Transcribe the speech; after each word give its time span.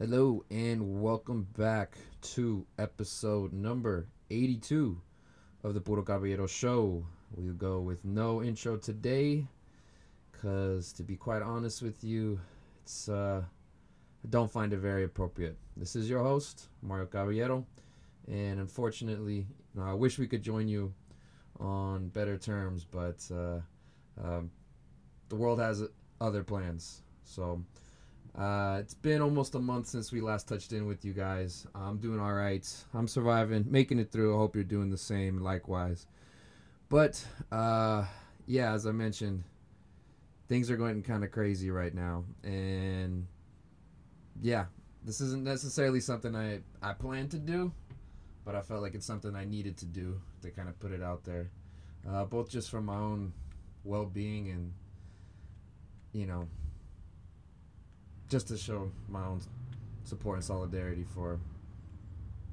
Hello 0.00 0.42
and 0.50 1.02
welcome 1.02 1.46
back 1.58 1.98
to 2.22 2.64
episode 2.78 3.52
number 3.52 4.06
82 4.30 4.98
of 5.62 5.74
the 5.74 5.80
Puro 5.82 6.02
Caballero 6.02 6.46
Show. 6.46 7.04
We'll 7.36 7.52
go 7.52 7.80
with 7.80 8.02
no 8.02 8.42
intro 8.42 8.78
today 8.78 9.46
because, 10.32 10.94
to 10.94 11.02
be 11.02 11.16
quite 11.16 11.42
honest 11.42 11.82
with 11.82 12.02
you, 12.02 12.40
it's 12.82 13.10
uh, 13.10 13.42
I 13.44 14.28
don't 14.30 14.50
find 14.50 14.72
it 14.72 14.78
very 14.78 15.04
appropriate. 15.04 15.58
This 15.76 15.94
is 15.94 16.08
your 16.08 16.22
host, 16.22 16.68
Mario 16.80 17.04
Caballero, 17.04 17.66
and 18.26 18.58
unfortunately, 18.58 19.46
I 19.78 19.92
wish 19.92 20.18
we 20.18 20.26
could 20.26 20.42
join 20.42 20.66
you 20.66 20.94
on 21.58 22.08
better 22.08 22.38
terms, 22.38 22.86
but 22.90 23.30
uh, 23.30 23.60
um, 24.18 24.50
the 25.28 25.36
world 25.36 25.60
has 25.60 25.82
other 26.22 26.42
plans. 26.42 27.02
So 27.22 27.62
uh, 28.40 28.78
it's 28.80 28.94
been 28.94 29.20
almost 29.20 29.54
a 29.54 29.58
month 29.58 29.86
since 29.86 30.10
we 30.10 30.22
last 30.22 30.48
touched 30.48 30.72
in 30.72 30.86
with 30.86 31.04
you 31.04 31.12
guys. 31.12 31.66
I'm 31.74 31.98
doing 31.98 32.18
all 32.18 32.32
right. 32.32 32.66
I'm 32.94 33.06
surviving, 33.06 33.66
making 33.68 33.98
it 33.98 34.10
through. 34.10 34.34
I 34.34 34.38
hope 34.38 34.54
you're 34.54 34.64
doing 34.64 34.88
the 34.88 34.96
same, 34.96 35.40
likewise. 35.40 36.06
But 36.88 37.22
uh, 37.52 38.06
yeah, 38.46 38.72
as 38.72 38.86
I 38.86 38.92
mentioned, 38.92 39.44
things 40.48 40.70
are 40.70 40.78
going 40.78 41.02
kind 41.02 41.22
of 41.22 41.30
crazy 41.30 41.70
right 41.70 41.94
now, 41.94 42.24
and 42.42 43.26
yeah, 44.40 44.64
this 45.04 45.20
isn't 45.20 45.44
necessarily 45.44 46.00
something 46.00 46.34
I 46.34 46.60
I 46.82 46.94
plan 46.94 47.28
to 47.28 47.38
do, 47.38 47.72
but 48.46 48.54
I 48.54 48.62
felt 48.62 48.80
like 48.80 48.94
it's 48.94 49.06
something 49.06 49.36
I 49.36 49.44
needed 49.44 49.76
to 49.78 49.84
do 49.84 50.18
to 50.40 50.50
kind 50.50 50.70
of 50.70 50.80
put 50.80 50.92
it 50.92 51.02
out 51.02 51.24
there, 51.24 51.50
uh, 52.08 52.24
both 52.24 52.48
just 52.48 52.70
for 52.70 52.80
my 52.80 52.96
own 52.96 53.34
well-being 53.84 54.50
and 54.50 54.72
you 56.12 56.26
know 56.26 56.48
just 58.30 58.46
to 58.48 58.56
show 58.56 58.90
my 59.08 59.24
own 59.26 59.42
support 60.04 60.36
and 60.36 60.44
solidarity 60.44 61.04
for 61.14 61.38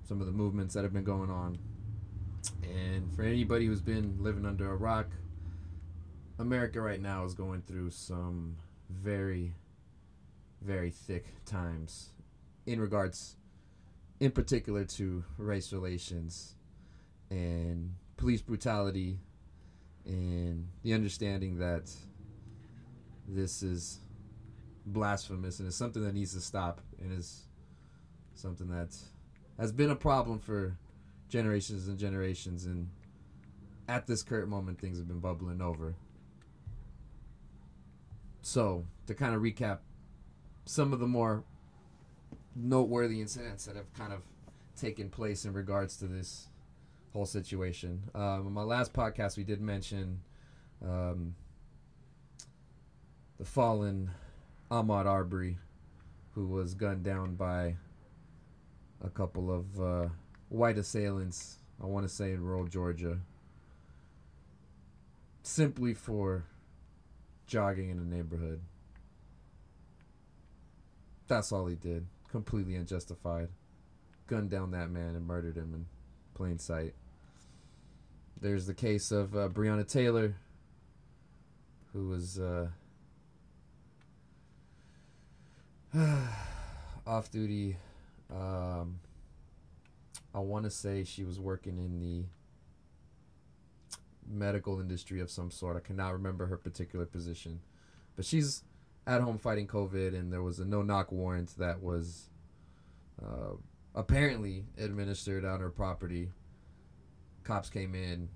some 0.08 0.20
of 0.20 0.26
the 0.26 0.34
movements 0.34 0.74
that 0.74 0.84
have 0.84 0.92
been 0.92 1.04
going 1.04 1.30
on. 1.30 1.58
And 2.64 3.14
for 3.16 3.22
anybody 3.24 3.68
who's 3.68 3.82
been 3.82 4.18
living 4.20 4.46
under 4.46 4.72
a 4.72 4.76
rock, 4.76 5.08
America 6.40 6.82
right 6.82 7.02
now 7.02 7.24
is 7.26 7.34
going 7.36 7.62
through 7.62 7.92
some 7.92 8.58
very, 8.90 9.54
very 10.62 10.90
thick 10.90 11.26
times 11.46 12.10
in 12.66 12.82
regards, 12.82 13.36
in 14.20 14.32
particular, 14.32 14.84
to 14.84 15.24
race 15.38 15.72
relations 15.72 16.56
and 17.30 17.94
police 18.18 18.42
brutality 18.42 19.20
and 20.06 20.68
the 20.84 20.94
understanding 20.94 21.60
that 21.60 21.92
this 23.28 23.62
is 23.62 24.00
blasphemous 24.88 25.60
and 25.60 25.68
it's 25.68 25.78
something 25.78 26.04
that 26.04 26.14
needs 26.14 26.34
to 26.34 26.42
stop 26.42 26.82
and 27.02 27.12
is 27.12 27.44
something 28.36 28.70
that 28.70 28.96
has 29.60 29.72
been 29.72 29.90
a 29.90 29.96
problem 29.96 30.40
for 30.40 30.78
generations 31.30 31.88
and 31.88 32.00
generations 32.00 32.66
and 32.66 32.90
at 33.90 34.08
this 34.08 34.24
current 34.24 34.48
moment 34.48 34.80
things 34.80 34.98
have 34.98 35.08
been 35.08 35.20
bubbling 35.20 35.62
over. 35.62 35.96
So 38.42 38.86
to 39.08 39.14
kind 39.14 39.36
of 39.36 39.42
recap 39.42 39.80
some 40.66 40.94
of 40.94 41.00
the 41.00 41.08
more 41.08 41.44
noteworthy 42.56 43.22
incidents 43.22 43.66
that 43.66 43.76
have 43.76 43.94
kind 43.94 44.14
of 44.14 44.22
taken 44.78 45.10
place 45.10 45.44
in 45.44 45.54
regards 45.54 45.98
to 45.98 46.06
this 46.06 46.48
whole 47.12 47.26
situation. 47.26 48.04
Um, 48.16 48.48
on 48.48 48.54
my 48.54 48.64
last 48.64 48.94
podcast 48.94 49.36
we 49.36 49.44
did 49.44 49.60
mention 49.60 50.22
um, 50.84 51.36
the 53.38 53.46
fallen 53.46 54.12
Ahmaud 54.70 55.06
Arbery, 55.06 55.58
who 56.34 56.46
was 56.46 56.74
gunned 56.74 57.04
down 57.04 57.36
by 57.36 57.78
a 59.02 59.10
couple 59.10 59.50
of 59.52 59.80
uh, 59.80 60.10
white 60.50 60.78
assailants, 60.78 61.60
I 61.82 61.86
want 61.86 62.08
to 62.08 62.14
say 62.14 62.32
in 62.32 62.44
rural 62.44 62.66
Georgia, 62.66 63.20
simply 65.42 65.94
for 65.94 66.44
jogging 67.46 67.90
in 67.90 67.98
a 68.00 68.04
neighborhood. 68.04 68.60
That's 71.28 71.52
all 71.52 71.68
he 71.68 71.76
did. 71.76 72.06
Completely 72.30 72.76
unjustified. 72.76 73.48
Gunned 74.28 74.50
down 74.50 74.72
that 74.72 74.90
man 74.90 75.16
and 75.16 75.26
murdered 75.26 75.56
him 75.56 75.74
in 75.74 75.86
plain 76.34 76.60
sight. 76.60 76.94
There's 78.40 78.68
the 78.68 78.74
case 78.74 79.12
of 79.12 79.34
uh, 79.36 79.48
Breonna 79.48 79.88
Taylor, 79.88 80.36
who 81.94 82.10
was. 82.10 82.38
Uh, 82.38 82.68
off 87.08 87.32
duty. 87.32 87.78
Um, 88.32 89.00
I 90.34 90.40
want 90.40 90.66
to 90.66 90.70
say 90.72 91.04
she 91.04 91.24
was 91.24 91.40
working 91.40 91.78
in 91.78 92.00
the 92.00 92.26
medical 94.30 94.80
industry 94.82 95.22
of 95.22 95.32
some 95.32 95.50
sort. 95.50 95.78
I 95.78 95.80
cannot 95.80 96.14
remember 96.14 96.48
her 96.48 96.58
particular 96.58 97.06
position, 97.06 97.62
but 98.16 98.26
she's 98.26 98.64
at 99.06 99.22
home 99.22 99.38
fighting 99.38 99.68
COVID, 99.68 100.14
and 100.14 100.32
there 100.32 100.44
was 100.44 100.60
a 100.60 100.66
no 100.66 100.82
knock 100.82 101.12
warrant 101.12 101.58
that 101.58 101.82
was 101.82 102.30
uh, 103.24 103.56
apparently 103.96 104.66
administered 104.78 105.46
on 105.46 105.62
her 105.62 105.70
property. 105.70 106.30
Cops 107.44 107.70
came 107.70 107.96
in, 107.96 108.28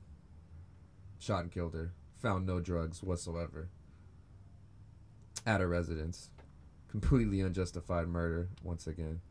shot 1.19 1.43
and 1.43 1.51
killed 1.51 1.73
her. 1.73 1.91
Found 2.21 2.45
no 2.45 2.61
drugs 2.61 3.03
whatsoever 3.03 3.67
at 5.45 5.59
her 5.59 5.67
residence 5.67 6.29
completely 6.91 7.39
unjustified 7.39 8.07
murder 8.07 8.49
once 8.63 8.85
again. 8.85 9.21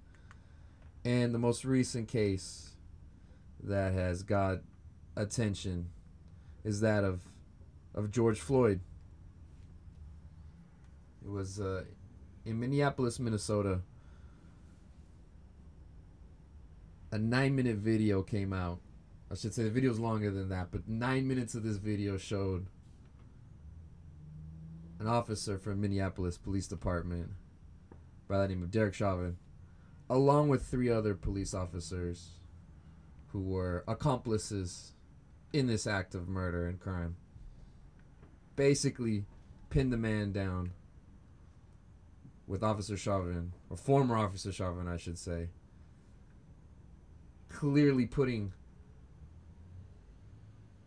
And 1.05 1.35
the 1.35 1.39
most 1.39 1.65
recent 1.65 2.09
case 2.09 2.71
that 3.63 3.93
has 3.93 4.23
got 4.23 4.61
attention 5.15 5.91
is 6.65 6.81
that 6.81 7.05
of 7.05 7.21
of 7.95 8.11
George 8.11 8.41
Floyd. 8.41 8.81
It 11.23 11.31
was 11.31 11.61
uh, 11.61 11.85
in 12.47 12.59
Minneapolis, 12.59 13.19
Minnesota. 13.19 13.81
A 17.13 17.19
nine 17.19 17.55
minute 17.55 17.77
video 17.77 18.23
came 18.23 18.53
out. 18.53 18.81
I 19.31 19.35
should 19.35 19.53
say 19.53 19.65
the 19.65 19.71
video 19.71 19.91
is 19.91 20.01
longer 20.01 20.31
than 20.31 20.49
that, 20.49 20.69
but 20.71 20.89
nine 20.89 21.29
minutes 21.29 21.55
of 21.55 21.63
this 21.63 21.77
video 21.77 22.17
showed 22.17 22.67
an 24.99 25.07
officer 25.07 25.59
from 25.59 25.81
Minneapolis 25.81 26.39
Police 26.39 26.67
Department 26.67 27.31
by 28.31 28.39
the 28.39 28.49
name 28.49 28.63
of 28.63 28.71
Derek 28.71 28.95
Chauvin, 28.95 29.37
along 30.09 30.49
with 30.49 30.65
three 30.65 30.89
other 30.89 31.15
police 31.15 31.53
officers 31.53 32.31
who 33.33 33.41
were 33.41 33.85
accomplices 33.89 34.93
in 35.53 35.67
this 35.67 35.87
act 35.87 36.15
of 36.15 36.29
murder 36.29 36.67
and 36.67 36.79
crime. 36.79 37.17
Basically, 38.55 39.25
pinned 39.69 39.93
the 39.93 39.97
man 39.97 40.31
down 40.31 40.71
with 42.47 42.63
Officer 42.63 42.97
Chauvin, 42.97 43.53
or 43.69 43.77
former 43.77 44.17
Officer 44.17 44.53
Chauvin, 44.53 44.89
I 44.89 44.97
should 44.97 45.19
say, 45.19 45.49
clearly 47.49 48.07
putting 48.07 48.53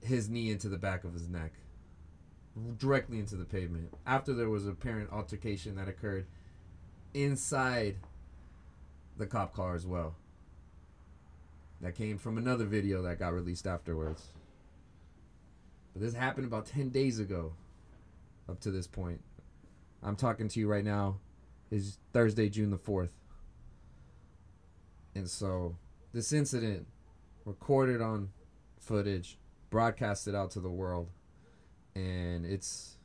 his 0.02 0.30
knee 0.30 0.50
into 0.50 0.70
the 0.70 0.78
back 0.78 1.04
of 1.04 1.14
his 1.14 1.28
neck, 1.28 1.54
directly 2.78 3.20
into 3.20 3.36
the 3.36 3.46
pavement. 3.46 3.94
After 4.06 4.34
there 4.34 4.50
was 4.50 4.68
apparent 4.68 5.12
altercation 5.12 5.76
that 5.76 5.88
occurred 5.88 6.28
inside 7.14 7.96
the 9.18 9.26
cop 9.26 9.54
car 9.54 9.76
as 9.76 9.86
well. 9.86 10.16
That 11.82 11.96
came 11.96 12.18
from 12.18 12.38
another 12.38 12.66
video 12.66 13.02
that 13.04 13.20
got 13.20 13.34
released 13.34 13.68
afterwards. 13.68 14.28
But 15.94 16.02
this 16.02 16.14
happened 16.14 16.48
about 16.48 16.66
10 16.66 16.90
days 16.90 17.20
ago, 17.20 17.54
up 18.50 18.60
to 18.62 18.72
this 18.72 18.88
point. 18.88 19.22
I'm 20.02 20.16
talking 20.16 20.48
to 20.50 20.60
you 20.60 20.68
right 20.68 20.84
now 20.84 21.20
is 21.72 21.98
Thursday, 22.14 22.50
June 22.50 22.72
the 22.72 22.78
4th. 22.78 23.10
And 25.16 25.30
so 25.30 25.76
this 26.14 26.34
incident 26.34 26.88
recorded 27.46 28.02
on 28.02 28.30
footage, 28.80 29.38
broadcasted 29.70 30.36
out 30.36 30.52
to 30.52 30.60
the 30.60 30.70
world, 30.70 31.10
and 31.96 32.46
it's 32.46 32.98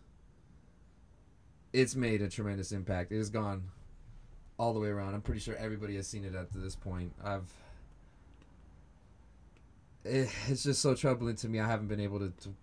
it's 1.73 1.94
made 1.94 2.23
a 2.23 2.29
tremendous 2.29 2.73
impact. 2.73 3.12
It 3.12 3.19
has 3.19 3.31
gone 3.31 3.65
all 4.58 4.72
the 4.72 4.81
way 4.81 4.88
around. 4.88 5.14
I'm 5.14 5.22
pretty 5.22 5.40
sure 5.40 5.55
everybody 5.56 5.96
has 5.96 6.06
seen 6.06 6.25
it 6.25 6.32
to 6.32 6.58
this 6.58 6.75
point. 6.75 7.12
I've 7.25 7.52
it, 10.05 10.28
it's 10.49 10.62
just 10.62 10.82
so 10.82 10.94
troubling 10.94 11.37
to 11.37 11.49
me. 11.49 11.60
I 11.60 11.66
haven't 11.66 11.88
been 11.88 12.00
able 12.00 12.19
to, 12.19 12.32
to 12.43 12.55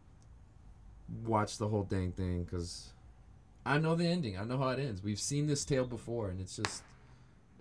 watch 1.23 1.57
the 1.57 1.67
whole 1.67 1.83
dang 1.83 2.11
thing 2.11 2.43
because 2.43 2.89
I 3.65 3.77
know 3.77 3.95
the 3.95 4.05
ending. 4.05 4.37
I 4.37 4.43
know 4.43 4.57
how 4.57 4.69
it 4.69 4.79
ends. 4.79 5.03
We've 5.03 5.19
seen 5.19 5.47
this 5.47 5.63
tale 5.65 5.85
before, 5.85 6.29
and 6.29 6.39
it's 6.39 6.55
just 6.55 6.83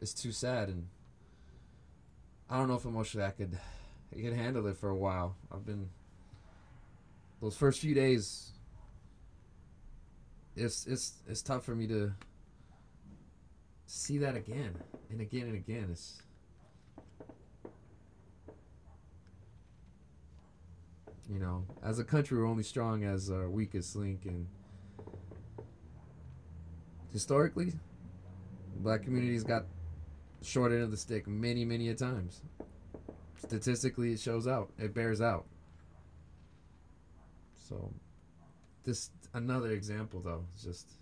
it's 0.01 0.15
too 0.15 0.33
sad. 0.33 0.69
And 0.69 0.89
I 2.51 2.59
don't 2.59 2.69
know 2.69 2.75
if 2.75 2.85
emotionally 2.85 3.27
I 3.27 3.31
could 3.31 3.59
I 4.13 4.21
could 4.21 4.35
handle 4.35 4.67
it 4.67 4.77
for 4.77 4.89
a 4.89 4.97
while. 4.97 5.37
I've 5.53 5.67
been 5.67 5.89
those 7.41 7.57
first 7.57 7.81
few 7.81 7.95
days. 7.95 8.51
It's 10.57 10.87
it's 10.87 11.15
it's 11.29 11.43
tough 11.43 11.65
for 11.65 11.75
me 11.75 11.87
to 11.89 12.13
see 13.87 14.19
that 14.19 14.37
again 14.37 14.77
and 15.11 15.21
again 15.21 15.43
and 15.43 15.55
again. 15.55 15.89
It's 15.91 16.23
you 21.31 21.39
know, 21.39 21.65
as 21.83 21.99
a 21.99 22.05
country, 22.05 22.39
we're 22.39 22.47
only 22.47 22.63
strong 22.63 23.05
as 23.05 23.31
our 23.31 23.49
weakest 23.49 23.97
link, 23.97 24.27
and 24.27 24.47
historically, 27.13 27.73
black 28.77 29.03
communities 29.03 29.43
got 29.43 29.65
short 30.43 30.73
end 30.73 30.83
of 30.83 30.91
the 30.91 30.97
stick 30.97 31.27
many, 31.27 31.65
many 31.65 31.89
a 31.89 31.95
times. 31.95 32.43
Statistically, 33.39 34.13
it 34.13 34.21
shows 34.21 34.47
out. 34.47 34.71
It 34.79 34.95
bears 34.95 35.21
out. 35.21 35.47
So, 37.57 37.93
this 38.85 39.11
another 39.33 39.73
example 39.73 40.21
though. 40.21 40.45
Just 40.63 40.93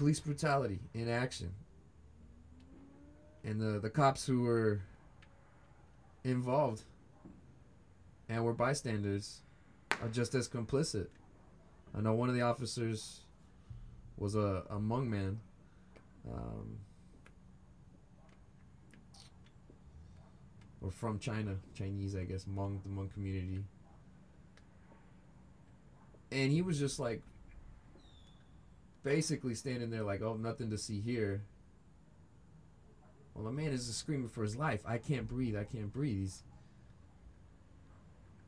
police 0.00 0.18
brutality 0.18 0.80
in 0.94 1.10
action, 1.10 1.52
and 3.44 3.60
the 3.60 3.78
the 3.78 3.90
cops 3.90 4.24
who 4.24 4.40
were 4.40 4.80
involved 6.24 6.84
and 8.26 8.42
were 8.42 8.54
bystanders 8.54 9.40
are 10.00 10.08
just 10.08 10.34
as 10.34 10.48
complicit. 10.48 11.08
I 11.94 12.00
know 12.00 12.14
one 12.14 12.30
of 12.30 12.34
the 12.34 12.40
officers 12.40 13.20
was 14.16 14.34
a, 14.36 14.64
a 14.70 14.76
Hmong 14.76 15.06
man. 15.06 15.38
Um, 16.32 16.78
or 20.80 20.90
from 20.90 21.18
China, 21.18 21.56
Chinese, 21.74 22.16
I 22.16 22.24
guess, 22.24 22.46
Hmong, 22.46 22.82
the 22.82 22.88
Hmong 22.88 23.12
community. 23.12 23.64
And 26.32 26.50
he 26.50 26.62
was 26.62 26.78
just 26.78 26.98
like, 26.98 27.20
basically 29.02 29.54
standing 29.54 29.90
there 29.90 30.02
like, 30.02 30.22
oh, 30.22 30.34
nothing 30.34 30.70
to 30.70 30.78
see 30.78 31.00
here. 31.00 31.42
Well, 33.34 33.44
the 33.44 33.52
man 33.52 33.72
is 33.72 33.86
just 33.86 33.98
screaming 33.98 34.28
for 34.28 34.42
his 34.42 34.56
life. 34.56 34.82
I 34.86 34.98
can't 34.98 35.28
breathe. 35.28 35.56
I 35.56 35.64
can't 35.64 35.92
breathe. 35.92 36.18
He's, 36.18 36.42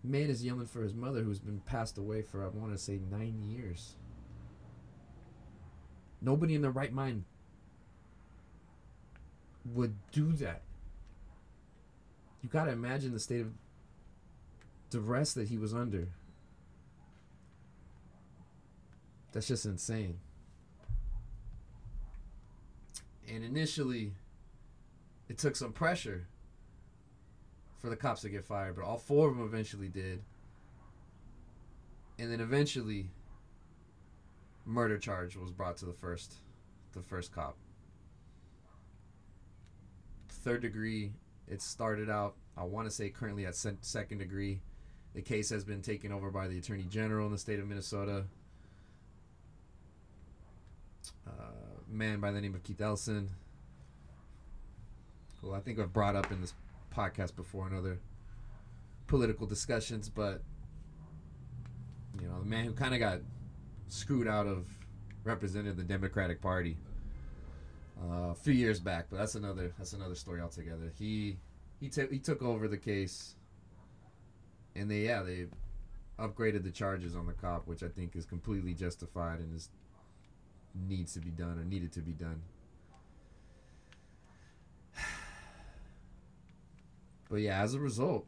man 0.03 0.29
is 0.29 0.45
yelling 0.45 0.67
for 0.67 0.83
his 0.83 0.95
mother 0.95 1.23
who's 1.23 1.39
been 1.39 1.61
passed 1.61 1.97
away 1.97 2.23
for, 2.23 2.45
I 2.45 2.49
want 2.49 2.73
to 2.73 2.79
say, 2.79 3.01
nine 3.11 3.41
years. 3.43 3.95
Nobody 6.21 6.55
in 6.55 6.63
their 6.63 6.71
right 6.71 6.93
mind 6.93 7.25
would 9.65 9.95
do 10.11 10.33
that. 10.33 10.63
You 12.43 12.49
got 12.49 12.65
to 12.65 12.73
imagine 12.73 13.13
the 13.13 13.21
state 13.21 13.41
of 13.41 13.53
duress 14.91 15.33
that 15.35 15.49
he 15.49 15.59
was 15.59 15.73
under. 15.73 16.09
That's 19.33 19.49
just 19.49 19.65
insane. 19.65 20.19
And 23.29 23.45
initially, 23.45 24.13
it 25.29 25.39
took 25.39 25.57
some 25.57 25.73
pressure 25.73 26.27
for 27.79 27.89
the 27.89 27.97
cops 27.97 28.23
to 28.23 28.29
get 28.29 28.45
fired, 28.45 28.77
but 28.77 28.85
all 28.85 28.99
four 28.99 29.29
of 29.29 29.37
them 29.37 29.45
eventually 29.45 29.89
did. 29.89 30.23
And 32.19 32.31
then 32.31 32.41
eventually, 32.41 33.11
murder 34.65 34.99
charge 34.99 35.37
was 35.37 35.51
brought 35.51 35.77
to 35.79 35.87
the 35.87 35.93
first, 35.93 36.35
the 36.93 37.03
first 37.03 37.33
cop. 37.33 37.57
Third 40.29 40.63
degree. 40.63 41.13
It 41.49 41.61
started 41.63 42.09
out. 42.09 42.35
I 42.57 42.65
want 42.65 42.87
to 42.89 42.91
say 42.91 43.09
currently 43.09 43.47
at 43.47 43.57
se- 43.57 43.79
second 43.81 44.19
degree. 44.19 44.61
The 45.15 45.23
case 45.23 45.51
has 45.51 45.65
been 45.65 45.83
taken 45.83 46.13
over 46.13 46.31
by 46.31 46.49
the 46.49 46.59
attorney 46.59 46.87
general 46.89 47.27
in 47.27 47.33
the 47.33 47.39
state 47.39 47.59
of 47.59 47.69
Minnesota. 47.69 48.25
Uh, 51.27 51.72
man 51.93 52.21
by 52.21 52.31
the 52.31 52.41
name 52.41 52.55
of 52.55 52.63
Keith 52.63 52.81
Ellison, 52.81 53.31
who 55.41 55.53
I 55.53 55.61
think 55.61 55.79
I've 55.79 55.93
brought 55.93 56.17
up 56.17 56.33
in 56.33 56.41
this 56.41 56.55
podcast 56.95 57.37
before 57.37 57.67
in 57.67 57.77
other 57.77 57.99
political 59.07 59.47
discussions, 59.47 60.09
but 60.09 60.43
you 62.21 62.29
know, 62.29 62.41
the 62.41 62.47
man 62.47 62.65
who 62.65 62.73
kind 62.73 62.95
of 62.95 63.01
got 63.01 63.21
screwed 63.89 64.27
out 64.27 64.47
of 64.47 64.67
represented 65.25 65.77
the 65.77 65.83
Democratic 65.83 66.41
Party 66.41 66.77
uh, 68.03 68.31
a 68.31 68.35
few 68.35 68.53
years 68.53 68.81
back, 68.81 69.07
but 69.11 69.19
that's 69.19 69.35
another 69.35 69.73
that's 69.79 69.93
another 69.93 70.15
story 70.15 70.41
altogether. 70.41 70.93
He 70.99 71.37
he 71.81 71.89
took 71.89 72.11
he 72.11 72.19
took 72.19 72.43
over 72.43 72.69
the 72.69 72.79
case, 72.79 73.35
and 74.75 74.91
they 74.91 75.01
yeah 75.01 75.23
they 75.23 75.47
upgraded 76.19 76.63
the 76.63 76.71
charges 76.71 77.17
on 77.17 77.27
the 77.27 77.33
cop, 77.33 77.67
which 77.67 77.83
I 77.83 77.89
think 77.89 78.17
is 78.17 78.25
completely 78.25 78.75
justified 78.75 79.41
and 79.41 79.55
is 79.55 79.69
needs 80.75 81.15
to 81.15 81.21
be 81.21 81.31
done 81.31 81.59
or 81.59 81.65
needed 81.65 81.93
to 81.93 82.01
be 82.01 82.13
done. 82.13 82.43
But 87.31 87.41
yeah, 87.41 87.63
as 87.63 87.73
a 87.73 87.81
result, 87.81 88.27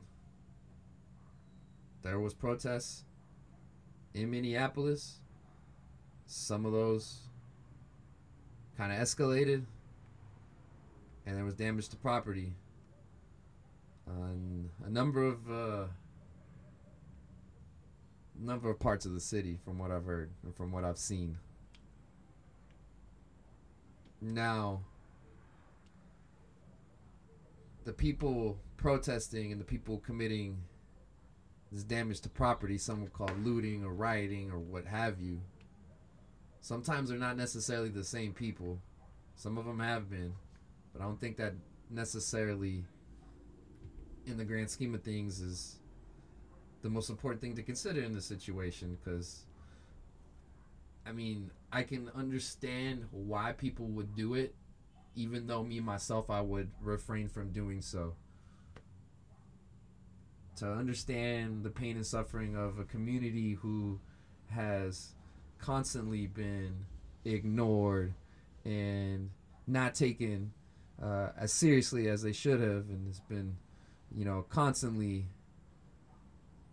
there 2.03 2.19
was 2.19 2.33
protests 2.33 3.05
in 4.15 4.31
Minneapolis. 4.31 5.19
Some 6.27 6.65
of 6.65 6.73
those 6.73 7.19
kind 8.79 8.93
of 8.93 8.99
escalated, 8.99 9.65
and 11.27 11.37
there 11.37 11.45
was 11.45 11.55
damage 11.55 11.89
to 11.91 11.97
property 11.97 12.55
on 14.07 14.71
a 14.85 14.91
number 14.91 15.23
of 15.23 15.51
uh, 15.51 15.85
number 18.39 18.71
of 18.71 18.79
parts 18.79 19.07
of 19.07 19.13
the 19.13 19.21
city, 19.21 19.59
from 19.65 19.79
what 19.79 19.91
I've 19.91 20.05
heard 20.05 20.31
and 20.43 20.55
from 20.55 20.73
what 20.73 20.85
I've 20.85 20.99
seen. 20.99 21.39
Now, 24.25 24.81
the 27.85 27.93
people 27.93 28.57
protesting 28.79 29.53
and 29.53 29.61
the 29.61 29.67
people 29.67 29.99
committing 29.99 30.63
this 31.71 31.85
damage 31.85 32.23
to 32.23 32.31
property, 32.31 32.79
some 32.79 33.03
would 33.03 33.13
call 33.13 33.29
looting 33.43 33.85
or 33.85 33.93
rioting 33.93 34.51
or 34.51 34.59
what 34.59 34.87
have 34.87 35.21
you, 35.21 35.43
sometimes 36.63 37.11
they're 37.11 37.19
not 37.19 37.37
necessarily 37.37 37.91
the 37.91 38.03
same 38.03 38.33
people. 38.33 38.81
Some 39.37 39.59
of 39.59 39.67
them 39.67 39.79
have 39.81 40.09
been, 40.09 40.33
but 40.95 41.03
I 41.03 41.05
don't 41.05 41.21
think 41.21 41.37
that 41.37 41.53
necessarily, 41.91 42.83
in 44.25 44.39
the 44.39 44.45
grand 44.47 44.71
scheme 44.71 44.95
of 44.95 45.03
things, 45.03 45.41
is 45.41 45.77
the 46.81 46.89
most 46.89 47.11
important 47.11 47.43
thing 47.43 47.57
to 47.57 47.63
consider 47.63 48.03
in 48.03 48.15
this 48.15 48.25
situation 48.25 48.97
because. 49.05 49.45
I 51.07 51.13
mean, 51.13 51.51
I 51.73 51.83
can 51.83 52.11
understand 52.15 53.07
why 53.11 53.53
people 53.53 53.87
would 53.87 54.15
do 54.15 54.35
it 54.35 54.55
even 55.17 55.47
though 55.47 55.63
me 55.63 55.81
myself 55.81 56.31
I 56.31 56.41
would 56.41 56.71
refrain 56.81 57.29
from 57.29 57.51
doing 57.51 57.81
so. 57.81 58.15
To 60.57 60.71
understand 60.71 61.65
the 61.65 61.71
pain 61.71 61.97
and 61.97 62.07
suffering 62.07 62.57
of 62.57 62.79
a 62.79 62.85
community 62.85 63.55
who 63.55 64.01
has 64.51 65.15
constantly 65.59 66.27
been 66.27 66.87
ignored 67.25 68.15
and 68.65 69.31
not 69.67 69.95
taken 69.95 70.53
uh, 71.03 71.31
as 71.37 71.53
seriously 71.53 72.09
as 72.09 72.23
they 72.23 72.33
should 72.33 72.61
have, 72.61 72.89
and 72.89 73.07
has 73.09 73.21
been, 73.21 73.57
you 74.17 74.25
know, 74.25 74.47
constantly 74.49 75.27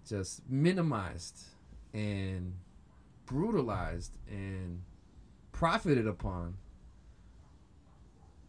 just 0.08 0.48
minimized 0.48 1.40
and 1.94 2.54
brutalized 3.32 4.12
and 4.30 4.82
profited 5.54 6.06
upon 6.06 6.58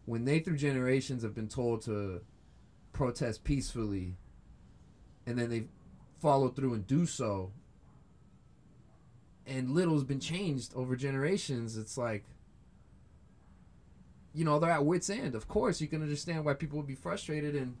when 0.05 0.25
they 0.25 0.39
through 0.39 0.57
generations 0.57 1.23
have 1.23 1.33
been 1.33 1.47
told 1.47 1.81
to 1.81 2.19
protest 2.91 3.45
peacefully 3.45 4.17
and 5.25 5.39
then 5.39 5.49
they 5.49 5.63
follow 6.21 6.49
through 6.49 6.73
and 6.73 6.85
do 6.85 7.05
so. 7.05 7.53
And 9.47 9.69
little's 9.69 10.03
been 10.03 10.19
changed 10.19 10.73
over 10.75 10.97
generations. 10.97 11.77
It's 11.77 11.97
like 11.97 12.25
you 14.33 14.43
know 14.43 14.59
they're 14.59 14.71
at 14.71 14.85
wits 14.85 15.09
end. 15.09 15.33
Of 15.33 15.47
course 15.47 15.79
you 15.79 15.87
can 15.87 16.01
understand 16.01 16.43
why 16.43 16.55
people 16.55 16.77
would 16.77 16.87
be 16.87 16.95
frustrated 16.95 17.55
and 17.55 17.77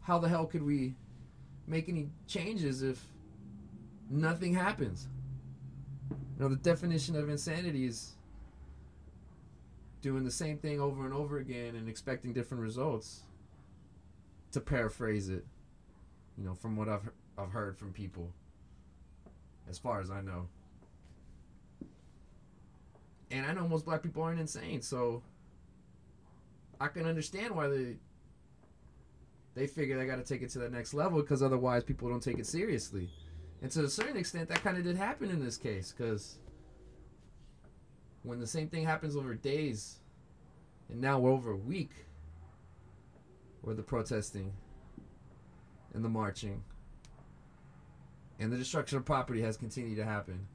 how 0.00 0.18
the 0.18 0.28
hell 0.28 0.46
could 0.46 0.64
we 0.64 0.94
make 1.68 1.88
any 1.88 2.08
changes 2.26 2.82
if 2.82 3.06
nothing 4.10 4.52
happens 4.54 5.06
you 6.10 6.16
know 6.38 6.48
the 6.48 6.56
definition 6.56 7.16
of 7.16 7.28
insanity 7.28 7.86
is 7.86 8.12
doing 10.02 10.24
the 10.24 10.30
same 10.30 10.58
thing 10.58 10.80
over 10.80 11.04
and 11.04 11.14
over 11.14 11.38
again 11.38 11.76
and 11.76 11.88
expecting 11.88 12.32
different 12.32 12.62
results. 12.62 13.22
To 14.52 14.60
paraphrase 14.60 15.28
it, 15.28 15.46
you 16.36 16.44
know, 16.44 16.54
from 16.54 16.76
what 16.76 16.88
I've 16.88 17.08
I've 17.38 17.52
heard 17.52 17.78
from 17.78 17.92
people, 17.92 18.32
as 19.68 19.78
far 19.78 20.00
as 20.00 20.10
I 20.10 20.22
know. 20.22 20.48
And 23.30 23.46
I 23.46 23.52
know 23.52 23.68
most 23.68 23.84
black 23.84 24.02
people 24.02 24.24
aren't 24.24 24.40
insane, 24.40 24.82
so 24.82 25.22
I 26.80 26.88
can 26.88 27.06
understand 27.06 27.54
why 27.54 27.68
they 27.68 27.96
they 29.54 29.66
figure 29.68 29.98
they 29.98 30.06
got 30.06 30.16
to 30.16 30.24
take 30.24 30.42
it 30.42 30.50
to 30.50 30.58
the 30.58 30.68
next 30.68 30.94
level 30.94 31.20
because 31.20 31.42
otherwise 31.42 31.84
people 31.84 32.08
don't 32.08 32.22
take 32.22 32.38
it 32.38 32.46
seriously. 32.46 33.08
And 33.62 33.70
to 33.72 33.84
a 33.84 33.88
certain 33.88 34.16
extent, 34.16 34.48
that 34.48 34.62
kind 34.62 34.78
of 34.78 34.84
did 34.84 34.96
happen 34.96 35.30
in 35.30 35.44
this 35.44 35.56
case 35.56 35.94
because 35.96 36.38
when 38.22 38.40
the 38.40 38.46
same 38.46 38.68
thing 38.68 38.84
happens 38.84 39.16
over 39.16 39.34
days, 39.34 39.96
and 40.88 41.00
now 41.00 41.18
we're 41.18 41.30
over 41.30 41.52
a 41.52 41.56
week, 41.56 41.92
where 43.62 43.74
the 43.74 43.82
protesting 43.82 44.52
and 45.94 46.04
the 46.04 46.08
marching 46.08 46.62
and 48.38 48.50
the 48.50 48.56
destruction 48.56 48.96
of 48.96 49.04
property 49.04 49.42
has 49.42 49.56
continued 49.56 49.96
to 49.96 50.04
happen. 50.04 50.46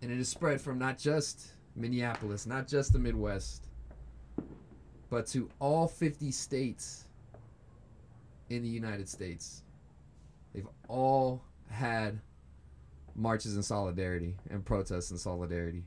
And 0.00 0.12
it 0.12 0.16
has 0.16 0.28
spread 0.28 0.60
from 0.60 0.78
not 0.78 0.96
just 0.96 1.54
Minneapolis, 1.74 2.46
not 2.46 2.68
just 2.68 2.92
the 2.92 3.00
Midwest, 3.00 3.66
but 5.10 5.26
to 5.28 5.50
all 5.58 5.88
50 5.88 6.30
states 6.30 7.06
in 8.48 8.62
the 8.62 8.68
United 8.68 9.08
States. 9.08 9.64
They've 10.52 10.68
all 10.88 11.42
had 11.70 12.20
marches 13.14 13.56
in 13.56 13.62
solidarity 13.62 14.36
and 14.50 14.64
protests 14.64 15.10
in 15.10 15.18
solidarity. 15.18 15.84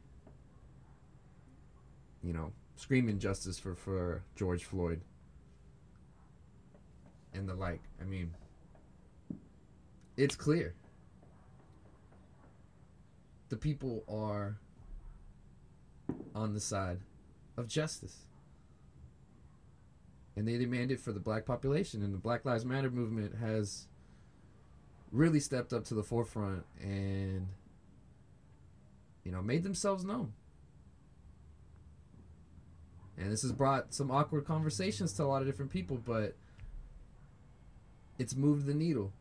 You 2.24 2.34
know, 2.34 2.52
screaming 2.76 3.20
justice 3.20 3.58
for, 3.58 3.76
for 3.76 4.24
George 4.36 4.66
Floyd 4.66 5.02
and 7.34 7.48
the 7.48 7.56
like. 7.56 7.82
I 8.00 8.06
mean, 8.06 8.34
it's 10.18 10.36
clear. 10.36 10.76
The 13.50 13.58
people 13.58 14.04
are 14.08 14.58
on 16.36 16.54
the 16.54 16.60
side 16.60 17.00
of 17.58 17.68
justice. 17.68 18.26
And 20.36 20.48
they 20.48 20.58
demand 20.58 20.92
it 20.92 21.00
for 21.00 21.12
the 21.12 21.20
black 21.20 21.46
population. 21.46 22.04
And 22.04 22.14
the 22.14 22.18
Black 22.18 22.46
Lives 22.46 22.64
Matter 22.64 22.90
movement 22.90 23.36
has 23.36 23.88
really 25.12 25.40
stepped 25.40 25.74
up 25.74 25.84
to 25.86 25.94
the 25.94 26.04
forefront 26.04 26.66
and, 26.80 27.48
you 29.24 29.32
know, 29.32 29.42
made 29.42 29.64
themselves 29.64 30.04
known. 30.04 30.34
And 33.18 33.32
this 33.32 33.42
has 33.44 33.52
brought 33.52 33.94
some 33.94 34.10
awkward 34.10 34.46
conversations 34.46 35.14
to 35.14 35.24
a 35.24 35.26
lot 35.26 35.42
of 35.42 35.48
different 35.48 35.72
people, 35.72 35.98
but 36.04 36.36
it's 38.18 38.36
moved 38.36 38.66
the 38.66 38.74
needle. 38.74 39.12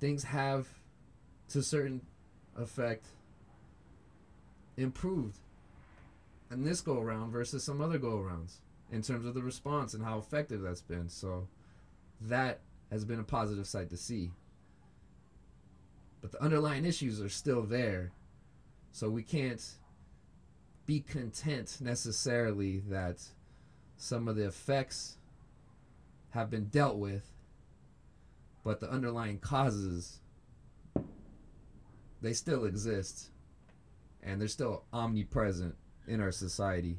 Things 0.00 0.24
have, 0.24 0.66
to 1.50 1.58
a 1.58 1.62
certain 1.62 2.00
effect, 2.56 3.06
improved 4.76 5.38
in 6.50 6.64
this 6.64 6.80
go 6.80 7.00
around 7.00 7.30
versus 7.30 7.62
some 7.62 7.80
other 7.80 7.98
go 7.98 8.18
arounds 8.18 8.54
in 8.90 9.02
terms 9.02 9.26
of 9.26 9.34
the 9.34 9.42
response 9.42 9.92
and 9.92 10.02
how 10.02 10.18
effective 10.18 10.62
that's 10.62 10.80
been. 10.80 11.08
So 11.08 11.46
that 12.20 12.60
has 12.90 13.04
been 13.04 13.20
a 13.20 13.24
positive 13.24 13.66
sight 13.66 13.90
to 13.90 13.96
see. 13.96 14.30
But 16.20 16.32
the 16.32 16.42
underlying 16.42 16.84
issues 16.84 17.20
are 17.20 17.28
still 17.28 17.62
there. 17.62 18.12
So 18.92 19.08
we 19.08 19.22
can't 19.22 19.64
be 20.86 21.00
content 21.00 21.78
necessarily 21.80 22.80
that 22.88 23.22
some 23.98 24.26
of 24.26 24.36
the 24.36 24.46
effects 24.46 25.18
have 26.30 26.50
been 26.50 26.64
dealt 26.66 26.96
with 26.96 27.30
but 28.64 28.80
the 28.80 28.90
underlying 28.90 29.38
causes 29.38 30.20
they 32.22 32.32
still 32.32 32.64
exist 32.64 33.30
and 34.22 34.40
they're 34.40 34.48
still 34.48 34.84
omnipresent 34.92 35.74
in 36.06 36.20
our 36.20 36.32
society 36.32 36.98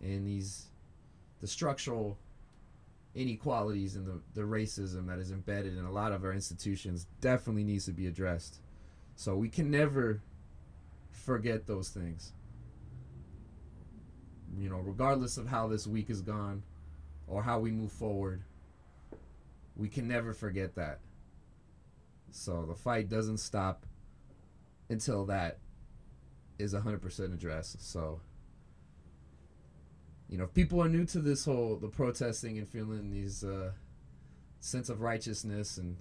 and 0.00 0.26
these 0.26 0.66
the 1.40 1.46
structural 1.46 2.18
inequalities 3.14 3.96
and 3.96 4.06
the, 4.06 4.20
the 4.34 4.42
racism 4.42 5.06
that 5.06 5.18
is 5.18 5.30
embedded 5.30 5.76
in 5.76 5.84
a 5.84 5.90
lot 5.90 6.12
of 6.12 6.24
our 6.24 6.32
institutions 6.32 7.06
definitely 7.20 7.64
needs 7.64 7.84
to 7.84 7.92
be 7.92 8.06
addressed 8.06 8.60
so 9.16 9.36
we 9.36 9.48
can 9.48 9.70
never 9.70 10.22
forget 11.10 11.66
those 11.66 11.90
things 11.90 12.32
you 14.58 14.68
know 14.68 14.78
regardless 14.78 15.36
of 15.36 15.46
how 15.46 15.68
this 15.68 15.86
week 15.86 16.08
is 16.08 16.22
gone 16.22 16.62
or 17.28 17.42
how 17.42 17.58
we 17.58 17.70
move 17.70 17.92
forward 17.92 18.42
we 19.76 19.88
can 19.88 20.06
never 20.06 20.32
forget 20.32 20.74
that. 20.74 20.98
So 22.30 22.64
the 22.66 22.74
fight 22.74 23.08
doesn't 23.08 23.38
stop 23.38 23.86
until 24.88 25.24
that 25.26 25.58
is 26.58 26.74
100% 26.74 27.34
addressed. 27.34 27.90
So, 27.90 28.20
you 30.32 30.38
know, 30.38 30.44
if 30.44 30.54
people 30.54 30.82
are 30.82 30.88
new 30.88 31.04
to 31.04 31.18
this 31.18 31.44
whole 31.44 31.76
the 31.76 31.88
protesting 31.88 32.56
and 32.56 32.66
feeling 32.66 33.10
these 33.10 33.44
uh, 33.44 33.72
sense 34.60 34.88
of 34.88 35.02
righteousness 35.02 35.76
and 35.76 35.98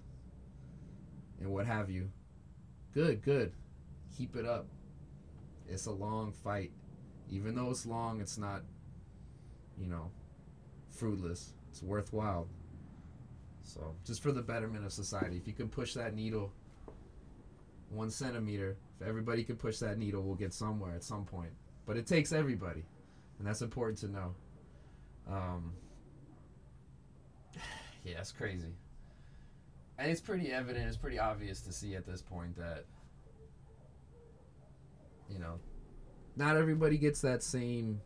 and 1.41 1.51
what 1.51 1.65
have 1.65 1.89
you, 1.89 2.09
good, 2.93 3.21
good, 3.23 3.51
keep 4.17 4.38
it 4.38 4.45
up. 4.45 4.67
It's 5.67 5.85
a 5.85 5.91
long 5.91 6.31
fight, 6.31 6.71
even 7.29 7.55
though 7.55 7.71
it's 7.71 7.85
long. 7.85 8.21
It's 8.21 8.38
not, 8.38 8.61
you 9.77 9.88
know, 9.88 10.09
fruitless. 10.89 11.51
It's 11.69 11.83
worthwhile. 11.83 12.47
So 13.65 13.95
just 14.05 14.23
for 14.23 14.31
the 14.31 14.41
betterment 14.41 14.85
of 14.85 14.93
society, 14.93 15.35
if 15.35 15.45
you 15.45 15.53
can 15.53 15.67
push 15.67 15.93
that 15.95 16.15
needle 16.15 16.53
one 17.89 18.09
centimeter, 18.09 18.77
if 18.97 19.05
everybody 19.05 19.43
can 19.43 19.57
push 19.57 19.79
that 19.79 19.97
needle, 19.97 20.21
we'll 20.21 20.35
get 20.35 20.53
somewhere 20.53 20.95
at 20.95 21.03
some 21.03 21.25
point. 21.25 21.51
But 21.85 21.97
it 21.97 22.07
takes 22.07 22.31
everybody, 22.31 22.85
and 23.41 23.48
that's 23.48 23.63
important 23.63 23.98
to 23.98 24.07
know. 24.07 24.36
Um, 25.27 25.74
yeah, 28.05 28.19
it's 28.19 28.31
crazy. 28.31 28.75
And 29.98 30.12
it's 30.12 30.21
pretty 30.21 30.51
evident, 30.51 30.88
it's 30.88 30.95
pretty 30.95 31.17
obvious 31.17 31.62
to 31.62 31.74
see 31.74 31.95
at 31.95 32.05
this 32.05 32.21
point 32.21 32.55
that, 32.57 32.86
you 35.27 35.39
know, 35.39 35.60
not 36.36 36.55
everybody 36.55 37.00
gets 37.00 37.21
that 37.21 37.41
same 37.41 38.01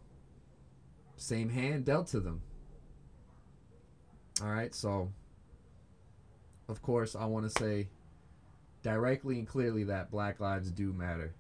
same 1.17 1.49
hand 1.49 1.83
dealt 1.83 2.07
to 2.07 2.21
them. 2.21 2.41
All 4.41 4.47
right, 4.47 4.73
so 4.73 5.11
of 6.69 6.81
course, 6.81 7.13
I 7.13 7.25
want 7.25 7.51
to 7.51 7.59
say 7.59 7.89
directly 8.83 9.37
and 9.39 9.47
clearly 9.47 9.83
that 9.83 10.11
black 10.11 10.39
lives 10.39 10.71
do 10.71 10.93
matter. 10.93 11.33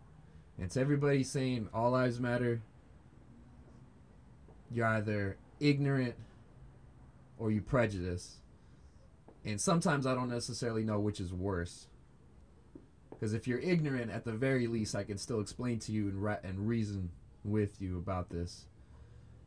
And 0.59 0.69
to 0.71 0.81
everybody 0.81 1.23
saying 1.23 1.69
all 1.73 1.91
lives 1.91 2.19
matter, 2.19 2.61
you're 4.71 4.87
either 4.87 5.37
ignorant 5.59 6.15
or 7.37 7.51
you 7.51 7.61
prejudice. 7.61 8.37
And 9.43 9.59
sometimes 9.59 10.07
I 10.07 10.15
don't 10.15 10.29
necessarily 10.29 10.83
know 10.83 10.99
which 10.99 11.19
is 11.19 11.31
worse. 11.31 11.87
Because 13.09 13.33
if 13.33 13.47
you're 13.47 13.59
ignorant, 13.59 14.11
at 14.11 14.25
the 14.25 14.33
very 14.33 14.67
least, 14.67 14.95
I 14.95 15.03
can 15.03 15.17
still 15.17 15.39
explain 15.39 15.79
to 15.79 15.91
you 15.91 16.09
and, 16.09 16.21
re- 16.21 16.39
and 16.43 16.67
reason 16.67 17.11
with 17.43 17.81
you 17.81 17.97
about 17.97 18.29
this. 18.29 18.65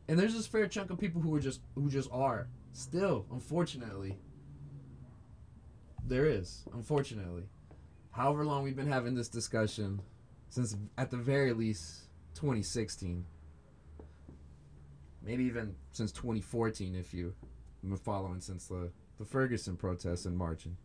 And 0.07 0.17
there's 0.17 0.33
this 0.33 0.47
fair 0.47 0.67
chunk 0.67 0.89
of 0.89 0.99
people 0.99 1.21
who 1.21 1.35
are 1.35 1.39
just 1.39 1.61
who 1.75 1.89
just 1.89 2.09
are 2.11 2.47
still, 2.71 3.27
unfortunately, 3.31 4.17
there 6.03 6.25
is, 6.25 6.65
unfortunately. 6.73 7.43
However 8.11 8.43
long 8.43 8.63
we've 8.63 8.75
been 8.75 8.91
having 8.91 9.13
this 9.13 9.29
discussion, 9.29 10.01
since 10.49 10.75
at 10.97 11.11
the 11.11 11.17
very 11.17 11.53
least 11.53 12.07
2016, 12.33 13.23
maybe 15.29 15.43
even 15.43 15.75
since 15.91 16.11
2014 16.11 16.95
if 16.95 17.13
you 17.13 17.25
have 17.81 17.89
been 17.89 17.97
following 17.97 18.41
since 18.41 18.65
the, 18.65 18.89
the 19.19 19.25
Ferguson 19.25 19.77
protests 19.77 20.25
and 20.25 20.35
marching. 20.35 20.75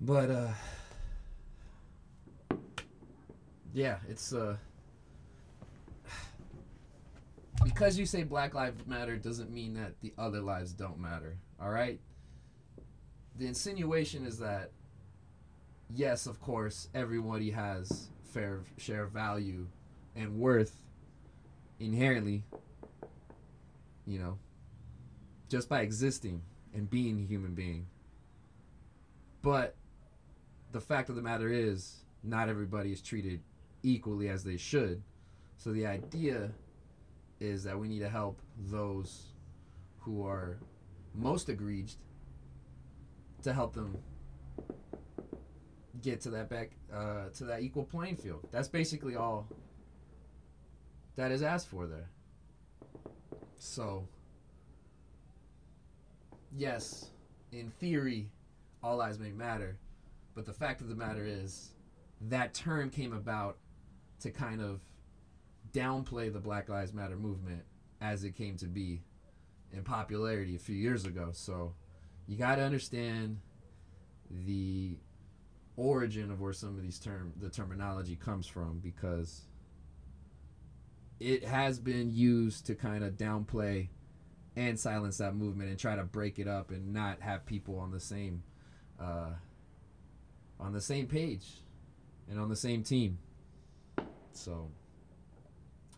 But, 0.00 0.30
uh, 0.30 0.48
yeah, 3.74 3.98
it's, 4.08 4.32
uh, 4.32 4.56
because 7.62 7.98
you 7.98 8.06
say 8.06 8.22
Black 8.22 8.54
Lives 8.54 8.86
Matter 8.86 9.16
doesn't 9.16 9.50
mean 9.50 9.74
that 9.74 10.00
the 10.00 10.14
other 10.16 10.40
lives 10.40 10.72
don't 10.72 10.98
matter, 10.98 11.36
all 11.60 11.70
right? 11.70 12.00
the 13.38 13.46
insinuation 13.46 14.26
is 14.26 14.38
that 14.38 14.70
yes, 15.94 16.26
of 16.26 16.40
course, 16.40 16.88
everybody 16.94 17.50
has 17.50 18.08
fair 18.32 18.60
share 18.76 19.06
value 19.06 19.66
and 20.16 20.38
worth 20.38 20.76
inherently, 21.80 22.44
you 24.06 24.18
know, 24.18 24.38
just 25.48 25.68
by 25.68 25.80
existing 25.80 26.42
and 26.74 26.88
being 26.90 27.20
a 27.20 27.26
human 27.26 27.54
being. 27.54 27.86
But 29.42 29.76
the 30.72 30.80
fact 30.80 31.08
of 31.08 31.16
the 31.16 31.22
matter 31.22 31.48
is, 31.48 32.04
not 32.22 32.48
everybody 32.48 32.92
is 32.92 33.00
treated 33.00 33.40
equally 33.82 34.28
as 34.28 34.44
they 34.44 34.56
should. 34.56 35.02
So 35.56 35.72
the 35.72 35.86
idea 35.86 36.50
is 37.40 37.64
that 37.64 37.78
we 37.78 37.88
need 37.88 38.00
to 38.00 38.08
help 38.08 38.40
those 38.70 39.34
who 40.00 40.26
are 40.26 40.58
most 41.14 41.48
aggrieved 41.48 41.96
to 43.42 43.52
help 43.52 43.74
them 43.74 43.98
get 46.02 46.20
to 46.22 46.30
that 46.30 46.48
back 46.48 46.72
uh, 46.92 47.28
to 47.34 47.44
that 47.44 47.62
equal 47.62 47.84
playing 47.84 48.16
field. 48.16 48.46
That's 48.50 48.68
basically 48.68 49.16
all 49.16 49.48
that 51.18 51.32
is 51.32 51.42
asked 51.42 51.66
for 51.66 51.88
there. 51.88 52.08
So, 53.58 54.06
yes, 56.56 57.10
in 57.50 57.70
theory, 57.70 58.30
all 58.84 58.98
lives 58.98 59.18
may 59.18 59.32
matter, 59.32 59.78
but 60.36 60.46
the 60.46 60.52
fact 60.52 60.80
of 60.80 60.88
the 60.88 60.94
matter 60.94 61.24
is 61.26 61.72
that 62.20 62.54
term 62.54 62.88
came 62.88 63.12
about 63.12 63.58
to 64.20 64.30
kind 64.30 64.60
of 64.60 64.80
downplay 65.72 66.32
the 66.32 66.38
Black 66.38 66.68
Lives 66.68 66.92
Matter 66.92 67.16
movement 67.16 67.64
as 68.00 68.22
it 68.22 68.36
came 68.36 68.56
to 68.58 68.66
be 68.66 69.02
in 69.72 69.82
popularity 69.82 70.54
a 70.54 70.60
few 70.60 70.76
years 70.76 71.04
ago. 71.04 71.30
So 71.32 71.74
you 72.28 72.36
got 72.36 72.56
to 72.56 72.62
understand 72.62 73.40
the 74.30 74.96
origin 75.76 76.30
of 76.30 76.40
where 76.40 76.52
some 76.52 76.76
of 76.76 76.82
these 76.82 77.00
term 77.00 77.32
the 77.40 77.50
terminology 77.50 78.14
comes 78.14 78.46
from 78.46 78.78
because 78.78 79.42
it 81.20 81.44
has 81.44 81.78
been 81.78 82.10
used 82.12 82.66
to 82.66 82.74
kind 82.74 83.04
of 83.04 83.14
downplay 83.14 83.88
and 84.56 84.78
silence 84.78 85.18
that 85.18 85.34
movement 85.34 85.70
and 85.70 85.78
try 85.78 85.96
to 85.96 86.04
break 86.04 86.38
it 86.38 86.48
up 86.48 86.70
and 86.70 86.92
not 86.92 87.20
have 87.20 87.46
people 87.46 87.78
on 87.78 87.90
the 87.90 88.00
same 88.00 88.42
uh, 89.00 89.30
on 90.60 90.72
the 90.72 90.80
same 90.80 91.06
page 91.06 91.46
and 92.28 92.38
on 92.40 92.48
the 92.48 92.56
same 92.56 92.82
team. 92.82 93.18
So 94.32 94.70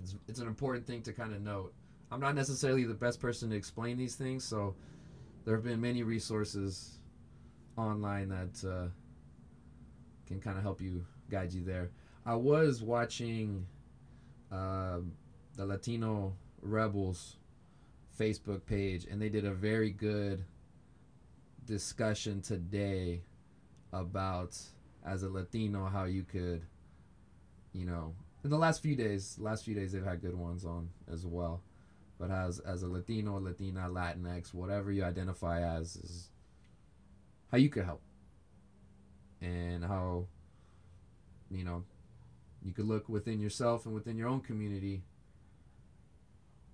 it's, 0.03 0.15
it's 0.29 0.41
an 0.41 0.47
important 0.47 0.87
thing 0.87 1.03
to 1.03 1.13
kind 1.13 1.35
of 1.35 1.41
note. 1.41 1.73
I'm 2.13 2.21
not 2.21 2.35
necessarily 2.35 2.85
the 2.85 2.95
best 2.95 3.21
person 3.21 3.51
to 3.51 3.57
explain 3.57 3.97
these 3.97 4.17
things, 4.17 4.45
so 4.45 4.75
there 5.45 5.55
have 5.55 5.65
been 5.65 5.81
many 5.81 6.03
resources 6.03 6.99
online 7.77 8.29
that 8.29 8.69
uh, 8.69 8.89
can 10.27 10.41
kind 10.41 10.57
of 10.57 10.63
help 10.63 10.81
you 10.81 11.07
guide 11.31 11.53
you 11.53 11.65
there. 11.65 11.91
I 12.27 12.35
was 12.35 12.83
watching 12.83 13.67
uh, 14.53 14.99
the 15.57 15.67
Latino 15.67 16.35
Rebels 16.63 17.37
Facebook 18.19 18.67
page, 18.67 19.07
and 19.11 19.21
they 19.21 19.29
did 19.29 19.45
a 19.45 19.53
very 19.53 19.91
good 19.91 20.45
discussion 21.65 22.43
today 22.43 23.23
about 23.93 24.59
as 25.05 25.23
a 25.23 25.29
Latino 25.29 25.87
how 25.87 26.05
you 26.05 26.25
could, 26.25 26.63
you 27.73 27.87
know, 27.87 28.15
in 28.45 28.51
the 28.51 28.59
last 28.59 28.83
few 28.83 28.97
days, 28.97 29.37
last 29.39 29.65
few 29.65 29.75
days 29.75 29.93
they've 29.93 30.05
had 30.05 30.21
good 30.21 30.35
ones 30.35 30.65
on 30.65 30.91
as 31.11 31.25
well. 31.27 31.63
But 32.19 32.31
as 32.31 32.59
as 32.59 32.83
a 32.83 32.89
Latino, 32.89 33.41
Latina, 33.41 33.89
Latinx, 33.89 34.53
whatever 34.53 34.93
you 34.93 35.05
identify 35.05 35.63
as, 35.63 35.97
is 35.97 36.29
how 37.51 37.57
you 37.57 37.71
could 37.71 37.85
help, 37.85 38.03
and 39.41 39.85
how, 39.85 40.27
you 41.51 41.65
know, 41.65 41.85
you 42.65 42.73
could 42.73 42.87
look 42.87 43.09
within 43.09 43.41
yourself 43.41 43.87
and 43.87 43.95
within 43.95 44.17
your 44.17 44.29
own 44.29 44.41
community 44.41 45.03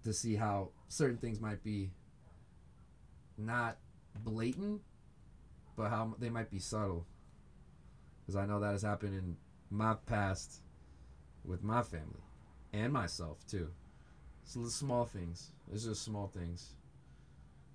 to 0.04 0.12
see 0.12 0.36
how 0.36 0.70
certain 0.88 1.16
things 1.16 1.40
might 1.40 1.62
be 1.62 1.90
not 3.38 3.76
blatant, 4.24 4.80
but 5.76 5.90
how 5.90 6.14
they 6.18 6.30
might 6.30 6.50
be 6.50 6.58
subtle. 6.58 7.06
Because 8.20 8.36
I 8.36 8.46
know 8.46 8.60
that 8.60 8.72
has 8.72 8.82
happened 8.82 9.14
in 9.14 9.36
my 9.70 9.94
past 10.06 10.62
with 11.44 11.62
my 11.62 11.82
family 11.82 12.22
and 12.72 12.92
myself 12.92 13.46
too. 13.46 13.68
So 14.44 14.60
the 14.60 14.70
small 14.70 15.04
things. 15.04 15.50
It's 15.72 15.84
just 15.84 16.04
small 16.04 16.28
things 16.28 16.74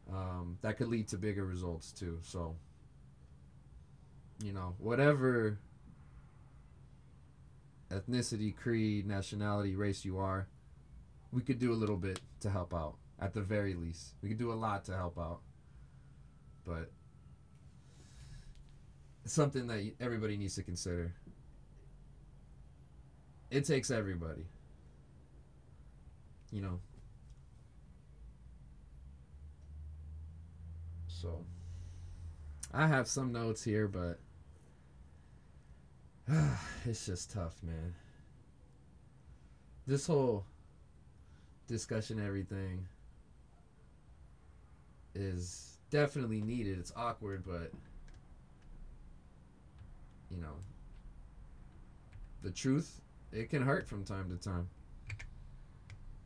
um, 0.09 0.57
that 0.61 0.77
could 0.77 0.87
lead 0.87 1.07
to 1.09 1.17
bigger 1.17 1.45
results 1.45 1.91
too. 1.91 2.19
So, 2.21 2.55
you 4.43 4.53
know, 4.53 4.75
whatever 4.77 5.57
ethnicity, 7.91 8.55
creed, 8.55 9.05
nationality, 9.05 9.75
race 9.75 10.05
you 10.05 10.17
are, 10.17 10.47
we 11.31 11.41
could 11.41 11.59
do 11.59 11.71
a 11.71 11.75
little 11.75 11.97
bit 11.97 12.19
to 12.41 12.49
help 12.49 12.73
out. 12.73 12.95
At 13.19 13.33
the 13.33 13.41
very 13.41 13.75
least, 13.75 14.15
we 14.21 14.29
could 14.29 14.39
do 14.39 14.51
a 14.51 14.55
lot 14.55 14.85
to 14.85 14.95
help 14.95 15.19
out. 15.19 15.41
But 16.65 16.89
something 19.25 19.67
that 19.67 19.93
everybody 19.99 20.37
needs 20.37 20.55
to 20.55 20.63
consider. 20.63 21.13
It 23.49 23.65
takes 23.65 23.91
everybody. 23.91 24.47
You 26.51 26.61
know. 26.61 26.79
So 31.07 31.45
I 32.73 32.87
have 32.87 33.07
some 33.07 33.31
notes 33.31 33.63
here, 33.63 33.87
but 33.87 34.19
it's 36.85 37.05
just 37.05 37.31
tough, 37.31 37.55
man. 37.63 37.93
This 39.87 40.07
whole 40.07 40.45
discussion, 41.67 42.23
everything, 42.23 42.87
is 45.15 45.77
definitely 45.89 46.41
needed. 46.41 46.77
It's 46.79 46.93
awkward, 46.95 47.43
but 47.45 47.71
you 50.29 50.37
know, 50.37 50.55
the 52.41 52.51
truth, 52.51 53.01
it 53.31 53.49
can 53.49 53.61
hurt 53.63 53.87
from 53.87 54.03
time 54.03 54.29
to 54.29 54.37
time. 54.37 54.69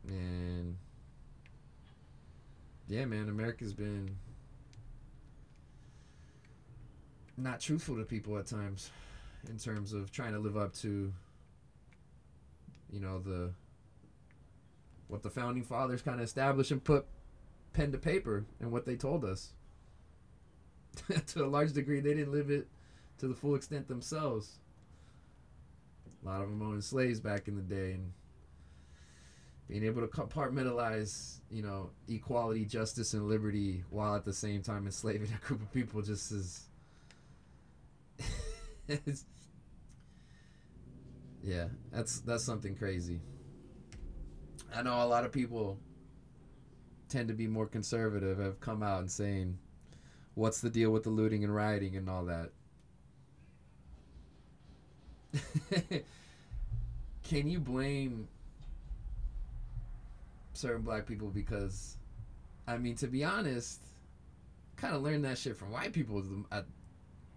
And 0.08 0.76
yeah, 2.88 3.06
man, 3.06 3.30
America's 3.30 3.74
been 3.74 4.16
not 7.38 7.60
truthful 7.60 7.98
to 7.98 8.04
people 8.04 8.38
at 8.38 8.46
times 8.46 8.92
in 9.50 9.58
terms 9.58 9.94
of 9.94 10.12
trying 10.12 10.34
to 10.34 10.40
live 10.40 10.58
up 10.58 10.74
to 10.74 11.14
you 12.92 13.00
know 13.00 13.20
the 13.20 13.52
what 15.08 15.24
the 15.24 15.30
founding 15.30 15.64
fathers 15.64 16.02
kind 16.02 16.20
of 16.20 16.26
established 16.26 16.72
and 16.72 16.84
put 16.84 17.06
pen 17.74 17.92
to 17.92 17.98
paper 17.98 18.46
and 18.60 18.72
what 18.72 18.86
they 18.86 18.96
told 18.96 19.24
us. 19.24 19.52
To 21.28 21.44
a 21.44 21.48
large 21.48 21.74
degree 21.74 22.00
they 22.00 22.14
didn't 22.14 22.32
live 22.32 22.50
it 22.50 22.68
to 23.20 23.28
the 23.28 23.36
full 23.36 23.56
extent 23.56 23.88
themselves. 23.88 24.60
A 26.24 26.26
lot 26.26 26.42
of 26.42 26.50
them 26.50 26.62
owned 26.62 26.84
slaves 26.84 27.20
back 27.20 27.48
in 27.48 27.56
the 27.56 27.62
day 27.62 27.92
and 27.92 28.14
being 29.68 29.84
able 29.84 30.02
to 30.02 30.08
compartmentalize 30.08 31.40
you 31.52 31.62
know 31.62 31.90
equality 32.08 32.66
justice 32.66 33.14
and 33.14 33.28
liberty 33.28 33.84
while 33.90 34.16
at 34.16 34.24
the 34.24 34.34
same 34.34 34.62
time 34.62 34.86
enslaving 34.86 35.30
a 35.34 35.46
group 35.46 35.62
of 35.62 35.72
people 35.74 36.02
just 36.02 36.32
is 36.32 36.68
yeah, 41.46 41.66
that's 41.92 42.20
that's 42.22 42.44
something 42.44 42.76
crazy. 42.76 43.22
I 44.76 44.82
know 44.82 45.04
a 45.04 45.06
lot 45.06 45.24
of 45.24 45.32
people 45.32 45.78
tend 47.08 47.28
to 47.28 47.34
be 47.34 47.48
more 47.48 47.68
conservative 47.68 48.40
have 48.40 48.60
come 48.60 48.82
out 48.82 49.00
and 49.00 49.12
saying 49.12 49.58
what's 50.34 50.60
the 50.60 50.70
deal 50.70 50.90
with 50.90 51.04
the 51.04 51.10
looting 51.10 51.44
and 51.44 51.54
rioting 51.56 51.96
and 51.96 52.10
all 52.10 52.26
that. 52.26 52.50
Can 57.24 57.48
you 57.48 57.60
blame 57.60 58.28
certain 60.54 60.82
black 60.82 61.06
people 61.06 61.28
because 61.28 61.98
I 62.68 62.78
mean 62.78 62.96
to 62.96 63.08
be 63.08 63.24
honest, 63.24 63.82
kind 64.78 64.96
of 64.96 65.04
learned 65.04 65.26
that 65.26 65.38
shit 65.38 65.56
from 65.56 65.72
white 65.72 65.94
people 65.94 66.24
at 66.52 66.66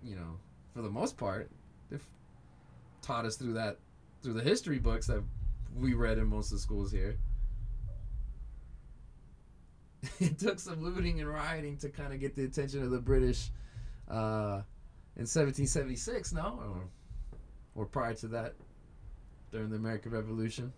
you 0.02 0.16
know, 0.16 0.38
for 0.74 0.80
the 0.82 0.90
most 0.90 1.16
part. 1.18 1.50
They've 1.90 2.02
taught 3.02 3.26
us 3.26 3.36
through 3.36 3.54
that 3.54 3.78
through 4.22 4.34
the 4.34 4.42
history 4.42 4.78
books 4.78 5.06
that 5.06 5.22
we 5.74 5.94
read 5.94 6.18
in 6.18 6.26
most 6.26 6.50
of 6.50 6.58
the 6.58 6.62
schools 6.62 6.90
here. 6.90 7.16
it 10.20 10.38
took 10.38 10.58
some 10.58 10.82
looting 10.82 11.20
and 11.20 11.28
rioting 11.28 11.76
to 11.78 11.88
kind 11.88 12.12
of 12.12 12.20
get 12.20 12.36
the 12.36 12.44
attention 12.44 12.82
of 12.82 12.90
the 12.90 12.98
British 12.98 13.50
uh, 14.08 14.62
in 15.16 15.26
1776, 15.26 16.32
no? 16.32 16.60
Or, 17.74 17.82
or 17.82 17.86
prior 17.86 18.14
to 18.14 18.28
that, 18.28 18.54
during 19.50 19.70
the 19.70 19.76
American 19.76 20.12
Revolution. 20.12 20.72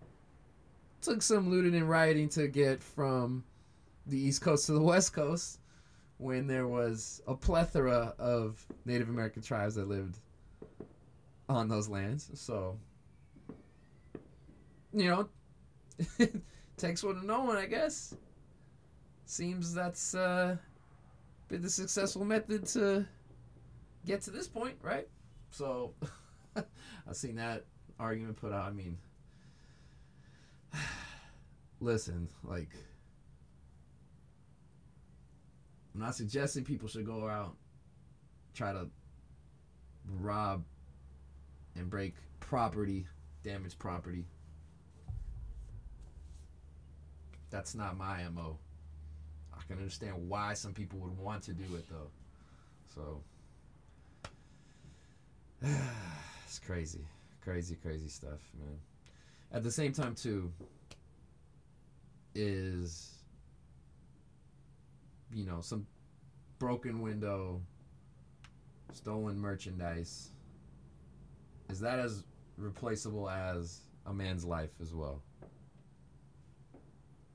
It 0.00 1.02
took 1.02 1.22
some 1.22 1.50
looting 1.50 1.74
and 1.74 1.88
rioting 1.88 2.28
to 2.30 2.48
get 2.48 2.82
from 2.82 3.44
the 4.06 4.18
East 4.18 4.42
Coast 4.42 4.66
to 4.66 4.72
the 4.72 4.82
West 4.82 5.12
Coast 5.12 5.60
when 6.18 6.46
there 6.46 6.66
was 6.66 7.22
a 7.26 7.34
plethora 7.34 8.14
of 8.18 8.64
Native 8.84 9.08
American 9.08 9.42
tribes 9.42 9.76
that 9.76 9.88
lived 9.88 10.18
on 11.48 11.68
those 11.68 11.88
lands. 11.88 12.30
So, 12.34 12.78
you 14.92 15.08
know, 15.08 15.28
takes 16.76 17.02
one 17.02 17.16
to 17.16 17.26
know 17.26 17.42
one, 17.42 17.56
I 17.56 17.66
guess. 17.66 18.14
Seems 19.24 19.74
that's 19.74 20.14
uh, 20.14 20.56
been 21.48 21.62
the 21.62 21.70
successful 21.70 22.24
method 22.24 22.66
to 22.68 23.06
get 24.06 24.22
to 24.22 24.30
this 24.30 24.48
point, 24.48 24.76
right? 24.82 25.08
So, 25.50 25.94
I've 26.56 27.16
seen 27.16 27.36
that 27.36 27.64
argument 27.98 28.36
put 28.36 28.52
out. 28.52 28.64
I 28.66 28.70
mean, 28.70 28.98
listen, 31.80 32.28
like, 32.42 32.70
I'm 35.94 36.00
not 36.00 36.14
suggesting 36.14 36.64
people 36.64 36.88
should 36.88 37.06
go 37.06 37.28
out 37.28 37.56
try 38.58 38.72
to 38.72 38.88
rob 40.20 40.64
and 41.78 41.88
break 41.88 42.14
property, 42.40 43.06
damage 43.42 43.78
property. 43.78 44.24
That's 47.50 47.74
not 47.74 47.96
my 47.96 48.24
MO. 48.28 48.58
I 49.54 49.62
can 49.66 49.78
understand 49.78 50.28
why 50.28 50.54
some 50.54 50.74
people 50.74 50.98
would 51.00 51.16
want 51.16 51.42
to 51.44 51.52
do 51.52 51.64
it 51.76 51.86
though. 51.88 52.10
So 52.94 53.22
it's 56.46 56.58
crazy. 56.58 57.06
crazy, 57.42 57.76
crazy 57.76 58.08
stuff, 58.08 58.40
man. 58.58 58.78
At 59.52 59.62
the 59.62 59.70
same 59.70 59.92
time, 59.92 60.14
too, 60.14 60.52
is 62.34 63.14
you 65.32 65.46
know 65.46 65.60
some 65.60 65.86
broken 66.58 67.00
window, 67.00 67.60
stolen 68.92 69.38
merchandise. 69.38 70.30
Is 71.68 71.80
that 71.80 71.98
as 71.98 72.24
replaceable 72.56 73.28
as 73.28 73.80
a 74.06 74.12
man's 74.12 74.44
life 74.44 74.70
as 74.80 74.94
well? 74.94 75.22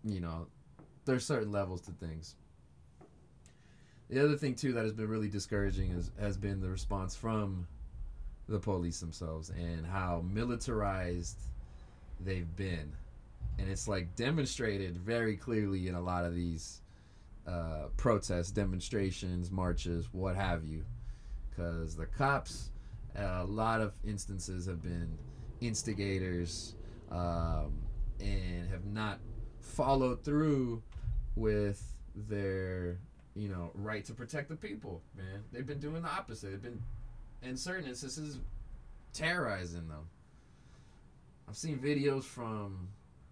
You 0.04 0.19
know, 0.19 0.48
there's 1.06 1.26
certain 1.26 1.52
levels 1.52 1.82
to 1.82 1.91
things. 1.91 2.36
The 4.10 4.24
other 4.24 4.36
thing 4.36 4.56
too 4.56 4.74
that 4.74 4.84
has 4.84 4.93
been 4.93 5.08
really 5.08 5.30
discouraging 5.30 5.91
is 5.91 6.12
has 6.19 6.38
been 6.38 6.60
the 6.60 6.69
response 6.69 7.15
from 7.15 7.67
the 8.48 8.60
police 8.60 9.00
themselves 9.00 9.50
and 9.50 9.86
how 9.86 10.24
militarized 10.30 11.39
they've 12.19 12.56
been. 12.56 12.91
And 13.58 13.69
it's 13.69 13.88
like 13.88 14.15
demonstrated 14.15 14.98
very 14.98 15.38
clearly 15.38 15.88
in 15.88 15.96
a 15.96 16.02
lot 16.02 16.26
of 16.26 16.36
these 16.36 16.82
uh, 17.48 17.88
protests, 17.98 18.52
demonstrations, 18.52 19.52
marches, 19.52 20.10
what 20.12 20.36
have 20.36 20.65
you. 20.65 20.84
Because 21.50 21.96
the 21.96 22.08
cops, 22.08 22.72
a 23.15 23.45
lot 23.45 23.82
of 23.82 23.93
instances 24.06 24.65
have 24.65 24.82
been 24.82 25.17
instigators 25.62 26.76
um, 27.12 27.73
and 28.19 28.69
have 28.69 28.86
not 28.86 29.19
followed 29.60 30.23
through 30.23 30.82
with 31.36 31.95
their, 32.15 32.99
you 33.36 33.49
know, 33.49 33.71
right 33.73 34.06
to 34.06 34.13
protect 34.13 34.49
the 34.49 34.56
people, 34.56 35.02
man. 35.15 35.43
They've 35.52 35.65
been 35.65 35.80
doing 35.80 36.02
the 36.02 36.10
opposite. 36.10 36.52
They've 36.52 36.62
been, 36.62 36.82
in 37.41 37.58
certain 37.58 37.88
instances, 37.88 38.39
terrorizing 39.13 39.88
them. 39.88 40.08
I've 41.47 41.58
seen 41.58 41.78
videos 41.80 42.23
from 42.23 42.89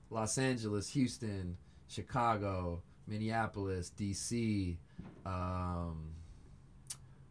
Los 0.10 0.38
Angeles, 0.38 0.89
Houston, 0.89 1.58
Chicago, 1.88 2.82
Minneapolis, 3.08 3.89
D.C., 3.89 4.78
um, 5.26 6.13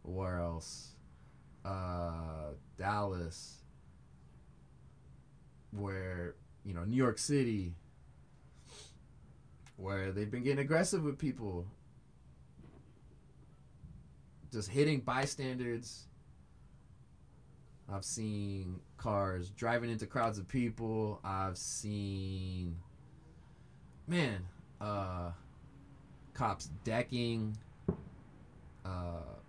where 0.03 0.39
else? 0.39 0.90
Uh, 1.65 2.53
Dallas, 2.79 3.57
where 5.73 6.35
you 6.65 6.73
know 6.73 6.85
New 6.85 6.97
York 6.97 7.19
City, 7.19 7.75
where 9.77 10.13
they've 10.13 10.31
been 10.31 10.43
getting 10.43 10.61
aggressive 10.61 11.03
with 11.03 11.19
people, 11.19 11.67
just 14.53 14.71
hitting 14.71 15.01
bystanders. 15.01 16.07
I've 17.93 18.05
seen 18.05 18.81
cars 18.97 19.51
driving 19.51 19.91
into 19.91 20.07
crowds 20.07 20.39
of 20.39 20.47
people. 20.47 21.19
I've 21.25 21.59
seen, 21.59 22.77
man, 24.07 24.47
uh, 24.81 25.33
cops 26.35 26.71
decking, 26.85 27.57
uh, 28.85 29.40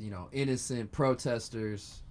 you 0.00 0.10
know, 0.10 0.28
innocent 0.32 0.90
protesters, 0.90 2.02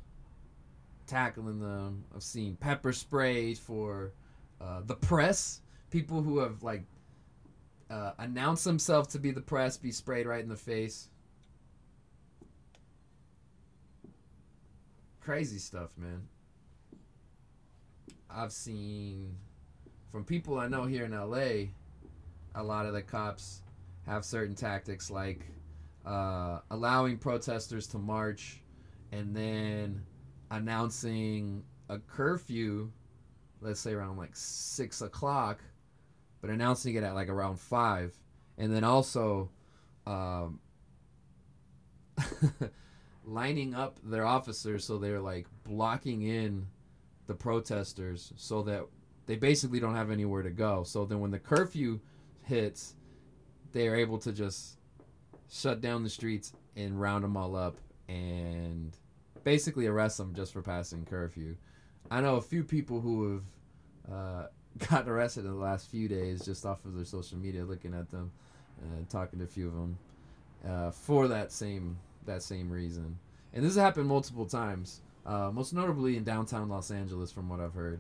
tackling 1.08 1.60
them. 1.60 2.06
I've 2.16 2.22
seen 2.24 2.56
pepper 2.56 2.94
sprays 2.94 3.58
for 3.58 4.14
uh, 4.62 4.82
the 4.86 4.96
press. 4.96 5.62
People 5.90 6.22
who 6.22 6.38
have 6.38 6.62
like 6.62 6.84
uh, 7.90 8.12
announced 8.20 8.64
themselves 8.64 9.08
to 9.10 9.20
be 9.20 9.32
the 9.32 9.42
press 9.42 9.76
be 9.76 9.92
sprayed 9.92 10.28
right 10.28 10.44
in 10.44 10.50
the 10.50 10.56
face. 10.56 11.10
Crazy 15.20 15.58
stuff, 15.58 15.90
man. 15.98 16.28
I've 18.30 18.52
seen 18.52 19.36
from 20.12 20.24
people 20.24 20.60
I 20.60 20.68
know 20.68 20.86
here 20.86 21.06
in 21.06 21.12
LA, 21.12 21.72
a 22.54 22.64
lot 22.64 22.86
of 22.86 22.94
the 22.94 23.02
cops 23.02 23.64
have 24.06 24.24
certain 24.24 24.56
tactics 24.56 25.10
like 25.10 25.46
uh, 26.10 26.60
allowing 26.72 27.18
protesters 27.18 27.86
to 27.86 28.00
march 28.00 28.62
and 29.12 29.36
then 29.36 30.04
announcing 30.50 31.64
a 31.88 32.00
curfew, 32.00 32.92
let's 33.62 33.80
say 33.80 33.94
around 33.94 34.18
like 34.18 34.36
six 34.36 35.02
o'clock, 35.02 35.60
but 36.42 36.50
announcing 36.50 36.96
it 36.96 37.04
at 37.04 37.14
like 37.14 37.30
around 37.30 37.60
five, 37.60 38.18
and 38.58 38.74
then 38.74 38.84
also 38.84 39.52
um, 40.08 40.60
lining 43.24 43.76
up 43.76 44.00
their 44.04 44.26
officers 44.26 44.84
so 44.84 44.98
they're 44.98 45.20
like 45.20 45.46
blocking 45.64 46.24
in 46.24 46.66
the 47.28 47.36
protesters 47.36 48.34
so 48.36 48.64
that 48.64 48.84
they 49.28 49.36
basically 49.36 49.80
don't 49.80 49.96
have 49.96 50.10
anywhere 50.10 50.42
to 50.42 50.50
go. 50.50 50.82
So 50.82 51.06
then 51.06 51.20
when 51.20 51.30
the 51.30 51.38
curfew 51.38 52.00
hits, 52.42 52.96
they 53.74 53.88
are 53.88 53.96
able 53.96 54.18
to 54.18 54.32
just 54.32 54.79
shut 55.52 55.82
down 55.82 56.04
the 56.04 56.10
streets 56.10 56.54
and 56.76 57.00
round 57.00 57.24
them 57.24 57.36
all 57.36 57.56
up 57.56 57.78
and 58.08 58.96
basically 59.44 59.88
arrest 59.88 60.18
them 60.18 60.34
just 60.34 60.54
for 60.54 60.62
passing 60.62 61.06
curfew. 61.06 61.56
I 62.12 62.22
know 62.22 62.36
a 62.36 62.42
few 62.42 62.64
people 62.64 63.02
who 63.02 63.42
have 64.08 64.12
uh, 64.12 64.48
arrested 65.08 65.46
in 65.46 65.52
the 65.52 65.58
last 65.58 65.90
few 65.90 66.08
days 66.08 66.44
just 66.44 66.66
off 66.66 66.86
of 66.86 66.96
their 66.96 67.06
social 67.06 67.38
media, 67.38 67.64
looking 67.64 67.94
at 67.94 68.10
them 68.10 68.32
and 68.82 69.10
talking 69.10 69.40
to 69.40 69.46
a 69.46 69.48
few 69.48 69.68
of 69.68 69.74
them 69.74 69.98
uh, 70.68 70.92
for 70.92 71.28
that 71.28 71.52
same 71.52 71.98
that 72.26 72.44
same 72.44 72.70
reason. 72.70 73.18
And 73.54 73.64
this 73.64 73.76
has 73.76 73.84
happened 73.84 74.08
multiple 74.08 74.46
times, 74.46 75.02
uh, 75.26 75.50
most 75.52 75.74
notably 75.74 76.18
in 76.18 76.24
downtown 76.24 76.70
Los 76.70 76.92
Angeles, 76.92 77.32
from 77.32 77.50
what 77.50 77.60
I've 77.60 77.74
heard. 77.74 78.00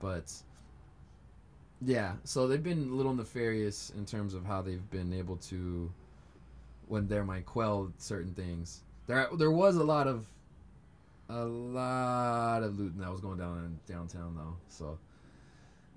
But 0.00 0.32
yeah, 1.80 2.14
so 2.24 2.48
they've 2.48 2.62
been 2.62 2.88
a 2.90 2.94
little 2.94 3.14
nefarious 3.14 3.90
in 3.96 4.04
terms 4.04 4.34
of 4.34 4.44
how 4.44 4.62
they've 4.62 4.90
been 4.90 5.12
able 5.12 5.36
to, 5.36 5.92
when 6.88 7.08
there 7.08 7.24
might 7.24 7.46
quell 7.46 7.92
certain 7.98 8.34
things. 8.34 8.82
There, 9.06 9.28
there 9.36 9.50
was 9.50 9.76
a 9.76 9.84
lot 9.84 10.06
of, 10.06 10.26
a 11.28 11.44
lot 11.44 12.62
of 12.62 12.78
looting 12.78 13.00
that 13.00 13.10
was 13.10 13.20
going 13.20 13.38
down 13.38 13.58
in 13.58 13.92
downtown 13.92 14.34
though. 14.34 14.56
So, 14.68 14.98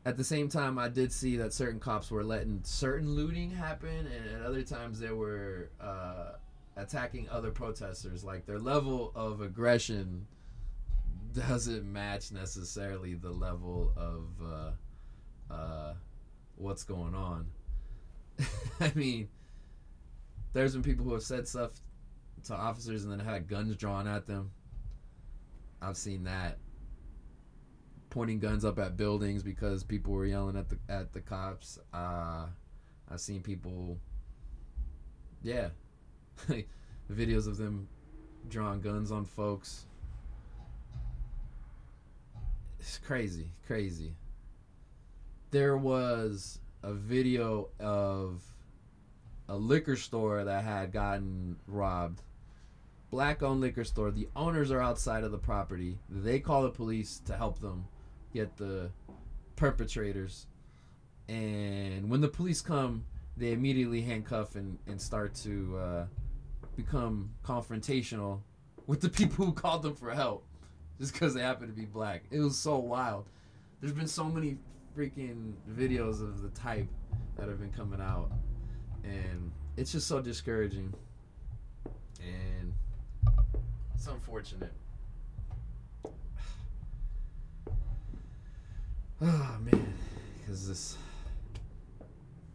at 0.06 0.18
the 0.18 0.24
same 0.24 0.50
time, 0.50 0.80
I 0.80 0.90
did 0.90 1.12
see 1.12 1.38
that 1.38 1.54
certain 1.54 1.80
cops 1.80 2.10
were 2.10 2.24
letting 2.24 2.62
certain 2.64 3.14
looting 3.14 3.52
happen, 3.52 3.90
and 4.08 4.36
at 4.36 4.42
other 4.42 4.64
times 4.64 5.00
they 5.00 5.12
were 5.12 5.70
uh, 5.80 6.34
attacking 6.76 7.30
other 7.30 7.52
protesters. 7.52 8.24
Like 8.24 8.46
their 8.46 8.60
level 8.60 9.12
of 9.16 9.42
aggression 9.42 10.26
doesn't 11.34 11.92
match 11.92 12.32
necessarily 12.32 13.14
the 13.14 13.32
level 13.32 13.94
of. 13.96 14.26
Uh, 14.42 14.72
uh, 15.54 15.94
what's 16.56 16.84
going 16.84 17.16
on. 17.16 17.48
I 18.80 18.92
mean, 18.96 19.30
there's 20.54 20.74
been 20.74 20.84
people 20.84 21.06
who 21.06 21.14
have 21.14 21.24
said 21.24 21.48
stuff 21.48 21.72
to 22.46 22.56
officers 22.56 23.04
and 23.04 23.12
then 23.12 23.20
had 23.20 23.48
guns 23.48 23.76
drawn 23.76 24.08
at 24.08 24.28
them. 24.28 24.52
I've 25.82 25.98
seen 25.98 26.24
that. 26.26 26.58
Pointing 28.10 28.40
guns 28.40 28.66
up 28.66 28.78
at 28.78 28.98
buildings 28.98 29.42
because 29.42 29.84
people 29.84 30.14
were 30.14 30.26
yelling 30.26 30.58
at 30.58 30.70
the 30.70 30.78
at 30.90 31.14
the 31.14 31.22
cops. 31.22 31.80
Uh, 31.94 32.48
I've 33.10 33.22
seen 33.22 33.42
people. 33.42 33.98
Yeah, 35.42 35.70
videos 37.12 37.48
of 37.48 37.58
them 37.58 37.88
drawing 38.50 38.82
guns 38.82 39.12
on 39.12 39.26
folks. 39.26 39.86
It's 42.80 42.98
crazy, 42.98 43.52
crazy 43.66 44.16
there 45.52 45.76
was 45.78 46.60
a 46.82 46.94
video 46.94 47.70
of 47.80 48.42
a 49.52 49.58
liquor 49.58 49.98
store 49.98 50.46
that 50.46 50.64
had 50.64 50.94
gotten 50.94 51.58
robbed. 51.68 52.22
Black 53.10 53.44
owned 53.44 53.60
liquor 53.60 53.84
store. 53.84 54.10
The 54.10 54.30
owners 54.34 54.72
are 54.72 54.82
outside 54.82 55.26
of 55.26 55.32
the 55.32 55.38
property. 55.38 56.00
They 56.10 56.40
call 56.40 56.64
the 56.64 56.70
police 56.70 57.20
to 57.26 57.36
help 57.36 57.60
them 57.60 57.86
get 58.34 58.56
the 58.56 58.92
perpetrators. 59.58 60.48
And 61.28 62.10
when 62.10 62.22
the 62.22 62.30
police 62.30 62.62
come, 62.62 63.04
they 63.36 63.52
immediately 63.52 64.02
handcuff 64.02 64.56
and, 64.56 64.78
and 64.88 65.02
start 65.02 65.36
to 65.44 65.78
uh, 65.78 66.06
become 66.78 67.32
confrontational 67.44 68.40
with 68.88 69.02
the 69.02 69.10
people 69.20 69.46
who 69.46 69.52
called 69.52 69.82
them 69.82 69.96
for 69.96 70.12
help 70.12 70.46
just 70.98 71.12
because 71.12 71.34
they 71.34 71.42
happen 71.42 71.68
to 71.68 71.74
be 71.74 71.84
black. 71.86 72.24
It 72.32 72.40
was 72.40 72.58
so 72.58 72.78
wild. 72.78 73.28
There's 73.82 73.92
been 73.92 74.08
so 74.08 74.24
many 74.24 74.60
freaking 74.98 75.56
videos 75.70 76.22
of 76.22 76.42
the 76.42 76.50
type 76.50 76.88
that 77.36 77.50
have 77.50 77.60
been 77.60 77.74
coming 77.74 78.00
out, 78.00 78.32
and 79.04 79.52
it's 79.78 79.92
just 79.92 80.08
so 80.08 80.22
discouraging, 80.22 80.94
and 82.20 82.74
it's 83.96 84.08
unfortunate. 84.08 84.74
Oh 89.24 89.58
man, 89.62 89.94
because 90.40 90.68
this 90.68 90.98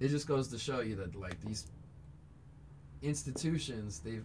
it 0.00 0.08
just 0.08 0.26
goes 0.26 0.48
to 0.48 0.58
show 0.58 0.80
you 0.80 0.96
that 0.96 1.14
like 1.14 1.40
these 1.42 1.66
institutions 3.02 4.00
they 4.00 4.20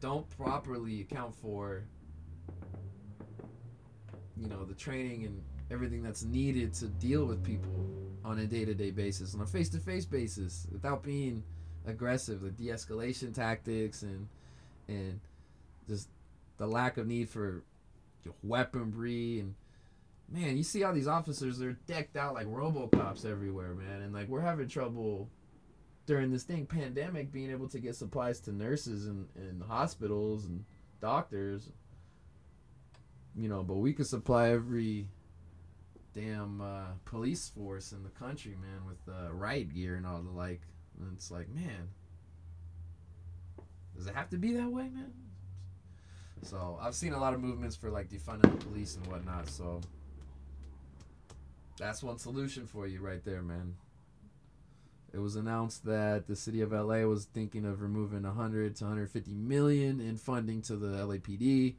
don't 0.00 0.28
properly 0.30 1.02
account 1.02 1.34
for 1.34 1.84
you 4.36 4.48
know 4.48 4.64
the 4.64 4.74
training 4.74 5.26
and 5.26 5.42
everything 5.70 6.02
that's 6.02 6.24
needed 6.24 6.74
to 6.74 6.86
deal 6.86 7.24
with 7.24 7.42
people 7.44 7.86
on 8.24 8.38
a 8.38 8.46
day-to-day 8.46 8.90
basis 8.90 9.34
on 9.34 9.40
a 9.40 9.46
face-to-face 9.46 10.04
basis 10.04 10.66
without 10.70 11.02
being 11.02 11.42
aggressive 11.86 12.40
the 12.40 12.50
de-escalation 12.50 13.34
tactics 13.34 14.02
and 14.02 14.28
and 14.88 15.20
just 15.88 16.08
the 16.58 16.66
lack 16.66 16.98
of 16.98 17.06
need 17.06 17.28
for 17.28 17.62
weaponry 18.42 19.40
and 19.40 19.54
man 20.28 20.56
you 20.56 20.62
see 20.62 20.84
all 20.84 20.92
these 20.92 21.08
officers 21.08 21.58
they're 21.58 21.78
decked 21.86 22.16
out 22.16 22.34
like 22.34 22.46
robocops 22.46 23.24
everywhere 23.24 23.74
man. 23.74 24.02
And 24.02 24.12
like 24.12 24.28
we're 24.28 24.40
having 24.40 24.68
trouble 24.68 25.28
during 26.06 26.30
this 26.30 26.42
thing 26.42 26.66
pandemic 26.66 27.32
being 27.32 27.50
able 27.50 27.68
to 27.68 27.78
get 27.78 27.94
supplies 27.94 28.40
to 28.40 28.52
nurses 28.52 29.06
and, 29.06 29.26
and 29.36 29.62
hospitals 29.62 30.44
and 30.44 30.64
doctors 31.00 31.70
you 33.34 33.48
know 33.48 33.62
but 33.62 33.76
we 33.76 33.92
could 33.92 34.06
supply 34.06 34.50
every 34.50 35.06
damn 36.14 36.60
uh, 36.60 36.86
police 37.04 37.48
force 37.48 37.92
in 37.92 38.02
the 38.02 38.10
country 38.10 38.56
man 38.60 38.86
with 38.86 39.14
uh, 39.14 39.32
riot 39.32 39.74
gear 39.74 39.96
and 39.96 40.06
all 40.06 40.20
the 40.20 40.30
like. 40.30 40.62
And 40.98 41.12
it's 41.14 41.30
like 41.30 41.48
man 41.48 41.88
does 43.96 44.06
it 44.06 44.14
have 44.14 44.30
to 44.30 44.38
be 44.38 44.52
that 44.54 44.70
way 44.70 44.84
man? 44.84 45.12
So 46.42 46.78
i've 46.80 46.94
seen 46.94 47.12
a 47.12 47.20
lot 47.20 47.34
of 47.34 47.40
movements 47.40 47.76
for 47.76 47.90
like 47.90 48.08
defunding 48.08 48.50
the 48.58 48.64
police 48.64 48.96
and 48.96 49.06
whatnot 49.06 49.48
so 49.48 49.80
that's 51.78 52.02
one 52.02 52.18
solution 52.18 52.66
for 52.66 52.86
you 52.86 53.00
right 53.00 53.24
there 53.24 53.42
man. 53.42 53.74
It 55.12 55.18
was 55.18 55.34
announced 55.34 55.84
that 55.86 56.28
the 56.28 56.36
city 56.36 56.60
of 56.60 56.70
LA 56.72 57.00
was 57.00 57.24
thinking 57.24 57.64
of 57.64 57.82
removing 57.82 58.22
100 58.22 58.76
to 58.76 58.84
150 58.84 59.34
million 59.34 60.00
in 60.00 60.16
funding 60.16 60.62
to 60.62 60.76
the 60.76 60.98
LAPD 60.98 61.74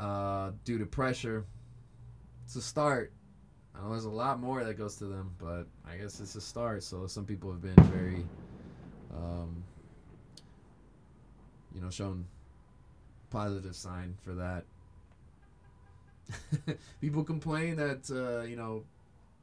uh, 0.00 0.52
due 0.64 0.78
to 0.78 0.86
pressure. 0.86 1.44
It's 2.44 2.56
a 2.56 2.62
start. 2.62 3.12
I 3.74 3.82
know 3.82 3.90
there's 3.90 4.04
a 4.04 4.10
lot 4.10 4.38
more 4.38 4.62
that 4.62 4.74
goes 4.74 4.96
to 4.96 5.06
them, 5.06 5.34
but 5.38 5.66
I 5.88 5.96
guess 5.96 6.20
it's 6.20 6.36
a 6.36 6.40
start. 6.40 6.82
So 6.82 7.06
some 7.06 7.24
people 7.24 7.50
have 7.50 7.60
been 7.60 7.82
very, 7.84 8.24
um, 9.14 9.64
you 11.74 11.80
know, 11.80 11.90
shown 11.90 12.26
positive 13.30 13.74
sign 13.74 14.16
for 14.22 14.34
that. 14.34 14.64
people 17.00 17.24
complain 17.24 17.76
that 17.76 18.08
uh, 18.10 18.44
you 18.44 18.56
know 18.56 18.84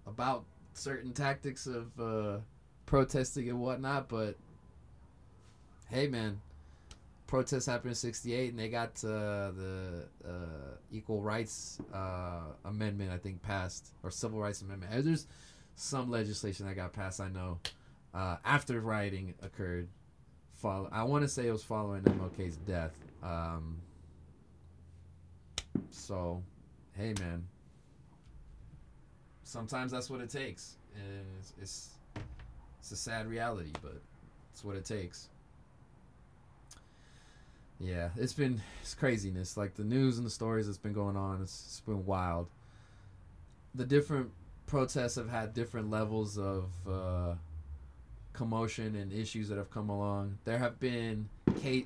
about 0.07 0.45
certain 0.73 1.13
tactics 1.13 1.67
of 1.67 1.99
uh, 1.99 2.37
protesting 2.85 3.49
and 3.49 3.59
whatnot, 3.59 4.07
but 4.07 4.37
hey, 5.89 6.07
man, 6.07 6.39
protests 7.31 7.65
happened 7.65 7.91
in 7.91 7.95
'68, 7.95 8.49
and 8.49 8.59
they 8.59 8.67
got 8.67 8.89
uh, 9.05 9.51
the 9.51 10.03
uh, 10.27 10.75
Equal 10.91 11.21
Rights 11.21 11.79
uh, 11.93 12.41
Amendment, 12.65 13.09
I 13.09 13.17
think, 13.17 13.41
passed 13.41 13.93
or 14.03 14.11
Civil 14.11 14.37
Rights 14.37 14.61
Amendment. 14.61 15.05
There's 15.05 15.27
some 15.75 16.11
legislation 16.11 16.67
that 16.67 16.75
got 16.75 16.91
passed, 16.91 17.21
I 17.21 17.29
know, 17.29 17.59
uh, 18.13 18.35
after 18.43 18.81
rioting 18.81 19.33
occurred. 19.41 19.87
Follow, 20.55 20.89
I 20.91 21.03
want 21.03 21.23
to 21.23 21.29
say 21.29 21.47
it 21.47 21.51
was 21.51 21.63
following 21.63 22.01
MLK's 22.01 22.57
death. 22.57 22.93
Um, 23.23 23.77
so, 25.89 26.43
hey, 26.97 27.13
man. 27.21 27.47
Sometimes 29.43 29.93
that's 29.93 30.09
what 30.09 30.19
it 30.19 30.29
takes, 30.29 30.75
and 30.95 31.25
it's, 31.39 31.53
it's 31.61 31.89
it's 32.79 32.91
a 32.91 32.97
sad 32.97 33.25
reality, 33.27 33.71
but 33.81 34.01
it's 34.51 34.65
what 34.65 34.75
it 34.75 34.83
takes. 34.83 35.29
Yeah, 37.81 38.09
it's 38.15 38.33
been 38.33 38.61
it's 38.81 38.93
craziness. 38.93 39.57
Like 39.57 39.73
the 39.73 39.83
news 39.83 40.17
and 40.17 40.25
the 40.25 40.31
stories 40.31 40.67
that's 40.67 40.77
been 40.77 40.93
going 40.93 41.17
on, 41.17 41.41
it's, 41.41 41.65
it's 41.65 41.79
been 41.79 42.05
wild. 42.05 42.47
The 43.73 43.85
different 43.85 44.29
protests 44.67 45.15
have 45.15 45.29
had 45.29 45.53
different 45.53 45.89
levels 45.89 46.37
of 46.37 46.69
uh, 46.87 47.33
commotion 48.33 48.95
and 48.95 49.11
issues 49.11 49.49
that 49.49 49.57
have 49.57 49.71
come 49.71 49.89
along. 49.89 50.37
There 50.45 50.59
have 50.59 50.79
been 50.79 51.27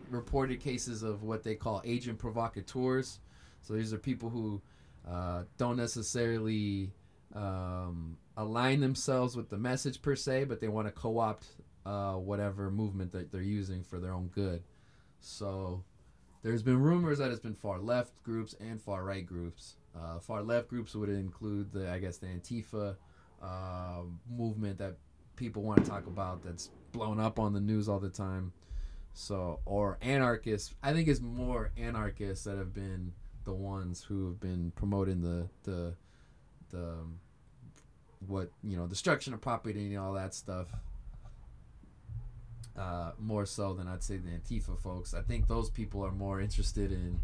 reported 0.10 0.60
cases 0.60 1.02
of 1.02 1.24
what 1.24 1.44
they 1.44 1.56
call 1.56 1.82
agent 1.86 2.20
provocateurs. 2.20 3.20
So 3.62 3.74
these 3.74 3.94
are 3.94 3.98
people 3.98 4.30
who 4.30 4.62
uh, 5.10 5.44
don't 5.58 5.78
necessarily 5.78 6.92
um, 7.34 8.18
align 8.36 8.82
themselves 8.82 9.36
with 9.36 9.50
the 9.50 9.58
message 9.58 10.02
per 10.02 10.16
se, 10.16 10.44
but 10.44 10.60
they 10.60 10.68
want 10.68 10.88
to 10.88 10.92
co-opt 10.92 11.46
uh, 11.86 12.14
whatever 12.14 12.70
movement 12.70 13.14
that 13.14 13.32
they're 13.32 13.42
using 13.42 13.84
for 13.84 14.00
their 14.00 14.14
own 14.14 14.28
good. 14.28 14.62
So 15.26 15.84
there's 16.44 16.62
been 16.62 16.80
rumors 16.80 17.18
that 17.18 17.32
it's 17.32 17.40
been 17.40 17.56
far 17.56 17.80
left 17.80 18.22
groups 18.24 18.56
and 18.60 18.80
far 18.80 19.04
right 19.04 19.26
groups. 19.26 19.76
Uh, 19.98 20.20
far 20.20 20.44
left 20.44 20.68
groups 20.68 20.94
would 20.94 21.10
include 21.10 21.72
the, 21.72 21.92
I 21.92 21.98
guess, 21.98 22.18
the 22.18 22.28
Antifa 22.28 22.96
uh, 23.42 24.02
movement 24.30 24.78
that 24.78 24.98
people 25.36 25.64
want 25.64 25.84
to 25.84 25.90
talk 25.90 26.06
about 26.06 26.44
that's 26.44 26.70
blown 26.92 27.20
up 27.20 27.40
on 27.40 27.54
the 27.54 27.60
news 27.60 27.90
all 27.90 28.00
the 28.00 28.10
time. 28.10 28.54
So, 29.14 29.62
or 29.66 29.98
anarchists. 30.02 30.76
I 30.84 30.94
think 30.94 31.08
it's 31.08 31.22
more 31.22 31.72
anarchists 31.76 32.46
that 32.46 32.58
have 32.58 32.74
been 32.74 33.12
the 33.46 33.54
ones 33.54 34.04
who 34.04 34.28
have 34.28 34.40
been 34.40 34.72
promoting 34.76 35.22
the 35.22 35.48
the 35.64 35.96
the 36.70 36.98
what 38.28 38.52
you 38.64 38.78
know 38.78 38.86
destruction 38.86 39.34
of 39.34 39.42
property 39.42 39.88
and 39.88 39.98
all 39.98 40.14
that 40.14 40.34
stuff 40.34 40.68
uh, 42.78 43.12
more 43.20 43.46
so 43.46 43.74
than 43.74 43.88
I'd 43.88 44.04
say 44.04 44.18
the 44.18 44.30
Antifa 44.30 44.78
folks. 44.80 45.14
I 45.14 45.22
think 45.22 45.48
those 45.48 45.70
people 45.70 46.06
are 46.06 46.12
more 46.12 46.42
interested 46.42 46.92
in, 46.92 47.20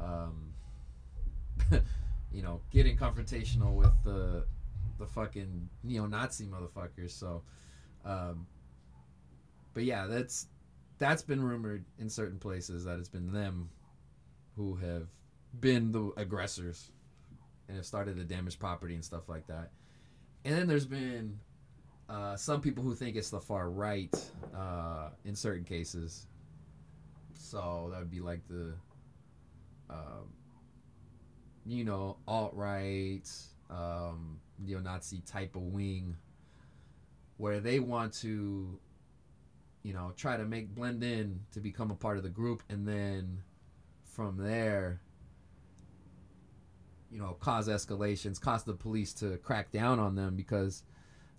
um, 0.00 0.52
you 2.32 2.42
know, 2.42 2.60
getting 2.70 2.96
confrontational 2.96 3.74
with 3.74 3.92
the 4.04 4.44
the 4.98 5.06
fucking 5.06 5.68
neo-Nazi 5.84 6.46
motherfuckers. 6.46 7.10
So, 7.10 7.42
um, 8.04 8.46
but 9.72 9.84
yeah, 9.84 10.06
that's 10.06 10.48
that's 10.98 11.22
been 11.22 11.42
rumored 11.42 11.84
in 11.98 12.10
certain 12.10 12.38
places 12.38 12.84
that 12.84 12.98
it's 12.98 13.08
been 13.08 13.32
them 13.32 13.70
who 14.56 14.74
have 14.76 15.06
been 15.60 15.92
the 15.92 16.12
aggressors 16.16 16.90
and 17.68 17.76
have 17.76 17.86
started 17.86 18.16
to 18.16 18.24
damage 18.24 18.58
property 18.58 18.94
and 18.94 19.04
stuff 19.04 19.28
like 19.28 19.46
that. 19.46 19.70
And 20.44 20.56
then 20.56 20.66
there's 20.66 20.86
been 20.86 21.38
uh, 22.08 22.36
some 22.36 22.60
people 22.60 22.82
who 22.82 22.94
think 22.94 23.16
it's 23.16 23.30
the 23.30 23.40
far 23.40 23.70
right 23.70 24.14
uh, 24.56 25.10
in 25.24 25.34
certain 25.34 25.64
cases. 25.64 26.26
So 27.34 27.88
that 27.92 27.98
would 27.98 28.10
be 28.10 28.20
like 28.20 28.40
the, 28.48 28.74
uh, 29.90 30.22
you 31.66 31.84
know, 31.84 32.16
alt 32.26 32.54
right, 32.54 33.28
um, 33.70 34.40
neo 34.58 34.80
Nazi 34.80 35.20
type 35.26 35.54
of 35.54 35.62
wing, 35.62 36.16
where 37.36 37.60
they 37.60 37.78
want 37.78 38.12
to, 38.14 38.78
you 39.82 39.92
know, 39.92 40.12
try 40.16 40.36
to 40.36 40.44
make 40.44 40.74
blend 40.74 41.02
in 41.04 41.40
to 41.52 41.60
become 41.60 41.90
a 41.90 41.94
part 41.94 42.16
of 42.16 42.22
the 42.22 42.30
group, 42.30 42.62
and 42.68 42.86
then 42.86 43.42
from 44.04 44.36
there, 44.36 45.00
you 47.10 47.18
know, 47.18 47.36
cause 47.40 47.68
escalations, 47.68 48.40
cause 48.40 48.64
the 48.64 48.74
police 48.74 49.12
to 49.14 49.36
crack 49.38 49.70
down 49.70 49.98
on 49.98 50.14
them 50.14 50.36
because 50.36 50.82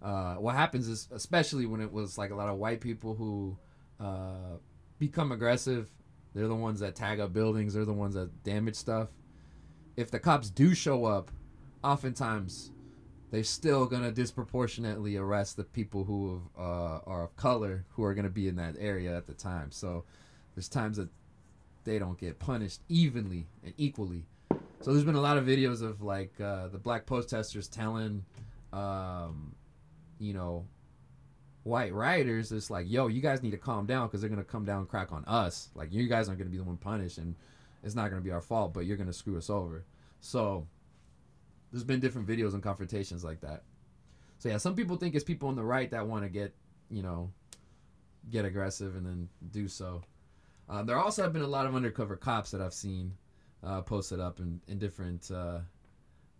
uh, 0.01 0.35
what 0.35 0.55
happens 0.55 0.87
is, 0.87 1.07
especially 1.11 1.65
when 1.65 1.81
it 1.81 1.91
was 1.91 2.17
like 2.17 2.31
a 2.31 2.35
lot 2.35 2.49
of 2.49 2.57
white 2.57 2.81
people 2.81 3.15
who 3.15 3.57
uh, 3.99 4.57
become 4.97 5.31
aggressive, 5.31 5.89
they're 6.33 6.47
the 6.47 6.55
ones 6.55 6.79
that 6.79 6.95
tag 6.95 7.19
up 7.19 7.33
buildings, 7.33 7.73
they're 7.73 7.85
the 7.85 7.93
ones 7.93 8.15
that 8.15 8.43
damage 8.43 8.75
stuff. 8.75 9.09
If 9.97 10.11
the 10.11 10.19
cops 10.19 10.49
do 10.49 10.73
show 10.73 11.05
up, 11.05 11.31
oftentimes 11.83 12.71
they're 13.31 13.43
still 13.43 13.85
gonna 13.85 14.11
disproportionately 14.11 15.17
arrest 15.17 15.57
the 15.57 15.63
people 15.63 16.05
who 16.05 16.41
have, 16.55 16.65
uh, 16.65 16.99
are 17.05 17.23
of 17.23 17.35
color 17.35 17.85
who 17.89 18.03
are 18.03 18.13
gonna 18.13 18.29
be 18.29 18.47
in 18.47 18.55
that 18.55 18.75
area 18.79 19.15
at 19.15 19.27
the 19.27 19.33
time. 19.33 19.71
So 19.71 20.05
there's 20.55 20.69
times 20.69 20.97
that 20.97 21.09
they 21.83 21.99
don't 21.99 22.17
get 22.17 22.39
punished 22.39 22.81
evenly 22.87 23.47
and 23.63 23.73
equally. 23.77 24.25
So 24.81 24.93
there's 24.93 25.03
been 25.03 25.15
a 25.15 25.21
lot 25.21 25.37
of 25.37 25.45
videos 25.45 25.81
of 25.81 26.01
like 26.01 26.39
uh, 26.39 26.69
the 26.69 26.77
black 26.77 27.05
protesters 27.05 27.67
telling 27.67 28.23
um, 28.71 29.55
you 30.19 30.33
know, 30.33 30.65
white 31.63 31.93
rioters, 31.93 32.51
it's 32.51 32.69
like, 32.69 32.89
yo, 32.89 33.07
you 33.07 33.21
guys 33.21 33.41
need 33.41 33.51
to 33.51 33.57
calm 33.57 33.85
down 33.85 34.07
because 34.07 34.21
they're 34.21 34.29
gonna 34.29 34.43
come 34.43 34.65
down 34.65 34.79
and 34.79 34.89
crack 34.89 35.11
on 35.11 35.25
us. 35.25 35.69
Like 35.75 35.91
you 35.91 36.07
guys 36.07 36.27
aren't 36.27 36.39
gonna 36.39 36.51
be 36.51 36.57
the 36.57 36.63
one 36.63 36.77
punished, 36.77 37.17
and 37.17 37.35
it's 37.83 37.95
not 37.95 38.09
gonna 38.09 38.21
be 38.21 38.31
our 38.31 38.41
fault, 38.41 38.73
but 38.73 38.85
you're 38.85 38.97
gonna 38.97 39.13
screw 39.13 39.37
us 39.37 39.49
over. 39.49 39.85
So 40.19 40.67
there's 41.71 41.83
been 41.83 41.99
different 41.99 42.27
videos 42.27 42.53
and 42.53 42.63
confrontations 42.63 43.23
like 43.23 43.41
that. 43.41 43.63
So 44.39 44.49
yeah, 44.49 44.57
some 44.57 44.75
people 44.75 44.95
think 44.95 45.15
it's 45.15 45.23
people 45.23 45.49
on 45.49 45.55
the 45.55 45.63
right 45.63 45.89
that 45.91 46.07
want 46.07 46.23
to 46.23 46.29
get, 46.29 46.55
you 46.89 47.03
know, 47.03 47.31
get 48.29 48.45
aggressive 48.45 48.95
and 48.95 49.05
then 49.05 49.29
do 49.51 49.67
so. 49.67 50.01
Uh, 50.69 50.83
there 50.83 50.97
also 50.97 51.23
have 51.23 51.33
been 51.33 51.41
a 51.41 51.47
lot 51.47 51.65
of 51.65 51.75
undercover 51.75 52.15
cops 52.15 52.51
that 52.51 52.61
I've 52.61 52.73
seen 52.73 53.13
uh, 53.63 53.81
posted 53.81 54.19
up 54.19 54.39
in, 54.39 54.61
in 54.67 54.77
different 54.77 55.29
uh, 55.31 55.59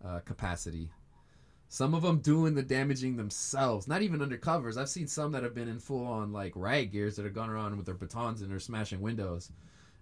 uh 0.04 0.20
capacity. 0.20 0.90
Some 1.72 1.94
of 1.94 2.02
them 2.02 2.18
doing 2.18 2.56
the 2.56 2.64
damaging 2.64 3.16
themselves, 3.16 3.86
not 3.86 4.02
even 4.02 4.18
undercovers. 4.18 4.76
I've 4.76 4.88
seen 4.88 5.06
some 5.06 5.30
that 5.32 5.44
have 5.44 5.54
been 5.54 5.68
in 5.68 5.78
full 5.78 6.04
on 6.04 6.32
like 6.32 6.52
riot 6.56 6.90
gears 6.90 7.14
that 7.14 7.24
have 7.24 7.32
gone 7.32 7.48
around 7.48 7.76
with 7.76 7.86
their 7.86 7.94
batons 7.94 8.42
and 8.42 8.50
they're 8.50 8.58
smashing 8.58 9.00
windows. 9.00 9.52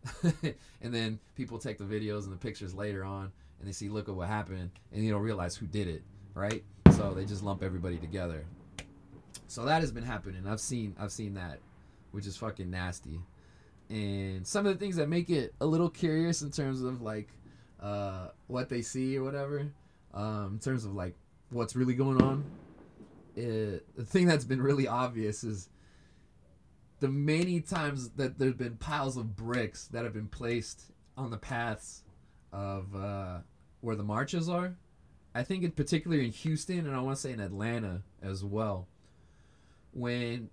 and 0.83 0.95
then 0.95 1.19
people 1.37 1.59
take 1.59 1.77
the 1.77 1.85
videos 1.85 2.25
and 2.25 2.33
the 2.33 2.39
pictures 2.39 2.75
later 2.75 3.05
on 3.05 3.31
and 3.59 3.69
they 3.69 3.73
see 3.73 3.89
look 3.89 4.09
at 4.09 4.15
what 4.15 4.29
happened 4.29 4.71
and 4.93 5.05
you 5.05 5.11
don't 5.11 5.23
realize 5.23 5.57
who 5.57 5.67
did 5.67 5.89
it 5.89 6.03
right 6.35 6.63
so 6.93 7.13
they 7.13 7.25
just 7.25 7.43
lump 7.43 7.63
everybody 7.63 7.97
together 7.97 8.45
so 9.49 9.65
that 9.65 9.81
has 9.81 9.91
been 9.91 10.05
happening 10.05 10.47
i've 10.47 10.61
seen 10.61 10.95
i've 11.01 11.11
seen 11.11 11.35
that 11.35 11.59
which 12.13 12.27
is 12.27 12.37
fucking 12.37 12.71
nasty 12.71 13.21
and 13.91 14.47
some 14.47 14.67
of 14.67 14.73
the 14.73 14.79
things 14.79 14.97
that 14.97 15.09
make 15.09 15.31
it 15.31 15.53
a 15.61 15.67
little 15.67 15.91
curious 15.91 16.43
in 16.43 16.51
terms 16.51 16.83
of 16.83 17.03
like 17.03 17.29
uh, 17.81 18.29
what 18.47 18.69
they 18.69 18.83
see 18.83 19.17
or 19.17 19.25
whatever 19.25 19.67
um, 20.15 20.53
in 20.55 20.59
terms 20.59 20.85
of 20.85 20.95
like 20.95 21.15
what's 21.51 21.75
really 21.75 21.95
going 21.95 22.21
on 22.23 22.45
it, 23.39 23.87
the 23.97 24.05
thing 24.05 24.27
that's 24.27 24.45
been 24.45 24.61
really 24.61 24.89
obvious 24.89 25.45
is 25.45 25.69
the 27.01 27.09
many 27.09 27.61
times 27.61 28.11
that 28.11 28.39
there's 28.39 28.55
been 28.55 28.77
piles 28.77 29.17
of 29.17 29.37
bricks 29.37 29.87
that 29.89 30.05
have 30.05 30.13
been 30.13 30.29
placed 30.29 30.91
on 31.17 31.31
the 31.31 31.37
paths 31.37 32.03
of 32.53 32.95
uh, 32.95 33.39
where 33.81 33.97
the 33.97 34.03
marches 34.03 34.49
are. 34.49 34.77
I 35.35 35.45
think 35.45 35.63
in 35.63 35.71
particular 35.71 36.19
in 36.19 36.33
Houston 36.33 36.87
and 36.87 36.95
I 36.95 37.01
want 37.01 37.17
to 37.17 37.23
say 37.23 37.33
in 37.33 37.41
Atlanta 37.41 38.03
as 38.23 38.43
well. 38.43 38.89
When 39.93 40.51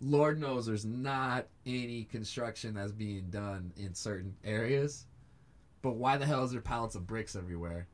Lord 0.00 0.38
knows 0.38 0.66
there's 0.66 0.84
not 0.84 1.46
any 1.64 2.04
construction 2.04 2.74
that's 2.74 2.92
being 2.92 3.30
done 3.30 3.72
in 3.76 3.94
certain 3.94 4.36
areas, 4.44 5.06
but 5.80 5.96
why 5.96 6.18
the 6.18 6.26
hell 6.26 6.44
is 6.44 6.52
there 6.52 6.60
pallets 6.60 6.94
of 6.94 7.06
bricks 7.06 7.34
everywhere? 7.34 7.86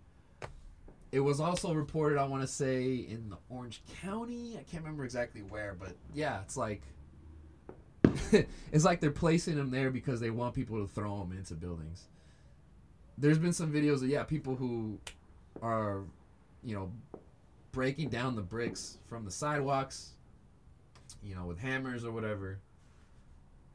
It 1.15 1.21
was 1.21 1.39
also 1.39 1.73
reported, 1.73 2.19
I 2.19 2.25
want 2.25 2.43
to 2.43 2.49
say, 2.49 2.95
in 2.97 3.31
the 3.31 3.37
Orange 3.49 3.81
County. 4.03 4.57
I 4.59 4.65
can't 4.65 4.83
remember 4.83 5.05
exactly 5.05 5.43
where, 5.43 5.77
but 5.79 5.93
yeah, 6.13 6.41
it's 6.43 6.57
like 6.57 6.83
it's 8.73 8.85
like 8.85 8.99
they're 8.99 9.13
placing 9.13 9.55
them 9.55 9.71
there 9.71 9.93
because 9.93 10.19
they 10.19 10.31
want 10.31 10.57
people 10.57 10.77
to 10.85 10.93
throw 10.93 11.21
them 11.21 11.31
into 11.31 11.55
buildings. 11.55 12.09
There's 13.17 13.39
been 13.39 13.53
some 13.53 13.73
videos 13.73 14.03
of 14.03 14.09
yeah, 14.09 14.25
people 14.25 14.57
who 14.57 14.99
are, 15.63 16.01
you 16.65 16.75
know, 16.75 16.91
breaking 17.71 18.09
down 18.09 18.35
the 18.35 18.43
bricks 18.43 18.99
from 19.07 19.25
the 19.25 19.31
sidewalks, 19.31 20.15
you 21.23 21.37
know, 21.37 21.45
with 21.45 21.61
hammers 21.61 22.05
or 22.05 22.11
whatever, 22.11 22.59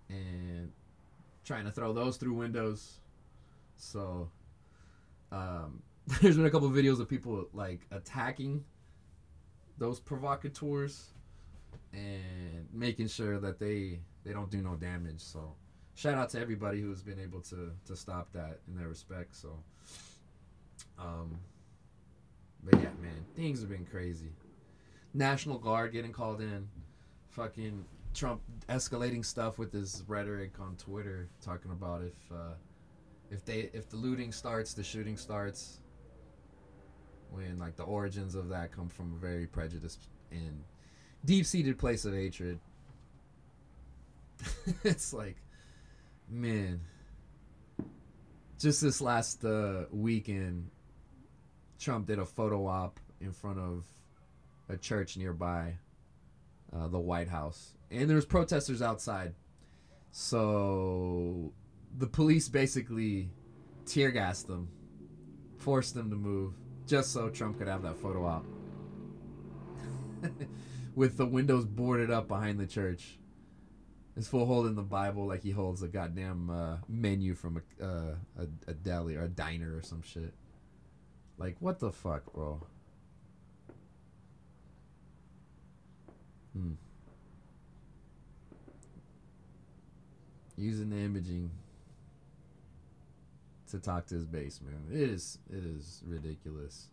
and 0.10 0.74
trying 1.46 1.64
to 1.64 1.72
throw 1.72 1.94
those 1.94 2.18
through 2.18 2.34
windows. 2.34 2.98
So, 3.78 4.30
um, 5.32 5.82
there's 6.22 6.38
been 6.38 6.46
a 6.46 6.50
couple 6.50 6.68
of 6.68 6.74
videos 6.74 7.00
of 7.00 7.08
people 7.08 7.48
like 7.54 7.82
attacking 7.92 8.64
those 9.78 10.00
provocateurs 10.00 11.14
and 11.94 12.68
making 12.74 13.08
sure 13.08 13.40
that 13.40 13.60
they 13.60 14.00
they 14.24 14.34
don't 14.34 14.50
do 14.50 14.62
no 14.62 14.76
damage. 14.76 15.22
So 15.22 15.54
shout 15.94 16.16
out 16.16 16.30
to 16.32 16.40
everybody 16.40 16.82
who's 16.82 17.04
been 17.04 17.20
able 17.20 17.42
to 17.42 17.72
to 17.86 17.96
stop 17.96 18.32
that 18.34 18.60
in 18.68 18.76
their 18.76 18.88
respect. 18.88 19.36
So 19.36 19.60
um 20.98 21.40
but 22.64 22.76
yeah, 22.76 22.90
man, 23.02 23.26
things 23.36 23.60
have 23.62 23.70
been 23.70 23.86
crazy. 23.86 24.32
National 25.14 25.60
Guard 25.60 25.94
getting 25.94 26.12
called 26.12 26.42
in. 26.42 26.68
Fucking 27.30 27.86
Trump 28.16 28.42
escalating 28.68 29.24
stuff 29.24 29.60
with 29.60 29.72
his 29.72 30.04
rhetoric 30.08 30.60
on 30.60 30.76
Twitter 30.76 31.30
talking 31.40 31.72
about 31.72 32.02
if 32.02 32.32
uh 32.32 32.56
if 33.30 33.46
they 33.46 33.70
if 33.74 33.90
the 33.90 33.96
looting 33.96 34.32
starts, 34.32 34.74
the 34.74 34.84
shooting 34.84 35.16
starts 35.16 35.82
when 37.32 37.60
like 37.60 37.76
the 37.76 37.84
origins 37.84 38.36
of 38.36 38.50
that 38.50 38.72
come 38.72 38.90
from 38.90 39.14
a 39.14 39.18
very 39.18 39.46
prejudiced 39.46 40.08
and 40.32 40.64
deep-seated 41.26 41.78
place 41.78 42.06
of 42.06 42.14
hatred. 42.14 42.60
It's 44.84 45.14
like, 45.14 45.36
man, 46.30 46.80
just 48.60 48.82
this 48.82 49.02
last 49.02 49.44
uh, 49.44 49.86
weekend, 49.92 50.70
Trump 51.80 52.08
did 52.08 52.20
a 52.20 52.26
photo 52.26 52.68
op 52.68 53.00
in 53.22 53.32
front 53.32 53.60
of 53.60 53.86
a 54.70 54.78
church 54.78 55.18
nearby 55.18 55.76
uh, 56.74 56.88
the 56.88 57.00
White 57.00 57.28
House, 57.28 57.74
and 57.90 58.10
there 58.10 58.16
was 58.16 58.26
protesters 58.26 58.82
outside. 58.82 59.34
So 60.12 61.52
the 61.98 62.08
police 62.08 62.48
basically 62.48 63.30
tear 63.86 64.12
gassed 64.12 64.48
them, 64.48 64.70
forced 65.58 65.94
them 65.96 66.10
to 66.10 66.16
move, 66.16 66.54
just 66.90 67.14
so 67.14 67.30
Trump 67.30 67.60
could 67.60 67.68
have 67.68 67.84
that 67.84 67.98
photo 67.98 68.26
op. 68.26 68.46
With 70.96 71.18
the 71.18 71.26
windows 71.26 71.66
boarded 71.66 72.10
up 72.10 72.28
behind 72.28 72.60
the 72.60 72.66
church. 72.66 73.20
This 74.16 74.28
fool 74.28 74.48
holding 74.48 74.76
the 74.76 74.82
Bible 74.82 75.28
like 75.28 75.44
he 75.44 75.52
holds 75.52 75.84
a 75.84 75.88
goddamn 75.88 76.50
uh, 76.50 76.78
menu 76.90 77.36
from 77.36 77.62
a, 77.80 77.86
uh, 77.86 78.16
a 78.38 78.72
a 78.72 78.74
deli 78.74 79.16
or 79.16 79.24
a 79.24 79.30
diner 79.30 79.78
or 79.78 79.82
some 79.84 80.02
shit. 80.02 80.34
Like 81.38 81.56
what 81.60 81.80
the 81.80 81.92
fuck, 81.92 82.34
bro? 82.34 82.66
Hmm. 86.54 86.74
Using 90.58 90.90
the 90.90 90.98
imaging 90.98 91.52
to 93.70 93.80
talk 93.80 94.08
to 94.08 94.16
his 94.16 94.26
base, 94.26 94.62
man. 94.62 94.86
It 94.92 95.10
is 95.10 95.40
it 95.50 95.64
is 95.64 96.04
ridiculous. 96.06 96.88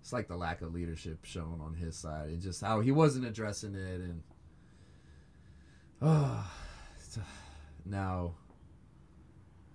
It's 0.00 0.12
like 0.12 0.28
the 0.28 0.36
lack 0.36 0.62
of 0.62 0.72
leadership 0.72 1.24
shown 1.24 1.60
on 1.62 1.74
his 1.74 1.96
side 1.96 2.28
and 2.28 2.40
just 2.40 2.60
how 2.62 2.80
he 2.80 2.92
wasn't 2.92 3.26
addressing 3.26 3.74
it 3.74 4.00
and 4.00 4.22
Oh, 6.00 6.48
now 7.84 8.34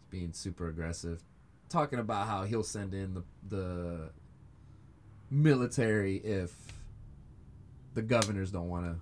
being 0.10 0.32
super 0.32 0.70
aggressive, 0.70 1.22
talking 1.70 2.00
about 2.00 2.28
how 2.28 2.44
he'll 2.44 2.64
send 2.64 2.94
in 2.94 3.14
the 3.14 3.24
the 3.50 4.10
military 5.30 6.18
if 6.18 6.54
the 7.94 8.02
governors 8.02 8.52
don't 8.52 8.70
want 8.70 8.86
to 8.86 8.96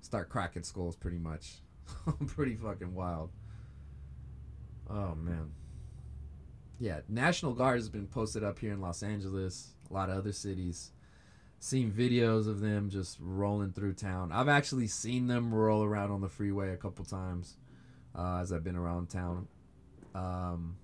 start 0.00 0.28
cracking 0.28 0.64
skulls. 0.64 0.96
Pretty 0.96 1.18
much, 1.18 1.54
pretty 2.26 2.56
fucking 2.56 2.94
wild. 2.94 3.30
Oh 4.88 5.14
man. 5.14 5.50
Yeah, 6.78 7.00
National 7.08 7.54
Guard 7.54 7.76
has 7.78 7.88
been 7.88 8.06
posted 8.06 8.44
up 8.44 8.58
here 8.58 8.72
in 8.72 8.80
Los 8.80 9.02
Angeles, 9.02 9.72
a 9.90 9.94
lot 9.94 10.10
of 10.10 10.18
other 10.18 10.32
cities 10.32 10.90
seen 11.58 11.90
videos 11.90 12.46
of 12.46 12.60
them 12.60 12.90
just 12.90 13.18
rolling 13.20 13.72
through 13.72 13.94
town. 13.94 14.30
I've 14.32 14.48
actually 14.48 14.86
seen 14.86 15.26
them 15.26 15.54
roll 15.54 15.82
around 15.82 16.10
on 16.10 16.20
the 16.20 16.28
freeway 16.28 16.72
a 16.72 16.76
couple 16.76 17.04
times 17.04 17.56
uh, 18.16 18.38
as 18.40 18.52
I've 18.52 18.64
been 18.64 18.76
around 18.76 19.08
town. 19.08 19.48
Um, 20.14 20.76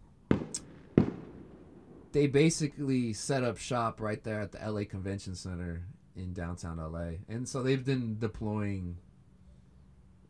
they 2.12 2.26
basically 2.26 3.12
set 3.12 3.42
up 3.44 3.58
shop 3.58 4.00
right 4.00 4.22
there 4.22 4.40
at 4.40 4.52
the 4.52 4.70
LA 4.70 4.84
Convention 4.84 5.34
Center 5.34 5.86
in 6.14 6.32
downtown 6.32 6.78
LA, 6.78 7.18
and 7.28 7.48
so 7.48 7.62
they've 7.62 7.84
been 7.84 8.18
deploying 8.18 8.98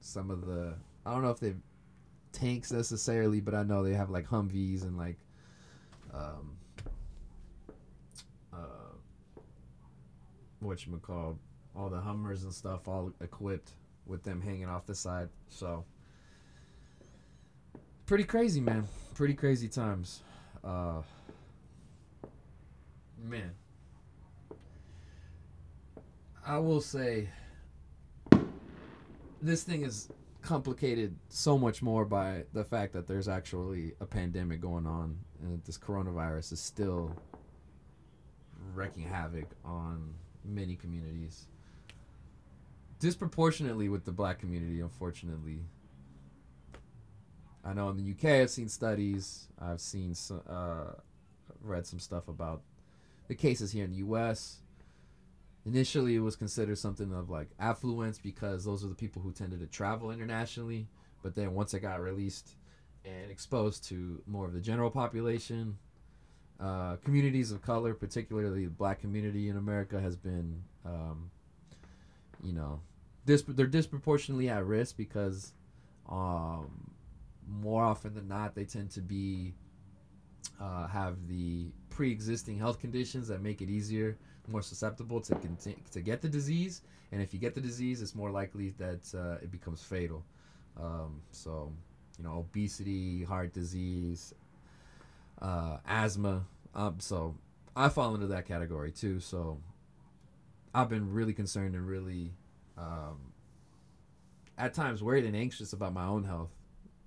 some 0.01 0.31
of 0.31 0.47
the. 0.47 0.75
I 1.05 1.13
don't 1.13 1.23
know 1.23 1.31
if 1.31 1.41
they've 1.41 1.61
tanks 2.33 2.73
necessarily, 2.73 3.41
but 3.41 3.55
I 3.55 3.63
know 3.63 3.83
they 3.85 3.95
have 3.95 4.11
like 4.11 4.27
Humvees 4.27 4.83
and 4.83 4.97
like 4.97 5.19
um, 6.13 6.57
what 10.63 10.87
you 10.87 10.97
call 10.99 11.39
all 11.75 11.89
the 11.89 12.01
Hummers 12.01 12.45
and 12.45 12.53
stuff, 12.53 12.89
all 12.89 13.13
equipped 13.21 13.73
with 14.07 14.23
them 14.23 14.41
hanging 14.41 14.69
off 14.69 14.87
the 14.87 14.95
side. 14.95 15.29
So 15.49 15.85
pretty 18.07 18.25
crazy, 18.25 18.61
man. 18.61 18.87
Pretty 19.15 19.35
crazy 19.35 19.69
times. 19.69 20.23
Uh, 20.63 21.03
man, 23.23 23.51
I 26.47 26.59
will 26.59 26.81
say 26.81 27.29
this 29.41 29.63
thing 29.65 29.83
is 29.83 30.09
complicated 30.43 31.17
so 31.29 31.57
much 31.57 31.83
more 31.83 32.05
by 32.05 32.45
the 32.53 32.65
fact 32.65 32.93
that 32.93 33.07
there's 33.07 33.29
actually 33.29 33.93
a 34.01 34.07
pandemic 34.07 34.61
going 34.61 34.87
on 34.87 35.19
and 35.41 35.53
that 35.53 35.65
this 35.65 35.79
coronavirus 35.79 36.53
is 36.53 36.61
still 36.61 37.17
wreaking 38.75 39.05
havoc 39.05 39.47
on 39.65 40.15
many 40.45 40.77
communities. 40.77 41.47
Disproportionately 42.99 43.89
with 43.89 44.05
the 44.05 44.13
black 44.13 44.39
community, 44.39 44.81
unfortunately. 44.81 45.61
I 47.65 47.73
know 47.73 47.89
in 47.91 47.97
the 47.97 48.11
UK, 48.11 48.43
I've 48.43 48.51
seen 48.51 48.69
studies. 48.69 49.49
I've 49.61 49.81
seen, 49.81 50.15
uh, 50.49 50.95
read 51.61 51.87
some 51.87 52.01
stuff 52.01 52.29
about 52.29 52.63
the 53.29 53.35
cases 53.35 53.71
here 53.71 53.85
in 53.85 53.93
the 53.93 53.99
US. 53.99 54.62
Initially, 55.65 56.17
it 56.17 56.21
was 56.21 56.35
considered 56.35 56.79
something 56.79 57.13
of 57.13 57.31
like 57.31 57.49
affluence 57.59 58.19
because 58.19 58.65
those 58.65 58.85
are 58.85 58.89
the 58.89 58.95
people 58.95 59.23
who 59.23 59.33
tended 59.33 59.61
to 59.61 59.67
travel 59.67 60.11
internationally. 60.11 60.89
But 61.23 61.35
then 61.35 61.55
once 61.55 61.73
it 61.73 61.81
got 61.81 62.01
released 62.01 62.57
and 63.05 63.31
exposed 63.31 63.85
to 63.85 64.23
more 64.27 64.47
of 64.47 64.53
the 64.53 64.61
general 64.61 64.91
population, 64.91 65.79
uh, 66.61 66.97
communities 66.97 67.53
of 67.53 67.63
color, 67.63 67.95
particularly 67.95 68.65
the 68.65 68.71
black 68.71 69.01
community 69.01 69.49
in 69.49 69.57
America, 69.57 70.01
has 70.01 70.17
been, 70.17 70.63
um, 70.85 71.31
you 72.43 72.53
know, 72.53 72.81
they're 73.25 73.67
disproportionately 73.67 74.49
at 74.49 74.67
risk 74.67 74.97
because 74.97 75.53
um, 76.09 76.91
more 77.49 77.85
often 77.85 78.15
than 78.15 78.27
not 78.29 78.55
they 78.55 78.65
tend 78.65 78.91
to 78.91 79.01
be 79.01 79.55
uh, 80.61 80.87
have 80.89 81.29
the 81.29 81.67
pre-existing 81.91 82.59
health 82.59 82.81
conditions 82.81 83.29
that 83.29 83.43
make 83.43 83.63
it 83.63 83.71
easier, 83.71 84.17
more 84.49 84.63
susceptible 84.63 85.21
to 85.21 85.35
conti- 85.37 85.77
to 85.93 86.01
get 86.01 86.23
the 86.23 86.29
disease. 86.29 86.83
And 87.13 87.21
if 87.21 87.33
you 87.35 87.41
get 87.41 87.55
the 87.55 87.61
disease, 87.61 88.03
it's 88.03 88.15
more 88.15 88.31
likely 88.31 88.71
that 88.79 89.15
uh, 89.15 89.43
it 89.43 89.51
becomes 89.51 89.83
fatal. 89.83 90.25
Um, 90.81 91.21
so, 91.31 91.73
you 92.19 92.25
know, 92.25 92.39
obesity, 92.39 93.25
heart 93.25 93.53
disease, 93.53 94.35
uh, 95.41 95.79
asthma. 95.87 96.45
Um, 96.75 96.97
so 96.99 97.35
I 97.77 97.89
fall 97.89 98.15
into 98.15 98.29
that 98.29 98.47
category 98.47 98.91
too. 98.91 99.21
So 99.21 99.59
I've 100.75 100.89
been 100.89 101.13
really 101.13 101.35
concerned 101.35 101.75
and 101.75 101.87
really, 101.87 102.33
um, 102.79 103.19
at 104.57 104.73
times, 104.75 105.03
worried 105.03 105.25
and 105.25 105.37
anxious 105.37 105.73
about 105.73 105.93
my 105.93 106.07
own 106.07 106.25
health 106.25 106.51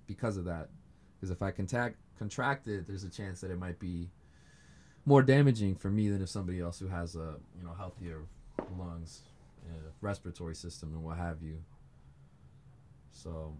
because 0.06 0.36
of 0.36 0.44
that. 0.44 0.68
Because 1.16 1.30
if 1.30 1.42
I 1.42 1.50
contact 1.50 1.96
contract 2.18 2.68
it, 2.68 2.86
there's 2.86 3.04
a 3.04 3.10
chance 3.10 3.40
that 3.40 3.50
it 3.50 3.58
might 3.58 3.78
be 3.78 4.08
more 5.06 5.22
damaging 5.22 5.76
for 5.76 5.88
me 5.88 6.08
than 6.08 6.20
if 6.20 6.28
somebody 6.28 6.60
else 6.60 6.80
who 6.80 6.88
has 6.88 7.14
a 7.14 7.36
you 7.56 7.64
know 7.64 7.72
healthier 7.72 8.22
lungs, 8.76 9.22
uh, 9.64 9.90
respiratory 10.00 10.54
system, 10.54 10.92
and 10.92 11.02
what 11.02 11.16
have 11.16 11.40
you. 11.40 11.62
So, 13.12 13.54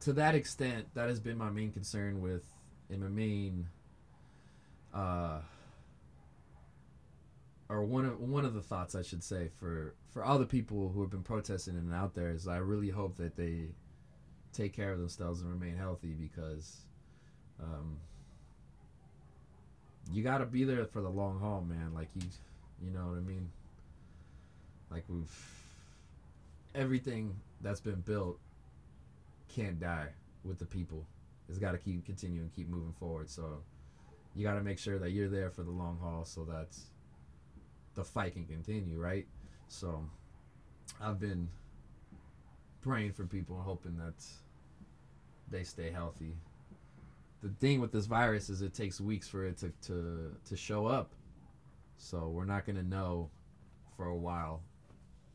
to 0.00 0.12
that 0.14 0.34
extent, 0.34 0.86
that 0.94 1.08
has 1.08 1.20
been 1.20 1.36
my 1.38 1.50
main 1.50 1.70
concern 1.70 2.20
with, 2.20 2.44
and 2.90 3.02
my 3.02 3.08
main, 3.08 3.68
uh, 4.92 5.40
or 7.68 7.84
one 7.84 8.06
of 8.06 8.18
one 8.18 8.46
of 8.46 8.54
the 8.54 8.62
thoughts 8.62 8.94
I 8.94 9.02
should 9.02 9.22
say 9.22 9.50
for 9.60 9.94
for 10.10 10.24
all 10.24 10.38
the 10.38 10.46
people 10.46 10.88
who 10.88 11.02
have 11.02 11.10
been 11.10 11.22
protesting 11.22 11.76
and 11.76 11.92
out 11.92 12.14
there 12.14 12.30
is 12.30 12.48
I 12.48 12.56
really 12.56 12.90
hope 12.90 13.16
that 13.18 13.36
they 13.36 13.68
take 14.54 14.72
care 14.72 14.92
of 14.92 14.98
themselves 14.98 15.42
and 15.42 15.50
remain 15.50 15.76
healthy 15.76 16.14
because 16.14 16.86
um, 17.60 17.98
you 20.12 20.22
got 20.22 20.38
to 20.38 20.46
be 20.46 20.64
there 20.64 20.84
for 20.86 21.00
the 21.00 21.08
long 21.08 21.38
haul, 21.40 21.62
man. 21.62 21.92
Like 21.94 22.08
you, 22.14 22.22
you 22.82 22.90
know 22.90 23.06
what 23.06 23.16
I 23.16 23.20
mean. 23.20 23.50
Like 24.90 25.04
we've 25.08 25.30
everything 26.74 27.34
that's 27.60 27.80
been 27.80 28.00
built 28.00 28.38
can't 29.48 29.80
die 29.80 30.08
with 30.44 30.58
the 30.58 30.66
people. 30.66 31.06
It's 31.48 31.58
got 31.58 31.72
to 31.72 31.78
keep 31.78 32.04
continuing, 32.04 32.50
keep 32.54 32.68
moving 32.68 32.94
forward. 32.98 33.30
So 33.30 33.62
you 34.34 34.44
got 34.44 34.54
to 34.54 34.62
make 34.62 34.78
sure 34.78 34.98
that 34.98 35.10
you're 35.10 35.28
there 35.28 35.50
for 35.50 35.62
the 35.62 35.70
long 35.70 35.98
haul, 36.02 36.24
so 36.24 36.44
that 36.44 36.76
the 37.94 38.04
fight 38.04 38.34
can 38.34 38.44
continue, 38.46 38.98
right? 38.98 39.26
So 39.68 40.04
I've 41.00 41.20
been 41.20 41.48
praying 42.82 43.12
for 43.12 43.24
people 43.24 43.56
and 43.56 43.64
hoping 43.64 43.96
that 43.96 44.24
they 45.50 45.62
stay 45.62 45.90
healthy 45.90 46.36
the 47.44 47.50
thing 47.60 47.78
with 47.78 47.92
this 47.92 48.06
virus 48.06 48.48
is 48.48 48.62
it 48.62 48.72
takes 48.72 49.02
weeks 49.02 49.28
for 49.28 49.44
it 49.44 49.58
to, 49.58 49.70
to, 49.86 50.34
to 50.46 50.56
show 50.56 50.86
up. 50.86 51.12
So 51.98 52.28
we're 52.28 52.46
not 52.46 52.64
going 52.64 52.76
to 52.76 52.82
know 52.82 53.28
for 53.96 54.06
a 54.06 54.16
while 54.16 54.62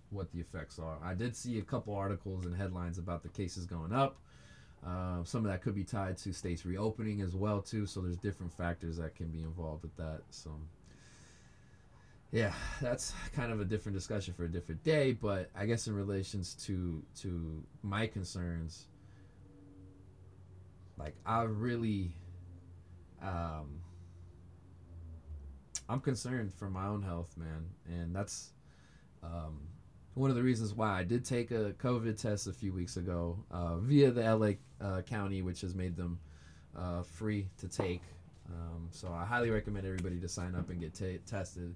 what 0.09 0.31
the 0.31 0.39
effects 0.39 0.79
are. 0.79 0.97
I 1.03 1.13
did 1.13 1.35
see 1.35 1.59
a 1.59 1.61
couple 1.61 1.93
articles 1.93 2.45
and 2.45 2.55
headlines 2.55 2.97
about 2.97 3.21
the 3.21 3.29
cases 3.29 3.67
going 3.67 3.93
up. 3.93 4.17
Uh, 4.85 5.23
some 5.23 5.45
of 5.45 5.51
that 5.51 5.61
could 5.61 5.75
be 5.75 5.83
tied 5.83 6.17
to 6.17 6.33
states 6.33 6.65
reopening 6.65 7.21
as 7.21 7.35
well 7.35 7.61
too. 7.61 7.85
So 7.85 8.01
there's 8.01 8.17
different 8.17 8.51
factors 8.51 8.97
that 8.97 9.13
can 9.15 9.27
be 9.27 9.43
involved 9.43 9.83
with 9.83 9.95
that. 9.97 10.21
So 10.31 10.49
yeah, 12.31 12.53
that's 12.81 13.13
kind 13.35 13.51
of 13.51 13.61
a 13.61 13.65
different 13.65 13.95
discussion 13.95 14.33
for 14.33 14.45
a 14.45 14.49
different 14.51 14.83
day. 14.83 15.11
But 15.11 15.51
I 15.55 15.67
guess 15.67 15.85
in 15.85 15.93
relations 15.93 16.55
to 16.65 17.03
to 17.21 17.63
my 17.83 18.07
concerns, 18.07 18.87
like 20.99 21.15
I 21.25 21.43
really 21.43 22.11
um 23.21 23.81
I'm 25.89 25.99
concerned 26.01 26.53
for 26.53 26.69
my 26.69 26.85
own 26.85 27.01
health, 27.01 27.35
man, 27.35 27.65
and 27.87 28.15
that's 28.15 28.51
um, 29.23 29.59
one 30.13 30.29
of 30.29 30.35
the 30.35 30.43
reasons 30.43 30.75
why 30.75 30.99
I 30.99 31.03
did 31.03 31.25
take 31.25 31.49
a 31.49 31.73
COVID 31.79 32.21
test 32.21 32.45
a 32.45 32.53
few 32.53 32.71
weeks 32.71 32.95
ago 32.97 33.43
uh, 33.49 33.77
via 33.77 34.11
the 34.11 34.21
LA 34.21 34.51
uh, 34.85 35.01
County, 35.01 35.41
which 35.41 35.61
has 35.61 35.73
made 35.73 35.95
them 35.95 36.19
uh, 36.77 37.01
free 37.01 37.47
to 37.57 37.67
take. 37.67 38.03
Um, 38.51 38.87
so 38.91 39.11
I 39.11 39.25
highly 39.25 39.49
recommend 39.49 39.87
everybody 39.87 40.19
to 40.19 40.29
sign 40.29 40.53
up 40.53 40.69
and 40.69 40.79
get 40.79 40.93
t- 40.93 41.19
tested. 41.25 41.73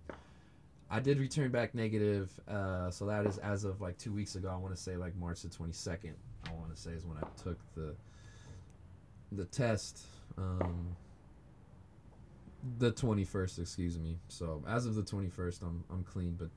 I 0.91 0.99
did 0.99 1.19
return 1.19 1.49
back 1.49 1.73
negative, 1.73 2.29
uh, 2.47 2.91
so 2.91 3.07
that 3.07 3.25
is 3.25 3.39
as 3.39 3.63
of 3.63 3.81
like 3.81 3.97
two 3.97 4.11
weeks 4.13 4.35
ago. 4.35 4.51
I 4.53 4.57
want 4.57 4.75
to 4.75 4.81
say 4.81 4.95
like 4.95 5.15
March 5.15 5.41
the 5.41 5.49
22nd. 5.49 6.13
I 6.45 6.51
want 6.51 6.73
to 6.73 6.79
say 6.79 6.91
is 6.91 7.03
when 7.03 7.17
I 7.17 7.25
took 7.41 7.57
the 7.73 7.95
the 9.35 9.45
test 9.45 10.05
um, 10.37 10.95
the 12.77 12.91
21st 12.91 13.59
excuse 13.59 13.99
me. 13.99 14.17
So 14.27 14.63
as 14.67 14.85
of 14.85 14.95
the 14.95 15.03
21st 15.03 15.61
i'm 15.63 15.83
i'm 15.89 16.03
clean 16.03 16.35
but 16.39 16.49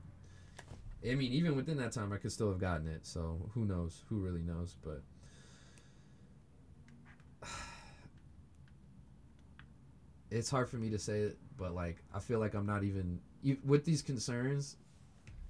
i 1.09 1.15
mean 1.15 1.31
even 1.33 1.55
within 1.55 1.77
that 1.77 1.91
time 1.91 2.11
i 2.13 2.17
could 2.17 2.31
still 2.31 2.49
have 2.49 2.59
gotten 2.59 2.87
it. 2.87 3.05
So 3.05 3.49
who 3.53 3.65
knows? 3.65 4.03
Who 4.09 4.17
really 4.17 4.43
knows? 4.43 4.75
But 4.83 5.01
it's 10.31 10.49
hard 10.49 10.69
for 10.69 10.77
me 10.77 10.89
to 10.89 10.99
say 10.99 11.21
it 11.21 11.37
but 11.55 11.73
like 11.73 12.03
i 12.13 12.19
feel 12.19 12.39
like 12.39 12.53
i'm 12.53 12.65
not 12.65 12.83
even 12.83 13.17
with 13.63 13.85
these 13.85 14.01
concerns 14.01 14.75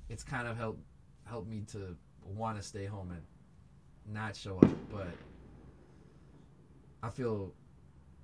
it's 0.09 0.23
kind 0.23 0.47
of 0.47 0.55
helped 0.55 0.79
helped 1.25 1.47
me 1.49 1.63
to 1.71 1.95
want 2.23 2.57
to 2.57 2.63
stay 2.63 2.85
home 2.85 3.11
and 3.11 3.21
not 4.13 4.35
show 4.35 4.57
up. 4.57 4.69
But 4.91 5.09
I 7.03 7.09
feel 7.09 7.53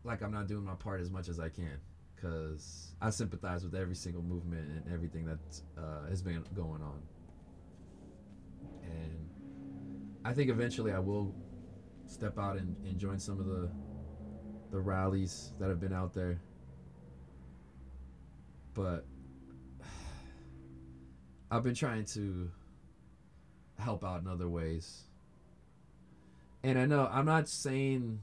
like 0.04 0.22
I'm 0.22 0.32
not 0.32 0.48
doing 0.48 0.66
my 0.66 0.76
part 0.76 1.02
as 1.02 1.10
much 1.10 1.30
as 1.30 1.40
I 1.40 1.50
can 1.50 1.80
because 2.16 2.96
I 3.02 3.10
sympathize 3.10 3.64
with 3.64 3.76
every 3.76 3.96
single 3.96 4.24
movement 4.24 4.70
and 4.70 4.94
everything 4.94 5.26
that 5.26 5.62
uh, 5.78 6.08
has 6.10 6.22
been 6.22 6.44
going 6.56 6.82
on. 6.82 7.02
And 8.84 9.30
I 10.26 10.34
think 10.34 10.50
eventually 10.50 10.92
I 10.92 11.00
will 11.00 11.36
step 12.08 12.38
out 12.38 12.58
and, 12.58 12.76
and 12.86 12.98
join 12.98 13.20
some 13.20 13.40
of 13.40 13.46
the 13.46 13.70
the 14.72 14.80
rallies 14.80 15.52
that 15.60 15.70
have 15.70 15.80
been 15.80 15.94
out 15.94 16.14
there. 16.14 16.42
But 18.74 19.06
I've 21.52 21.64
been 21.64 21.76
trying 21.76 22.06
to 22.06 22.50
help 23.78 24.04
out 24.04 24.22
in 24.22 24.28
other 24.28 24.50
ways. 24.50 25.04
And 26.64 26.80
I 26.80 26.86
know 26.86 27.08
I'm 27.12 27.26
not 27.26 27.48
saying 27.48 28.22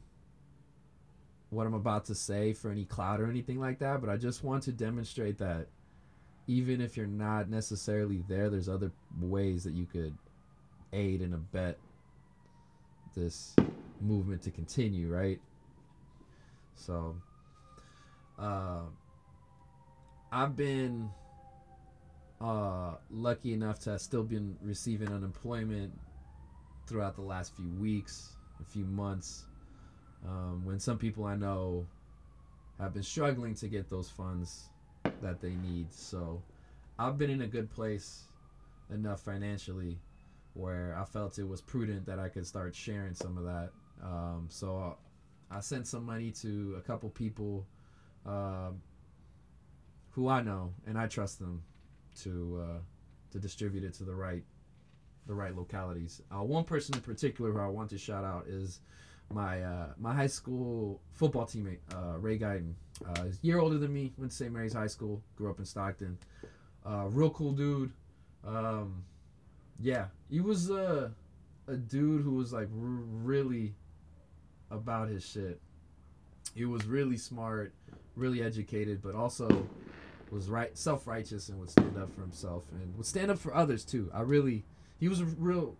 what 1.50 1.66
I'm 1.66 1.74
about 1.74 2.04
to 2.06 2.14
say 2.14 2.52
for 2.52 2.70
any 2.70 2.84
clout 2.84 3.20
or 3.20 3.28
anything 3.28 3.58
like 3.58 3.80
that, 3.80 4.00
but 4.00 4.08
I 4.08 4.16
just 4.16 4.42
want 4.42 4.62
to 4.64 4.72
demonstrate 4.72 5.38
that 5.38 5.66
even 6.46 6.80
if 6.80 6.96
you're 6.96 7.06
not 7.06 7.48
necessarily 7.48 8.24
there, 8.28 8.50
there's 8.50 8.68
other 8.68 8.90
ways 9.20 9.64
that 9.64 9.72
you 9.72 9.86
could 9.86 10.16
aid 10.92 11.20
and 11.20 11.34
abet 11.34 11.78
this 13.14 13.54
movement 14.00 14.42
to 14.42 14.50
continue, 14.50 15.12
right? 15.12 15.40
So, 16.74 17.16
uh, 18.38 18.82
I've 20.32 20.56
been 20.56 21.10
uh, 22.40 22.94
lucky 23.10 23.52
enough 23.52 23.80
to 23.80 23.98
still 23.98 24.22
been 24.22 24.56
receiving 24.62 25.08
unemployment 25.08 25.92
throughout 26.86 27.14
the 27.14 27.22
last 27.22 27.54
few 27.54 27.70
weeks, 27.78 28.36
a 28.60 28.64
few 28.64 28.84
months. 28.84 29.46
Um, 30.26 30.64
when 30.64 30.78
some 30.78 30.98
people 30.98 31.24
I 31.24 31.34
know 31.34 31.86
have 32.78 32.94
been 32.94 33.02
struggling 33.02 33.54
to 33.54 33.68
get 33.68 33.88
those 33.88 34.08
funds 34.08 34.68
that 35.22 35.40
they 35.40 35.54
need. 35.54 35.92
So 35.92 36.42
I've 36.98 37.18
been 37.18 37.30
in 37.30 37.42
a 37.42 37.46
good 37.46 37.70
place 37.70 38.24
enough 38.92 39.20
financially 39.20 39.98
where 40.54 40.96
I 41.00 41.04
felt 41.04 41.38
it 41.38 41.46
was 41.48 41.60
prudent 41.60 42.06
that 42.06 42.18
I 42.18 42.28
could 42.28 42.46
start 42.46 42.74
sharing 42.74 43.14
some 43.14 43.38
of 43.38 43.44
that. 43.44 43.70
Um, 44.02 44.46
so 44.48 44.96
I 45.50 45.60
sent 45.60 45.86
some 45.86 46.04
money 46.04 46.30
to 46.42 46.74
a 46.78 46.80
couple 46.80 47.10
people 47.10 47.66
uh, 48.26 48.70
who 50.10 50.28
I 50.28 50.42
know 50.42 50.72
and 50.86 50.98
I 50.98 51.06
trust 51.06 51.38
them 51.38 51.62
to 52.22 52.62
uh, 52.62 52.78
to 53.32 53.38
distribute 53.38 53.84
it 53.84 53.94
to 53.94 54.04
the 54.04 54.14
right 54.14 54.42
the 55.26 55.34
right 55.34 55.54
localities. 55.54 56.22
Uh, 56.30 56.42
one 56.42 56.64
person 56.64 56.94
in 56.94 57.02
particular 57.02 57.52
who 57.52 57.60
I 57.60 57.66
want 57.66 57.90
to 57.90 57.98
shout 57.98 58.24
out 58.24 58.46
is 58.48 58.80
my 59.32 59.62
uh, 59.62 59.86
my 59.98 60.14
high 60.14 60.26
school 60.26 61.00
football 61.12 61.46
teammate 61.46 61.78
uh, 61.94 62.18
Ray 62.18 62.38
Guyton. 62.38 62.74
Uh, 63.06 63.22
a 63.22 63.46
year 63.46 63.58
older 63.58 63.78
than 63.78 63.92
me. 63.92 64.12
Went 64.18 64.30
to 64.30 64.36
St. 64.36 64.52
Mary's 64.52 64.74
High 64.74 64.88
School. 64.88 65.22
Grew 65.36 65.50
up 65.50 65.58
in 65.58 65.64
Stockton. 65.64 66.18
Uh, 66.84 67.06
real 67.08 67.30
cool 67.30 67.52
dude. 67.52 67.92
Um, 68.46 69.04
yeah, 69.80 70.06
he 70.28 70.40
was 70.40 70.70
a 70.70 71.12
a 71.66 71.76
dude 71.76 72.22
who 72.22 72.32
was 72.32 72.52
like 72.52 72.68
r- 72.68 72.68
really 72.78 73.74
about 74.70 75.08
his 75.08 75.24
shit. 75.24 75.60
He 76.54 76.64
was 76.64 76.84
really 76.84 77.16
smart, 77.16 77.72
really 78.16 78.42
educated, 78.42 79.00
but 79.02 79.14
also 79.14 79.66
was 80.30 80.48
right 80.48 80.76
self 80.76 81.06
righteous 81.06 81.48
and 81.48 81.58
would 81.60 81.70
stand 81.70 81.96
up 81.96 82.12
for 82.14 82.20
himself 82.20 82.64
and 82.72 82.96
would 82.96 83.06
stand 83.06 83.30
up 83.30 83.38
for 83.38 83.54
others 83.54 83.84
too. 83.84 84.10
I 84.12 84.22
really 84.22 84.64
he 84.98 85.08
was 85.08 85.20
a 85.20 85.24
real 85.24 85.76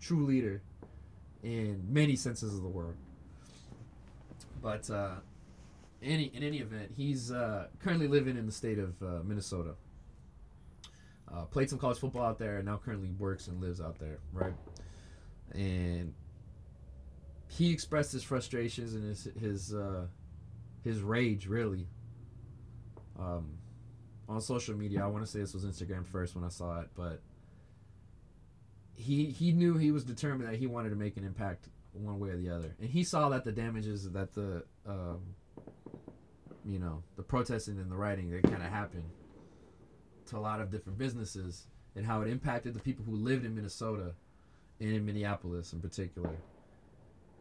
true 0.00 0.24
leader 0.24 0.62
in 1.42 1.82
many 1.88 2.16
senses 2.16 2.54
of 2.54 2.62
the 2.62 2.68
word. 2.68 2.96
But 4.62 4.90
uh, 4.90 5.16
any 6.02 6.24
in 6.34 6.42
any 6.42 6.58
event, 6.58 6.92
he's 6.96 7.30
uh, 7.30 7.68
currently 7.80 8.08
living 8.08 8.36
in 8.36 8.46
the 8.46 8.52
state 8.52 8.78
of 8.78 9.02
uh, 9.02 9.22
Minnesota. 9.24 9.74
Uh, 11.32 11.44
played 11.44 11.70
some 11.70 11.78
college 11.78 11.98
football 11.98 12.24
out 12.24 12.38
there, 12.38 12.56
and 12.56 12.66
now 12.66 12.76
currently 12.76 13.10
works 13.18 13.46
and 13.46 13.60
lives 13.60 13.80
out 13.80 13.98
there, 14.00 14.18
right? 14.32 14.54
And 15.52 16.12
he 17.46 17.70
expressed 17.70 18.12
his 18.12 18.22
frustrations 18.22 18.94
and 18.94 19.04
his 19.04 19.28
his 19.40 19.74
uh, 19.74 20.06
his 20.82 21.02
rage, 21.02 21.46
really, 21.46 21.86
um, 23.18 23.58
on 24.28 24.40
social 24.40 24.76
media. 24.76 25.04
I 25.04 25.06
want 25.06 25.24
to 25.24 25.30
say 25.30 25.40
this 25.40 25.54
was 25.54 25.64
Instagram 25.64 26.06
first 26.06 26.34
when 26.34 26.44
I 26.44 26.48
saw 26.48 26.80
it, 26.80 26.88
but 26.94 27.20
he 29.00 29.26
he 29.26 29.52
knew 29.52 29.76
he 29.76 29.90
was 29.90 30.04
determined 30.04 30.48
that 30.48 30.56
he 30.56 30.66
wanted 30.66 30.90
to 30.90 30.96
make 30.96 31.16
an 31.16 31.24
impact 31.24 31.68
one 31.92 32.18
way 32.18 32.30
or 32.30 32.36
the 32.36 32.50
other, 32.50 32.74
and 32.80 32.88
he 32.88 33.02
saw 33.02 33.28
that 33.30 33.44
the 33.44 33.52
damages 33.52 34.10
that 34.10 34.34
the 34.34 34.64
um, 34.86 35.20
you 36.64 36.78
know 36.78 37.02
the 37.16 37.22
protesting 37.22 37.78
and 37.78 37.90
the 37.90 37.96
rioting 37.96 38.30
that 38.30 38.42
kind 38.42 38.62
of 38.62 38.70
happened 38.70 39.10
to 40.26 40.36
a 40.36 40.40
lot 40.40 40.60
of 40.60 40.70
different 40.70 40.98
businesses 40.98 41.66
and 41.96 42.06
how 42.06 42.22
it 42.22 42.28
impacted 42.28 42.74
the 42.74 42.80
people 42.80 43.04
who 43.04 43.16
lived 43.16 43.44
in 43.44 43.54
Minnesota 43.54 44.12
and 44.78 44.94
in 44.94 45.04
Minneapolis 45.04 45.72
in 45.72 45.80
particular. 45.80 46.30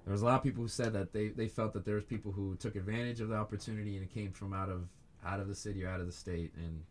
There 0.06 0.14
was 0.14 0.24
a 0.24 0.26
lot 0.26 0.38
of 0.38 0.44
people 0.44 0.64
who 0.64 0.70
said 0.70 0.94
that 0.94 1.14
they, 1.14 1.28
they 1.28 1.48
felt 1.48 1.74
that 1.74 1.86
there 1.86 1.96
was 1.96 2.04
people 2.04 2.32
who 2.32 2.56
took 2.56 2.76
advantage 2.76 3.22
of 3.22 3.30
the 3.30 3.36
opportunity 3.36 3.96
and 3.96 4.04
it 4.04 4.12
came 4.12 4.32
from 4.32 4.54
out 4.54 4.70
of 4.70 4.88
out 5.24 5.40
of 5.40 5.48
the 5.48 5.56
city 5.56 5.84
or 5.84 5.90
out 5.90 6.00
of 6.00 6.08
the 6.08 6.14
state 6.14 6.52
and 6.56 6.84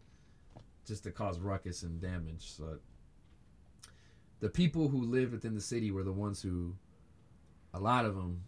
just 0.86 1.02
to 1.04 1.10
cause 1.10 1.40
ruckus 1.40 1.82
and 1.82 2.00
damage. 2.00 2.52
So 2.52 2.78
the 4.40 4.48
people 4.48 4.88
who 4.88 5.02
lived 5.02 5.32
within 5.32 5.54
the 5.54 5.60
city 5.60 5.90
were 5.90 6.04
the 6.04 6.12
ones 6.12 6.42
who 6.42 6.74
a 7.74 7.80
lot 7.80 8.04
of 8.04 8.14
them 8.14 8.42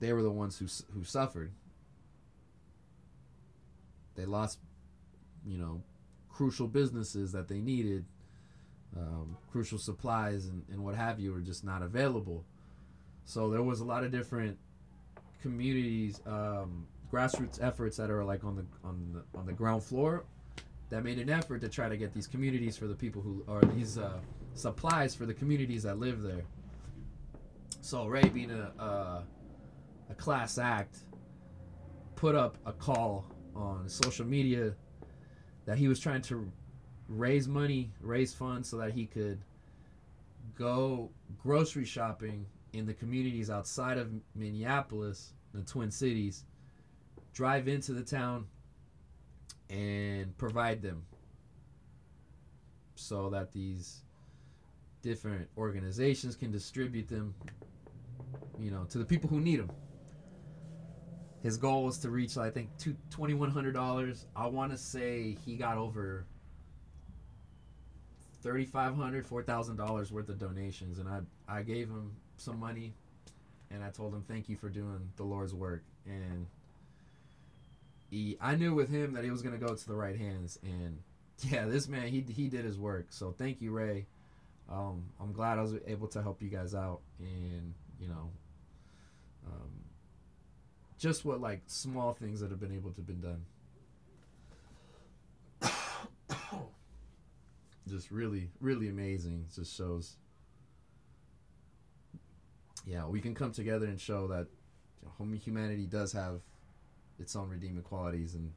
they 0.00 0.12
were 0.12 0.22
the 0.22 0.30
ones 0.30 0.58
who 0.58 0.66
who 0.94 1.04
suffered. 1.04 1.52
They 4.14 4.24
lost 4.24 4.58
you 5.46 5.58
know 5.58 5.82
crucial 6.28 6.68
businesses 6.68 7.32
that 7.32 7.48
they 7.48 7.60
needed, 7.60 8.04
um, 8.96 9.36
crucial 9.50 9.78
supplies 9.78 10.46
and, 10.46 10.64
and 10.70 10.84
what 10.84 10.94
have 10.94 11.18
you 11.18 11.32
were 11.32 11.40
just 11.40 11.64
not 11.64 11.82
available. 11.82 12.44
So 13.24 13.50
there 13.50 13.62
was 13.62 13.80
a 13.80 13.84
lot 13.84 14.04
of 14.04 14.12
different 14.12 14.56
communities, 15.42 16.20
um, 16.26 16.86
grassroots 17.12 17.62
efforts 17.62 17.96
that 17.96 18.10
are 18.10 18.24
like 18.24 18.44
on 18.44 18.56
the 18.56 18.64
on 18.84 19.12
the 19.12 19.38
on 19.38 19.46
the 19.46 19.52
ground 19.52 19.82
floor 19.82 20.24
that 20.90 21.04
made 21.04 21.18
an 21.18 21.28
effort 21.28 21.60
to 21.60 21.68
try 21.68 21.88
to 21.88 21.96
get 21.96 22.14
these 22.14 22.26
communities 22.26 22.76
for 22.76 22.86
the 22.86 22.94
people 22.94 23.20
who 23.20 23.44
are 23.46 23.60
these 23.74 23.98
uh, 23.98 24.18
supplies 24.58 25.14
for 25.14 25.26
the 25.26 25.34
communities 25.34 25.82
that 25.84 25.98
live 25.98 26.22
there. 26.22 26.44
So 27.80 28.06
Ray, 28.06 28.28
being 28.28 28.50
a 28.50 28.72
uh, 28.78 29.22
a 30.10 30.14
class 30.14 30.58
act, 30.58 30.98
put 32.16 32.34
up 32.34 32.58
a 32.66 32.72
call 32.72 33.26
on 33.54 33.88
social 33.88 34.26
media 34.26 34.74
that 35.66 35.78
he 35.78 35.88
was 35.88 36.00
trying 36.00 36.22
to 36.22 36.50
raise 37.08 37.48
money, 37.48 37.92
raise 38.00 38.34
funds 38.34 38.68
so 38.68 38.78
that 38.78 38.92
he 38.92 39.06
could 39.06 39.40
go 40.54 41.10
grocery 41.42 41.84
shopping 41.84 42.46
in 42.72 42.86
the 42.86 42.94
communities 42.94 43.50
outside 43.50 43.98
of 43.98 44.10
Minneapolis, 44.34 45.32
the 45.52 45.62
Twin 45.62 45.90
Cities, 45.90 46.44
drive 47.32 47.68
into 47.68 47.92
the 47.92 48.02
town 48.02 48.46
and 49.70 50.36
provide 50.38 50.82
them 50.82 51.04
so 52.94 53.30
that 53.30 53.52
these 53.52 54.02
different 55.02 55.48
organizations 55.56 56.36
can 56.36 56.50
distribute 56.50 57.08
them 57.08 57.34
you 58.58 58.70
know 58.70 58.84
to 58.84 58.98
the 58.98 59.04
people 59.04 59.28
who 59.28 59.40
need 59.40 59.60
them 59.60 59.70
his 61.42 61.56
goal 61.56 61.84
was 61.84 61.98
to 61.98 62.10
reach, 62.10 62.36
I 62.36 62.50
think, 62.50 62.68
two 62.78 62.96
twenty 63.10 63.34
one 63.34 63.50
hundred 63.50 63.72
dollars. 63.72 64.26
I 64.34 64.46
want 64.48 64.72
to 64.72 64.78
say 64.78 65.36
he 65.44 65.56
got 65.56 65.78
over 65.78 66.26
thirty 68.42 68.64
five 68.64 68.96
hundred, 68.96 69.26
four 69.26 69.42
thousand 69.42 69.76
dollars 69.76 70.10
worth 70.10 70.28
of 70.28 70.38
donations, 70.38 70.98
and 70.98 71.08
I 71.08 71.20
I 71.48 71.62
gave 71.62 71.88
him 71.88 72.16
some 72.36 72.58
money, 72.58 72.94
and 73.70 73.84
I 73.84 73.90
told 73.90 74.14
him 74.14 74.24
thank 74.26 74.48
you 74.48 74.56
for 74.56 74.68
doing 74.68 75.12
the 75.16 75.22
Lord's 75.22 75.54
work, 75.54 75.84
and 76.06 76.46
he 78.10 78.36
I 78.40 78.56
knew 78.56 78.74
with 78.74 78.90
him 78.90 79.12
that 79.12 79.22
he 79.22 79.30
was 79.30 79.42
gonna 79.42 79.58
go 79.58 79.74
to 79.74 79.88
the 79.88 79.94
right 79.94 80.16
hands, 80.16 80.58
and 80.64 80.98
yeah, 81.42 81.66
this 81.66 81.86
man 81.86 82.08
he 82.08 82.24
he 82.28 82.48
did 82.48 82.64
his 82.64 82.78
work. 82.78 83.06
So 83.10 83.30
thank 83.30 83.60
you, 83.60 83.70
Ray. 83.70 84.06
Um, 84.70 85.04
I'm 85.20 85.32
glad 85.32 85.58
I 85.58 85.62
was 85.62 85.74
able 85.86 86.08
to 86.08 86.22
help 86.22 86.42
you 86.42 86.48
guys 86.48 86.74
out, 86.74 87.00
and 87.20 87.74
you 88.00 88.08
know. 88.08 88.30
Um, 89.46 89.70
just 90.98 91.24
what 91.24 91.40
like 91.40 91.62
small 91.66 92.12
things 92.12 92.40
that 92.40 92.50
have 92.50 92.60
been 92.60 92.74
able 92.74 92.90
to 92.90 93.00
been 93.00 93.20
done. 93.20 93.44
just 97.88 98.10
really, 98.10 98.50
really 98.60 98.88
amazing. 98.88 99.46
It 99.48 99.54
just 99.54 99.76
shows. 99.76 100.16
Yeah, 102.84 103.06
we 103.06 103.20
can 103.20 103.34
come 103.34 103.52
together 103.52 103.86
and 103.86 104.00
show 104.00 104.26
that 104.28 104.46
humanity 105.44 105.86
does 105.86 106.12
have 106.12 106.40
its 107.18 107.34
own 107.36 107.48
redeeming 107.48 107.82
qualities, 107.82 108.34
and 108.34 108.52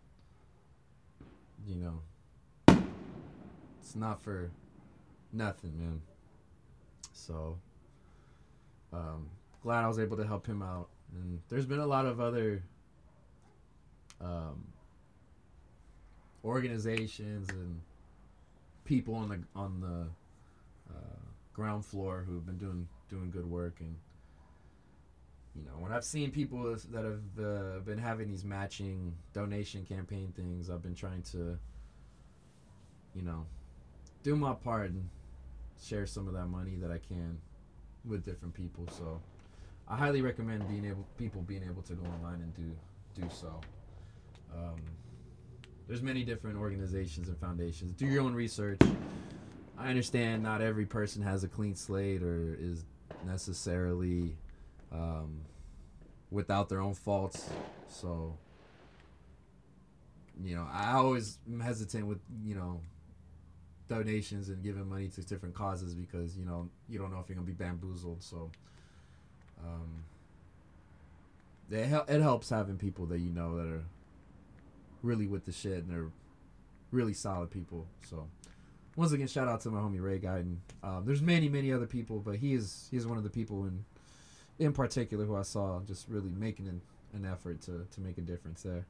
you 1.65 1.75
know, 1.75 2.01
it's 3.81 3.95
not 3.95 4.21
for 4.21 4.51
nothing, 5.33 5.77
man. 5.77 6.01
So, 7.13 7.57
um, 8.93 9.29
glad 9.61 9.83
I 9.83 9.87
was 9.87 9.99
able 9.99 10.17
to 10.17 10.25
help 10.25 10.45
him 10.45 10.61
out 10.61 10.89
and 11.13 11.39
there's 11.49 11.65
been 11.65 11.79
a 11.79 11.85
lot 11.85 12.05
of 12.05 12.19
other 12.19 12.63
um, 14.19 14.67
organizations 16.43 17.49
and 17.49 17.81
people 18.85 19.15
on 19.15 19.29
the 19.29 19.39
on 19.55 19.79
the 19.81 20.93
uh, 20.93 21.19
ground 21.53 21.85
floor 21.85 22.25
who've 22.27 22.45
been 22.45 22.57
doing 22.57 22.87
doing 23.09 23.29
good 23.29 23.49
work 23.49 23.77
and 23.79 23.95
you 25.55 25.63
know 25.63 25.71
when 25.79 25.91
I've 25.91 26.03
seen 26.03 26.31
people 26.31 26.75
that 26.91 27.03
have 27.03 27.45
uh, 27.45 27.79
been 27.79 27.97
having 27.97 28.29
these 28.29 28.43
matching 28.43 29.13
donation 29.33 29.85
campaign 29.85 30.33
things 30.35 30.69
I've 30.69 30.81
been 30.81 30.95
trying 30.95 31.23
to 31.31 31.57
you 33.13 33.21
know 33.21 33.45
do 34.23 34.35
my 34.35 34.53
part 34.53 34.91
and 34.91 35.09
share 35.81 36.05
some 36.05 36.27
of 36.27 36.33
that 36.33 36.47
money 36.47 36.75
that 36.75 36.91
I 36.91 36.99
can 36.99 37.39
with 38.05 38.23
different 38.23 38.53
people 38.53 38.87
so 38.87 39.21
I 39.91 39.97
highly 39.97 40.21
recommend 40.21 40.67
being 40.69 40.85
able 40.85 41.05
people 41.17 41.41
being 41.41 41.63
able 41.63 41.81
to 41.83 41.93
go 41.93 42.05
online 42.05 42.41
and 42.41 42.55
do 42.55 43.21
do 43.21 43.27
so. 43.29 43.59
Um, 44.55 44.79
there's 45.87 46.01
many 46.01 46.23
different 46.23 46.57
organizations 46.57 47.27
and 47.27 47.37
foundations. 47.37 47.93
Do 47.93 48.05
your 48.05 48.23
own 48.23 48.33
research. 48.33 48.79
I 49.77 49.89
understand 49.89 50.43
not 50.43 50.61
every 50.61 50.85
person 50.85 51.21
has 51.23 51.43
a 51.43 51.49
clean 51.49 51.75
slate 51.75 52.23
or 52.23 52.55
is 52.57 52.85
necessarily 53.25 54.37
um, 54.93 55.41
without 56.29 56.69
their 56.69 56.79
own 56.79 56.93
faults. 56.93 57.49
So, 57.89 58.37
you 60.41 60.55
know, 60.55 60.67
I 60.71 60.93
always 60.93 61.39
am 61.51 61.59
hesitant 61.59 62.07
with 62.07 62.19
you 62.45 62.55
know 62.55 62.79
donations 63.91 64.47
and 64.47 64.63
giving 64.63 64.87
money 64.87 65.09
to 65.09 65.21
different 65.21 65.53
causes 65.53 65.93
because 65.93 66.37
you 66.37 66.45
know 66.45 66.69
you 66.87 66.97
don't 66.97 67.11
know 67.11 67.19
if 67.19 67.27
you're 67.27 67.35
gonna 67.35 67.45
be 67.45 67.51
bamboozled. 67.53 68.23
So 68.23 68.49
um, 69.63 70.05
it, 71.69 71.85
hel- 71.85 72.05
it 72.07 72.21
helps 72.21 72.49
having 72.49 72.77
people 72.77 73.05
that 73.07 73.19
you 73.19 73.29
know 73.29 73.57
that 73.57 73.67
are 73.67 73.83
really 75.03 75.27
with 75.27 75.45
the 75.45 75.51
shit 75.51 75.83
and 75.83 75.89
they're 75.89 76.11
really 76.91 77.13
solid 77.13 77.51
people. 77.51 77.85
So 78.09 78.27
once 78.95 79.11
again, 79.11 79.27
shout 79.27 79.47
out 79.47 79.61
to 79.61 79.69
my 79.69 79.79
homie 79.79 80.01
Ray 80.01 80.19
Guyton. 80.19 80.57
Um, 80.83 81.03
there's 81.05 81.21
many, 81.21 81.49
many 81.49 81.71
other 81.73 81.85
people, 81.85 82.19
but 82.19 82.37
he 82.37 82.53
is 82.53 82.87
he 82.91 82.97
is 82.97 83.05
one 83.05 83.17
of 83.17 83.23
the 83.23 83.29
people 83.29 83.65
in 83.65 83.83
in 84.57 84.71
particular 84.71 85.25
who 85.25 85.35
I 85.35 85.41
saw 85.41 85.81
just 85.81 86.07
really 86.07 86.29
making 86.29 86.67
an, 86.67 86.81
an 87.13 87.25
effort 87.25 87.61
to 87.63 87.87
to 87.91 88.01
make 88.01 88.17
a 88.17 88.21
difference 88.21 88.63
there. 88.63 88.85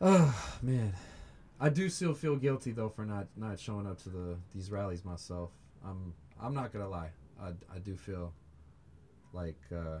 Oh 0.00 0.52
man, 0.62 0.92
I 1.58 1.68
do 1.70 1.88
still 1.88 2.14
feel 2.14 2.36
guilty 2.36 2.72
though 2.72 2.90
for 2.90 3.04
not 3.04 3.28
not 3.36 3.58
showing 3.58 3.86
up 3.86 3.98
to 4.02 4.10
the 4.10 4.36
these 4.54 4.70
rallies 4.70 5.04
myself. 5.04 5.50
I'm 5.84 6.12
I'm 6.40 6.54
not 6.54 6.72
gonna 6.72 6.88
lie. 6.88 7.10
I 7.40 7.48
I 7.74 7.78
do 7.78 7.96
feel 7.96 8.32
like 9.32 9.60
uh, 9.72 10.00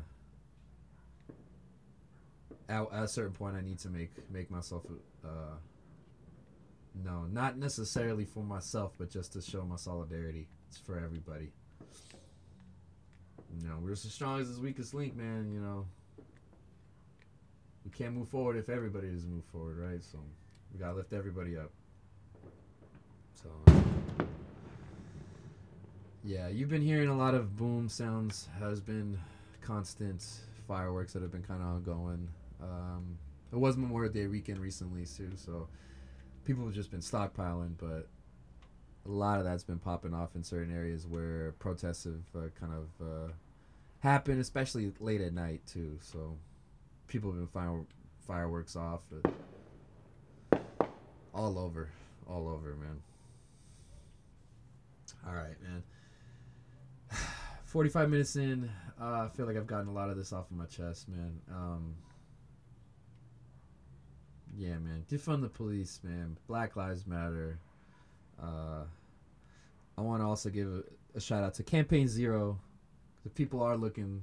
at, 2.68 2.92
at, 2.92 3.02
a 3.04 3.08
certain 3.08 3.32
point 3.32 3.56
I 3.56 3.62
need 3.62 3.78
to 3.80 3.88
make 3.88 4.10
make 4.30 4.50
myself 4.50 4.84
uh, 5.24 5.56
no, 7.04 7.24
not 7.30 7.58
necessarily 7.58 8.24
for 8.24 8.42
myself, 8.42 8.92
but 8.98 9.10
just 9.10 9.32
to 9.34 9.42
show 9.42 9.64
my 9.64 9.76
solidarity. 9.76 10.48
It's 10.68 10.78
for 10.78 10.98
everybody. 10.98 11.52
You 13.58 13.68
know, 13.68 13.78
we're 13.80 13.90
just 13.90 14.06
as 14.06 14.12
strong 14.12 14.40
as 14.40 14.48
this 14.48 14.58
weakest 14.58 14.94
link, 14.94 15.14
man. 15.14 15.50
You 15.52 15.60
know, 15.60 15.86
we 17.84 17.90
can't 17.90 18.14
move 18.14 18.28
forward 18.28 18.56
if 18.56 18.68
everybody 18.68 19.10
doesn't 19.10 19.30
move 19.30 19.44
forward, 19.44 19.78
right? 19.78 20.02
So 20.02 20.18
we 20.76 20.84
gotta 20.84 20.96
lift 20.96 21.12
everybody 21.12 21.56
up. 21.56 21.70
So. 23.34 23.48
Yeah, 26.22 26.48
you've 26.48 26.68
been 26.68 26.82
hearing 26.82 27.08
a 27.08 27.16
lot 27.16 27.34
of 27.34 27.56
boom 27.56 27.88
sounds. 27.88 28.48
Has 28.58 28.80
been 28.80 29.18
constant 29.62 30.22
fireworks 30.68 31.12
that 31.14 31.22
have 31.22 31.32
been 31.32 31.42
kind 31.42 31.62
of 31.62 31.68
ongoing. 31.68 32.28
Um, 32.62 33.18
it 33.52 33.56
was 33.56 33.76
Memorial 33.76 34.12
Day 34.12 34.26
weekend 34.26 34.58
recently 34.58 35.06
too, 35.06 35.32
so 35.36 35.68
people 36.44 36.64
have 36.64 36.74
just 36.74 36.90
been 36.90 37.00
stockpiling, 37.00 37.72
but 37.78 38.08
a 39.06 39.10
lot 39.10 39.38
of 39.38 39.44
that's 39.44 39.64
been 39.64 39.78
popping 39.78 40.12
off 40.12 40.34
in 40.34 40.42
certain 40.42 40.74
areas 40.74 41.06
where 41.06 41.52
protests 41.52 42.04
have 42.04 42.42
uh, 42.42 42.48
kind 42.58 42.72
of 42.72 43.06
uh, 43.06 43.32
happened, 44.00 44.40
especially 44.40 44.92
late 45.00 45.20
at 45.20 45.32
night 45.32 45.62
too. 45.66 45.96
So 46.02 46.36
people 47.06 47.30
have 47.30 47.38
been 47.38 47.48
firing 47.48 47.86
fireworks 48.26 48.74
off 48.74 49.02
uh, 49.24 49.28
all 51.36 51.58
over, 51.58 51.90
all 52.26 52.48
over, 52.48 52.74
man. 52.76 53.02
All 55.26 55.34
right, 55.34 55.60
man. 55.62 55.82
45 57.66 58.08
minutes 58.10 58.36
in, 58.36 58.70
uh, 59.00 59.04
I 59.04 59.28
feel 59.36 59.46
like 59.46 59.56
I've 59.56 59.66
gotten 59.66 59.88
a 59.88 59.92
lot 59.92 60.08
of 60.08 60.16
this 60.16 60.32
off 60.32 60.50
of 60.50 60.56
my 60.56 60.64
chest, 60.64 61.08
man. 61.08 61.38
Um, 61.50 61.94
yeah, 64.56 64.78
man. 64.78 65.04
Defund 65.10 65.42
the 65.42 65.48
police, 65.48 66.00
man. 66.02 66.38
Black 66.46 66.74
Lives 66.74 67.06
Matter. 67.06 67.58
Uh, 68.42 68.84
I 69.98 70.00
want 70.00 70.22
to 70.22 70.26
also 70.26 70.48
give 70.48 70.68
a, 70.68 70.82
a, 71.14 71.20
shout 71.20 71.44
out 71.44 71.54
to 71.54 71.62
Campaign 71.62 72.08
Zero. 72.08 72.58
If 73.26 73.34
people 73.34 73.62
are 73.62 73.76
looking 73.76 74.22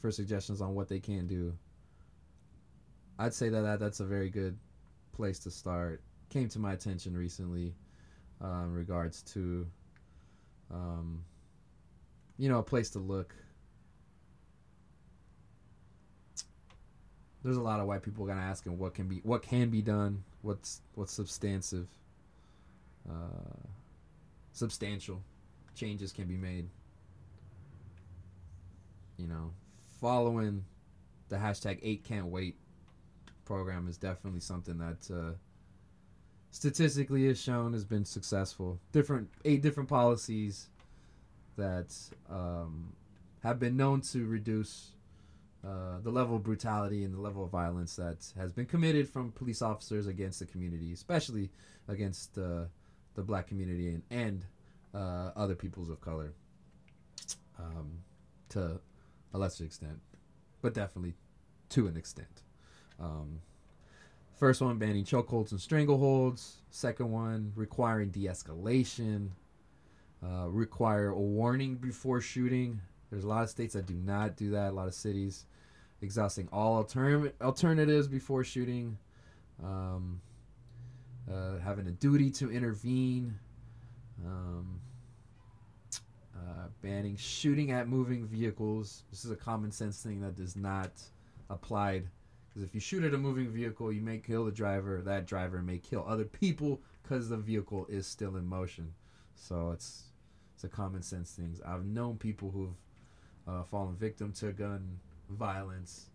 for 0.00 0.10
suggestions 0.10 0.60
on 0.60 0.74
what 0.74 0.88
they 0.88 0.98
can 0.98 1.26
do, 1.26 1.52
I'd 3.18 3.34
say 3.34 3.50
that, 3.50 3.60
that 3.60 3.78
that's 3.78 4.00
a 4.00 4.04
very 4.04 4.30
good 4.30 4.56
place 5.12 5.38
to 5.40 5.50
start. 5.50 6.00
Came 6.30 6.48
to 6.48 6.58
my 6.58 6.72
attention 6.72 7.16
recently 7.16 7.74
uh, 8.42 8.62
in 8.64 8.72
regards 8.72 9.22
to 9.34 9.66
um, 10.72 11.24
you 12.38 12.48
know, 12.48 12.58
a 12.58 12.62
place 12.62 12.90
to 12.90 12.98
look. 12.98 13.34
There's 17.42 17.56
a 17.56 17.62
lot 17.62 17.80
of 17.80 17.86
white 17.86 18.02
people 18.02 18.26
gonna 18.26 18.40
asking 18.40 18.78
what 18.78 18.94
can 18.94 19.08
be 19.08 19.20
what 19.22 19.42
can 19.42 19.70
be 19.70 19.82
done, 19.82 20.24
what's 20.42 20.80
what's 20.94 21.12
substantive, 21.12 21.86
uh, 23.08 23.68
substantial 24.52 25.22
changes 25.74 26.12
can 26.12 26.26
be 26.26 26.36
made. 26.36 26.68
You 29.16 29.26
know, 29.26 29.52
following 30.00 30.64
the 31.28 31.36
hashtag 31.36 31.78
eight 31.82 32.04
can't 32.04 32.26
wait 32.26 32.56
program 33.44 33.88
is 33.88 33.96
definitely 33.96 34.40
something 34.40 34.78
that 34.78 35.10
uh, 35.14 35.32
statistically 36.50 37.26
is 37.26 37.40
shown 37.40 37.72
has 37.72 37.84
been 37.84 38.04
successful. 38.04 38.80
Different 38.92 39.28
eight 39.44 39.62
different 39.62 39.88
policies 39.88 40.68
that 41.56 41.94
um, 42.28 42.92
have 43.42 43.58
been 43.58 43.76
known 43.76 44.00
to 44.00 44.26
reduce 44.26 44.92
uh, 45.66 46.00
the 46.02 46.10
level 46.10 46.36
of 46.36 46.42
brutality 46.42 47.04
and 47.04 47.14
the 47.14 47.20
level 47.20 47.44
of 47.44 47.50
violence 47.50 47.96
that 47.96 48.32
has 48.36 48.52
been 48.52 48.66
committed 48.66 49.08
from 49.08 49.30
police 49.32 49.60
officers 49.60 50.06
against 50.06 50.38
the 50.38 50.46
community, 50.46 50.92
especially 50.92 51.50
against 51.88 52.38
uh, 52.38 52.64
the 53.14 53.22
black 53.22 53.46
community 53.46 53.88
and, 53.88 54.02
and 54.10 54.44
uh, 54.94 55.30
other 55.36 55.54
peoples 55.54 55.90
of 55.90 56.00
color 56.00 56.32
um, 57.58 57.98
to 58.48 58.80
a 59.34 59.38
lesser 59.38 59.64
extent, 59.64 60.00
but 60.62 60.74
definitely 60.74 61.14
to 61.68 61.86
an 61.86 61.96
extent. 61.96 62.42
Um, 62.98 63.40
first 64.40 64.62
one 64.62 64.78
banning 64.78 65.04
chokeholds 65.04 65.50
and 65.52 65.60
strangleholds. 65.60 66.54
Second 66.70 67.12
one 67.12 67.52
requiring 67.54 68.08
de 68.08 68.24
escalation 68.24 69.28
uh, 70.24 70.48
require 70.48 71.10
a 71.10 71.20
warning 71.20 71.76
before 71.76 72.22
shooting. 72.22 72.80
There's 73.10 73.24
a 73.24 73.28
lot 73.28 73.42
of 73.42 73.50
states 73.50 73.74
that 73.74 73.86
do 73.86 73.94
not 73.94 74.36
do 74.36 74.50
that. 74.52 74.70
A 74.70 74.72
lot 74.72 74.88
of 74.88 74.94
cities 74.94 75.44
exhausting 76.00 76.48
all 76.50 76.76
alternative 76.76 77.34
alternatives 77.42 78.08
before 78.08 78.42
shooting. 78.42 78.96
Um, 79.62 80.22
uh, 81.30 81.58
having 81.58 81.86
a 81.86 81.92
duty 81.92 82.30
to 82.30 82.50
intervene. 82.50 83.38
Um, 84.24 84.80
uh, 86.34 86.68
banning 86.80 87.16
shooting 87.16 87.72
at 87.72 87.88
moving 87.88 88.26
vehicles. 88.26 89.04
This 89.10 89.26
is 89.26 89.30
a 89.30 89.36
common 89.36 89.70
sense 89.70 90.02
thing 90.02 90.22
that 90.22 90.34
does 90.34 90.56
not 90.56 90.92
apply. 91.50 92.04
Because 92.50 92.66
if 92.66 92.74
you 92.74 92.80
shoot 92.80 93.04
at 93.04 93.14
a 93.14 93.18
moving 93.18 93.48
vehicle, 93.48 93.92
you 93.92 94.02
may 94.02 94.18
kill 94.18 94.44
the 94.44 94.50
driver. 94.50 95.00
That 95.02 95.26
driver 95.26 95.62
may 95.62 95.78
kill 95.78 96.04
other 96.06 96.24
people 96.24 96.82
because 97.02 97.28
the 97.28 97.36
vehicle 97.36 97.86
is 97.88 98.06
still 98.06 98.36
in 98.36 98.46
motion. 98.46 98.92
So 99.36 99.70
it's 99.70 100.04
it's 100.54 100.64
a 100.64 100.68
common 100.68 101.02
sense 101.02 101.32
thing. 101.32 101.56
I've 101.64 101.86
known 101.86 102.16
people 102.18 102.50
who've 102.50 102.76
uh, 103.46 103.62
fallen 103.62 103.94
victim 103.94 104.32
to 104.34 104.52
gun 104.52 104.98
violence 105.30 106.10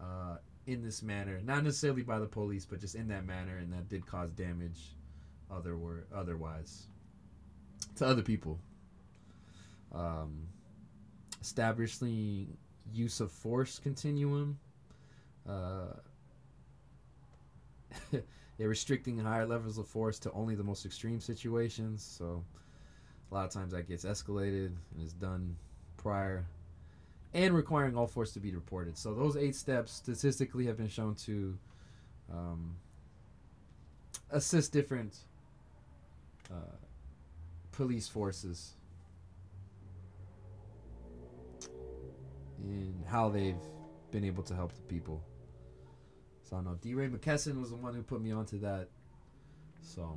uh, 0.00 0.36
in 0.66 0.82
this 0.82 1.02
manner, 1.02 1.40
not 1.44 1.62
necessarily 1.62 2.02
by 2.02 2.18
the 2.18 2.26
police, 2.26 2.66
but 2.66 2.80
just 2.80 2.96
in 2.96 3.08
that 3.08 3.24
manner, 3.24 3.58
and 3.58 3.72
that 3.72 3.88
did 3.88 4.04
cause 4.06 4.30
damage 4.32 4.96
other 5.50 5.78
otherwise 6.14 6.88
to 7.96 8.06
other 8.06 8.22
people. 8.22 8.58
Um, 9.94 10.48
establishing 11.40 12.56
use 12.92 13.20
of 13.20 13.30
force 13.30 13.78
continuum. 13.78 14.58
Uh, 15.48 15.94
yeah, 18.12 18.66
restricting 18.66 19.18
higher 19.18 19.46
levels 19.46 19.78
of 19.78 19.86
force 19.86 20.18
to 20.20 20.32
only 20.32 20.54
the 20.54 20.64
most 20.64 20.84
extreme 20.84 21.20
situations. 21.20 22.02
So 22.02 22.44
a 23.30 23.34
lot 23.34 23.44
of 23.44 23.50
times 23.52 23.72
that 23.72 23.88
gets 23.88 24.04
escalated 24.04 24.72
and 24.94 25.04
is 25.04 25.12
done 25.12 25.56
prior, 25.96 26.46
and 27.34 27.54
requiring 27.54 27.96
all 27.96 28.06
force 28.06 28.32
to 28.32 28.40
be 28.40 28.54
reported. 28.54 28.96
So 28.96 29.14
those 29.14 29.36
eight 29.36 29.54
steps 29.54 29.92
statistically 29.92 30.66
have 30.66 30.76
been 30.76 30.88
shown 30.88 31.14
to 31.26 31.58
um, 32.32 32.76
assist 34.30 34.72
different 34.72 35.16
uh, 36.50 36.76
police 37.72 38.08
forces 38.08 38.74
in 42.62 42.94
how 43.06 43.28
they've 43.28 43.54
been 44.10 44.24
able 44.24 44.42
to 44.44 44.54
help 44.54 44.72
the 44.72 44.82
people. 44.82 45.22
So 46.48 46.56
I 46.56 46.60
know 46.62 46.78
DeRay 46.80 47.08
Mckesson 47.08 47.60
was 47.60 47.70
the 47.70 47.76
one 47.76 47.92
who 47.92 48.02
put 48.02 48.22
me 48.22 48.30
onto 48.30 48.60
that. 48.60 48.88
So 49.80 50.16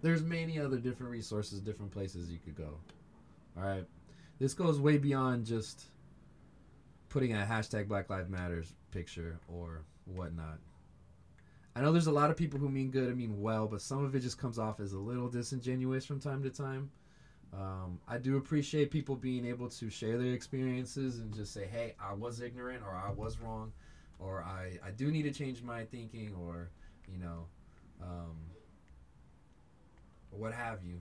there's 0.00 0.22
many 0.22 0.58
other 0.58 0.78
different 0.78 1.12
resources, 1.12 1.60
different 1.60 1.92
places 1.92 2.30
you 2.30 2.38
could 2.42 2.56
go. 2.56 2.78
All 3.56 3.62
right, 3.64 3.84
this 4.38 4.54
goes 4.54 4.80
way 4.80 4.96
beyond 4.96 5.44
just 5.44 5.84
putting 7.10 7.34
a 7.34 7.46
hashtag 7.48 7.88
Black 7.88 8.08
Lives 8.08 8.30
Matters 8.30 8.72
picture 8.92 9.38
or 9.48 9.82
whatnot. 10.06 10.58
I 11.76 11.82
know 11.82 11.92
there's 11.92 12.06
a 12.06 12.12
lot 12.12 12.30
of 12.30 12.36
people 12.36 12.58
who 12.58 12.68
mean 12.68 12.90
good 12.90 13.08
and 13.08 13.16
mean 13.16 13.40
well, 13.40 13.66
but 13.66 13.82
some 13.82 14.04
of 14.04 14.14
it 14.14 14.20
just 14.20 14.38
comes 14.38 14.58
off 14.58 14.80
as 14.80 14.92
a 14.92 14.98
little 14.98 15.28
disingenuous 15.28 16.06
from 16.06 16.18
time 16.18 16.42
to 16.42 16.50
time. 16.50 16.90
Um, 17.52 18.00
I 18.08 18.16
do 18.16 18.36
appreciate 18.38 18.90
people 18.90 19.16
being 19.16 19.44
able 19.44 19.68
to 19.68 19.90
share 19.90 20.16
their 20.16 20.32
experiences 20.32 21.18
and 21.18 21.34
just 21.34 21.52
say, 21.52 21.66
"Hey, 21.66 21.94
I 22.00 22.14
was 22.14 22.40
ignorant, 22.40 22.82
or 22.84 22.94
I 22.94 23.10
was 23.10 23.38
wrong, 23.40 23.72
or 24.20 24.42
I 24.42 24.78
I 24.84 24.90
do 24.90 25.10
need 25.10 25.22
to 25.22 25.32
change 25.32 25.62
my 25.62 25.84
thinking, 25.84 26.34
or 26.40 26.70
you 27.10 27.18
know." 27.18 27.46
Um, 28.02 28.36
what 30.30 30.52
have 30.52 30.84
you. 30.84 31.00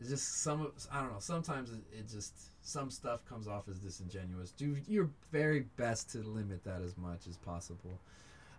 It's 0.00 0.08
just 0.08 0.42
some 0.42 0.72
I 0.92 1.00
don't 1.00 1.12
know. 1.12 1.20
Sometimes 1.20 1.70
it, 1.70 1.80
it 1.92 2.08
just 2.08 2.34
some 2.66 2.90
stuff 2.90 3.24
comes 3.28 3.46
off 3.46 3.68
as 3.68 3.78
disingenuous. 3.78 4.50
Do 4.50 4.76
your 4.88 5.10
very 5.30 5.66
best 5.76 6.10
to 6.12 6.18
limit 6.18 6.64
that 6.64 6.82
as 6.82 6.96
much 6.96 7.26
as 7.28 7.36
possible. 7.36 7.98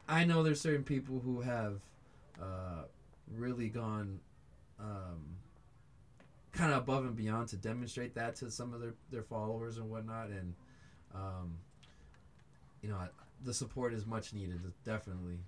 I 0.07 0.23
know 0.23 0.43
there's 0.43 0.61
certain 0.61 0.83
people 0.83 1.19
who 1.19 1.41
have 1.41 1.81
uh, 2.41 2.83
really 3.35 3.69
gone 3.69 4.19
um, 4.79 5.35
kind 6.53 6.71
of 6.71 6.77
above 6.77 7.05
and 7.05 7.15
beyond 7.15 7.49
to 7.49 7.57
demonstrate 7.57 8.13
that 8.15 8.35
to 8.37 8.51
some 8.51 8.73
of 8.73 8.81
their, 8.81 8.93
their 9.11 9.23
followers 9.23 9.77
and 9.77 9.89
whatnot. 9.89 10.27
And, 10.27 10.53
um, 11.13 11.57
you 12.85 12.91
know, 12.91 12.99
the 13.43 13.53
support 13.53 13.93
is 13.93 14.05
much 14.05 14.31
needed, 14.31 14.59
definitely. 14.85 15.39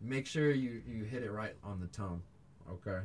Make 0.00 0.26
sure 0.26 0.50
you, 0.50 0.80
you 0.88 1.04
hit 1.04 1.22
it 1.22 1.30
right 1.30 1.54
on 1.62 1.78
the 1.78 1.88
tone. 1.88 2.22
Okay, 2.70 3.00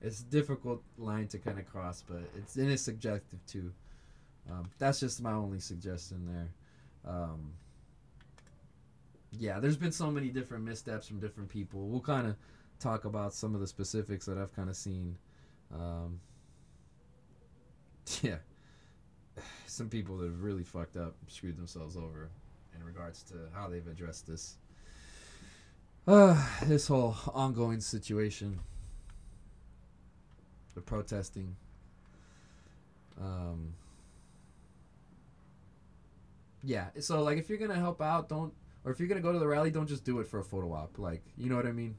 it's 0.00 0.22
difficult 0.22 0.82
line 0.98 1.28
to 1.28 1.38
kind 1.38 1.60
of 1.60 1.66
cross, 1.66 2.02
but 2.02 2.22
it's 2.36 2.56
it 2.56 2.68
is 2.68 2.82
subjective 2.82 3.38
too. 3.46 3.72
Um, 4.50 4.68
that's 4.78 4.98
just 4.98 5.22
my 5.22 5.32
only 5.32 5.60
suggestion 5.60 6.26
there. 6.26 7.14
Um, 7.14 7.52
yeah, 9.30 9.60
there's 9.60 9.76
been 9.76 9.92
so 9.92 10.10
many 10.10 10.28
different 10.28 10.64
missteps 10.64 11.06
from 11.06 11.20
different 11.20 11.48
people. 11.48 11.86
We'll 11.86 12.00
kind 12.00 12.26
of 12.26 12.34
talk 12.80 13.04
about 13.04 13.34
some 13.34 13.54
of 13.54 13.60
the 13.60 13.68
specifics 13.68 14.26
that 14.26 14.36
I've 14.36 14.54
kind 14.54 14.68
of 14.68 14.74
seen. 14.74 15.16
Um, 15.72 16.18
yeah, 18.22 18.38
some 19.66 19.88
people 19.88 20.16
that 20.18 20.26
have 20.26 20.42
really 20.42 20.64
fucked 20.64 20.96
up, 20.96 21.14
screwed 21.28 21.56
themselves 21.56 21.96
over 21.96 22.30
in 22.76 22.84
regards 22.84 23.22
to 23.24 23.34
how 23.52 23.68
they've 23.68 23.86
addressed 23.86 24.26
this. 24.26 24.56
Uh, 26.06 26.36
this 26.64 26.88
whole 26.88 27.16
ongoing 27.32 27.80
situation 27.80 28.58
the 30.74 30.80
protesting. 30.80 31.56
Um, 33.20 33.74
yeah. 36.62 36.86
So 37.00 37.22
like, 37.22 37.38
if 37.38 37.48
you're 37.48 37.58
gonna 37.58 37.74
help 37.74 38.00
out, 38.00 38.28
don't 38.28 38.52
or 38.84 38.92
if 38.92 38.98
you're 38.98 39.08
gonna 39.08 39.20
go 39.20 39.32
to 39.32 39.38
the 39.38 39.46
rally, 39.46 39.70
don't 39.70 39.86
just 39.86 40.04
do 40.04 40.20
it 40.20 40.26
for 40.26 40.40
a 40.40 40.44
photo 40.44 40.72
op. 40.72 40.98
Like, 40.98 41.22
you 41.36 41.48
know 41.48 41.56
what 41.56 41.66
I 41.66 41.72
mean? 41.72 41.96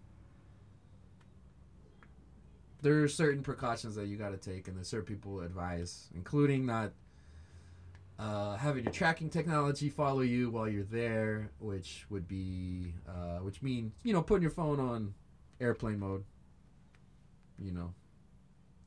There 2.81 3.01
are 3.03 3.07
certain 3.07 3.43
precautions 3.43 3.95
that 3.95 4.07
you 4.07 4.17
got 4.17 4.31
to 4.31 4.37
take, 4.37 4.67
and 4.67 4.77
that 4.77 4.85
certain 4.85 5.05
people 5.05 5.39
advise, 5.39 6.09
including 6.13 6.65
not 6.65 6.91
uh, 8.19 8.55
having 8.57 8.83
your 8.83 8.93
tracking 8.93 9.29
technology 9.29 9.89
follow 9.89 10.21
you 10.21 10.49
while 10.49 10.67
you're 10.67 10.83
there, 10.83 11.51
which 11.59 12.05
would 12.09 12.27
be, 12.27 12.93
uh, 13.07 13.39
which 13.39 13.61
means 13.61 13.93
you 14.03 14.13
know 14.13 14.21
putting 14.21 14.43
your 14.43 14.51
phone 14.51 14.79
on 14.79 15.13
airplane 15.59 15.99
mode. 15.99 16.23
You 17.59 17.71
know, 17.71 17.93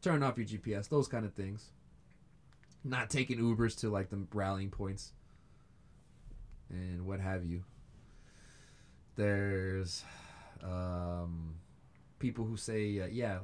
turn 0.03 0.23
off 0.23 0.37
your 0.39 0.47
GPS, 0.47 0.89
those 0.89 1.09
kind 1.09 1.25
of 1.25 1.35
things. 1.35 1.71
Not 2.85 3.11
taking 3.11 3.39
Ubers 3.39 3.79
to 3.81 3.89
like 3.89 4.11
the 4.11 4.27
rallying 4.33 4.71
points 4.71 5.13
and 6.71 7.07
what 7.07 7.21
have 7.21 7.45
you. 7.45 7.65
There's 9.17 10.05
um, 10.63 11.55
people 12.19 12.45
who 12.45 12.57
say, 12.57 13.01
uh, 13.01 13.07
yeah, 13.07 13.39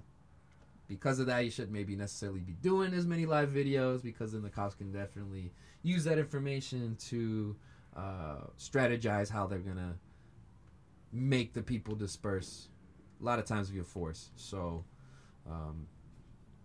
because 0.93 1.19
of 1.19 1.27
that, 1.27 1.45
you 1.45 1.51
shouldn't 1.51 1.73
maybe 1.73 1.97
necessarily 1.97 2.41
be 2.41 2.53
doing 2.53 2.93
as 2.93 3.07
many 3.07 3.25
live 3.25 3.49
videos 3.49 4.03
because 4.03 4.33
then 4.33 4.43
the 4.43 4.51
cops 4.51 4.75
can 4.75 4.93
definitely 4.93 5.53
use 5.83 6.05
that 6.05 6.19
information 6.19 6.97
to 7.09 7.57
uh, 7.97 8.45
strategize 8.59 9.31
how 9.31 9.47
they're 9.47 9.59
gonna 9.59 9.97
make 11.13 11.55
the 11.55 11.63
people 11.63 11.95
disperse. 11.95 12.69
A 13.21 13.25
lot 13.25 13.39
of 13.39 13.47
times 13.47 13.71
via 13.71 13.85
force. 13.85 14.31
So 14.37 14.85
um, 15.49 15.87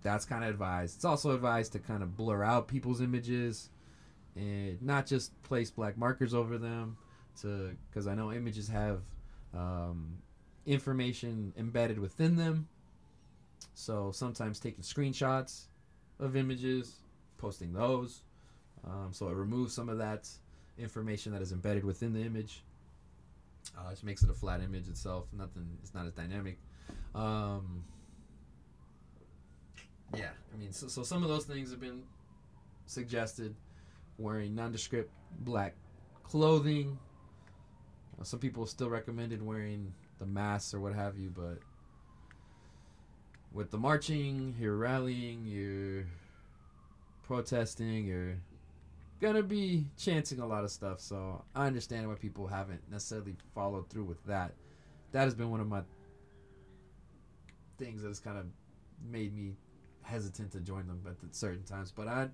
that's 0.02 0.26
kind 0.26 0.44
of 0.44 0.50
advised. 0.50 0.96
It's 0.98 1.06
also 1.06 1.32
advised 1.32 1.72
to 1.74 1.80
kind 1.80 2.04
of 2.04 2.18
blur 2.18 2.44
out 2.44 2.68
people's 2.68 3.00
images 3.00 3.70
and 4.36 4.82
not 4.82 5.06
just 5.06 5.42
place 5.44 5.72
black 5.72 5.98
markers 5.98 6.34
over 6.34 6.58
them 6.58 6.98
to 7.42 7.78
because 7.90 8.08
I 8.08 8.16
know 8.16 8.32
images 8.34 8.68
have 8.68 9.02
um, 9.54 10.18
information 10.66 11.54
embedded 11.58 11.98
within 11.98 12.36
them. 12.36 12.68
So 13.78 14.12
sometimes 14.12 14.60
taking 14.60 14.84
screenshots 14.84 15.68
of 16.20 16.36
images, 16.36 16.96
posting 17.38 17.74
those, 17.74 18.24
um, 18.84 19.10
so 19.12 19.28
it 19.28 19.36
removes 19.36 19.72
some 19.72 19.88
of 19.88 20.00
that 20.00 20.28
information 20.80 21.32
that 21.34 21.44
is 21.44 21.52
embedded 21.52 21.84
within 21.84 22.12
the 22.12 22.22
image. 22.22 22.64
Uh, 23.78 23.92
it 23.92 24.04
makes 24.04 24.24
it 24.24 24.32
a 24.32 24.34
flat 24.34 24.62
image 24.62 24.88
itself. 24.88 25.28
Nothing. 25.32 25.78
It's 25.84 25.94
not 25.94 26.08
as 26.08 26.14
dynamic. 26.14 26.58
Um, 27.14 27.84
yeah, 30.16 30.32
I 30.52 30.58
mean, 30.58 30.74
so, 30.74 30.88
so 30.88 31.04
some 31.04 31.22
of 31.22 31.30
those 31.30 31.46
things 31.46 31.70
have 31.70 31.80
been 31.80 32.02
suggested. 32.88 33.56
Wearing 34.18 34.56
nondescript 34.56 35.12
black 35.42 35.76
clothing, 36.24 36.98
uh, 38.20 38.24
some 38.24 38.40
people 38.40 38.66
still 38.66 38.90
recommended 38.90 39.40
wearing 39.40 39.94
the 40.18 40.26
masks 40.26 40.74
or 40.74 40.80
what 40.80 40.96
have 40.96 41.20
you, 41.20 41.30
but 41.30 41.60
with 43.58 43.72
the 43.72 43.78
marching, 43.78 44.56
you're 44.60 44.78
rallying, 44.78 45.44
you're 45.44 46.06
protesting, 47.24 48.06
you're 48.06 48.38
gonna 49.20 49.42
be 49.42 49.88
chanting 49.98 50.40
a 50.40 50.46
lot 50.46 50.64
of 50.64 50.70
stuff. 50.70 51.02
So 51.02 51.44
I 51.56 51.66
understand 51.66 52.08
why 52.08 52.14
people 52.14 52.46
haven't 52.46 52.82
necessarily 52.92 53.36
followed 53.56 53.90
through 53.90 54.04
with 54.04 54.24
that. 54.26 54.54
That 55.12 55.24
has 55.24 55.34
been 55.34 55.50
one 55.50 55.60
of 55.60 55.68
my 55.68 55.82
things 57.80 58.04
that 58.04 58.10
has 58.10 58.20
kind 58.20 58.38
of 58.38 58.46
made 59.04 59.36
me 59.36 59.56
hesitant 60.04 60.52
to 60.52 60.60
join 60.60 60.86
them 60.86 61.02
at 61.08 61.36
certain 61.36 61.64
times. 61.64 61.92
But 61.92 62.08
I, 62.08 62.30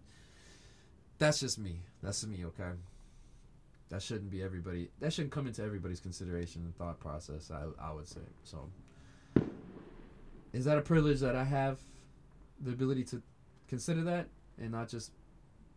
that's 1.19 1.39
just 1.39 1.57
me. 1.57 1.80
That's 2.01 2.26
me. 2.28 2.43
Okay 2.47 2.71
that 3.89 4.01
shouldn't 4.01 4.32
be 4.32 4.41
everybody. 4.41 4.89
That 4.99 5.13
shouldn't 5.13 5.32
come 5.32 5.45
into 5.45 5.61
everybody's 5.61 5.99
consideration 5.99 6.63
and 6.63 6.76
thought 6.76 6.99
process. 6.99 7.51
I 7.51 7.65
I 7.80 7.93
would 7.93 8.07
say 8.07 8.21
so. 8.43 8.67
Is 10.54 10.66
that 10.66 10.78
a 10.78 10.82
privilege 10.82 11.20
that 11.22 11.36
I 11.36 11.43
have, 11.43 11.80
the 12.62 12.72
ability 12.72 13.04
to 13.06 13.22
consider 13.68 14.04
that 14.04 14.28
and 14.60 14.72
not 14.72 14.88
just 14.88 15.12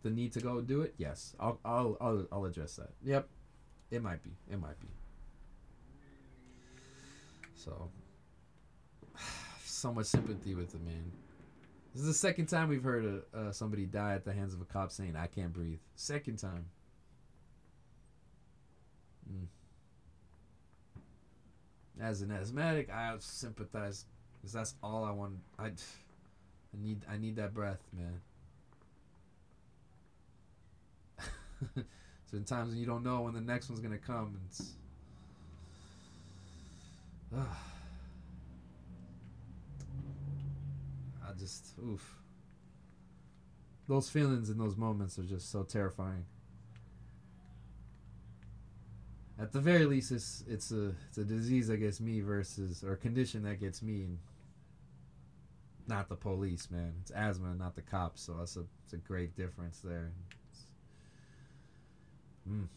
the 0.03 0.11
need 0.11 0.31
to 0.33 0.39
go 0.39 0.61
do 0.61 0.81
it? 0.81 0.93
Yes, 0.97 1.35
I'll 1.39 1.59
I'll 1.65 1.97
I'll, 1.99 2.27
I'll 2.31 2.45
address 2.45 2.75
that. 2.75 2.91
Yep, 3.03 3.27
it 3.89 4.03
might 4.03 4.23
be. 4.23 4.31
It 4.51 4.61
might 4.61 4.79
be. 4.79 4.87
So, 7.55 7.89
so 9.65 9.91
much 9.91 10.05
sympathy 10.05 10.53
with 10.53 10.71
the 10.71 10.79
man. 10.79 11.11
This 11.93 12.01
is 12.01 12.07
the 12.07 12.13
second 12.13 12.45
time 12.45 12.69
we've 12.69 12.83
heard 12.83 13.23
a, 13.33 13.37
uh, 13.37 13.51
somebody 13.51 13.87
die 13.87 14.13
at 14.13 14.23
the 14.23 14.31
hands 14.31 14.53
of 14.53 14.61
a 14.61 14.65
cop 14.65 14.91
saying, 14.91 15.15
"I 15.15 15.25
can't 15.25 15.51
breathe." 15.51 15.79
Second 15.95 16.37
time. 16.37 16.65
Mm. 19.27 19.47
As 21.99 22.21
an 22.21 22.31
asthmatic, 22.31 22.91
I 22.91 23.15
sympathize 23.17 24.05
because 24.37 24.53
that's 24.53 24.75
all 24.81 25.03
I 25.03 25.11
want. 25.11 25.33
I, 25.59 25.65
I 25.65 25.71
need 26.81 27.01
I 27.09 27.17
need 27.17 27.35
that 27.37 27.53
breath, 27.53 27.81
man. 27.93 28.21
so 32.25 32.37
in 32.37 32.43
times 32.43 32.69
when 32.69 32.77
you 32.77 32.85
don't 32.85 33.03
know 33.03 33.21
when 33.21 33.33
the 33.33 33.41
next 33.41 33.69
one's 33.69 33.81
gonna 33.81 33.97
come, 33.97 34.39
it's. 34.47 34.73
Uh, 37.35 37.41
I 41.27 41.33
just 41.37 41.73
oof. 41.83 42.15
Those 43.87 44.09
feelings 44.09 44.49
in 44.49 44.57
those 44.57 44.75
moments 44.75 45.17
are 45.17 45.23
just 45.23 45.49
so 45.51 45.63
terrifying 45.63 46.25
at 49.39 49.51
the 49.51 49.59
very 49.59 49.85
least, 49.85 50.11
it's 50.11 50.43
it's 50.47 50.71
a 50.71 50.93
it's 51.07 51.17
a 51.17 51.23
disease 51.23 51.67
that 51.67 51.77
gets 51.77 51.99
me 51.99 52.21
versus 52.21 52.83
or 52.83 52.95
condition 52.95 53.43
that 53.43 53.59
gets 53.59 53.81
me, 53.83 54.03
and 54.03 54.17
not 55.87 56.09
the 56.09 56.15
police, 56.15 56.69
man. 56.71 56.93
It's 57.01 57.11
asthma, 57.11 57.53
not 57.53 57.75
the 57.75 57.83
cops. 57.83 58.21
So 58.21 58.33
that's 58.33 58.55
a 58.57 58.63
it's 58.83 58.93
a 58.93 58.97
great 58.97 59.35
difference 59.35 59.79
there. 59.83 60.11
Mm. 62.49 62.67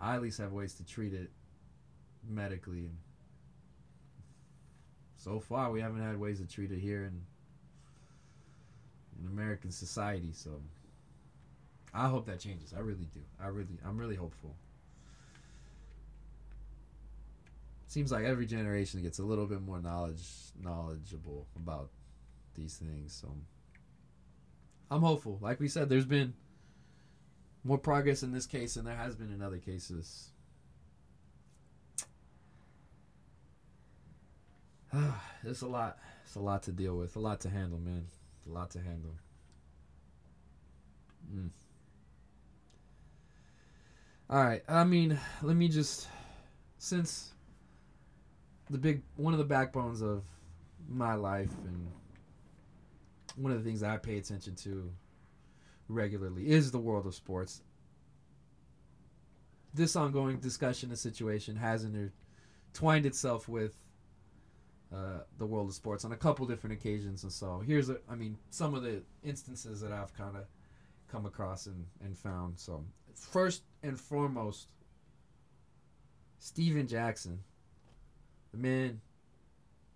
I 0.00 0.16
at 0.16 0.22
least 0.22 0.38
have 0.38 0.52
ways 0.52 0.74
to 0.74 0.84
treat 0.84 1.14
it 1.14 1.30
medically, 2.28 2.86
and 2.86 2.96
so 5.16 5.38
far 5.38 5.70
we 5.70 5.80
haven't 5.80 6.02
had 6.02 6.18
ways 6.18 6.40
to 6.40 6.46
treat 6.46 6.72
it 6.72 6.80
here 6.80 7.04
in 7.04 7.22
in 9.20 9.26
American 9.30 9.70
society. 9.70 10.32
So. 10.32 10.60
I 11.94 12.08
hope 12.08 12.26
that 12.26 12.40
changes. 12.40 12.72
I 12.74 12.80
really 12.80 13.08
do. 13.12 13.20
I 13.40 13.48
really, 13.48 13.78
I'm 13.84 13.98
really 13.98 14.16
hopeful. 14.16 14.54
Seems 17.86 18.10
like 18.10 18.24
every 18.24 18.46
generation 18.46 19.02
gets 19.02 19.18
a 19.18 19.22
little 19.22 19.46
bit 19.46 19.60
more 19.60 19.78
knowledge, 19.78 20.26
knowledgeable 20.58 21.46
about 21.54 21.90
these 22.54 22.76
things. 22.76 23.12
So 23.12 23.34
I'm 24.90 25.02
hopeful. 25.02 25.38
Like 25.42 25.60
we 25.60 25.68
said, 25.68 25.90
there's 25.90 26.06
been 26.06 26.32
more 27.64 27.78
progress 27.78 28.22
in 28.22 28.32
this 28.32 28.46
case 28.46 28.74
than 28.74 28.86
there 28.86 28.96
has 28.96 29.14
been 29.14 29.30
in 29.30 29.42
other 29.42 29.58
cases. 29.58 30.30
it's 35.44 35.60
a 35.60 35.66
lot. 35.66 35.98
It's 36.24 36.36
a 36.36 36.40
lot 36.40 36.62
to 36.64 36.72
deal 36.72 36.96
with. 36.96 37.16
A 37.16 37.20
lot 37.20 37.40
to 37.42 37.50
handle, 37.50 37.78
man. 37.78 38.06
a 38.48 38.52
lot 38.52 38.70
to 38.70 38.78
handle. 38.78 39.14
Mm. 41.30 41.50
All 44.32 44.42
right. 44.42 44.62
I 44.66 44.84
mean, 44.84 45.20
let 45.42 45.56
me 45.56 45.68
just 45.68 46.08
since 46.78 47.34
the 48.70 48.78
big 48.78 49.02
one 49.16 49.34
of 49.34 49.38
the 49.38 49.44
backbones 49.44 50.00
of 50.00 50.24
my 50.88 51.12
life 51.12 51.52
and 51.66 51.86
one 53.36 53.52
of 53.52 53.62
the 53.62 53.64
things 53.68 53.82
I 53.82 53.98
pay 53.98 54.16
attention 54.16 54.54
to 54.56 54.90
regularly 55.86 56.48
is 56.48 56.70
the 56.70 56.78
world 56.78 57.04
of 57.04 57.14
sports. 57.14 57.60
This 59.74 59.96
ongoing 59.96 60.38
discussion 60.38 60.88
and 60.88 60.98
situation 60.98 61.54
has 61.56 61.84
intertwined 61.84 63.04
itself 63.04 63.50
with 63.50 63.74
uh, 64.94 65.24
the 65.36 65.44
world 65.44 65.68
of 65.68 65.74
sports 65.74 66.06
on 66.06 66.12
a 66.12 66.16
couple 66.16 66.46
different 66.46 66.72
occasions, 66.72 67.22
and 67.22 67.32
so 67.32 67.62
here's 67.66 67.90
a, 67.90 67.98
I 68.10 68.14
mean, 68.14 68.38
some 68.48 68.74
of 68.74 68.82
the 68.82 69.02
instances 69.22 69.82
that 69.82 69.92
I've 69.92 70.14
kind 70.16 70.36
of 70.38 70.44
come 71.10 71.26
across 71.26 71.66
and, 71.66 71.84
and 72.02 72.18
found. 72.18 72.58
So 72.58 72.82
first 73.14 73.62
and 73.82 73.98
foremost, 73.98 74.68
Stephen 76.38 76.86
Jackson, 76.86 77.40
the 78.52 78.58
man 78.58 79.00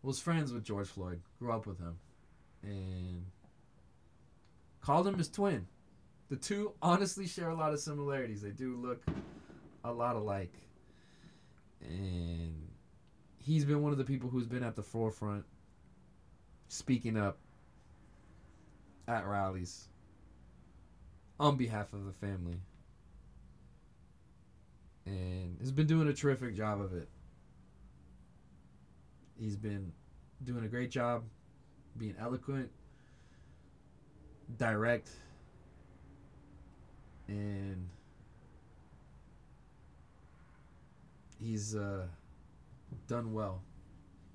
was 0.03 0.20
friends 0.20 0.53
with 0.53 0.64
George 0.64 0.89
Floyd, 0.89 1.20
grew 1.39 1.53
up 1.53 1.66
with 1.66 1.78
him, 1.78 1.99
and 2.62 3.26
called 4.80 5.07
him 5.07 5.18
his 5.18 5.28
twin. 5.28 5.66
The 6.28 6.37
two 6.37 6.72
honestly 6.82 7.26
share 7.26 7.51
a 7.51 7.55
lot 7.55 7.72
of 7.72 7.80
similarities. 7.80 8.43
They 8.43 8.51
do 8.51 8.76
look 8.76 9.05
a 9.84 9.93
lot 9.93 10.16
alike. 10.16 10.53
And 11.82 12.68
he's 13.39 13.64
been 13.64 13.82
one 13.82 13.93
of 13.93 13.99
the 13.99 14.05
people 14.05 14.28
who's 14.28 14.47
been 14.47 14.64
at 14.64 14.74
the 14.74 14.82
forefront 14.82 15.45
speaking 16.68 17.16
up 17.16 17.39
at 19.07 19.26
rallies 19.26 19.89
on 21.39 21.57
behalf 21.57 21.93
of 21.93 22.05
the 22.07 22.12
family. 22.12 22.61
And 25.07 25.57
has 25.61 25.70
been 25.70 25.86
doing 25.86 26.09
a 26.09 26.12
terrific 26.12 26.54
job 26.54 26.80
of 26.80 26.92
it. 26.92 27.09
He's 29.38 29.57
been 29.57 29.92
doing 30.44 30.64
a 30.64 30.68
great 30.68 30.90
job 30.90 31.22
being 31.96 32.14
eloquent, 32.20 32.70
direct, 34.59 35.11
and 37.28 37.88
he's 41.38 41.76
uh, 41.76 42.07
done 43.07 43.32
well 43.32 43.62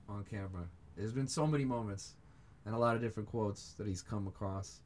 on 0.07 0.23
camera. 0.23 0.67
There's 0.95 1.13
been 1.13 1.27
so 1.27 1.45
many 1.45 1.65
moments 1.65 2.15
and 2.65 2.75
a 2.75 2.77
lot 2.77 2.95
of 2.95 3.01
different 3.01 3.29
quotes 3.29 3.73
that 3.73 3.87
he's 3.87 4.01
come 4.01 4.27
across 4.27 4.81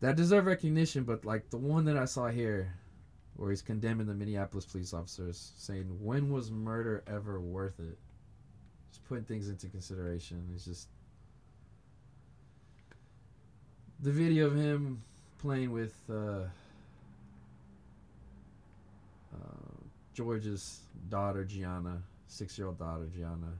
that 0.00 0.16
deserve 0.16 0.46
recognition, 0.46 1.04
but 1.04 1.24
like 1.24 1.50
the 1.50 1.56
one 1.56 1.84
that 1.86 1.96
I 1.96 2.04
saw 2.04 2.28
here, 2.28 2.72
where 3.38 3.50
he's 3.50 3.62
condemning 3.62 4.06
the 4.08 4.14
Minneapolis 4.14 4.66
police 4.66 4.92
officers, 4.92 5.52
saying, 5.56 5.84
"When 6.04 6.28
was 6.30 6.50
murder 6.50 7.04
ever 7.06 7.40
worth 7.40 7.78
it?" 7.78 7.96
Just 8.90 9.04
putting 9.08 9.24
things 9.24 9.48
into 9.48 9.68
consideration. 9.68 10.50
It's 10.54 10.64
just 10.64 10.88
the 14.00 14.10
video 14.10 14.46
of 14.46 14.56
him 14.56 15.02
playing 15.38 15.70
with 15.70 15.94
uh, 16.10 16.46
uh, 19.32 19.76
George's 20.14 20.80
daughter 21.08 21.44
Gianna, 21.44 22.02
six-year-old 22.26 22.78
daughter 22.78 23.06
Gianna. 23.14 23.52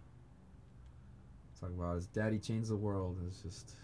Talk 1.60 1.70
about 1.70 1.94
his 1.94 2.06
daddy 2.06 2.40
changed 2.40 2.68
the 2.68 2.76
world. 2.76 3.16
It's 3.28 3.42
just 3.42 3.76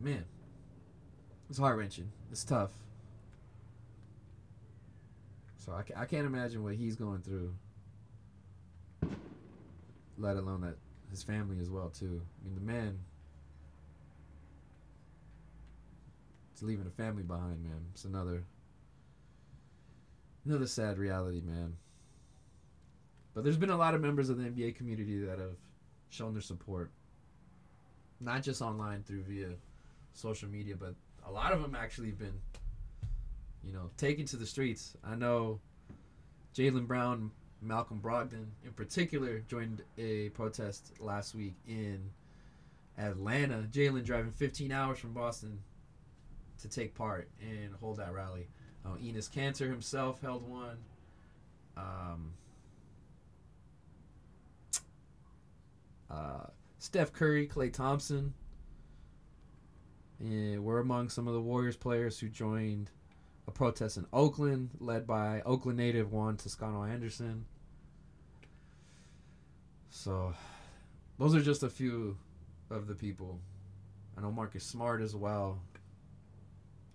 man, 0.00 0.24
it's 1.48 1.58
heart 1.58 1.78
wrenching. 1.78 2.10
It's 2.30 2.44
tough. 2.44 2.72
So 5.64 5.72
I, 5.72 6.02
I 6.02 6.06
can't 6.06 6.26
imagine 6.26 6.64
what 6.64 6.74
he's 6.74 6.96
going 6.96 7.20
through. 7.20 7.54
Let 10.18 10.36
alone 10.36 10.62
that 10.62 10.76
his 11.10 11.22
family 11.22 11.58
as 11.60 11.70
well 11.70 11.88
too. 11.90 12.20
I 12.40 12.46
mean 12.46 12.54
the 12.54 12.60
man 12.60 12.98
It's 16.62 16.68
leaving 16.68 16.86
a 16.86 16.90
family 16.90 17.24
behind, 17.24 17.64
man. 17.64 17.86
It's 17.92 18.04
another 18.04 18.44
another 20.44 20.68
sad 20.68 20.96
reality, 20.96 21.40
man. 21.40 21.74
But 23.34 23.42
there's 23.42 23.56
been 23.56 23.70
a 23.70 23.76
lot 23.76 23.94
of 23.94 24.00
members 24.00 24.28
of 24.28 24.38
the 24.38 24.44
NBA 24.44 24.76
community 24.76 25.18
that 25.24 25.40
have 25.40 25.56
shown 26.10 26.34
their 26.34 26.40
support. 26.40 26.92
Not 28.20 28.44
just 28.44 28.62
online 28.62 29.02
through 29.02 29.22
via 29.22 29.48
social 30.12 30.48
media, 30.48 30.76
but 30.76 30.94
a 31.26 31.32
lot 31.32 31.52
of 31.52 31.62
them 31.62 31.74
actually 31.74 32.10
have 32.10 32.18
been, 32.18 32.38
you 33.64 33.72
know, 33.72 33.90
taken 33.96 34.26
to 34.26 34.36
the 34.36 34.46
streets. 34.46 34.96
I 35.04 35.14
know 35.14 35.60
Jaylen 36.54 36.86
Brown, 36.86 37.30
Malcolm 37.60 38.00
Brogdon 38.00 38.46
in 38.64 38.72
particular 38.74 39.40
joined 39.48 39.82
a 39.98 40.30
protest 40.30 40.92
last 41.00 41.34
week 41.34 41.54
in 41.66 42.10
Atlanta. 42.98 43.68
Jaylen 43.70 44.04
driving 44.04 44.32
15 44.32 44.72
hours 44.72 44.98
from 44.98 45.12
Boston 45.12 45.60
to 46.60 46.68
take 46.68 46.94
part 46.94 47.28
and 47.40 47.74
hold 47.80 47.98
that 47.98 48.12
rally. 48.12 48.48
Uh, 48.84 48.96
Enes 48.96 49.30
Kanter 49.30 49.70
himself 49.70 50.20
held 50.20 50.48
one. 50.48 50.78
Um, 51.76 52.32
uh, 56.10 56.46
Steph 56.78 57.12
Curry, 57.12 57.46
Klay 57.46 57.72
Thompson, 57.72 58.34
and 60.18 60.64
were 60.64 60.80
among 60.80 61.08
some 61.08 61.28
of 61.28 61.34
the 61.34 61.40
Warriors 61.40 61.76
players 61.76 62.18
who 62.18 62.28
joined 62.28 62.90
a 63.46 63.50
protest 63.50 63.96
in 63.96 64.06
Oakland, 64.12 64.70
led 64.78 65.06
by 65.06 65.42
Oakland 65.42 65.78
native 65.78 66.12
Juan 66.12 66.36
Toscano 66.36 66.84
Anderson. 66.84 67.44
So, 69.90 70.34
those 71.18 71.34
are 71.34 71.42
just 71.42 71.62
a 71.62 71.68
few 71.68 72.16
of 72.70 72.86
the 72.86 72.94
people. 72.94 73.38
I 74.16 74.22
know 74.22 74.30
Marcus 74.30 74.64
Smart 74.64 75.02
as 75.02 75.14
well. 75.14 75.60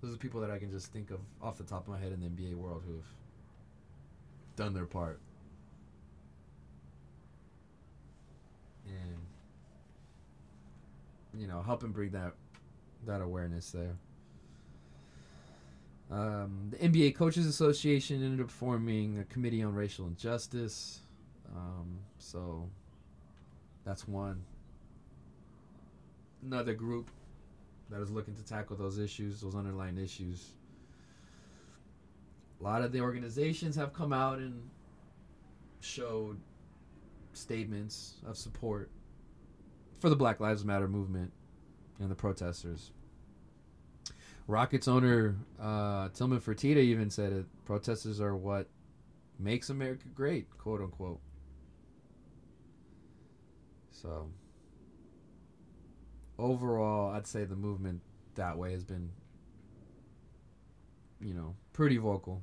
Those 0.01 0.13
are 0.13 0.17
people 0.17 0.41
that 0.41 0.51
I 0.51 0.59
can 0.59 0.71
just 0.71 0.91
think 0.91 1.11
of 1.11 1.19
off 1.41 1.57
the 1.57 1.63
top 1.63 1.83
of 1.83 1.89
my 1.89 1.99
head 1.99 2.11
in 2.11 2.21
the 2.21 2.27
NBA 2.27 2.55
world 2.55 2.83
who 2.85 2.93
have 2.93 3.05
done 4.55 4.73
their 4.73 4.85
part. 4.85 5.19
And 8.87 9.17
you 11.39 11.47
know, 11.47 11.61
helping 11.61 11.91
bring 11.91 12.11
that 12.11 12.33
that 13.05 13.21
awareness 13.21 13.71
there. 13.71 13.97
Um, 16.09 16.69
the 16.71 16.77
NBA 16.77 17.15
Coaches 17.15 17.45
Association 17.45 18.23
ended 18.23 18.41
up 18.41 18.49
forming 18.49 19.19
a 19.19 19.23
committee 19.25 19.61
on 19.61 19.75
racial 19.75 20.07
injustice. 20.07 21.01
Um, 21.53 21.99
so 22.17 22.69
that's 23.83 24.07
one. 24.07 24.43
Another 26.43 26.73
group 26.73 27.09
that 27.89 28.01
is 28.01 28.09
looking 28.11 28.35
to 28.35 28.43
tackle 28.45 28.77
those 28.77 28.99
issues, 28.99 29.41
those 29.41 29.55
underlying 29.55 29.97
issues. 29.97 30.53
A 32.59 32.63
lot 32.63 32.81
of 32.81 32.91
the 32.91 33.01
organizations 33.01 33.75
have 33.75 33.93
come 33.93 34.13
out 34.13 34.39
and 34.39 34.61
showed 35.79 36.39
statements 37.33 38.15
of 38.25 38.37
support 38.37 38.89
for 39.99 40.09
the 40.09 40.15
Black 40.15 40.39
Lives 40.39 40.65
Matter 40.65 40.87
movement 40.87 41.31
and 41.99 42.09
the 42.09 42.15
protesters. 42.15 42.91
Rockets 44.47 44.87
owner 44.87 45.35
uh, 45.61 46.09
Tillman 46.09 46.39
Fertitta 46.39 46.77
even 46.77 47.09
said 47.09 47.33
it. 47.33 47.45
Protesters 47.65 48.21
are 48.21 48.35
what 48.35 48.67
makes 49.37 49.69
America 49.69 50.05
great, 50.15 50.49
quote 50.57 50.81
unquote. 50.81 51.19
So 53.91 54.29
overall, 56.39 57.11
I'd 57.11 57.27
say 57.27 57.43
the 57.43 57.55
movement 57.55 58.01
that 58.35 58.57
way 58.57 58.71
has 58.71 58.83
been, 58.83 59.09
you 61.19 61.33
know, 61.33 61.55
pretty 61.73 61.97
vocal. 61.97 62.41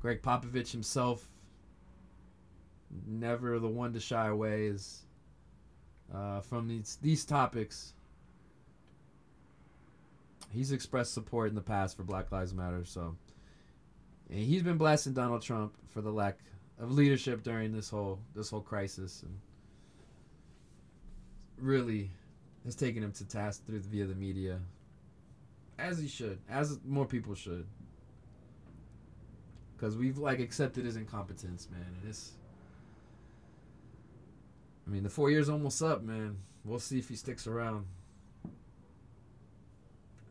Gregg 0.00 0.22
Popovich 0.22 0.70
himself, 0.70 1.28
never 3.06 3.58
the 3.58 3.66
one 3.66 3.92
to 3.94 4.00
shy 4.00 4.28
away 4.28 4.66
is 4.66 5.02
uh, 6.14 6.40
from 6.40 6.68
these 6.68 6.98
these 7.02 7.24
topics. 7.24 7.94
He's 10.50 10.72
expressed 10.72 11.12
support 11.12 11.48
in 11.48 11.54
the 11.54 11.60
past 11.60 11.96
for 11.96 12.04
Black 12.04 12.32
Lives 12.32 12.54
Matter, 12.54 12.84
so 12.84 13.16
and 14.30 14.38
he's 14.38 14.62
been 14.62 14.76
blasting 14.76 15.14
Donald 15.14 15.42
Trump 15.42 15.74
for 15.88 16.00
the 16.00 16.10
lack 16.10 16.38
of 16.78 16.92
leadership 16.92 17.42
during 17.42 17.72
this 17.72 17.90
whole 17.90 18.20
this 18.34 18.50
whole 18.50 18.60
crisis 18.60 19.22
and 19.22 19.38
really 21.58 22.10
has 22.64 22.74
taken 22.74 23.02
him 23.02 23.12
to 23.12 23.26
task 23.26 23.64
through 23.66 23.80
via 23.80 24.06
the 24.06 24.14
media, 24.14 24.60
as 25.78 25.98
he 25.98 26.08
should, 26.08 26.38
as 26.48 26.78
more 26.84 27.06
people 27.06 27.34
should, 27.34 27.66
because 29.76 29.96
we've 29.96 30.18
like 30.18 30.40
accepted 30.40 30.84
his 30.84 30.96
incompetence, 30.96 31.68
man, 31.70 31.86
and 32.00 32.08
it's. 32.08 32.32
I 34.86 34.90
mean, 34.90 35.02
the 35.02 35.10
four 35.10 35.30
years 35.30 35.48
almost 35.48 35.82
up, 35.82 36.02
man. 36.02 36.38
We'll 36.64 36.78
see 36.78 36.98
if 36.98 37.08
he 37.08 37.16
sticks 37.16 37.46
around. 37.46 37.86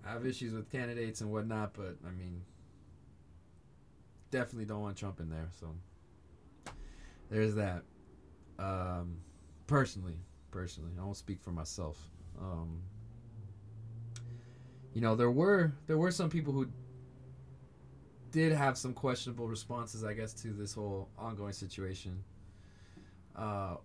I 0.08 0.14
have 0.14 0.26
issues 0.26 0.54
with 0.54 0.72
candidates 0.72 1.22
and 1.22 1.32
whatnot, 1.32 1.74
but 1.74 1.98
I 2.08 2.12
mean, 2.12 2.42
definitely 4.32 4.66
don't 4.66 4.82
want 4.82 4.96
Trump 4.96 5.20
in 5.20 5.30
there. 5.30 5.50
So 5.60 5.76
there's 7.30 7.56
that. 7.56 7.84
Um, 8.58 9.18
personally, 9.68 10.18
personally. 10.52 10.92
I 11.00 11.04
won't 11.04 11.18
speak 11.18 11.42
for 11.42 11.52
myself. 11.52 11.98
Um, 12.40 12.82
you 14.94 15.02
know, 15.02 15.16
there 15.16 15.32
were 15.32 15.74
there 15.88 15.98
were 15.98 16.12
some 16.12 16.30
people 16.30 16.54
who 16.54 16.68
did 18.32 18.54
have 18.54 18.78
some 18.78 18.94
questionable 18.94 19.48
responses, 19.48 20.04
I 20.04 20.14
guess, 20.14 20.34
to 20.36 20.50
this 20.50 20.74
whole 20.74 21.10
ongoing 21.18 21.54
situation. 21.54 22.24
Uh, 23.36 23.76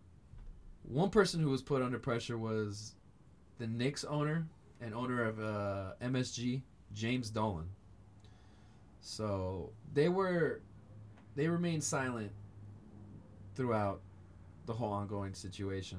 one 0.84 1.10
person 1.10 1.40
who 1.40 1.50
was 1.50 1.62
put 1.62 1.82
under 1.82 1.98
pressure 1.98 2.38
was 2.38 2.94
the 3.58 3.66
Knicks 3.66 4.04
owner 4.04 4.46
and 4.82 4.94
owner 4.94 5.24
of 5.24 5.38
uh, 5.38 5.92
MSG, 6.02 6.62
James 6.92 7.30
Dolan. 7.30 7.68
So 9.00 9.70
they 9.94 10.08
were 10.08 10.60
they 11.34 11.48
remained 11.48 11.82
silent 11.82 12.32
throughout 13.54 14.00
the 14.66 14.72
whole 14.72 14.92
ongoing 14.92 15.34
situation. 15.34 15.98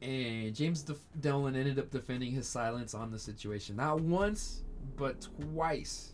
And 0.00 0.54
James 0.54 0.82
Def- 0.82 1.04
Dolan 1.20 1.56
ended 1.56 1.78
up 1.78 1.90
defending 1.90 2.30
his 2.30 2.46
silence 2.46 2.94
on 2.94 3.10
the 3.10 3.18
situation. 3.18 3.76
Not 3.76 4.00
once, 4.00 4.62
but 4.96 5.26
twice. 5.52 6.12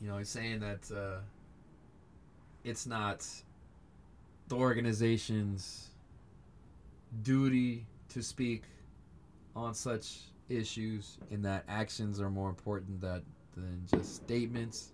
You 0.00 0.08
know, 0.08 0.18
he's 0.18 0.28
saying 0.28 0.60
that 0.60 0.90
uh, 0.94 1.20
it's 2.64 2.86
not 2.86 3.26
the 4.48 4.56
organization's 4.56 5.90
duty 7.22 7.86
to 8.10 8.22
speak 8.22 8.64
on 9.54 9.74
such 9.74 10.20
issues, 10.48 11.18
and 11.30 11.44
that 11.44 11.64
actions 11.68 12.20
are 12.20 12.30
more 12.30 12.48
important 12.48 13.00
that 13.00 13.22
than 13.54 13.82
just 13.86 14.16
statements, 14.16 14.92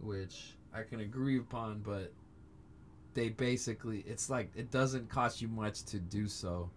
which 0.00 0.54
I 0.74 0.82
can 0.82 1.00
agree 1.00 1.38
upon, 1.38 1.80
but 1.80 2.12
they 3.14 3.28
basically 3.28 4.04
it's 4.06 4.30
like 4.30 4.50
it 4.56 4.70
doesn't 4.70 5.10
cost 5.10 5.42
you 5.42 5.48
much 5.48 5.84
to 5.84 5.98
do 5.98 6.26
so. 6.26 6.70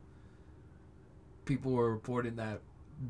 People 1.45 1.71
were 1.71 1.91
reporting 1.91 2.35
that 2.35 2.59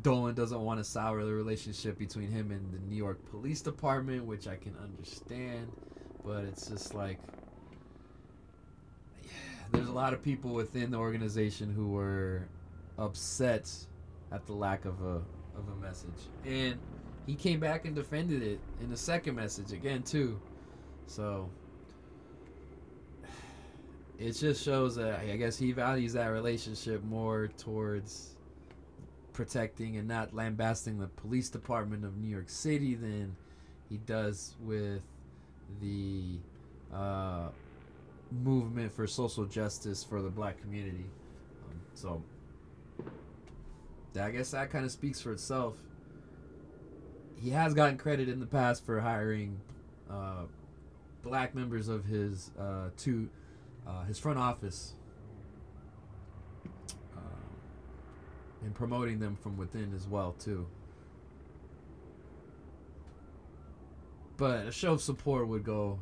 Dolan 0.01 0.35
doesn't 0.35 0.61
want 0.61 0.79
to 0.79 0.83
sour 0.83 1.23
the 1.23 1.33
relationship 1.33 1.97
between 1.97 2.29
him 2.29 2.51
and 2.51 2.73
the 2.73 2.79
New 2.87 2.95
York 2.95 3.23
Police 3.29 3.61
Department, 3.61 4.25
which 4.25 4.47
I 4.47 4.55
can 4.55 4.75
understand, 4.83 5.71
but 6.23 6.43
it's 6.43 6.67
just 6.67 6.93
like 6.93 7.19
there's 9.75 9.89
a 9.89 9.93
lot 9.93 10.13
of 10.13 10.23
people 10.23 10.51
within 10.51 10.91
the 10.91 10.97
organization 10.97 11.73
who 11.73 11.87
were 11.87 12.47
upset 12.97 13.69
at 14.31 14.45
the 14.45 14.53
lack 14.53 14.85
of 14.85 15.01
a 15.01 15.21
of 15.57 15.69
a 15.71 15.75
message. 15.81 16.29
And 16.45 16.77
he 17.25 17.35
came 17.35 17.59
back 17.59 17.85
and 17.85 17.95
defended 17.95 18.41
it 18.41 18.59
in 18.81 18.89
the 18.89 18.97
second 18.97 19.35
message 19.35 19.71
again 19.71 20.03
too. 20.03 20.39
So 21.07 21.49
it 24.17 24.31
just 24.33 24.63
shows 24.63 24.95
that 24.95 25.19
I 25.19 25.35
guess 25.35 25.57
he 25.57 25.71
values 25.71 26.13
that 26.13 26.27
relationship 26.27 27.03
more 27.03 27.49
towards 27.57 28.35
protecting 29.33 29.97
and 29.97 30.07
not 30.07 30.33
lambasting 30.33 30.97
the 30.99 31.07
police 31.07 31.49
department 31.49 32.05
of 32.05 32.17
New 32.17 32.29
York 32.29 32.49
City 32.49 32.95
than 32.95 33.35
he 33.89 33.97
does 33.97 34.55
with 34.61 35.03
the 35.81 36.37
uh, 36.93 37.49
movement 38.31 38.91
for 38.91 39.07
social 39.07 39.45
justice 39.45 40.03
for 40.03 40.21
the 40.21 40.29
black 40.29 40.59
community. 40.61 41.05
Um, 41.65 41.81
so 41.93 42.23
I 44.19 44.31
guess 44.31 44.51
that 44.51 44.69
kind 44.69 44.85
of 44.85 44.91
speaks 44.91 45.19
for 45.19 45.31
itself. 45.31 45.75
He 47.35 47.49
has 47.49 47.73
gotten 47.73 47.97
credit 47.97 48.29
in 48.29 48.39
the 48.39 48.45
past 48.45 48.85
for 48.85 49.01
hiring 49.01 49.59
uh, 50.09 50.43
black 51.21 51.53
members 51.53 51.87
of 51.87 52.05
his 52.05 52.51
uh, 52.57 52.89
to 52.97 53.29
uh, 53.85 54.03
his 54.05 54.17
front 54.17 54.39
office 54.39 54.93
uh, 57.15 57.19
and 58.63 58.73
promoting 58.73 59.19
them 59.19 59.35
from 59.35 59.57
within 59.57 59.93
as 59.93 60.07
well 60.07 60.33
too. 60.39 60.65
But 64.37 64.67
a 64.67 64.71
show 64.71 64.93
of 64.93 65.01
support 65.01 65.47
would 65.47 65.63
go 65.63 65.99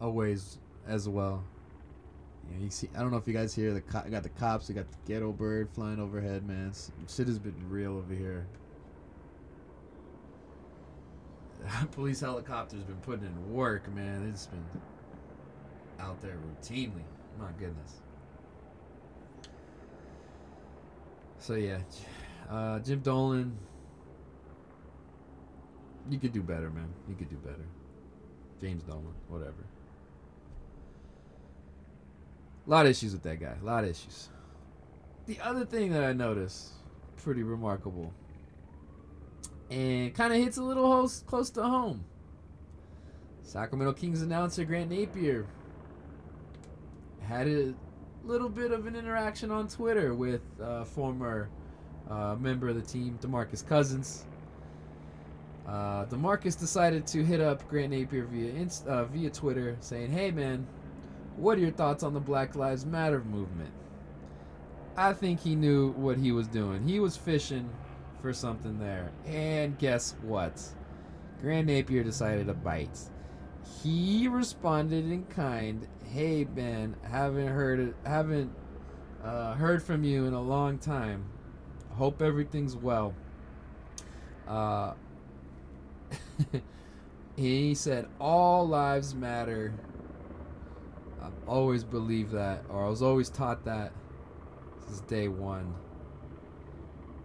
a 0.00 0.10
ways 0.10 0.58
as 0.88 1.08
well. 1.08 1.44
You, 2.48 2.56
know, 2.56 2.64
you 2.64 2.70
see, 2.70 2.88
I 2.96 3.00
don't 3.00 3.10
know 3.10 3.18
if 3.18 3.28
you 3.28 3.34
guys 3.34 3.54
hear 3.54 3.74
the 3.74 3.82
co- 3.82 4.08
got 4.10 4.22
the 4.22 4.30
cops, 4.30 4.68
we 4.68 4.74
got 4.74 4.90
the 4.90 4.96
ghetto 5.06 5.32
bird 5.32 5.68
flying 5.70 6.00
overhead, 6.00 6.46
man. 6.46 6.72
Shit 7.08 7.26
has 7.26 7.38
been 7.38 7.54
real 7.68 7.96
over 7.98 8.14
here. 8.14 8.46
Police 11.92 12.20
helicopters 12.20 12.82
been 12.82 12.96
putting 12.96 13.26
in 13.26 13.52
work, 13.52 13.92
man. 13.94 14.28
It's 14.32 14.46
been 14.46 14.64
out 16.00 16.20
there 16.22 16.36
routinely. 16.36 17.04
My 17.38 17.50
goodness. 17.58 18.00
So 21.38 21.54
yeah, 21.54 21.78
uh, 22.50 22.78
Jim 22.80 23.00
Dolan. 23.00 23.56
You 26.10 26.18
could 26.18 26.32
do 26.32 26.42
better, 26.42 26.70
man. 26.70 26.88
You 27.08 27.14
could 27.14 27.28
do 27.28 27.36
better. 27.36 27.66
James 28.60 28.82
Dolan, 28.82 29.12
whatever. 29.28 29.52
A 32.68 32.70
lot 32.70 32.84
of 32.84 32.90
issues 32.90 33.12
with 33.14 33.22
that 33.22 33.40
guy. 33.40 33.54
A 33.62 33.64
lot 33.64 33.84
of 33.84 33.90
issues. 33.90 34.28
The 35.24 35.40
other 35.40 35.64
thing 35.64 35.90
that 35.92 36.04
I 36.04 36.12
noticed, 36.12 36.72
pretty 37.16 37.42
remarkable, 37.42 38.12
and 39.70 40.14
kind 40.14 40.34
of 40.34 40.38
hits 40.38 40.58
a 40.58 40.62
little 40.62 41.08
close 41.26 41.48
to 41.50 41.62
home. 41.62 42.04
Sacramento 43.42 43.94
Kings 43.94 44.20
announcer 44.20 44.64
Grant 44.64 44.90
Napear 44.90 45.46
had 47.22 47.48
a 47.48 47.74
little 48.22 48.50
bit 48.50 48.70
of 48.70 48.86
an 48.86 48.96
interaction 48.96 49.50
on 49.50 49.66
Twitter 49.66 50.14
with 50.14 50.42
uh, 50.62 50.84
former 50.84 51.48
uh, 52.10 52.36
member 52.38 52.68
of 52.68 52.76
the 52.76 52.82
team, 52.82 53.18
Demarcus 53.22 53.66
Cousins. 53.66 54.26
Uh, 55.66 56.04
Demarcus 56.06 56.58
decided 56.58 57.06
to 57.06 57.24
hit 57.24 57.40
up 57.40 57.66
Grant 57.68 57.92
Napear 57.92 58.26
via 58.26 58.92
uh, 58.92 59.04
via 59.06 59.30
Twitter, 59.30 59.76
saying, 59.80 60.10
"Hey 60.10 60.30
man, 60.30 60.66
what 61.38 61.58
are 61.58 61.60
your 61.60 61.70
thoughts 61.70 62.02
on 62.02 62.14
the 62.14 62.20
Black 62.20 62.54
Lives 62.54 62.84
Matter 62.84 63.22
movement?" 63.24 63.72
I 64.96 65.12
think 65.12 65.40
he 65.40 65.54
knew 65.54 65.92
what 65.92 66.18
he 66.18 66.32
was 66.32 66.48
doing. 66.48 66.86
He 66.86 66.98
was 66.98 67.16
fishing 67.16 67.70
for 68.20 68.32
something 68.32 68.78
there, 68.78 69.12
and 69.26 69.78
guess 69.78 70.16
what? 70.22 70.60
Grant 71.40 71.68
Napear 71.68 72.02
decided 72.02 72.48
to 72.48 72.54
bite. 72.54 72.98
He 73.82 74.26
responded 74.26 75.04
in 75.04 75.24
kind 75.26 75.86
hey 76.12 76.44
Ben, 76.44 76.96
haven't 77.02 77.48
heard 77.48 77.94
haven't 78.04 78.50
uh, 79.22 79.54
heard 79.54 79.82
from 79.82 80.04
you 80.04 80.26
in 80.26 80.34
a 80.34 80.40
long 80.40 80.78
time. 80.78 81.24
Hope 81.90 82.22
everything's 82.22 82.76
well. 82.76 83.14
Uh, 84.46 84.94
he 87.36 87.74
said 87.74 88.08
all 88.20 88.66
lives 88.66 89.14
matter. 89.14 89.74
I've 91.22 91.48
always 91.48 91.84
believed 91.84 92.32
that, 92.32 92.64
or 92.68 92.84
I 92.84 92.88
was 92.88 93.02
always 93.02 93.28
taught 93.28 93.64
that 93.64 93.92
since 94.86 95.00
day 95.02 95.28
one. 95.28 95.74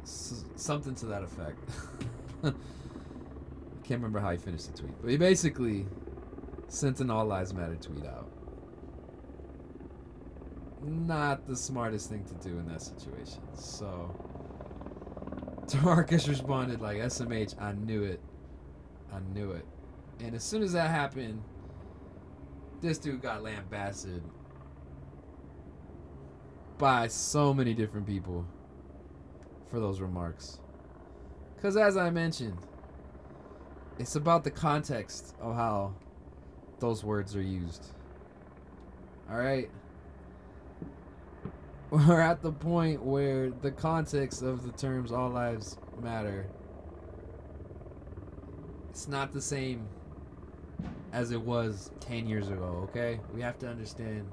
S- 0.04 0.44
something 0.56 0.96
to 0.96 1.06
that 1.08 1.24
effect. 1.24 1.60
I 2.44 2.52
can't 3.84 4.02
remember 4.02 4.20
how 4.20 4.32
he 4.32 4.38
finished 4.38 4.72
the 4.72 4.78
tweet, 4.82 4.94
but 5.02 5.10
he 5.10 5.18
basically 5.18 5.86
sent 6.68 7.00
an 7.00 7.10
all 7.10 7.26
lives 7.26 7.54
matter 7.54 7.76
tweet 7.76 8.06
out 8.06 8.28
not 10.84 11.48
the 11.48 11.56
smartest 11.56 12.10
thing 12.10 12.24
to 12.26 12.34
do 12.48 12.58
in 12.58 12.68
that 12.68 12.82
situation. 12.82 13.42
So 13.56 14.14
Demarcus 15.66 16.28
responded 16.28 16.82
like 16.82 16.98
SMH, 16.98 17.62
I 17.62 17.74
knew 17.74 18.04
it. 18.04 18.20
I 19.12 19.20
knew 19.34 19.52
it. 19.52 19.66
And 20.20 20.36
as 20.36 20.44
soon 20.44 20.64
as 20.64 20.74
that 20.74 20.90
happened, 20.90 21.42
this 22.84 22.98
dude 22.98 23.22
got 23.22 23.42
lambasted 23.42 24.22
by 26.78 27.08
so 27.08 27.54
many 27.54 27.74
different 27.74 28.06
people 28.06 28.46
for 29.72 29.80
those 29.80 30.02
remarks. 30.02 30.60
Because 31.56 31.78
as 31.78 31.96
I 31.96 32.10
mentioned, 32.10 32.58
it's 33.98 34.18
about 34.18 34.44
the 34.44 34.52
context 34.52 35.34
of 35.40 35.56
how 35.56 35.96
those 36.80 37.06
words 37.06 37.38
are 37.38 37.42
used. 37.42 37.86
All 39.32 39.38
right? 39.38 39.72
we're 41.90 42.20
at 42.20 42.42
the 42.42 42.52
point 42.52 43.02
where 43.02 43.50
the 43.50 43.72
context 43.72 44.42
of 44.42 44.66
the 44.66 44.72
terms 44.74 45.12
all 45.12 45.30
lives 45.30 45.78
matter 46.02 46.48
it's 48.90 49.08
not 49.08 49.32
the 49.32 49.42
same 49.42 49.88
as 51.12 51.32
it 51.32 51.42
was 51.42 51.92
10 52.00 52.28
years 52.28 52.50
ago 52.50 52.88
okay 52.90 53.20
we 53.34 53.42
have 53.42 53.58
to 53.60 53.68
understand 53.68 54.28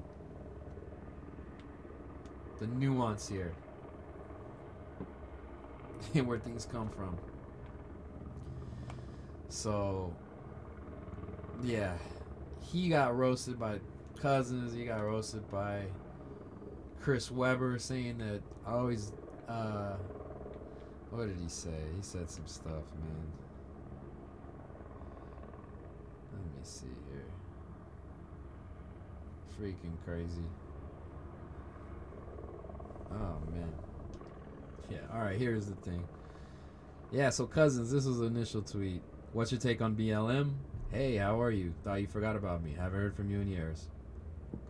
the 2.59 2.67
nuance 2.67 3.27
here 3.27 3.53
and 6.13 6.27
where 6.27 6.39
things 6.39 6.67
come 6.71 6.89
from 6.89 7.17
so 9.49 10.13
yeah 11.63 11.93
he 12.61 12.89
got 12.89 13.15
roasted 13.17 13.59
by 13.59 13.79
cousins 14.19 14.73
he 14.73 14.85
got 14.85 15.01
roasted 15.03 15.49
by 15.51 15.81
Chris 17.01 17.31
Webber 17.31 17.79
saying 17.79 18.19
that 18.19 18.41
I 18.65 18.73
always 18.73 19.11
uh 19.49 19.95
what 21.11 21.27
did 21.27 21.37
he 21.41 21.49
say? 21.49 21.69
He 21.97 22.01
said 22.01 22.29
some 22.29 22.47
stuff, 22.47 22.71
man. 22.71 23.31
Let 26.31 26.41
me 26.61 26.67
see 26.67 26.87
here. 27.09 27.25
Freaking 29.59 29.95
crazy. 30.05 30.45
Oh 33.11 33.37
man. 33.51 33.73
Yeah, 34.89 34.99
alright, 35.13 35.37
here's 35.37 35.65
the 35.65 35.75
thing. 35.75 36.03
Yeah, 37.11 37.29
so 37.29 37.45
cousins, 37.45 37.91
this 37.91 38.05
was 38.05 38.19
the 38.19 38.25
initial 38.25 38.61
tweet. 38.61 39.01
What's 39.33 39.51
your 39.51 39.59
take 39.59 39.81
on 39.81 39.95
BLM? 39.95 40.53
Hey, 40.91 41.15
how 41.15 41.41
are 41.41 41.51
you? 41.51 41.73
Thought 41.83 42.01
you 42.01 42.07
forgot 42.07 42.35
about 42.35 42.63
me. 42.63 42.75
Haven't 42.77 42.99
heard 42.99 43.15
from 43.15 43.29
you 43.29 43.39
in 43.39 43.47
years 43.47 43.89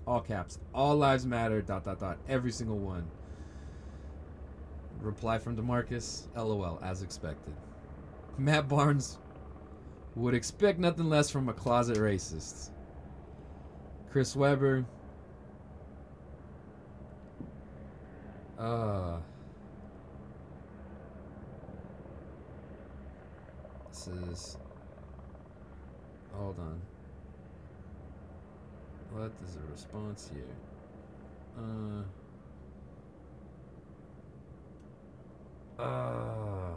all 0.07 0.21
caps, 0.21 0.59
all 0.73 0.95
lives 0.95 1.25
matter, 1.25 1.61
dot, 1.61 1.83
dot, 1.83 1.99
dot, 1.99 2.17
every 2.27 2.51
single 2.51 2.77
one. 2.77 3.07
Reply 4.99 5.37
from 5.37 5.55
Demarcus, 5.55 6.27
lol, 6.35 6.79
as 6.83 7.01
expected. 7.01 7.53
Matt 8.37 8.67
Barnes 8.67 9.17
would 10.16 10.34
expect 10.34 10.80
nothing 10.80 11.09
less 11.09 11.30
from 11.30 11.49
a 11.49 11.53
closet 11.53 11.97
racist. 11.97 12.72
Chris 14.12 14.36
Webber, 14.36 14.86
Uh, 18.62 19.18
this 23.89 24.07
is. 24.07 24.57
Hold 26.34 26.59
on. 26.59 26.80
What 29.09 29.32
is 29.43 29.55
the 29.55 29.62
response 29.72 30.30
here? 30.32 30.43
Uh. 31.57 32.03
Uh. 35.82 36.74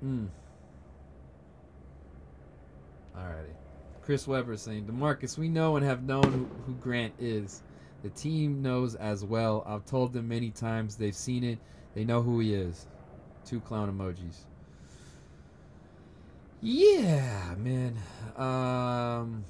Hmm. 0.00 0.26
Alrighty. 3.16 3.54
Chris 4.02 4.26
Webber 4.26 4.56
saying, 4.56 4.86
Demarcus, 4.86 5.36
we 5.36 5.48
know 5.48 5.76
and 5.76 5.84
have 5.84 6.02
known 6.02 6.24
who, 6.24 6.48
who 6.66 6.74
Grant 6.80 7.12
is. 7.18 7.62
The 8.02 8.08
team 8.10 8.62
knows 8.62 8.94
as 8.94 9.24
well. 9.24 9.62
I've 9.66 9.84
told 9.84 10.12
them 10.12 10.28
many 10.28 10.50
times. 10.50 10.96
They've 10.96 11.14
seen 11.14 11.44
it. 11.44 11.58
They 11.94 12.04
know 12.04 12.22
who 12.22 12.40
he 12.40 12.54
is. 12.54 12.86
Two 13.44 13.60
clown 13.60 13.92
emojis. 13.92 14.44
Yeah, 16.62 17.54
man. 17.58 17.96
Um, 18.36 19.44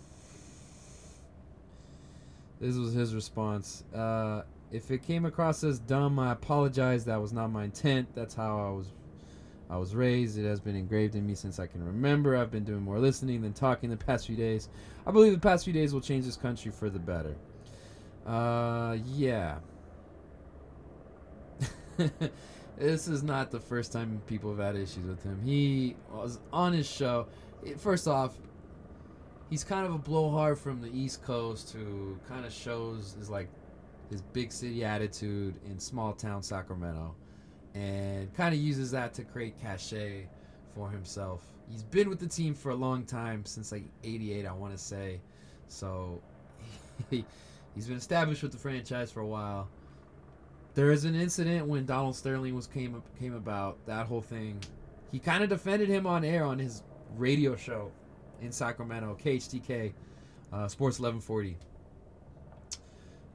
this 2.61 2.77
was 2.77 2.93
his 2.93 3.15
response. 3.15 3.85
Uh, 3.95 4.43
if 4.73 4.91
it 4.91 5.03
came 5.03 5.25
across 5.25 5.65
as 5.65 5.79
dumb, 5.79 6.19
I 6.19 6.33
apologize. 6.33 7.05
That 7.05 7.21
was 7.21 7.33
not 7.33 7.49
my 7.51 7.65
intent. 7.65 8.09
That's 8.15 8.35
how 8.35 8.59
I 8.59 8.71
was 8.71 8.93
I 9.71 9.77
was 9.77 9.95
raised. 9.95 10.37
It 10.37 10.45
has 10.47 10.61
been 10.61 10.75
engraved 10.75 11.15
in 11.15 11.25
me 11.25 11.35
since 11.35 11.61
I 11.61 11.67
can 11.67 11.85
remember. 11.85 12.37
I've 12.37 12.51
been 12.51 12.65
doing 12.65 12.83
more 12.83 12.99
listening 12.99 13.41
than 13.41 13.53
talking 13.53 13.89
the 13.89 13.97
past 13.97 14.27
few 14.27 14.37
days. 14.37 14.69
I 15.07 15.13
believe 15.13 15.33
the 15.33 15.39
past 15.39 15.65
few 15.65 15.73
days 15.73 15.95
will 15.95 16.01
change 16.01 16.25
this 16.25 16.37
country 16.37 16.73
for 16.73 16.91
the 16.91 16.99
better. 16.99 17.37
Uh, 18.27 18.99
yeah. 19.07 19.59
this 22.79 23.07
is 23.07 23.23
not 23.23 23.53
the 23.53 23.61
first 23.61 23.93
time 23.93 24.21
people 24.27 24.51
have 24.51 24.59
had 24.59 24.75
issues 24.75 25.07
with 25.07 25.23
him. 25.23 25.41
He 25.45 25.97
was 26.13 26.41
on 26.53 26.73
his 26.73 26.91
show. 26.91 27.29
First 27.79 28.09
off, 28.09 28.35
he's 29.51 29.63
kind 29.63 29.87
of 29.87 29.95
a 29.95 29.99
blowhard 29.99 30.59
from 30.59 30.81
the 30.81 30.91
East 30.93 31.23
Coast 31.23 31.73
who 31.73 32.19
kind 32.29 32.45
of 32.45 32.53
shows 32.53 33.15
his 33.19 33.31
like 33.31 33.49
his 34.11 34.21
big 34.21 34.51
city 34.51 34.85
attitude 34.85 35.55
in 35.67 35.79
small 35.79 36.13
town 36.13 36.43
Sacramento 36.43 37.15
and 37.75 38.33
kind 38.35 38.55
of 38.55 38.61
uses 38.61 38.91
that 38.91 39.15
to 39.15 39.25
create 39.25 39.61
cachet 39.61 40.27
for 40.75 40.91
himself. 40.91 41.43
He's 41.71 41.83
been 41.83 42.09
with 42.09 42.19
the 42.19 42.27
team 42.27 42.55
for 42.55 42.71
a 42.71 42.75
long 42.75 43.05
time 43.05 43.45
since 43.45 43.73
like 43.73 43.85
88 44.03 44.47
I 44.47 44.53
want 44.53 44.73
to 44.73 44.79
say. 44.79 45.21
So 45.69 46.21
he, 47.11 47.25
he's 47.75 47.87
been 47.87 47.97
established 47.97 48.43
with 48.43 48.53
the 48.53 48.59
franchise 48.59 49.11
for 49.13 49.21
a 49.21 49.27
while. 49.27 49.69
There 50.75 50.91
is 50.91 51.05
an 51.05 51.15
incident 51.15 51.67
when 51.67 51.85
Donald 51.85 52.17
Sterling 52.17 52.55
was 52.55 52.67
came 52.67 53.03
came 53.19 53.35
about 53.35 53.85
that 53.87 54.07
whole 54.07 54.23
thing. 54.23 54.61
He 55.11 55.19
kind 55.19 55.43
of 55.43 55.49
defended 55.49 55.89
him 55.89 56.07
on 56.07 56.25
air 56.25 56.45
on 56.45 56.59
his 56.59 56.83
radio 57.17 57.57
show 57.57 57.91
in 58.41 58.53
Sacramento, 58.53 59.17
KHTK, 59.23 59.93
uh, 60.53 60.69
Sports 60.69 61.01
1140. 61.01 61.57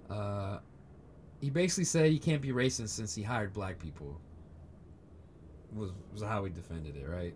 Uh, 0.09 0.59
he 1.45 1.51
basically 1.51 1.83
said 1.83 2.09
he 2.09 2.17
can't 2.17 2.41
be 2.41 2.49
racist 2.49 2.89
since 2.89 3.13
he 3.13 3.21
hired 3.21 3.53
black 3.53 3.77
people. 3.77 4.19
Was 5.75 5.91
was 6.11 6.23
how 6.23 6.43
he 6.43 6.51
defended 6.51 6.95
it, 6.95 7.07
right? 7.07 7.35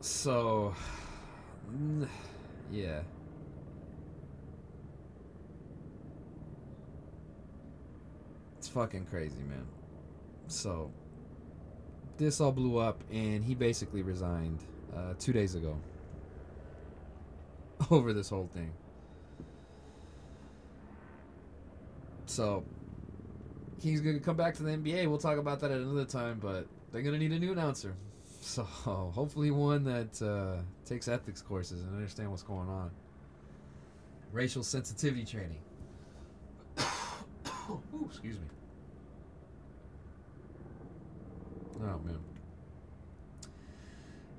So, 0.00 0.74
yeah. 2.72 3.00
It's 8.56 8.68
fucking 8.68 9.04
crazy, 9.04 9.42
man. 9.42 9.66
So, 10.46 10.90
this 12.16 12.40
all 12.40 12.52
blew 12.52 12.78
up, 12.78 13.04
and 13.12 13.44
he 13.44 13.54
basically 13.54 14.00
resigned 14.00 14.60
uh, 14.96 15.12
two 15.18 15.34
days 15.34 15.56
ago 15.56 15.76
over 17.90 18.14
this 18.14 18.30
whole 18.30 18.48
thing. 18.54 18.72
So 22.26 22.64
he's 23.80 24.00
gonna 24.00 24.20
come 24.20 24.36
back 24.36 24.54
to 24.54 24.62
the 24.62 24.70
NBA. 24.70 25.08
We'll 25.08 25.18
talk 25.18 25.38
about 25.38 25.60
that 25.60 25.70
at 25.70 25.78
another 25.78 26.04
time, 26.04 26.38
but 26.40 26.66
they're 26.92 27.02
gonna 27.02 27.18
need 27.18 27.32
a 27.32 27.38
new 27.38 27.52
announcer. 27.52 27.94
So 28.46 28.62
hopefully 28.62 29.50
one 29.50 29.84
that 29.84 30.20
uh, 30.20 30.60
takes 30.84 31.08
ethics 31.08 31.40
courses 31.40 31.80
and 31.80 31.94
understand 31.94 32.30
what's 32.30 32.42
going 32.42 32.68
on. 32.68 32.90
Racial 34.32 34.62
sensitivity 34.62 35.24
training. 35.24 35.62
Ooh, 37.70 38.04
excuse 38.04 38.36
me. 38.36 38.44
Oh 41.80 41.98
man. 42.04 42.18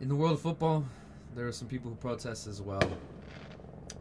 In 0.01 0.07
the 0.07 0.15
world 0.15 0.33
of 0.33 0.41
football, 0.41 0.85
there 1.35 1.47
are 1.47 1.51
some 1.51 1.67
people 1.67 1.89
who 1.89 1.95
protest 1.95 2.45
as 2.45 2.61
well. 2.61 2.87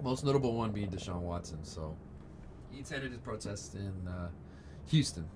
Most 0.03 0.22
notable 0.22 0.55
one 0.55 0.70
being 0.70 0.91
Deshaun 0.91 1.20
Watson. 1.20 1.64
So 1.64 1.97
he 2.75 2.81
attended 2.81 3.12
his 3.12 3.20
protest 3.20 3.75
in 3.75 4.09
uh, 4.09 4.29
Houston 4.89 5.29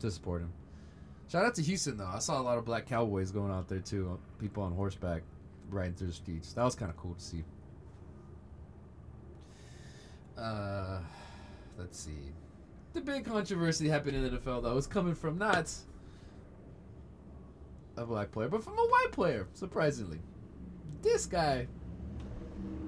to 0.00 0.10
support 0.10 0.42
him. 0.42 0.52
Shout 1.28 1.46
out 1.46 1.54
to 1.54 1.62
Houston 1.62 1.96
though. 1.96 2.10
I 2.12 2.18
saw 2.18 2.40
a 2.40 2.42
lot 2.42 2.58
of 2.58 2.64
black 2.64 2.86
cowboys 2.86 3.30
going 3.30 3.50
out 3.50 3.68
there 3.68 3.80
too. 3.80 4.18
People 4.38 4.62
on 4.62 4.72
horseback 4.72 5.22
riding 5.70 5.94
through 5.94 6.08
the 6.08 6.12
streets. 6.12 6.52
That 6.52 6.64
was 6.64 6.74
kind 6.74 6.90
of 6.90 6.96
cool 6.96 7.14
to 7.14 7.20
see. 7.20 7.44
Uh, 10.36 10.98
let's 11.78 11.98
see. 11.98 12.32
The 12.92 13.00
big 13.00 13.24
controversy 13.24 13.88
happened 13.88 14.16
in 14.16 14.24
the 14.24 14.38
NFL 14.38 14.62
though. 14.62 14.76
It's 14.76 14.86
coming 14.86 15.14
from 15.14 15.38
not 15.38 15.72
a 17.96 18.04
black 18.04 18.30
player, 18.30 18.48
but 18.48 18.62
from 18.62 18.74
a 18.74 18.86
white 18.86 19.12
player. 19.12 19.46
Surprisingly, 19.54 20.18
this 21.00 21.24
guy. 21.26 21.66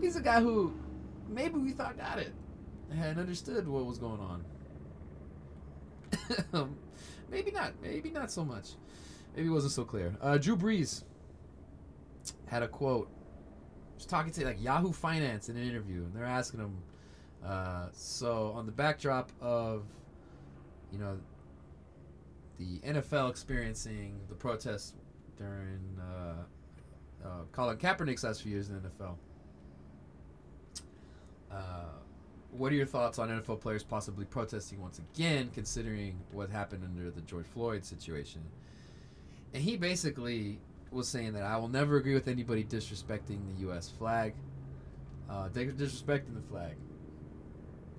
He's 0.01 0.17
a 0.17 0.21
guy 0.21 0.41
who 0.41 0.75
maybe 1.29 1.59
we 1.59 1.73
thought 1.73 1.97
got 1.97 2.19
it 2.19 2.33
and 3.03 3.19
understood 3.19 3.67
what 3.69 3.87
was 3.87 3.99
going 3.99 4.21
on. 4.21 4.45
Maybe 7.31 7.51
not. 7.51 7.73
Maybe 7.83 8.11
not 8.11 8.31
so 8.31 8.45
much. 8.45 8.71
Maybe 9.35 9.49
it 9.49 9.53
wasn't 9.53 9.73
so 9.73 9.85
clear. 9.85 10.15
Uh, 10.21 10.39
Drew 10.39 10.57
Brees 10.57 11.03
had 12.47 12.63
a 12.63 12.69
quote. 12.69 13.11
Was 13.97 14.07
talking 14.07 14.33
to 14.33 14.45
like 14.45 14.63
Yahoo 14.63 14.93
Finance 14.93 15.49
in 15.49 15.57
an 15.57 15.69
interview, 15.69 16.05
and 16.05 16.15
they're 16.15 16.25
asking 16.25 16.61
him. 16.61 16.77
Uh, 17.45 17.89
so 17.93 18.53
on 18.55 18.65
the 18.65 18.73
backdrop 18.73 19.31
of, 19.41 19.85
you 20.91 20.99
know, 20.99 21.19
the 22.59 22.79
NFL 22.79 23.29
experiencing 23.31 24.19
the 24.29 24.35
protests 24.35 24.95
during 25.37 25.81
uh, 26.01 27.27
uh, 27.27 27.29
Colin 27.53 27.77
Kaepernick's 27.77 28.25
last 28.25 28.43
few 28.43 28.53
years 28.53 28.71
in 28.71 28.81
the 28.81 28.89
NFL. 28.89 29.17
Uh, 31.51 31.85
what 32.57 32.71
are 32.71 32.77
your 32.77 32.87
thoughts 32.87 33.19
on 33.19 33.29
NFL 33.29 33.61
players 33.61 33.83
possibly 33.83 34.25
protesting 34.25 34.81
once 34.81 35.01
again, 35.01 35.51
considering 35.53 36.21
what 36.31 36.51
happened 36.51 36.85
under 36.85 37.11
the 37.11 37.21
George 37.23 37.47
Floyd 37.47 37.85
situation? 37.85 38.43
And 39.53 39.63
he 39.63 39.77
basically 39.77 40.61
was 40.91 41.09
saying 41.09 41.33
that 41.33 41.43
I 41.43 41.57
will 41.57 41.69
never 41.69 41.97
agree 41.97 42.15
with 42.15 42.29
anybody 42.29 42.63
disrespecting 42.65 43.39
the 43.55 43.61
U.S. 43.63 43.89
flag, 43.89 44.35
uh, 45.29 45.49
disrespecting 45.49 46.35
the 46.35 46.49
flag, 46.49 46.77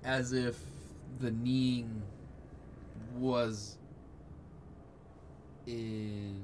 as 0.03 0.32
if 0.32 0.57
the 1.19 1.32
kneeing 1.32 2.02
was 3.18 3.77
intended 5.68 6.40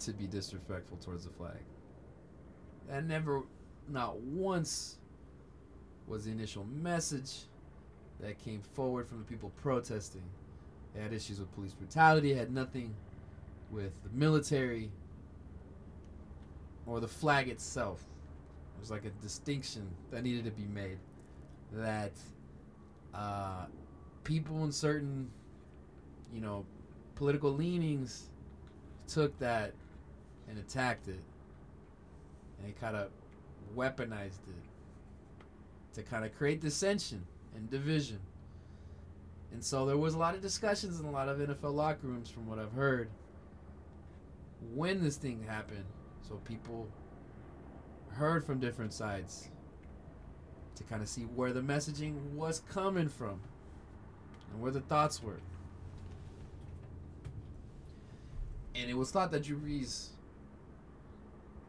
to 0.00 0.12
be 0.12 0.26
disrespectful 0.26 0.98
towards 0.98 1.24
the 1.24 1.30
flag. 1.30 1.60
That 2.88 3.06
never, 3.06 3.44
not 3.88 4.18
once 4.20 4.98
was 6.06 6.24
the 6.24 6.30
initial 6.30 6.64
message 6.64 7.44
that 8.20 8.38
came 8.44 8.60
forward 8.60 9.08
from 9.08 9.18
the 9.18 9.24
people 9.24 9.52
protesting. 9.62 10.22
They 10.94 11.02
had 11.02 11.12
issues 11.12 11.40
with 11.40 11.52
police 11.54 11.72
brutality, 11.72 12.34
had 12.34 12.52
nothing 12.52 12.94
with 13.70 14.02
the 14.02 14.10
military 14.10 14.90
or 16.86 17.00
the 17.00 17.08
flag 17.08 17.48
itself. 17.48 18.04
It 18.76 18.80
was 18.80 18.90
like 18.90 19.04
a 19.04 19.10
distinction 19.22 19.88
that 20.10 20.22
needed 20.22 20.44
to 20.44 20.50
be 20.50 20.66
made 20.66 20.98
that 21.72 22.12
uh, 23.12 23.66
people 24.22 24.64
in 24.64 24.72
certain, 24.72 25.30
you 26.32 26.40
know, 26.40 26.64
political 27.14 27.50
leanings 27.50 28.30
took 29.08 29.36
that 29.38 29.72
and 30.48 30.58
attacked 30.58 31.08
it 31.08 31.22
and 32.62 32.78
kind 32.80 32.96
of 32.96 33.08
weaponized 33.76 34.46
it 34.48 34.73
to 35.94 36.02
kind 36.02 36.24
of 36.24 36.36
create 36.36 36.60
dissension 36.60 37.26
and 37.54 37.70
division. 37.70 38.20
And 39.52 39.62
so 39.64 39.86
there 39.86 39.96
was 39.96 40.14
a 40.14 40.18
lot 40.18 40.34
of 40.34 40.42
discussions 40.42 41.00
in 41.00 41.06
a 41.06 41.10
lot 41.10 41.28
of 41.28 41.38
NFL 41.38 41.74
locker 41.74 42.06
rooms, 42.06 42.28
from 42.28 42.48
what 42.48 42.58
I've 42.58 42.72
heard, 42.72 43.08
when 44.72 45.02
this 45.02 45.16
thing 45.16 45.44
happened. 45.46 45.84
So 46.28 46.36
people 46.44 46.88
heard 48.08 48.44
from 48.44 48.58
different 48.58 48.92
sides 48.92 49.48
to 50.76 50.84
kind 50.84 51.02
of 51.02 51.08
see 51.08 51.22
where 51.22 51.52
the 51.52 51.60
messaging 51.60 52.14
was 52.32 52.62
coming 52.68 53.08
from 53.08 53.40
and 54.50 54.60
where 54.60 54.72
the 54.72 54.80
thoughts 54.80 55.22
were. 55.22 55.40
And 58.74 58.90
it 58.90 58.96
was 58.96 59.12
thought 59.12 59.30
that 59.30 59.44
Drew 59.44 59.58
Brees 59.58 60.08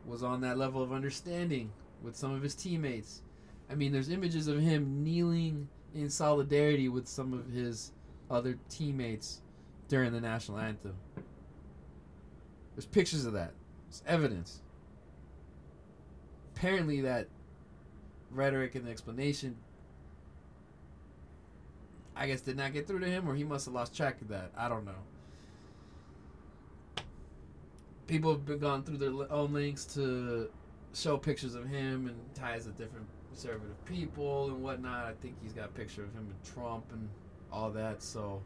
was 0.05 0.23
on 0.23 0.41
that 0.41 0.57
level 0.57 0.81
of 0.81 0.91
understanding 0.91 1.71
with 2.01 2.15
some 2.15 2.33
of 2.33 2.41
his 2.41 2.55
teammates. 2.55 3.21
I 3.69 3.75
mean, 3.75 3.91
there's 3.91 4.09
images 4.09 4.47
of 4.47 4.59
him 4.59 5.03
kneeling 5.03 5.67
in 5.93 6.09
solidarity 6.09 6.89
with 6.89 7.07
some 7.07 7.33
of 7.33 7.47
his 7.47 7.91
other 8.29 8.57
teammates 8.69 9.41
during 9.87 10.11
the 10.11 10.21
national 10.21 10.59
anthem. 10.59 10.95
There's 12.75 12.85
pictures 12.85 13.25
of 13.25 13.33
that. 13.33 13.53
It's 13.87 14.03
evidence. 14.05 14.61
Apparently, 16.55 17.01
that 17.01 17.27
rhetoric 18.31 18.75
and 18.75 18.87
explanation, 18.87 19.55
I 22.15 22.27
guess, 22.27 22.41
did 22.41 22.57
not 22.57 22.73
get 22.73 22.87
through 22.87 22.99
to 22.99 23.07
him, 23.07 23.27
or 23.27 23.35
he 23.35 23.43
must 23.43 23.65
have 23.65 23.73
lost 23.73 23.95
track 23.95 24.21
of 24.21 24.27
that. 24.29 24.51
I 24.57 24.69
don't 24.69 24.85
know. 24.85 27.03
People 28.07 28.39
have 28.47 28.61
gone 28.61 28.83
through 28.83 28.97
their 28.97 29.31
own 29.31 29.53
links 29.53 29.85
to 29.95 30.49
show 30.93 31.17
pictures 31.17 31.55
of 31.55 31.67
him 31.67 32.07
and 32.07 32.35
ties 32.35 32.67
of 32.67 32.77
different 32.77 33.07
conservative 33.35 33.85
people 33.85 34.47
and 34.47 34.63
whatnot. 34.63 35.05
I 35.05 35.13
think 35.21 35.35
he's 35.43 35.51
got 35.51 35.65
a 35.65 35.69
picture 35.69 36.03
of 36.03 36.13
him 36.13 36.27
and 36.29 36.53
Trump 36.53 36.85
and 36.93 37.09
all 37.51 37.69
that. 37.71 38.01
So, 38.01 38.41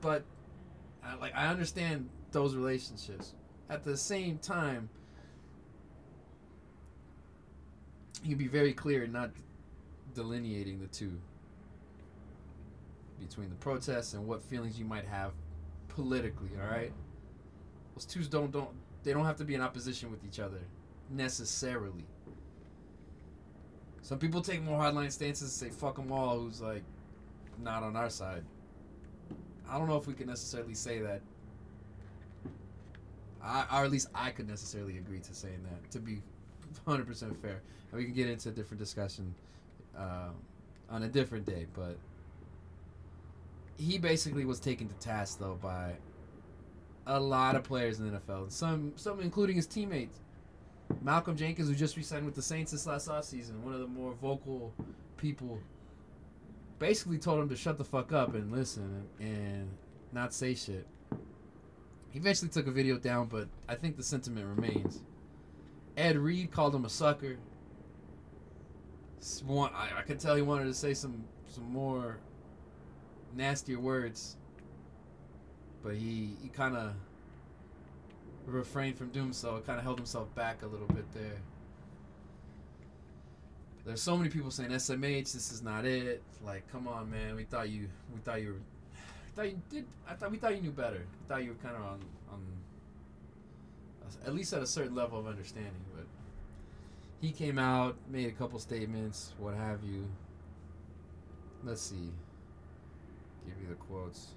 but 0.00 0.22
I, 1.04 1.16
like 1.16 1.34
I 1.36 1.48
understand 1.48 2.08
those 2.32 2.54
relationships. 2.54 3.34
At 3.68 3.84
the 3.84 3.96
same 3.96 4.38
time, 4.38 4.88
you 8.24 8.34
be 8.34 8.48
very 8.48 8.72
clear 8.72 9.06
not 9.06 9.30
delineating 10.14 10.80
the 10.80 10.86
two 10.86 11.12
between 13.20 13.50
the 13.50 13.54
protests 13.56 14.14
and 14.14 14.26
what 14.26 14.42
feelings 14.42 14.78
you 14.78 14.86
might 14.86 15.04
have 15.04 15.32
politically. 15.88 16.50
All 16.58 16.70
right, 16.70 16.92
those 17.94 18.06
two 18.06 18.24
don't 18.24 18.50
don't 18.50 18.70
they 19.02 19.12
don't 19.12 19.24
have 19.24 19.36
to 19.36 19.44
be 19.44 19.54
in 19.54 19.60
opposition 19.60 20.10
with 20.10 20.24
each 20.24 20.40
other 20.40 20.60
necessarily. 21.08 22.04
Some 24.02 24.18
people 24.18 24.40
take 24.40 24.62
more 24.62 24.80
hardline 24.80 25.12
stances 25.12 25.62
and 25.62 25.70
say 25.70 25.76
"fuck 25.76 25.96
them 25.96 26.10
all," 26.12 26.40
who's 26.40 26.60
like 26.60 26.82
not 27.62 27.82
on 27.82 27.96
our 27.96 28.10
side. 28.10 28.44
I 29.68 29.78
don't 29.78 29.88
know 29.88 29.96
if 29.96 30.06
we 30.06 30.14
can 30.14 30.26
necessarily 30.26 30.74
say 30.74 30.98
that. 31.00 31.20
I, 33.42 33.64
or 33.72 33.84
at 33.84 33.90
least 33.90 34.08
I 34.14 34.30
could 34.30 34.48
necessarily 34.48 34.98
agree 34.98 35.20
to 35.20 35.34
saying 35.34 35.64
that. 35.70 35.90
To 35.92 35.98
be 35.98 36.22
100% 36.86 37.36
fair, 37.36 37.62
and 37.90 37.98
we 37.98 38.04
can 38.04 38.12
get 38.12 38.28
into 38.28 38.48
a 38.48 38.52
different 38.52 38.80
discussion 38.80 39.34
uh, 39.96 40.30
on 40.90 41.04
a 41.04 41.08
different 41.08 41.46
day. 41.46 41.66
But 41.74 41.96
he 43.78 43.96
basically 43.98 44.44
was 44.44 44.60
taken 44.60 44.88
to 44.88 44.94
task 44.94 45.38
though 45.38 45.58
by 45.62 45.94
a 47.06 47.18
lot 47.18 47.56
of 47.56 47.64
players 47.64 47.98
in 47.98 48.10
the 48.10 48.18
NFL, 48.18 48.50
some 48.50 48.92
some 48.96 49.20
including 49.20 49.56
his 49.56 49.66
teammates. 49.66 50.20
Malcolm 51.02 51.36
Jenkins, 51.36 51.68
who 51.68 51.74
just 51.74 51.96
re-signed 51.96 52.26
with 52.26 52.34
the 52.34 52.42
Saints 52.42 52.72
this 52.72 52.86
last 52.86 53.08
offseason, 53.08 53.60
one 53.60 53.72
of 53.72 53.80
the 53.80 53.86
more 53.86 54.12
vocal 54.14 54.74
people, 55.16 55.60
basically 56.80 57.18
told 57.18 57.40
him 57.40 57.48
to 57.48 57.56
shut 57.56 57.78
the 57.78 57.84
fuck 57.84 58.12
up 58.12 58.34
and 58.34 58.50
listen 58.50 59.04
and, 59.20 59.68
not 60.12 60.34
say 60.34 60.54
shit. 60.54 60.88
He 62.10 62.18
eventually 62.18 62.48
took 62.48 62.66
a 62.66 62.72
video 62.72 62.98
down, 62.98 63.28
but 63.28 63.46
I 63.68 63.76
think 63.76 63.96
the 63.96 64.02
sentiment 64.02 64.44
remains. 64.44 65.00
Ed 65.96 66.16
Reed 66.16 66.50
called 66.50 66.74
him 66.74 66.84
a 66.84 66.88
sucker. 66.88 67.38
I, 69.48 69.90
I 69.98 70.02
could 70.02 70.18
tell 70.18 70.34
he 70.34 70.42
wanted 70.42 70.64
to 70.64 70.74
say 70.74 70.94
some 70.94 71.24
some 71.46 71.64
more 71.64 72.18
nastier 73.36 73.78
words, 73.78 74.36
but 75.82 75.94
he 75.94 76.36
he 76.42 76.48
kind 76.48 76.76
of 76.76 76.92
refrained 78.46 78.96
from 78.96 79.10
doing 79.10 79.32
so. 79.32 79.62
Kind 79.66 79.78
of 79.78 79.84
held 79.84 79.98
himself 79.98 80.34
back 80.34 80.62
a 80.62 80.66
little 80.66 80.86
bit 80.88 81.10
there. 81.12 81.38
There's 83.84 84.02
so 84.02 84.16
many 84.16 84.28
people 84.28 84.50
saying 84.50 84.70
SMH, 84.70 85.32
this 85.32 85.50
is 85.50 85.62
not 85.62 85.84
it. 85.84 86.22
Like, 86.44 86.70
come 86.70 86.86
on, 86.86 87.10
man. 87.10 87.34
We 87.34 87.44
thought 87.44 87.70
you, 87.70 87.88
we 88.14 88.20
thought 88.20 88.40
you 88.42 88.48
were, 88.48 88.54
we 88.54 89.32
thought 89.34 89.46
you 89.46 89.60
did. 89.70 89.86
I 90.08 90.14
thought 90.14 90.30
we 90.30 90.38
thought 90.38 90.54
you 90.54 90.62
knew 90.62 90.70
better. 90.70 90.98
We 90.98 91.28
thought 91.28 91.42
you 91.42 91.50
were 91.50 91.56
kind 91.56 91.76
of 91.76 91.82
on, 91.82 92.00
on, 92.30 92.40
at 94.26 94.34
least 94.34 94.52
at 94.52 94.62
a 94.62 94.66
certain 94.66 94.94
level 94.94 95.18
of 95.18 95.26
understanding. 95.26 95.72
But 95.94 96.06
he 97.20 97.32
came 97.32 97.58
out, 97.58 97.96
made 98.08 98.26
a 98.26 98.32
couple 98.32 98.58
statements, 98.58 99.32
what 99.38 99.54
have 99.54 99.82
you. 99.82 100.06
Let's 101.64 101.82
see. 101.82 102.10
Give 103.46 103.54
you 103.62 103.68
the 103.70 103.74
quotes. 103.74 104.28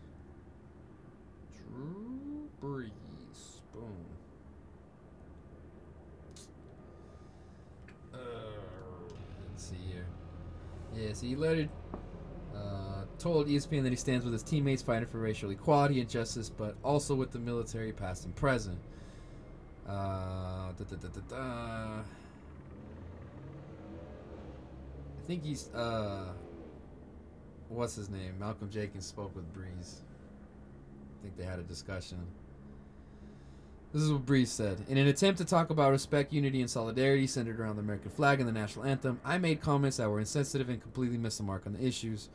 Drew 1.74 2.50
Brees. 2.62 3.62
Boom. 3.74 4.06
Uh, 8.14 8.18
let's 9.50 9.64
see 9.64 9.76
here. 9.92 10.06
Yeah, 10.96 11.14
so 11.14 11.26
he 11.26 11.36
lettered, 11.36 11.70
uh, 12.56 13.06
told 13.18 13.48
ESPN 13.48 13.84
that 13.84 13.90
he 13.90 13.96
stands 13.96 14.24
with 14.24 14.34
his 14.34 14.44
teammates 14.44 14.82
fighting 14.82 15.08
for 15.08 15.18
racial 15.18 15.50
equality 15.50 16.00
and 16.00 16.10
justice, 16.10 16.50
but 16.50 16.76
also 16.84 17.16
with 17.16 17.32
the 17.32 17.40
military, 17.40 17.92
past 17.92 18.26
and 18.26 18.36
present. 18.36 18.78
Uh, 19.88 20.72
da, 20.78 20.84
da, 20.90 21.22
da, 21.28 22.04
I 25.24 25.26
think 25.26 25.44
he's 25.44 25.70
uh, 25.74 26.32
what's 27.70 27.96
his 27.96 28.10
name? 28.10 28.38
Malcolm 28.40 28.70
Jenkins 28.70 29.06
spoke 29.06 29.36
with 29.36 29.46
Brees. 29.54 30.02
Think 31.24 31.38
they 31.38 31.46
had 31.46 31.58
a 31.58 31.64
discussion. 31.64 32.20
This 33.92 34.04
is 34.04 34.12
what 34.12 34.26
Brees 34.26 34.48
said. 34.48 34.86
In 34.88 34.98
an 34.98 35.08
attempt 35.08 35.40
to 35.40 35.46
talk 35.46 35.72
about 35.72 35.92
respect, 35.92 36.34
unity, 36.34 36.62
and 36.62 36.70
solidarity 36.70 37.26
centered 37.26 37.60
around 37.60 37.78
the 37.78 37.82
American 37.82 38.12
flag 38.12 38.40
and 38.40 38.48
the 38.48 38.54
national 38.54 38.86
anthem, 38.86 39.20
I 39.26 39.40
made 39.40 39.62
comments 39.62 39.98
that 39.98 40.10
were 40.10 40.20
insensitive 40.20 40.70
and 40.70 40.82
completely 40.82 41.18
missed 41.18 41.38
the 41.38 41.44
mark 41.44 41.66
on 41.66 41.74
the 41.74 41.86
issues 41.86 42.30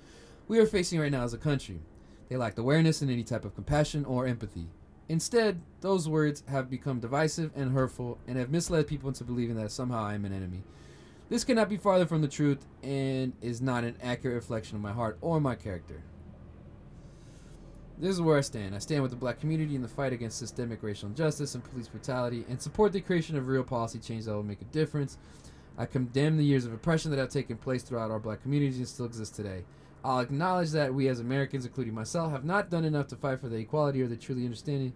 we 0.49 0.59
are 0.59 0.67
facing 0.67 0.99
right 0.99 1.13
now 1.13 1.23
as 1.23 1.35
a 1.35 1.39
country. 1.39 1.81
They 2.29 2.37
lacked 2.37 2.59
awareness 2.59 3.03
and 3.03 3.11
any 3.11 3.23
type 3.23 3.45
of 3.45 3.55
compassion 3.55 4.05
or 4.07 4.27
empathy. 4.27 4.69
Instead, 5.09 5.61
those 5.81 6.09
words 6.09 6.43
have 6.49 6.71
become 6.71 7.01
divisive 7.01 7.53
and 7.55 7.73
hurtful 7.73 8.19
and 8.27 8.37
have 8.39 8.51
misled 8.51 8.87
people 8.87 9.09
into 9.09 9.25
believing 9.25 9.57
that 9.57 9.71
somehow 9.71 10.03
I 10.05 10.15
am 10.15 10.25
an 10.25 10.33
enemy. 10.33 10.65
This 11.29 11.45
cannot 11.45 11.69
be 11.69 11.77
farther 11.77 12.07
from 12.07 12.23
the 12.23 12.29
truth 12.29 12.67
and 12.83 13.35
is 13.43 13.61
not 13.61 13.85
an 13.85 13.97
accurate 14.03 14.35
reflection 14.35 14.77
of 14.77 14.83
my 14.83 14.93
heart 14.93 15.19
or 15.21 15.41
my 15.41 15.55
character. 15.55 16.03
This 18.01 18.13
is 18.13 18.23
where 18.23 18.39
I 18.39 18.43
stand. 18.43 18.77
I 18.77 18.79
stand 18.79 19.03
with 19.03 19.11
the 19.11 19.17
black 19.17 19.41
community 19.41 19.75
in 19.75 19.83
the 19.83 19.89
fight 19.89 20.13
against 20.13 20.39
systemic 20.39 20.85
racial 20.85 21.09
injustice 21.09 21.57
and 21.57 21.65
police 21.65 21.89
brutality 21.89 22.45
and 22.49 22.63
support 22.63 22.93
the 22.93 23.01
creation 23.01 23.37
of 23.37 23.49
real 23.49 23.65
policy 23.65 23.99
change 23.99 24.27
that 24.27 24.35
will 24.35 24.45
make 24.45 24.63
a 24.63 24.67
difference. 24.67 25.19
I 25.77 25.87
condemn 25.87 26.37
the 26.37 26.45
years 26.45 26.65
of 26.65 26.73
oppression 26.73 27.11
that 27.11 27.19
have 27.19 27.29
taken 27.29 27.57
place 27.57 27.83
throughout 27.83 28.13
our 28.13 28.21
black 28.21 28.41
communities 28.43 28.79
and 28.79 28.87
still 28.87 29.07
exist 29.07 29.35
today. 29.35 29.65
I'll 30.05 30.21
acknowledge 30.21 30.71
that 30.71 30.95
we 30.95 31.09
as 31.09 31.19
Americans, 31.19 31.67
including 31.67 31.93
myself, 31.93 32.31
have 32.31 32.45
not 32.45 32.71
done 32.71 32.85
enough 32.85 33.09
to 33.09 33.17
fight 33.17 33.41
for 33.41 33.49
the 33.49 33.57
equality 33.57 34.01
or 34.01 34.07
the 34.07 34.17
truly 34.17 34.45
understanding 34.45 34.93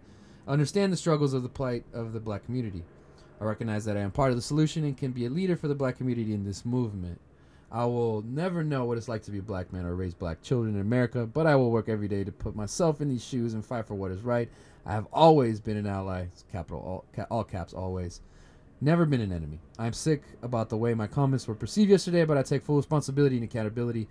understand 0.47 0.93
the 0.93 0.97
struggles 0.97 1.35
of 1.35 1.43
the 1.43 1.49
plight 1.49 1.85
of 1.93 2.13
the 2.13 2.21
black 2.21 2.45
community. 2.45 2.85
I 3.41 3.45
recognize 3.45 3.85
that 3.87 3.97
I 3.97 4.01
am 4.01 4.13
part 4.13 4.31
of 4.31 4.37
the 4.37 4.43
solution 4.43 4.85
and 4.85 4.97
can 4.97 5.11
be 5.11 5.27
a 5.27 5.31
leader 5.31 5.57
for 5.57 5.67
the 5.67 5.75
black 5.75 5.97
community 5.97 6.35
in 6.35 6.45
this 6.45 6.65
movement. 6.65 7.21
I 7.75 7.87
will 7.87 8.21
never 8.21 8.63
know 8.63 8.85
what 8.85 8.99
it's 8.99 9.09
like 9.09 9.23
to 9.23 9.31
be 9.31 9.39
a 9.39 9.43
black 9.43 9.73
man 9.73 9.87
or 9.87 9.97
raise 9.97 10.13
black 10.13 10.43
children 10.43 10.75
in 10.75 10.81
America, 10.83 11.27
but 11.27 11.47
I 11.47 11.57
will 11.57 11.71
work 11.71 11.89
every 11.89 12.07
day 12.07 12.23
to 12.23 12.31
put 12.31 12.55
myself 12.55 13.01
in 13.01 13.09
these 13.09 13.25
shoes 13.25 13.55
and 13.55 13.65
fight 13.65 13.87
for 13.87 13.95
what 13.95 14.11
is 14.13 14.21
right. 14.21 14.51
I 14.85 14.93
have 14.93 15.07
always 15.11 15.59
been 15.59 15.79
an 15.79 15.87
ally, 15.87 16.27
capital 16.51 17.07
all, 17.17 17.27
all 17.31 17.45
caps, 17.45 17.73
always. 17.73 18.21
Never 18.83 19.07
been 19.07 19.23
an 19.23 19.33
enemy. 19.33 19.59
I'm 19.79 19.95
sick 19.95 20.23
about 20.43 20.69
the 20.69 20.77
way 20.77 20.93
my 20.93 21.07
comments 21.07 21.49
were 21.49 21.55
perceived 21.55 21.91
yesterday, 21.91 22.27
but 22.27 22.37
I 22.37 22.43
take 22.43 22.63
full 22.63 22.77
responsibility 22.77 23.37
and 23.37 23.45
accountability. 23.45 24.07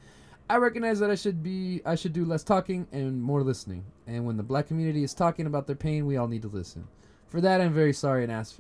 I 0.50 0.56
recognize 0.56 1.00
that 1.00 1.12
I 1.12 1.16
should 1.16 1.44
be 1.44 1.82
I 1.86 1.94
should 1.94 2.14
do 2.14 2.26
less 2.26 2.44
talking 2.44 2.88
and 2.92 3.22
more 3.22 3.44
listening. 3.44 3.86
And 4.08 4.26
when 4.26 4.38
the 4.38 4.44
black 4.44 4.68
community 4.68 5.04
is 5.04 5.14
talking 5.14 5.46
about 5.46 5.68
their 5.68 5.76
pain, 5.76 6.08
we 6.08 6.18
all 6.18 6.28
need 6.28 6.42
to 6.42 6.48
listen. 6.48 6.88
For 7.30 7.42
that, 7.42 7.62
I'm 7.62 7.74
very 7.74 7.94
sorry 7.94 8.24
and 8.24 8.32
ask 8.32 8.58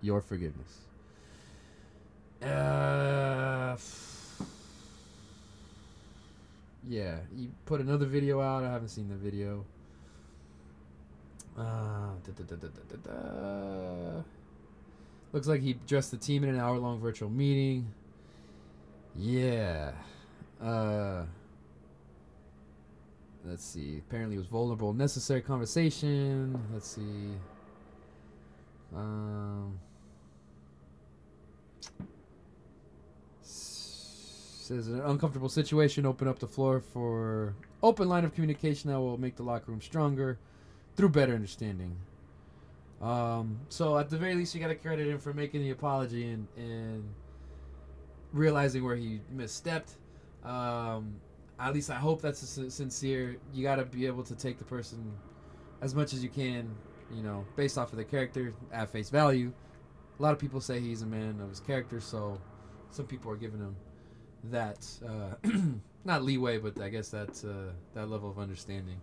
your 0.00 0.22
forgiveness. 0.22 0.78
Uh 2.40 3.76
yeah, 6.88 7.18
he 7.36 7.50
put 7.66 7.80
another 7.80 8.06
video 8.06 8.40
out. 8.40 8.64
I 8.64 8.72
haven't 8.72 8.88
seen 8.88 9.08
the 9.08 9.14
video. 9.14 9.64
Uh, 11.56 12.14
da, 12.24 12.44
da, 12.46 12.56
da, 12.56 14.22
Looks 15.32 15.46
like 15.46 15.60
he 15.60 15.74
dressed 15.86 16.10
the 16.10 16.16
team 16.16 16.44
in 16.44 16.50
an 16.50 16.58
hour 16.58 16.78
long 16.78 16.98
virtual 17.00 17.28
meeting. 17.28 17.92
Yeah. 19.14 19.92
Uh, 20.62 21.24
let's 23.44 23.64
see. 23.64 23.98
Apparently, 23.98 24.36
it 24.36 24.38
was 24.38 24.46
vulnerable, 24.46 24.94
necessary 24.94 25.42
conversation. 25.42 26.58
Let's 26.72 26.88
see. 26.88 27.34
Um, 28.96 29.78
says 34.68 34.88
an 34.88 35.00
uncomfortable 35.00 35.48
situation. 35.48 36.04
Open 36.04 36.28
up 36.28 36.38
the 36.38 36.46
floor 36.46 36.80
for 36.80 37.54
open 37.82 38.08
line 38.08 38.24
of 38.24 38.34
communication 38.34 38.90
that 38.90 39.00
will 39.00 39.18
make 39.18 39.34
the 39.36 39.42
locker 39.42 39.70
room 39.70 39.80
stronger 39.80 40.38
through 40.94 41.08
better 41.08 41.34
understanding. 41.34 41.96
Um, 43.00 43.60
so 43.70 43.96
at 43.96 44.10
the 44.10 44.18
very 44.18 44.34
least, 44.34 44.54
you 44.54 44.60
got 44.60 44.68
to 44.68 44.74
credit 44.74 45.06
him 45.06 45.18
for 45.18 45.32
making 45.32 45.62
the 45.62 45.70
apology 45.70 46.28
and 46.28 46.46
and 46.56 47.02
realizing 48.32 48.84
where 48.84 48.96
he 48.96 49.20
misstepped. 49.34 49.94
Um, 50.44 51.14
at 51.58 51.72
least 51.72 51.90
I 51.90 51.94
hope 51.94 52.20
that's 52.20 52.40
sincere. 52.40 53.38
You 53.54 53.62
got 53.62 53.76
to 53.76 53.84
be 53.84 54.06
able 54.06 54.22
to 54.24 54.34
take 54.34 54.58
the 54.58 54.64
person 54.64 55.12
as 55.80 55.94
much 55.94 56.12
as 56.12 56.22
you 56.22 56.28
can, 56.28 56.68
you 57.14 57.22
know, 57.22 57.44
based 57.56 57.78
off 57.78 57.92
of 57.92 57.96
the 57.96 58.04
character 58.04 58.52
at 58.70 58.90
face 58.90 59.08
value. 59.08 59.50
A 60.18 60.22
lot 60.22 60.32
of 60.32 60.38
people 60.38 60.60
say 60.60 60.78
he's 60.78 61.02
a 61.02 61.06
man 61.06 61.40
of 61.40 61.48
his 61.48 61.60
character, 61.60 62.00
so 62.00 62.38
some 62.90 63.06
people 63.06 63.30
are 63.30 63.36
giving 63.36 63.60
him 63.60 63.74
that 64.50 64.86
uh, 65.06 65.48
not 66.04 66.22
leeway, 66.22 66.58
but 66.58 66.80
I 66.80 66.88
guess 66.88 67.08
that 67.10 67.44
uh, 67.44 67.72
that 67.94 68.08
level 68.08 68.30
of 68.30 68.38
understanding. 68.38 69.00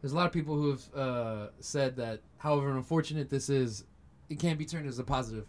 There's 0.00 0.12
a 0.12 0.16
lot 0.16 0.26
of 0.26 0.32
people 0.32 0.54
who 0.54 0.70
have 0.70 0.94
uh, 0.94 1.46
said 1.60 1.96
that, 1.96 2.20
however 2.38 2.74
unfortunate 2.74 3.28
this 3.28 3.50
is, 3.50 3.84
it 4.30 4.38
can't 4.38 4.58
be 4.58 4.64
turned 4.64 4.88
as 4.88 4.98
a 4.98 5.04
positive. 5.04 5.46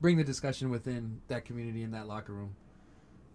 Bring 0.00 0.18
the 0.18 0.24
discussion 0.24 0.68
within 0.68 1.20
that 1.28 1.44
community 1.46 1.82
in 1.82 1.90
that 1.92 2.06
locker 2.06 2.32
room. 2.32 2.54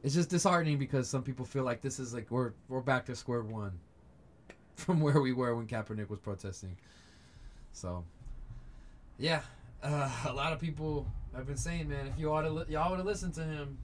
It's 0.04 0.14
just 0.14 0.30
disheartening 0.30 0.78
because 0.78 1.10
some 1.10 1.24
people 1.24 1.46
feel 1.46 1.64
like 1.64 1.82
this 1.82 1.98
is 1.98 2.14
like 2.14 2.30
we're 2.30 2.52
we're 2.68 2.82
back 2.82 3.06
to 3.06 3.16
square 3.16 3.42
one 3.42 3.80
from 4.76 5.02
where 5.02 5.20
we 5.22 5.34
were 5.34 5.56
when 5.56 5.66
Kaepernick 5.66 6.10
was 6.10 6.20
protesting. 6.20 6.78
So, 7.72 8.06
yeah, 9.18 9.42
uh, 9.82 10.10
a 10.28 10.34
lot 10.34 10.54
of 10.54 10.60
people 10.60 11.08
have 11.36 11.48
been 11.48 11.58
saying, 11.58 11.90
man, 11.90 12.08
if 12.08 12.20
you 12.20 12.32
ought 12.32 12.44
to 12.44 12.50
li- 12.50 12.66
y'all 12.70 12.92
would 12.92 12.98
have 12.98 13.06
listened 13.06 13.34
to 13.36 13.44
him, 13.44 13.78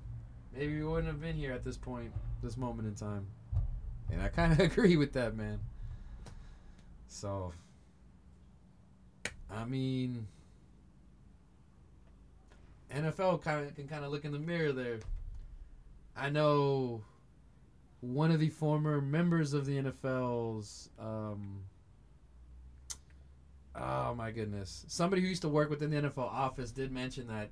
maybe 0.55 0.77
we 0.77 0.85
wouldn't 0.85 1.07
have 1.07 1.21
been 1.21 1.35
here 1.35 1.51
at 1.51 1.63
this 1.63 1.77
point, 1.77 2.11
this 2.41 2.57
moment 2.57 2.87
in 2.87 2.95
time. 2.95 3.27
And 4.11 4.21
I 4.21 4.27
kind 4.27 4.51
of 4.51 4.59
agree 4.71 4.95
with 4.95 5.13
that, 5.13 5.35
man. 5.35 5.59
So, 7.07 7.53
I 9.51 9.65
mean, 9.65 10.27
NFL 12.93 13.41
kind 13.41 13.67
of 13.67 13.75
can 13.75 13.87
kind 13.87 14.03
of 14.03 14.11
look 14.11 14.25
in 14.25 14.31
the 14.31 14.39
mirror 14.39 14.71
there. 14.71 14.99
I 16.15 16.29
know 16.29 17.01
one 18.01 18.31
of 18.31 18.39
the 18.39 18.49
former 18.49 19.01
members 19.01 19.53
of 19.53 19.65
the 19.65 19.81
NFL's. 19.81 20.89
Um, 20.99 21.61
oh 23.75 24.15
my 24.15 24.31
goodness! 24.31 24.85
Somebody 24.87 25.21
who 25.21 25.27
used 25.27 25.41
to 25.43 25.49
work 25.49 25.69
within 25.69 25.89
the 25.91 25.97
NFL 25.97 26.31
office 26.31 26.71
did 26.71 26.91
mention 26.91 27.27
that 27.27 27.49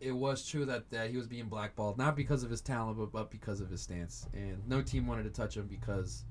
it 0.00 0.12
was 0.12 0.46
true 0.46 0.64
that, 0.66 0.90
that 0.90 1.10
he 1.10 1.16
was 1.16 1.26
being 1.26 1.48
blackballed, 1.48 1.96
not 1.96 2.16
because 2.16 2.42
of 2.42 2.50
his 2.50 2.60
talent, 2.60 2.98
but, 2.98 3.12
but 3.12 3.30
because 3.30 3.60
of 3.60 3.70
his 3.70 3.80
stance. 3.80 4.26
And 4.34 4.66
no 4.68 4.82
team 4.82 5.06
wanted 5.06 5.24
to 5.24 5.30
touch 5.30 5.56
him 5.56 5.66
because 5.66 6.24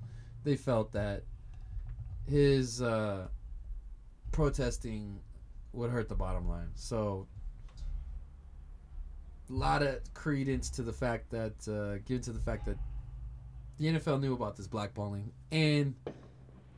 they 0.43 0.55
felt 0.55 0.91
that 0.93 1.23
his 2.29 2.81
uh, 2.81 3.27
protesting 4.31 5.19
would 5.73 5.89
hurt 5.89 6.09
the 6.09 6.15
bottom 6.15 6.47
line. 6.47 6.69
So 6.75 7.27
a 9.49 9.53
lot 9.53 9.81
of 9.81 9.99
credence 10.13 10.69
to 10.71 10.81
the 10.81 10.93
fact 10.93 11.29
that 11.31 11.67
uh, 11.67 12.01
given 12.05 12.21
to 12.23 12.31
the 12.31 12.39
fact 12.39 12.65
that 12.65 12.77
the 13.77 13.87
NFL 13.87 14.21
knew 14.21 14.33
about 14.33 14.55
this 14.55 14.67
blackballing 14.67 15.29
and 15.51 15.95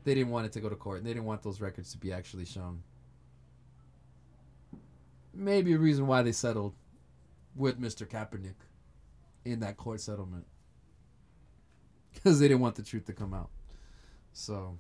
they 0.03 0.15
didn't 0.15 0.31
want 0.31 0.45
it 0.45 0.51
to 0.53 0.59
go 0.59 0.69
to 0.69 0.75
court 0.75 0.99
and 0.99 1.05
they 1.05 1.11
didn't 1.11 1.25
want 1.25 1.43
those 1.43 1.61
records 1.61 1.91
to 1.91 1.97
be 1.97 2.11
actually 2.11 2.45
shown. 2.45 2.81
Maybe 5.39 5.73
a 5.73 5.77
reason 5.77 6.07
why 6.07 6.23
they 6.23 6.31
settled 6.31 6.73
with 7.55 7.79
Mr. 7.79 8.07
Kaepernick 8.07 8.55
in 9.45 9.59
that 9.59 9.77
court 9.77 10.01
settlement 10.01 10.45
because 12.13 12.39
they 12.39 12.47
didn't 12.47 12.61
want 12.61 12.75
the 12.75 12.81
truth 12.81 13.05
to 13.05 13.13
come 13.13 13.35
out. 13.35 13.49
So 14.33 14.77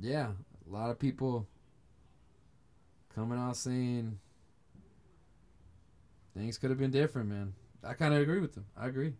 yeah, 0.00 0.28
a 0.66 0.72
lot 0.72 0.90
of 0.90 0.98
people 0.98 1.46
coming 3.14 3.38
out 3.38 3.56
saying 3.56 4.18
things 6.34 6.56
could 6.56 6.70
have 6.70 6.78
been 6.78 6.90
different, 6.90 7.28
man. 7.28 7.52
I 7.84 7.92
kind 7.92 8.14
of 8.14 8.22
agree 8.22 8.40
with 8.40 8.54
them. 8.54 8.64
I 8.76 8.86
agree. 8.86 9.12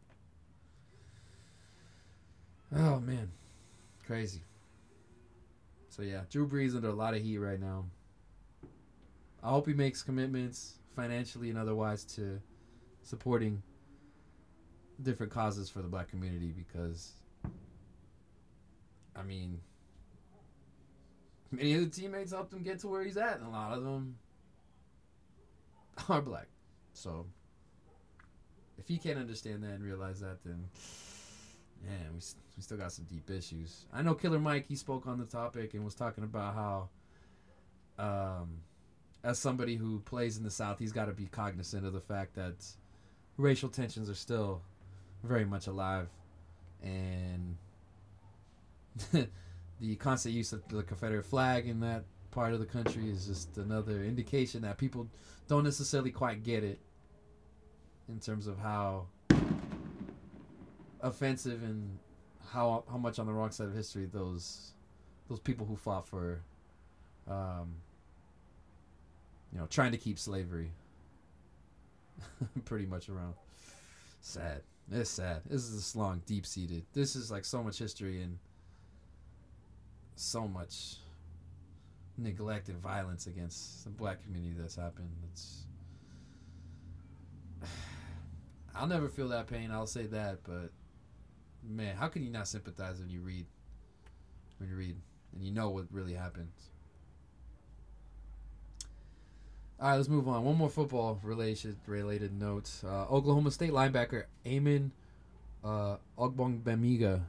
Oh 2.75 2.99
man, 2.99 3.31
crazy. 4.07 4.41
So 5.91 6.01
yeah, 6.03 6.23
Drew 6.31 6.49
Brees 6.49 6.75
under 6.75 6.89
a 6.89 6.95
lot 6.95 7.15
of 7.15 7.23
heat 7.23 7.39
right 7.39 7.61
now. 7.61 7.85
I 9.43 9.51
hope 9.51 9.67
he 9.67 9.75
makes 9.75 10.03
commitments 10.03 10.79
financially 10.95 11.51
and 11.51 11.59
otherwise 11.59 12.05
to 12.05 12.41
supporting 13.03 13.63
different 15.03 15.33
causes 15.33 15.71
for 15.71 15.81
the 15.81 15.89
black 15.89 16.09
community 16.09 16.53
because 16.57 17.13
I 19.15 19.23
mean 19.23 19.61
many 21.53 21.75
of 21.75 21.81
the 21.83 22.01
teammates 22.01 22.33
helped 22.33 22.53
him 22.53 22.63
get 22.63 22.81
to 22.81 22.89
where 22.89 23.05
he's 23.05 23.17
at 23.17 23.39
and 23.39 23.47
a 23.47 23.51
lot 23.51 23.73
of 23.73 23.85
them 23.85 24.17
are 26.09 26.21
black. 26.21 26.49
So 26.93 27.27
if 28.79 28.89
he 28.89 28.99
can't 28.99 29.19
understand 29.19 29.63
that 29.63 29.71
and 29.71 29.85
realize 29.85 30.21
that, 30.21 30.43
then 30.45 30.65
man, 31.85 32.13
we 32.13 32.21
we 32.57 32.63
still 32.63 32.77
got 32.77 32.93
some 32.93 33.05
deep 33.05 33.31
issues. 33.31 33.87
I 33.93 34.03
know 34.03 34.15
Killer 34.15 34.39
Mike. 34.39 34.67
He 34.67 34.77
spoke 34.77 35.07
on 35.07 35.19
the 35.19 35.25
topic 35.25 35.75
and 35.75 35.85
was 35.85 35.95
talking 35.95 36.25
about 36.25 36.55
how, 36.55 36.89
um, 37.99 38.59
as 39.25 39.39
somebody 39.39 39.77
who 39.77 40.01
plays 40.01 40.37
in 40.37 40.45
the 40.45 40.51
South, 40.51 40.79
he's 40.79 40.93
got 40.93 41.07
to 41.07 41.13
be 41.13 41.27
cognizant 41.27 41.85
of 41.87 41.93
the 41.93 42.01
fact 42.01 42.35
that 42.35 42.55
racial 43.37 43.69
tensions 43.69 44.09
are 44.09 44.15
still 44.15 44.63
very 45.25 45.45
much 45.45 45.67
alive, 45.67 46.09
and 46.83 47.57
the 49.81 49.97
constant 49.97 50.35
use 50.35 50.53
of 50.53 50.67
the 50.69 50.83
Confederate 50.83 51.25
flag 51.25 51.69
in 51.69 51.81
that 51.81 52.05
part 52.31 52.53
of 52.53 52.61
the 52.61 52.67
country 52.67 53.11
is 53.11 53.27
just 53.27 53.57
another 53.59 54.05
indication 54.05 54.63
that 54.63 54.77
people 54.79 55.09
don't 55.49 55.65
necessarily 55.65 56.11
quite 56.11 56.43
get 56.43 56.63
it 56.63 56.79
in 58.09 58.21
terms 58.21 58.47
of 58.47 58.59
how 58.59 59.07
offensive 61.01 61.63
and 61.63 61.99
how 62.51 62.85
how 62.91 62.97
much 62.97 63.19
on 63.19 63.27
the 63.27 63.33
wrong 63.33 63.51
side 63.51 63.69
of 63.69 63.75
history 63.75 64.07
those 64.07 64.73
those 65.29 65.39
people 65.41 65.67
who 65.67 65.77
fought 65.77 66.07
for 66.07 66.41
um, 67.29 67.75
you 69.53 69.59
know 69.59 69.67
trying 69.67 69.93
to 69.93 69.99
keep 69.99 70.19
slavery 70.19 70.71
pretty 72.65 72.87
much 72.87 73.09
around 73.09 73.35
sad 74.21 74.63
it's 74.91 75.11
sad 75.11 75.43
this 75.47 75.63
is 75.63 75.75
this 75.75 75.97
long 75.97 76.23
deep 76.27 76.47
seated 76.47 76.85
this 76.93 77.15
is 77.15 77.31
like 77.31 77.45
so 77.45 77.63
much 77.63 77.79
history 77.79 78.23
and 78.23 78.39
so 80.17 80.49
much 80.49 80.97
neglect 82.17 82.69
and 82.69 82.79
violence 82.79 83.27
against 83.27 83.85
the 83.85 83.91
black 83.91 84.23
community 84.25 84.55
that's 84.59 84.75
happened 84.77 85.11
it's 85.33 85.65
I'll 88.75 88.87
never 88.87 89.09
feel 89.09 89.29
that 89.29 89.47
pain. 89.47 89.71
I'll 89.71 89.87
say 89.87 90.07
that, 90.07 90.39
but 90.45 90.71
man, 91.69 91.97
how 91.97 92.09
can 92.09 92.23
you 92.23 92.31
not 92.31 92.49
sympathize 92.49 92.99
when 93.01 93.11
you 93.11 93.21
read 93.21 93.47
when 94.59 94.69
you 94.69 94.77
read 94.77 94.97
and 95.35 95.45
you 95.45 95.53
know 95.53 95.71
what 95.71 95.87
really 95.91 96.15
happened? 96.15 96.51
All 99.81 99.91
right, 99.91 99.97
let's 99.97 100.09
move 100.09 100.27
on. 100.27 100.45
One 100.45 100.57
more 100.57 100.69
football 100.71 101.21
related 101.23 101.77
related 101.87 102.33
note. 102.33 102.71
Uh, 102.85 103.05
Oklahoma 103.05 103.51
State 103.51 103.71
linebacker 103.71 104.25
Amen 104.47 104.91
uh, 105.65 105.97
Ogbongbemiga 106.19 107.21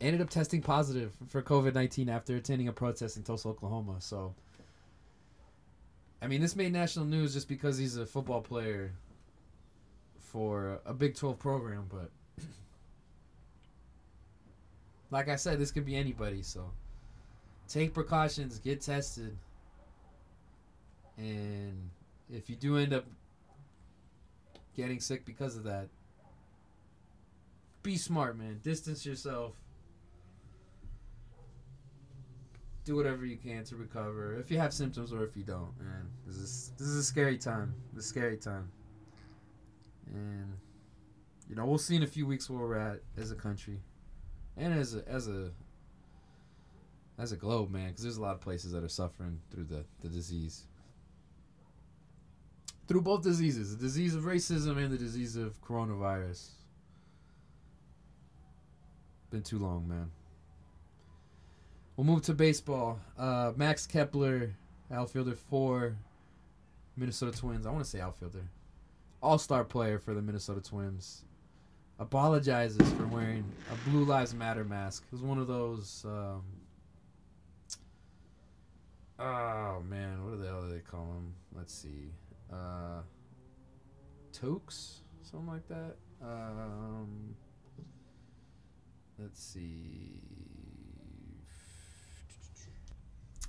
ended 0.00 0.20
up 0.20 0.30
testing 0.30 0.60
positive 0.62 1.12
for 1.28 1.42
COVID 1.42 1.74
nineteen 1.74 2.08
after 2.08 2.36
attending 2.36 2.68
a 2.68 2.72
protest 2.72 3.16
in 3.16 3.22
Tulsa, 3.22 3.48
Oklahoma. 3.48 3.96
So, 4.00 4.34
I 6.20 6.26
mean, 6.26 6.40
this 6.40 6.56
made 6.56 6.72
national 6.72 7.06
news 7.06 7.34
just 7.34 7.48
because 7.48 7.78
he's 7.78 7.96
a 7.96 8.06
football 8.06 8.40
player 8.40 8.92
for 10.18 10.80
a 10.86 10.94
Big 10.94 11.14
12 11.14 11.38
program, 11.38 11.86
but 11.90 12.10
like 15.10 15.28
I 15.28 15.36
said, 15.36 15.58
this 15.58 15.70
could 15.70 15.84
be 15.84 15.94
anybody. 15.94 16.42
So 16.42 16.70
take 17.68 17.92
precautions, 17.92 18.58
get 18.58 18.80
tested, 18.80 19.36
and 21.16 21.90
if 22.30 22.48
you 22.48 22.56
do 22.56 22.78
end 22.78 22.92
up 22.92 23.04
getting 24.74 25.00
sick 25.00 25.24
because 25.24 25.56
of 25.56 25.64
that, 25.64 25.88
be 27.82 27.96
smart, 27.96 28.38
man. 28.38 28.60
Distance 28.62 29.04
yourself. 29.04 29.54
Do 32.84 32.96
whatever 32.96 33.24
you 33.24 33.36
can 33.36 33.64
to 33.64 33.76
recover. 33.76 34.36
If 34.38 34.50
you 34.50 34.58
have 34.58 34.72
symptoms 34.72 35.12
or 35.12 35.24
if 35.24 35.36
you 35.36 35.44
don't, 35.44 35.78
man, 35.78 36.08
this 36.26 36.36
is 36.36 36.72
this 36.78 36.88
is 36.88 36.96
a 36.96 37.04
scary 37.04 37.38
time. 37.38 37.74
This 37.92 38.06
scary 38.06 38.36
time. 38.36 38.70
And 40.12 40.56
you 41.48 41.54
know, 41.54 41.64
we'll 41.64 41.78
see 41.78 41.96
in 41.96 42.02
a 42.02 42.08
few 42.08 42.26
weeks 42.26 42.50
where 42.50 42.60
we're 42.60 42.76
at 42.76 43.00
as 43.16 43.30
a 43.30 43.36
country, 43.36 43.80
and 44.56 44.74
as 44.74 44.96
a 44.96 45.08
as 45.08 45.28
a 45.28 45.50
as 47.18 47.30
a 47.30 47.36
globe, 47.36 47.70
man, 47.70 47.88
because 47.88 48.02
there's 48.02 48.16
a 48.16 48.22
lot 48.22 48.34
of 48.34 48.40
places 48.40 48.72
that 48.72 48.82
are 48.82 48.88
suffering 48.88 49.40
through 49.50 49.64
the, 49.64 49.84
the 50.00 50.08
disease. 50.08 50.64
Through 52.92 53.00
both 53.00 53.22
diseases, 53.22 53.74
the 53.74 53.82
disease 53.82 54.14
of 54.14 54.24
racism 54.24 54.76
and 54.76 54.92
the 54.92 54.98
disease 54.98 55.34
of 55.34 55.58
coronavirus. 55.62 56.50
Been 59.30 59.40
too 59.40 59.58
long, 59.58 59.88
man. 59.88 60.10
We'll 61.96 62.04
move 62.04 62.20
to 62.24 62.34
baseball. 62.34 63.00
Uh, 63.18 63.52
Max 63.56 63.86
Kepler, 63.86 64.52
outfielder 64.92 65.36
for 65.36 65.96
Minnesota 66.94 67.32
Twins. 67.34 67.64
I 67.64 67.70
want 67.70 67.82
to 67.82 67.88
say 67.88 67.98
outfielder. 67.98 68.46
All 69.22 69.38
star 69.38 69.64
player 69.64 69.98
for 69.98 70.12
the 70.12 70.20
Minnesota 70.20 70.60
Twins. 70.60 71.24
Apologizes 71.98 72.92
for 72.92 73.06
wearing 73.06 73.42
a 73.72 73.88
Blue 73.88 74.04
Lives 74.04 74.34
Matter 74.34 74.64
mask. 74.64 75.04
It 75.06 75.12
was 75.12 75.22
one 75.22 75.38
of 75.38 75.46
those. 75.46 76.04
Um, 76.06 76.42
oh, 79.18 79.82
man. 79.88 80.26
What 80.26 80.42
the 80.42 80.46
hell 80.46 80.60
do 80.60 80.68
they 80.68 80.80
call 80.80 81.06
them? 81.06 81.32
Let's 81.56 81.72
see. 81.72 82.10
Uh, 82.52 83.02
toques? 84.32 85.00
Something 85.22 85.48
like 85.48 85.68
that. 85.68 85.96
Um, 86.22 87.34
let's 89.18 89.42
see. 89.42 90.20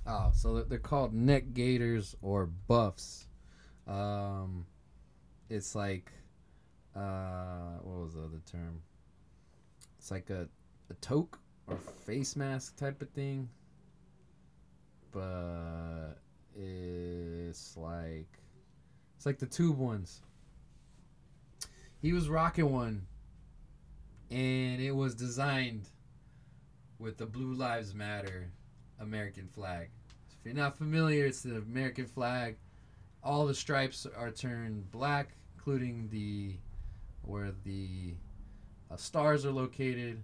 Oh, 0.06 0.30
so 0.34 0.62
they're 0.62 0.78
called 0.78 1.14
neck 1.14 1.52
gaiters 1.54 2.14
or 2.20 2.46
buffs. 2.46 3.26
Um, 3.86 4.66
it's 5.48 5.74
like, 5.74 6.10
uh, 6.94 7.78
what 7.82 8.04
was 8.04 8.14
the 8.14 8.20
other 8.20 8.40
term? 8.50 8.82
It's 9.98 10.10
like 10.10 10.30
a, 10.30 10.48
a 10.90 10.94
toque 11.00 11.38
or 11.66 11.76
face 12.06 12.36
mask 12.36 12.76
type 12.76 13.00
of 13.00 13.08
thing. 13.10 13.48
But 15.10 16.16
it's 16.54 17.76
like, 17.76 18.38
it's 19.24 19.26
like 19.26 19.38
the 19.38 19.46
tube 19.56 19.78
ones. 19.78 20.20
He 22.02 22.12
was 22.12 22.28
rocking 22.28 22.70
one, 22.70 23.06
and 24.30 24.82
it 24.82 24.94
was 24.94 25.14
designed 25.14 25.88
with 26.98 27.16
the 27.16 27.24
Blue 27.24 27.54
Lives 27.54 27.94
Matter 27.94 28.50
American 29.00 29.48
flag. 29.48 29.88
If 30.28 30.44
you're 30.44 30.54
not 30.54 30.76
familiar, 30.76 31.24
it's 31.24 31.40
the 31.40 31.56
American 31.56 32.04
flag. 32.04 32.56
All 33.22 33.46
the 33.46 33.54
stripes 33.54 34.06
are 34.14 34.30
turned 34.30 34.90
black, 34.90 35.30
including 35.56 36.10
the 36.10 36.56
where 37.22 37.52
the 37.64 38.12
uh, 38.90 38.96
stars 38.96 39.46
are 39.46 39.52
located, 39.52 40.22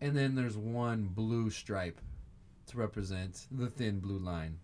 and 0.00 0.16
then 0.16 0.34
there's 0.34 0.56
one 0.56 1.04
blue 1.04 1.50
stripe 1.50 2.00
to 2.66 2.78
represent 2.78 3.46
the 3.52 3.68
thin 3.68 4.00
blue 4.00 4.18
line. 4.18 4.58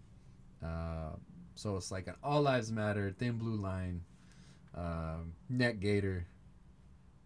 Uh, 0.60 1.10
so 1.54 1.76
it's 1.76 1.90
like 1.90 2.06
an 2.06 2.14
all 2.22 2.42
lives 2.42 2.72
matter, 2.72 3.14
thin 3.18 3.38
blue 3.38 3.56
line, 3.56 4.02
uh, 4.76 5.18
neck 5.48 5.80
gaiter 5.80 6.26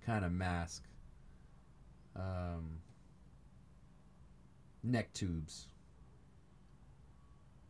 kind 0.04 0.24
of 0.24 0.32
mask. 0.32 0.84
Um, 2.16 2.80
neck 4.82 5.12
tubes. 5.12 5.66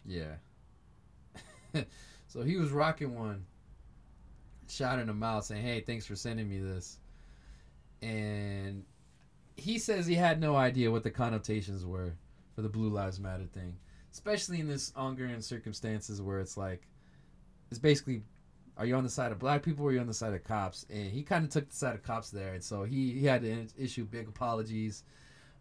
Yeah. 0.07 0.37
so 2.29 2.43
he 2.43 2.57
was 2.57 2.71
rocking 2.71 3.15
one, 3.15 3.45
shouting 4.69 5.09
him 5.09 5.23
out, 5.23 5.45
saying, 5.45 5.63
"Hey, 5.63 5.81
thanks 5.81 6.07
for 6.07 6.17
sending 6.17 6.49
me 6.49 6.59
this." 6.59 6.99
And 8.01 8.85
he 9.57 9.79
says 9.79 10.07
he 10.07 10.15
had 10.15 10.41
no 10.41 10.57
idea 10.57 10.91
what 10.91 11.03
the 11.03 11.11
connotations 11.11 11.85
were 11.85 12.15
for 12.55 12.63
the 12.63 12.69
Blue 12.69 12.89
Lives 12.89 13.21
Matter 13.21 13.47
thing, 13.53 13.77
especially 14.13 14.61
in 14.61 14.69
this 14.69 14.93
ongoing 14.97 15.41
circumstances 15.41 16.21
where 16.21 16.41
it's 16.41 16.57
like, 16.57 16.83
it's 17.71 17.79
basically, 17.79 18.23
are 18.77 18.87
you 18.87 18.95
on 18.95 19.05
the 19.05 19.11
side 19.11 19.33
of 19.33 19.39
black 19.39 19.63
people 19.63 19.85
or 19.85 19.89
are 19.89 19.93
you 19.93 20.01
on 20.01 20.07
the 20.07 20.15
side 20.15 20.33
of 20.33 20.45
cops? 20.45 20.87
And 20.91 21.11
he 21.11 21.23
kind 21.23 21.45
of 21.45 21.51
took 21.51 21.69
the 21.69 21.77
side 21.77 21.95
of 21.95 22.03
cops 22.03 22.31
there, 22.31 22.55
and 22.55 22.63
so 22.63 22.85
he 22.85 23.13
he 23.13 23.27
had 23.27 23.43
to 23.43 23.67
issue 23.77 24.05
big 24.05 24.29
apologies. 24.29 25.03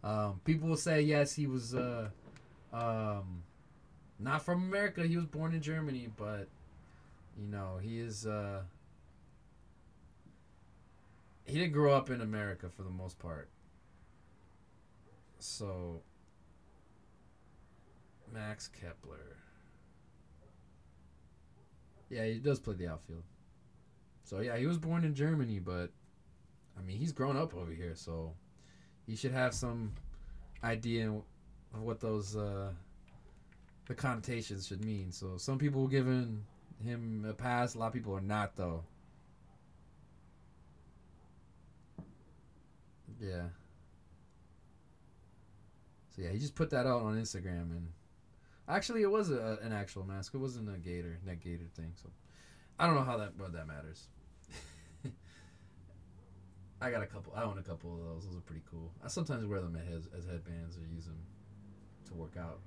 Um, 0.04 0.40
people 0.44 0.68
will 0.68 0.76
say 0.76 1.00
yes, 1.02 1.34
he 1.34 1.46
was. 1.46 1.74
Uh, 1.74 2.08
um, 2.72 3.42
not 4.18 4.44
from 4.44 4.64
America. 4.64 5.06
He 5.06 5.16
was 5.16 5.26
born 5.26 5.54
in 5.54 5.62
Germany, 5.62 6.08
but 6.16 6.48
you 7.38 7.46
know 7.48 7.78
he 7.80 7.98
is. 7.98 8.26
Uh, 8.26 8.62
he 11.44 11.54
didn't 11.54 11.72
grow 11.72 11.94
up 11.94 12.10
in 12.10 12.20
America 12.20 12.68
for 12.68 12.82
the 12.82 12.90
most 12.90 13.18
part. 13.18 13.48
So 15.38 16.02
Max 18.32 18.68
Kepler. 18.68 19.36
Yeah, 22.10 22.24
he 22.24 22.38
does 22.38 22.58
play 22.58 22.74
the 22.74 22.88
outfield. 22.88 23.22
So 24.24 24.40
yeah, 24.40 24.56
he 24.56 24.66
was 24.66 24.78
born 24.78 25.04
in 25.04 25.14
Germany, 25.14 25.58
but 25.58 25.90
I 26.78 26.82
mean 26.82 26.98
he's 26.98 27.12
grown 27.12 27.36
up 27.36 27.54
over 27.54 27.72
here, 27.72 27.94
so 27.94 28.34
he 29.06 29.16
should 29.16 29.32
have 29.32 29.54
some 29.54 29.92
idea 30.62 31.10
of 31.10 31.82
what 31.82 32.00
those 32.00 32.36
uh, 32.36 32.70
the 33.86 33.94
connotations 33.94 34.66
should 34.66 34.84
mean. 34.84 35.12
So 35.12 35.36
some 35.36 35.58
people 35.58 35.84
are 35.84 35.88
giving 35.88 36.44
him 36.84 37.26
a 37.28 37.32
pass, 37.32 37.74
a 37.74 37.78
lot 37.78 37.88
of 37.88 37.92
people 37.94 38.14
are 38.14 38.20
not 38.20 38.56
though. 38.56 38.84
Yeah. 43.20 43.48
So 46.14 46.22
yeah, 46.22 46.30
he 46.30 46.38
just 46.38 46.54
put 46.54 46.70
that 46.70 46.86
out 46.86 47.02
on 47.02 47.16
Instagram 47.16 47.70
and 47.70 47.88
actually 48.68 49.02
it 49.02 49.10
was 49.10 49.30
a, 49.30 49.58
an 49.62 49.72
actual 49.72 50.04
mask. 50.04 50.34
It 50.34 50.38
wasn't 50.38 50.68
a 50.74 50.78
gaiter, 50.78 51.18
neck 51.24 51.42
gaiter 51.42 51.66
thing. 51.74 51.92
So 51.94 52.10
I 52.78 52.86
don't 52.86 52.94
know 52.94 53.04
how 53.04 53.16
that 53.18 53.36
what 53.36 53.52
that 53.52 53.66
matters. 53.66 54.08
I 56.80 56.90
got 56.90 57.02
a 57.02 57.06
couple. 57.06 57.32
I 57.34 57.42
own 57.42 57.58
a 57.58 57.62
couple 57.62 57.94
of 57.94 58.00
those. 58.04 58.26
Those 58.26 58.36
are 58.36 58.40
pretty 58.40 58.62
cool. 58.70 58.92
I 59.04 59.08
sometimes 59.08 59.44
wear 59.46 59.60
them 59.60 59.76
as, 59.76 60.08
as 60.16 60.26
headbands 60.26 60.76
or 60.76 60.82
use 60.94 61.06
them 61.06 61.18
to 62.06 62.14
work 62.14 62.36
out 62.38 62.60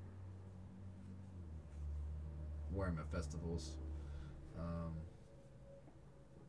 wear 2.74 2.88
them 2.88 3.00
at 3.00 3.12
festivals. 3.12 3.72
Um, 4.58 4.94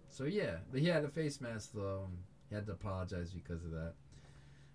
so 0.08 0.24
yeah, 0.24 0.56
but 0.70 0.80
he 0.80 0.88
had 0.88 1.04
a 1.04 1.08
face 1.08 1.40
mask 1.40 1.70
though. 1.74 2.08
he 2.48 2.54
had 2.54 2.66
to 2.66 2.72
apologize 2.72 3.32
because 3.32 3.64
of 3.64 3.70
that. 3.72 3.94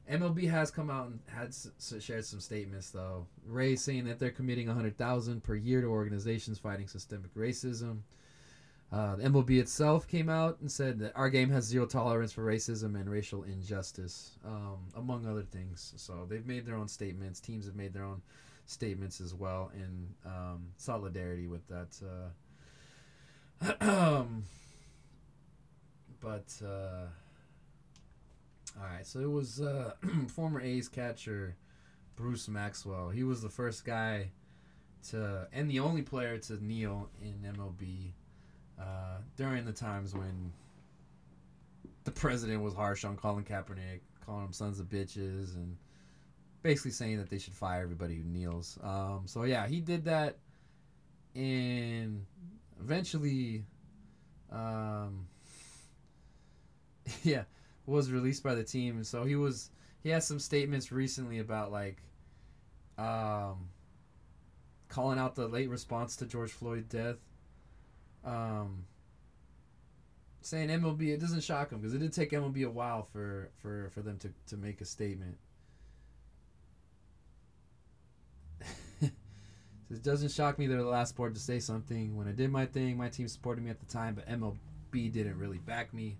MLB 0.09 0.49
has 0.49 0.71
come 0.71 0.89
out 0.89 1.07
and 1.07 1.19
had 1.27 1.49
s- 1.49 1.69
shared 1.99 2.25
some 2.25 2.39
statements 2.39 2.89
though. 2.91 3.27
Ray 3.45 3.75
saying 3.75 4.05
that 4.05 4.19
they're 4.19 4.31
committing 4.31 4.67
100,000 4.67 5.43
per 5.43 5.55
year 5.55 5.81
to 5.81 5.87
organizations 5.87 6.57
fighting 6.59 6.87
systemic 6.87 7.33
racism. 7.35 7.99
Uh, 8.91 9.17
the 9.17 9.23
MLB 9.23 9.59
itself 9.59 10.07
came 10.07 10.29
out 10.29 10.57
and 10.61 10.71
said 10.71 10.97
that 10.99 11.11
our 11.15 11.29
game 11.29 11.49
has 11.49 11.65
zero 11.65 11.85
tolerance 11.85 12.31
for 12.31 12.45
racism 12.45 12.95
and 12.95 13.09
racial 13.09 13.43
injustice, 13.43 14.39
um, 14.45 14.77
among 14.95 15.25
other 15.27 15.43
things. 15.43 15.93
So 15.97 16.25
they've 16.29 16.45
made 16.45 16.65
their 16.65 16.75
own 16.75 16.87
statements. 16.87 17.41
Teams 17.41 17.65
have 17.65 17.75
made 17.75 17.93
their 17.93 18.05
own 18.05 18.21
statements 18.65 19.19
as 19.19 19.33
well 19.33 19.71
in 19.75 20.07
um, 20.25 20.67
solidarity 20.77 21.47
with 21.47 21.67
that. 21.67 21.99
Uh, 23.61 24.25
but 26.21 26.53
uh, 26.65 27.07
all 28.79 28.87
right, 28.87 29.05
so 29.05 29.19
it 29.19 29.29
was 29.31 29.61
uh, 29.61 29.93
former 30.27 30.61
A's 30.61 30.87
catcher 30.87 31.55
Bruce 32.15 32.47
Maxwell. 32.47 33.09
He 33.09 33.23
was 33.23 33.41
the 33.41 33.49
first 33.49 33.85
guy 33.85 34.29
to 35.09 35.47
and 35.53 35.69
the 35.69 35.79
only 35.79 36.01
player 36.01 36.37
to 36.37 36.63
kneel 36.63 37.09
in 37.21 37.53
MLB 37.53 38.11
uh, 38.79 39.17
during 39.35 39.65
the 39.65 39.71
times 39.71 40.13
when 40.13 40.51
the 42.03 42.11
president 42.11 42.61
was 42.61 42.73
harsh 42.73 43.03
on 43.05 43.15
Colin 43.15 43.43
Kaepernick, 43.43 44.01
calling 44.25 44.43
them 44.43 44.53
sons 44.53 44.79
of 44.79 44.87
bitches 44.87 45.55
and 45.55 45.77
basically 46.63 46.91
saying 46.91 47.17
that 47.17 47.29
they 47.29 47.39
should 47.39 47.53
fire 47.53 47.81
everybody 47.81 48.15
who 48.15 48.23
kneels. 48.23 48.77
Um, 48.83 49.23
so 49.25 49.43
yeah, 49.43 49.67
he 49.67 49.79
did 49.79 50.05
that, 50.05 50.37
and 51.35 52.25
eventually, 52.79 53.65
um, 54.51 55.27
yeah, 57.23 57.43
was 57.87 58.11
released 58.11 58.43
by 58.43 58.53
the 58.53 58.63
team. 58.63 59.03
So 59.03 59.23
he 59.23 59.35
was 59.35 59.71
he 60.03 60.09
has 60.09 60.27
some 60.27 60.39
statements 60.39 60.91
recently 60.91 61.39
about 61.39 61.71
like, 61.71 61.97
um, 62.97 63.69
calling 64.89 65.17
out 65.17 65.35
the 65.35 65.47
late 65.47 65.69
response 65.69 66.15
to 66.17 66.25
George 66.25 66.51
Floyd's 66.51 66.87
death. 66.87 67.17
Um, 68.23 68.85
saying 70.41 70.69
MLB, 70.69 71.13
it 71.13 71.19
doesn't 71.19 71.43
shock 71.43 71.71
him 71.71 71.79
because 71.79 71.93
it 71.93 71.99
did 71.99 72.13
take 72.13 72.31
MLB 72.31 72.65
a 72.65 72.69
while 72.69 73.03
for, 73.11 73.49
for, 73.57 73.89
for 73.93 74.01
them 74.01 74.17
to, 74.19 74.31
to 74.47 74.57
make 74.57 74.81
a 74.81 74.85
statement. 74.85 75.37
It 79.89 80.03
doesn't 80.03 80.31
shock 80.31 80.59
me 80.59 80.67
they're 80.67 80.83
the 80.83 80.85
last 80.85 81.09
sport 81.09 81.33
to 81.35 81.39
say 81.39 81.59
something. 81.59 82.17
When 82.17 82.27
I 82.27 82.33
did 82.33 82.51
my 82.51 82.65
thing, 82.65 82.97
my 82.97 83.07
team 83.07 83.29
supported 83.29 83.63
me 83.63 83.69
at 83.69 83.79
the 83.79 83.85
time, 83.85 84.15
but 84.15 84.27
MLB 84.27 85.13
didn't 85.13 85.39
really 85.39 85.59
back 85.59 85.93
me. 85.93 86.17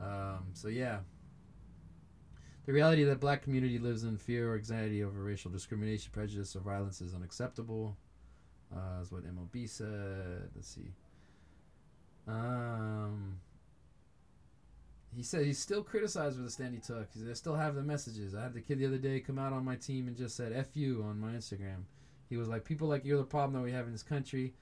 Um, 0.00 0.50
so 0.52 0.68
yeah, 0.68 1.00
The 2.66 2.72
reality 2.72 3.04
that 3.04 3.20
black 3.20 3.42
community 3.42 3.78
lives 3.78 4.04
in 4.04 4.16
fear 4.16 4.52
or 4.52 4.56
anxiety 4.56 5.02
over 5.04 5.22
racial 5.22 5.50
discrimination, 5.50 6.10
prejudice, 6.12 6.56
or 6.56 6.60
violence 6.60 7.00
is 7.00 7.14
unacceptable. 7.14 7.96
Uh, 8.74 9.00
is 9.02 9.12
what 9.12 9.24
MLB 9.24 9.68
said. 9.68 10.50
Let's 10.54 10.68
see. 10.68 10.94
Um, 12.26 13.40
he 15.14 15.22
said 15.22 15.44
he's 15.46 15.58
still 15.58 15.82
criticized 15.82 16.36
for 16.36 16.42
the 16.42 16.50
stand 16.50 16.74
he 16.74 16.80
took. 16.80 17.12
He 17.12 17.20
said, 17.20 17.30
I 17.30 17.34
still 17.34 17.54
have 17.54 17.74
the 17.74 17.82
messages. 17.82 18.34
I 18.34 18.42
had 18.42 18.54
the 18.54 18.60
kid 18.60 18.78
the 18.78 18.86
other 18.86 18.98
day 18.98 19.20
come 19.20 19.38
out 19.38 19.52
on 19.52 19.64
my 19.64 19.76
team 19.76 20.08
and 20.08 20.16
just 20.16 20.36
said 20.36 20.52
"f 20.52 20.76
you" 20.76 21.02
on 21.04 21.20
my 21.20 21.32
Instagram. 21.32 21.84
He 22.28 22.36
was 22.36 22.48
like, 22.48 22.64
"People 22.64 22.88
like 22.88 23.04
you're 23.04 23.18
the 23.18 23.24
problem 23.24 23.52
that 23.54 23.64
we 23.64 23.72
have 23.72 23.86
in 23.86 23.92
this 23.92 24.02
country." 24.02 24.54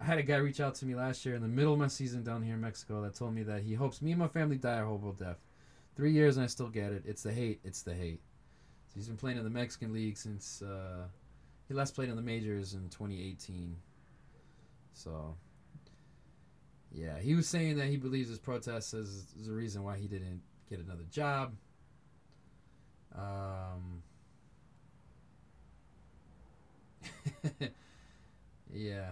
I 0.00 0.04
had 0.04 0.18
a 0.18 0.22
guy 0.22 0.36
reach 0.36 0.60
out 0.60 0.74
to 0.76 0.86
me 0.86 0.94
last 0.94 1.24
year 1.24 1.34
in 1.34 1.42
the 1.42 1.48
middle 1.48 1.72
of 1.72 1.78
my 1.78 1.86
season 1.86 2.22
down 2.24 2.42
here 2.42 2.54
in 2.54 2.60
Mexico 2.60 3.02
that 3.02 3.14
told 3.14 3.34
me 3.34 3.42
that 3.44 3.62
he 3.62 3.74
hopes 3.74 4.02
me 4.02 4.10
and 4.10 4.18
my 4.18 4.28
family 4.28 4.56
die 4.56 4.78
a 4.78 4.84
horrible 4.84 5.12
death. 5.12 5.38
Three 5.96 6.12
years 6.12 6.36
and 6.36 6.44
I 6.44 6.48
still 6.48 6.68
get 6.68 6.92
it. 6.92 7.04
It's 7.06 7.22
the 7.22 7.32
hate. 7.32 7.60
It's 7.64 7.82
the 7.82 7.94
hate. 7.94 8.20
So 8.88 8.94
he's 8.96 9.06
been 9.06 9.16
playing 9.16 9.38
in 9.38 9.44
the 9.44 9.50
Mexican 9.50 9.92
League 9.92 10.16
since 10.16 10.62
uh, 10.62 11.06
he 11.68 11.74
last 11.74 11.94
played 11.94 12.08
in 12.08 12.16
the 12.16 12.22
majors 12.22 12.74
in 12.74 12.88
2018. 12.88 13.76
So 14.92 15.36
yeah, 16.92 17.18
he 17.18 17.34
was 17.34 17.48
saying 17.48 17.76
that 17.76 17.86
he 17.86 17.96
believes 17.96 18.28
his 18.28 18.38
protest 18.38 18.94
is, 18.94 19.26
is 19.38 19.46
the 19.46 19.52
reason 19.52 19.82
why 19.82 19.96
he 19.96 20.06
didn't 20.06 20.42
get 20.68 20.80
another 20.80 21.04
job. 21.10 21.54
Um, 23.16 24.02
yeah. 28.72 29.10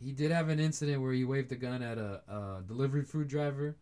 He 0.00 0.12
did 0.12 0.30
have 0.30 0.48
an 0.48 0.60
incident 0.60 1.02
where 1.02 1.12
he 1.12 1.24
waved 1.24 1.50
a 1.52 1.56
gun 1.56 1.82
at 1.82 1.98
a, 1.98 2.22
a 2.28 2.62
delivery 2.66 3.02
food 3.02 3.28
driver. 3.28 3.74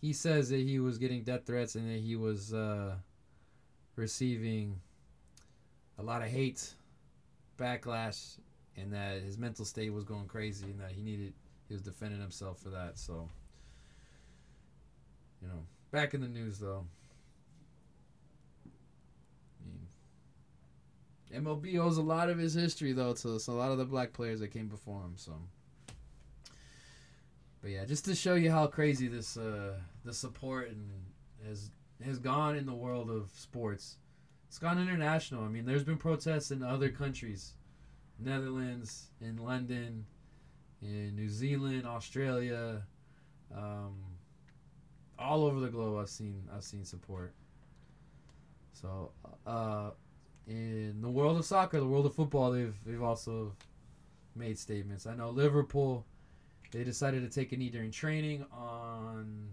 He 0.00 0.12
says 0.12 0.48
that 0.50 0.60
he 0.60 0.78
was 0.78 0.98
getting 0.98 1.22
death 1.22 1.46
threats 1.46 1.74
and 1.74 1.88
that 1.90 2.00
he 2.00 2.16
was 2.16 2.52
uh, 2.52 2.94
receiving 3.96 4.80
a 5.98 6.02
lot 6.02 6.22
of 6.22 6.28
hate, 6.28 6.74
backlash, 7.58 8.38
and 8.76 8.92
that 8.92 9.22
his 9.22 9.38
mental 9.38 9.64
state 9.64 9.92
was 9.92 10.04
going 10.04 10.26
crazy 10.26 10.66
and 10.66 10.80
that 10.80 10.92
he 10.92 11.02
needed 11.02 11.32
he 11.68 11.74
was 11.74 11.82
defending 11.82 12.20
himself 12.20 12.58
for 12.58 12.70
that. 12.70 12.98
So, 12.98 13.28
you 15.40 15.48
know, 15.48 15.64
back 15.90 16.14
in 16.14 16.20
the 16.20 16.28
news 16.28 16.58
though. 16.58 16.84
I 18.66 19.66
mean, 19.66 19.86
MLB 21.34 21.78
owes 21.78 21.96
a 21.96 22.02
lot 22.02 22.28
of 22.28 22.38
his 22.38 22.54
history 22.54 22.92
though 22.92 23.14
to 23.14 23.28
a 23.28 23.52
lot 23.52 23.70
of 23.70 23.78
the 23.78 23.84
black 23.84 24.12
players 24.12 24.40
that 24.40 24.48
came 24.48 24.68
before 24.68 25.00
him. 25.02 25.14
So, 25.16 25.32
but 27.60 27.70
yeah, 27.70 27.84
just 27.84 28.04
to 28.06 28.14
show 28.14 28.34
you 28.34 28.50
how 28.50 28.66
crazy 28.66 29.08
this 29.08 29.36
uh, 29.36 29.74
the 30.04 30.12
support 30.12 30.68
and 30.68 30.90
has 31.46 31.70
has 32.04 32.18
gone 32.18 32.56
in 32.56 32.66
the 32.66 32.74
world 32.74 33.10
of 33.10 33.30
sports. 33.34 33.96
It's 34.48 34.58
gone 34.58 34.78
international. 34.78 35.44
I 35.44 35.48
mean, 35.48 35.64
there's 35.64 35.84
been 35.84 35.96
protests 35.96 36.50
in 36.50 36.62
other 36.62 36.90
countries, 36.90 37.54
Netherlands, 38.18 39.06
in 39.20 39.38
London, 39.38 40.04
in 40.82 41.16
New 41.16 41.28
Zealand, 41.30 41.86
Australia, 41.86 42.82
um, 43.56 43.94
all 45.18 45.44
over 45.44 45.60
the 45.60 45.68
globe. 45.68 45.98
I've 45.98 46.10
seen 46.10 46.48
I've 46.54 46.64
seen 46.64 46.84
support. 46.84 47.32
So, 48.74 49.12
uh, 49.46 49.90
in 50.46 51.00
the 51.00 51.08
world 51.08 51.38
of 51.38 51.44
soccer, 51.44 51.78
the 51.78 51.86
world 51.86 52.06
of 52.06 52.14
football, 52.14 52.52
they've 52.52 52.74
they've 52.84 53.02
also 53.02 53.52
made 54.34 54.58
statements. 54.58 55.06
I 55.06 55.14
know 55.14 55.30
Liverpool, 55.30 56.04
they 56.70 56.84
decided 56.84 57.22
to 57.22 57.28
take 57.28 57.52
a 57.52 57.56
knee 57.56 57.70
during 57.70 57.90
training 57.90 58.44
on 58.52 59.48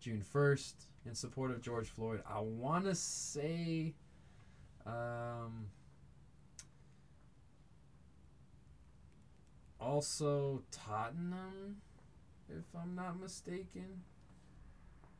June 0.00 0.22
first 0.22 0.86
in 1.06 1.14
support 1.14 1.50
of 1.50 1.60
George 1.60 1.88
Floyd. 1.88 2.22
I 2.28 2.40
want 2.40 2.84
to 2.84 2.94
say. 2.94 3.94
Um, 4.84 5.66
also 9.82 10.62
Tottenham, 10.70 11.76
if 12.48 12.64
I'm 12.74 12.94
not 12.94 13.20
mistaken. 13.20 14.02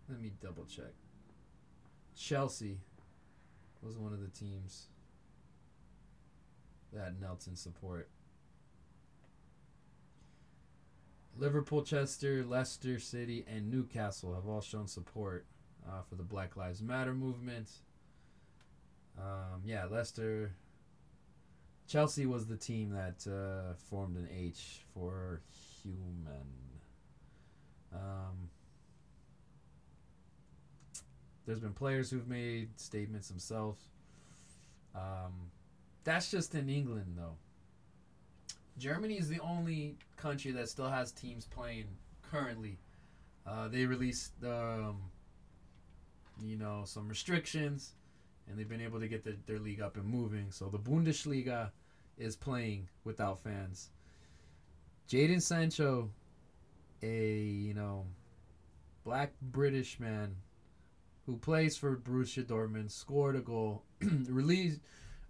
Let 0.09 0.20
me 0.20 0.32
double 0.40 0.64
check. 0.64 0.93
Chelsea 2.14 2.78
was 3.83 3.97
one 3.97 4.13
of 4.13 4.21
the 4.21 4.29
teams 4.29 4.87
that 6.93 7.21
knelt 7.21 7.47
in 7.47 7.57
support. 7.57 8.09
Liverpool, 11.37 11.83
Chester, 11.83 12.45
Leicester 12.45 12.99
City, 12.99 13.45
and 13.49 13.71
Newcastle 13.71 14.35
have 14.35 14.47
all 14.47 14.61
shown 14.61 14.87
support 14.87 15.47
uh, 15.89 16.03
for 16.09 16.15
the 16.15 16.23
Black 16.23 16.57
Lives 16.57 16.83
Matter 16.83 17.15
movement. 17.15 17.71
Um, 19.19 19.63
yeah, 19.65 19.87
Leicester, 19.87 20.53
Chelsea 21.89 22.27
was 22.27 22.47
the 22.47 22.57
team 22.57 22.91
that 22.91 23.27
uh, 23.31 23.75
formed 23.91 24.17
an 24.17 24.29
H 24.35 24.83
for 24.95 25.41
human. 25.83 26.47
Um, 27.93 28.51
there's 31.47 31.60
been 31.60 31.73
players 31.73 32.10
who've 32.10 32.28
made 32.28 32.69
statements 32.78 33.28
themselves. 33.28 33.89
Um, 34.94 35.51
that's 36.05 36.31
just 36.31 36.55
in 36.55 36.69
England, 36.69 37.14
though. 37.16 37.36
Germany 38.78 39.19
is 39.19 39.28
the 39.28 39.40
only 39.40 39.97
country 40.16 40.51
that 40.52 40.69
still 40.69 40.89
has 40.89 41.12
teams 41.12 41.47
playing 41.47 41.86
currently. 42.31 42.78
Uh, 43.47 43.69
they 43.69 43.85
released, 43.86 44.32
um, 44.44 44.98
you 46.43 46.56
know, 46.56 46.82
some 46.85 47.09
restrictions, 47.09 47.93
and 48.48 48.59
they've 48.59 48.69
been 48.69 48.81
able 48.81 49.01
to 49.01 49.09
get 49.09 49.24
the, 49.24 49.36
their 49.47 49.59
league 49.59 49.81
up 49.81 49.97
and 49.97 50.06
moving. 50.06 50.47
So 50.51 50.69
the 50.69 50.78
Bundesliga 50.78 51.70
is 52.19 52.36
playing 52.36 52.89
without 53.05 53.40
fans. 53.40 53.90
Jadon 55.09 55.43
Sancho, 55.43 56.09
a 57.02 57.36
you 57.36 57.74
know, 57.74 58.06
black 59.05 59.32
British 59.43 59.98
man 60.01 60.36
who 61.27 61.36
plays 61.36 61.77
for 61.77 61.97
Borussia 61.97 62.44
Dortmund, 62.44 62.90
scored 62.90 63.36
a 63.36 63.40
goal, 63.40 63.82
released, 64.28 64.81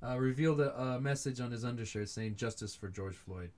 uh, 0.03 0.19
revealed 0.19 0.61
a, 0.61 0.79
a 0.81 1.01
message 1.01 1.41
on 1.41 1.51
his 1.51 1.65
undershirt 1.65 2.09
saying 2.09 2.37
"Justice 2.37 2.75
for 2.75 2.89
George 2.89 3.15
Floyd." 3.15 3.51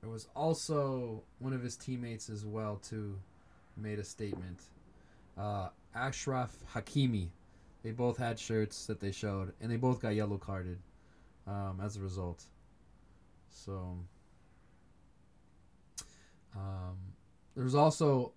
There 0.00 0.10
was 0.10 0.28
also 0.36 1.24
one 1.40 1.52
of 1.52 1.62
his 1.62 1.76
teammates 1.76 2.30
as 2.30 2.44
well 2.44 2.76
too, 2.76 3.18
made 3.76 3.98
a 3.98 4.04
statement. 4.04 4.60
Uh, 5.36 5.68
Achraf 5.96 6.50
Hakimi, 6.72 7.28
they 7.82 7.90
both 7.90 8.16
had 8.16 8.38
shirts 8.38 8.86
that 8.86 9.00
they 9.00 9.10
showed, 9.10 9.52
and 9.60 9.70
they 9.70 9.76
both 9.76 10.00
got 10.00 10.14
yellow 10.14 10.38
carded 10.38 10.78
um, 11.46 11.80
as 11.82 11.96
a 11.96 12.00
result. 12.00 12.44
So 13.50 13.96
um, 16.54 16.96
there 17.56 17.64
was 17.64 17.74
also 17.74 18.32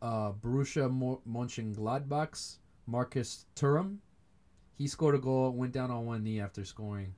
uh, 0.00 0.32
Borussia 0.32 0.90
Mönchengladbach's 1.28 2.58
Marcus 2.86 3.44
Thuram. 3.54 3.98
He 4.78 4.88
scored 4.88 5.14
a 5.14 5.18
goal, 5.18 5.52
went 5.52 5.72
down 5.72 5.90
on 5.90 6.06
one 6.06 6.24
knee 6.24 6.40
after 6.40 6.64
scoring. 6.64 7.14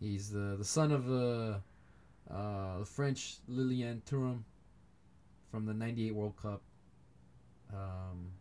He's 0.00 0.30
the, 0.30 0.56
the 0.58 0.64
son 0.64 0.92
of 0.92 1.06
the, 1.06 1.60
uh, 2.30 2.78
the 2.78 2.86
French 2.86 3.36
Lilian 3.46 4.02
Thuram 4.06 4.40
from 5.50 5.66
the 5.66 5.74
98 5.74 6.14
World 6.14 6.36
Cup. 6.40 6.62
Um, 7.72 8.32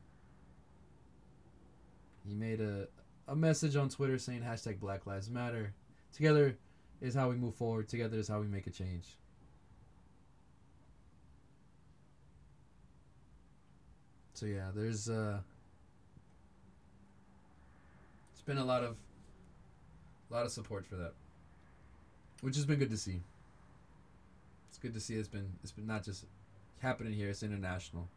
he 2.26 2.34
made 2.34 2.62
a, 2.62 2.88
a 3.28 3.36
message 3.36 3.76
on 3.76 3.90
Twitter 3.90 4.18
saying 4.18 4.42
hashtag 4.42 4.80
Black 4.80 5.06
Lives 5.06 5.30
Matter. 5.30 5.74
Together 6.14 6.58
is 7.02 7.14
how 7.14 7.30
we 7.30 7.36
move 7.36 7.56
forward. 7.56 7.90
Together 7.90 8.18
is 8.18 8.30
how 8.30 8.40
we 8.40 8.48
make 8.48 8.68
a 8.68 8.72
change. 8.72 9.18
So 14.36 14.46
yeah, 14.48 14.68
there's 14.76 15.10
uh 15.10 15.40
it's 18.34 18.42
been 18.42 18.58
a 18.58 18.66
lot 18.66 18.84
of 18.84 18.98
a 20.30 20.34
lot 20.34 20.46
of 20.46 20.52
support 20.52 20.86
for 20.86 20.98
that. 20.98 21.14
Which 22.42 22.58
has 22.58 22.66
been 22.66 22.78
good 22.78 22.90
to 22.90 22.98
see. 22.98 23.22
It's 24.68 24.78
good 24.78 24.94
to 24.94 25.00
see 25.00 25.16
it's 25.16 25.30
been 25.30 25.54
it's 25.64 25.72
been 25.72 25.88
not 25.88 26.04
just 26.04 26.26
happening 26.80 27.14
here, 27.14 27.30
it's 27.30 27.44
international. 27.44 28.10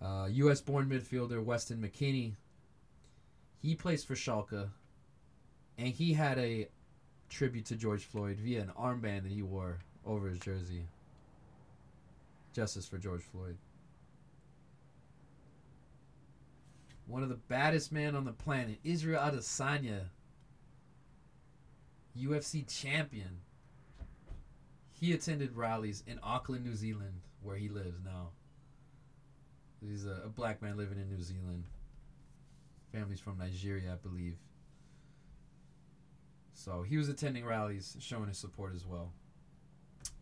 Uh, 0.00 0.28
U.S. 0.30 0.60
born 0.60 0.88
midfielder 0.88 1.42
Weston 1.42 1.78
McKennie. 1.82 2.34
He 3.60 3.74
plays 3.74 4.04
for 4.04 4.14
Schalke, 4.14 4.68
and 5.76 5.88
he 5.88 6.12
had 6.12 6.38
a 6.38 6.68
tribute 7.28 7.64
to 7.66 7.74
George 7.74 8.04
Floyd 8.04 8.36
via 8.36 8.60
an 8.60 8.70
armband 8.78 9.24
that 9.24 9.32
he 9.32 9.42
wore 9.42 9.78
over 10.06 10.28
his 10.28 10.38
jersey. 10.38 10.84
Justice 12.52 12.86
for 12.86 12.98
George 12.98 13.22
Floyd. 13.22 13.56
One 17.08 17.22
of 17.22 17.30
the 17.30 17.36
baddest 17.36 17.90
men 17.90 18.14
on 18.14 18.24
the 18.24 18.32
planet, 18.32 18.78
Israel 18.84 19.20
Adesanya, 19.20 20.10
UFC 22.16 22.68
champion. 22.68 23.40
he 24.92 25.12
attended 25.12 25.56
rallies 25.56 26.04
in 26.06 26.20
Auckland, 26.22 26.64
New 26.64 26.74
Zealand, 26.74 27.22
where 27.42 27.56
he 27.56 27.68
lives 27.68 27.98
now. 28.04 28.28
He's 29.80 30.04
a, 30.04 30.22
a 30.26 30.28
black 30.28 30.60
man 30.60 30.76
living 30.76 30.98
in 30.98 31.08
New 31.08 31.22
Zealand. 31.22 31.64
Family's 32.92 33.20
from 33.20 33.38
Nigeria, 33.38 33.92
I 33.92 33.96
believe. 33.96 34.36
So 36.52 36.82
he 36.82 36.98
was 36.98 37.08
attending 37.08 37.46
rallies, 37.46 37.96
showing 38.00 38.28
his 38.28 38.36
support 38.36 38.74
as 38.74 38.84
well. 38.84 39.12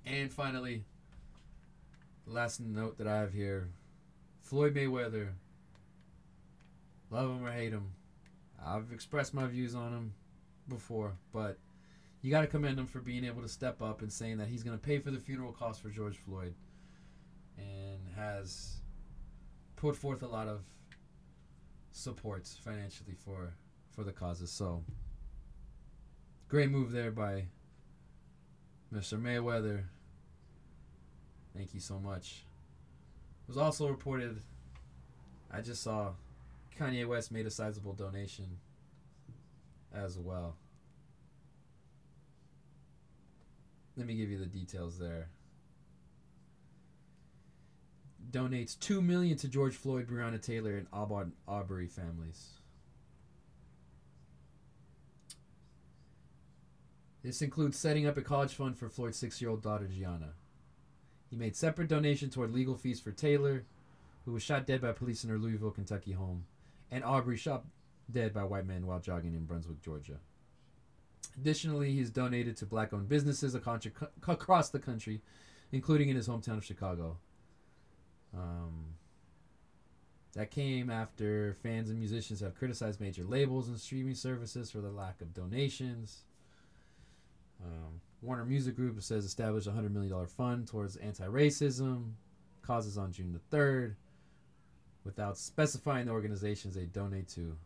And 0.05 0.33
finally, 0.33 0.85
last 2.27 2.61
note 2.61 2.99
that 2.99 3.09
I 3.09 3.17
have 3.19 3.33
here 3.33 3.71
Floyd 4.43 4.75
Mayweather. 4.75 5.31
Love 7.11 7.31
him 7.31 7.45
or 7.45 7.53
hate 7.53 7.73
him. 7.73 7.93
I've 8.65 8.93
expressed 8.93 9.35
my 9.35 9.47
views 9.47 9.74
on 9.74 9.93
him 9.93 10.15
before, 10.69 11.12
but 11.33 11.59
you 12.20 12.31
got 12.31 12.41
to 12.41 12.47
commend 12.47 12.78
him 12.78 12.87
for 12.87 13.01
being 13.01 13.24
able 13.24 13.43
to 13.43 13.49
step 13.49 13.81
up 13.81 14.03
and 14.03 14.12
saying 14.12 14.39
that 14.39 14.49
he's 14.49 14.62
going 14.62 14.77
to 14.77 14.85
pay 14.85 14.99
for 14.99 15.11
the 15.11 15.19
funeral 15.19 15.53
costs 15.53 15.81
for 15.81 15.89
George 15.91 16.16
Floyd 16.16 16.55
and 17.57 18.01
has 18.16 18.78
put 19.77 19.97
forth 19.97 20.23
a 20.23 20.27
lot 20.27 20.49
of 20.49 20.62
support 21.93 22.47
financially 22.62 23.15
for 23.24 23.55
for 23.91 24.05
the 24.05 24.12
causes. 24.12 24.51
So 24.51 24.83
great 26.49 26.70
move 26.70 26.93
there 26.93 27.11
by 27.11 27.47
Mr. 28.93 29.20
Mayweather. 29.20 29.85
Thank 31.57 31.73
you 31.73 31.81
so 31.81 31.99
much. 31.99 32.45
It 33.45 33.49
was 33.49 33.57
also 33.57 33.89
reported 33.89 34.43
I 35.51 35.61
just 35.61 35.83
saw 35.83 36.11
Kanye 36.78 37.07
West 37.07 37.32
made 37.32 37.47
a 37.47 37.51
sizable 37.51 37.94
donation 37.94 38.59
as 39.94 40.19
well. 40.19 40.57
Let 43.97 44.07
me 44.07 44.15
give 44.15 44.31
you 44.31 44.39
the 44.39 44.47
details 44.47 44.98
there. 44.98 45.28
Donates 48.31 48.78
two 48.78 49.01
million 49.01 49.39
to 49.39 49.48
George 49.48 49.74
Floyd, 49.74 50.07
Breonna 50.07 50.40
Taylor, 50.43 50.77
and 50.77 50.86
Arbery 51.48 51.86
families. 51.86 52.51
This 57.23 57.40
includes 57.40 57.78
setting 57.78 58.07
up 58.07 58.16
a 58.16 58.23
college 58.23 58.53
fund 58.53 58.77
for 58.77 58.89
Floyd's 58.89 59.16
six-year-old 59.16 59.62
daughter 59.62 59.89
Gianna. 59.89 60.35
He 61.31 61.36
made 61.36 61.57
separate 61.57 61.89
donation 61.89 62.31
toward 62.31 62.53
legal 62.53 62.77
fees 62.77 63.01
for 63.01 63.11
Taylor, 63.11 63.65
who 64.24 64.32
was 64.32 64.43
shot 64.43 64.66
dead 64.66 64.81
by 64.81 64.93
police 64.93 65.24
in 65.24 65.31
her 65.31 65.39
Louisville, 65.39 65.70
Kentucky 65.70 66.12
home, 66.12 66.44
and 66.91 67.05
Arbery 67.05 67.37
shot 67.37 67.65
dead 68.11 68.33
by 68.33 68.45
white 68.45 68.67
men 68.67 68.87
while 68.87 69.01
jogging 69.01 69.35
in 69.35 69.45
Brunswick, 69.45 69.83
Georgia. 69.83 70.19
Additionally, 71.39 71.93
he's 71.93 72.11
donated 72.11 72.57
to 72.57 72.67
black 72.67 72.93
owned 72.93 73.09
businesses 73.09 73.55
across 73.55 74.71
the 74.71 74.79
country, 74.79 75.21
including 75.73 76.09
in 76.09 76.17
his 76.17 76.29
hometown 76.29 76.57
of 76.57 76.65
Chicago. 76.65 77.19
Um, 78.35 78.97
that 80.35 80.51
came 80.51 80.91
after 80.91 81.57
fans 81.63 81.89
and 81.89 81.99
musicians 81.99 82.41
have 82.41 82.55
criticized 82.55 83.01
major 83.01 83.25
labels 83.25 83.69
and 83.69 83.79
streaming 83.79 84.15
services 84.15 84.71
for 84.71 84.81
the 84.81 84.91
lack 84.91 85.21
of 85.21 85.35
donations. 85.35 86.25
Um, 87.65 88.01
Warner 88.23 88.45
Music 88.45 88.77
Group 88.77 89.03
says 89.03 89.25
established 89.25 89.67
a 89.67 89.71
$100 89.71 89.93
million 89.93 90.27
fund 90.27 90.67
towards 90.67 90.97
anti 90.97 91.25
racism 91.25 92.13
causes 92.63 92.99
on 92.99 93.13
June 93.13 93.33
the 93.33 93.57
3rd 93.57 93.95
without 95.07 95.39
specifying 95.39 96.07
the 96.07 96.12
organizations 96.12 96.74
they 96.74 96.85
donate 96.85 97.28
to. 97.28 97.57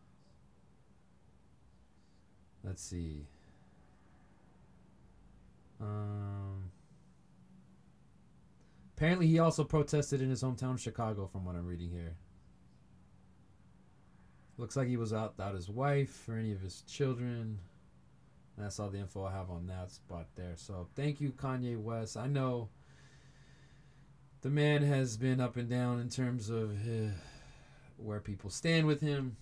Let's 2.63 2.83
see. 2.83 3.25
Um, 5.81 6.69
apparently, 8.95 9.25
he 9.25 9.39
also 9.39 9.63
protested 9.63 10.21
in 10.21 10.29
his 10.29 10.43
hometown, 10.43 10.75
of 10.75 10.81
Chicago, 10.81 11.27
from 11.27 11.43
what 11.43 11.55
I'm 11.55 11.65
reading 11.65 11.89
here. 11.89 12.15
Looks 14.57 14.75
like 14.75 14.87
he 14.87 14.97
was 14.97 15.11
out 15.11 15.35
without 15.35 15.55
his 15.55 15.67
wife 15.67 16.29
or 16.29 16.35
any 16.35 16.51
of 16.51 16.61
his 16.61 16.83
children. 16.83 17.57
That's 18.57 18.79
all 18.79 18.89
the 18.89 18.99
info 18.99 19.25
I 19.25 19.31
have 19.31 19.49
on 19.49 19.65
that 19.67 19.89
spot 19.89 20.27
there. 20.35 20.53
So 20.55 20.87
thank 20.95 21.19
you, 21.19 21.31
Kanye 21.31 21.81
West. 21.81 22.15
I 22.15 22.27
know 22.27 22.69
the 24.41 24.51
man 24.51 24.83
has 24.83 25.17
been 25.17 25.41
up 25.41 25.55
and 25.57 25.67
down 25.67 25.99
in 25.99 26.09
terms 26.09 26.49
of 26.49 26.69
uh, 26.87 27.09
where 28.01 28.19
people 28.19 28.49
stand 28.49 28.87
with 28.87 29.01
him, 29.01 29.37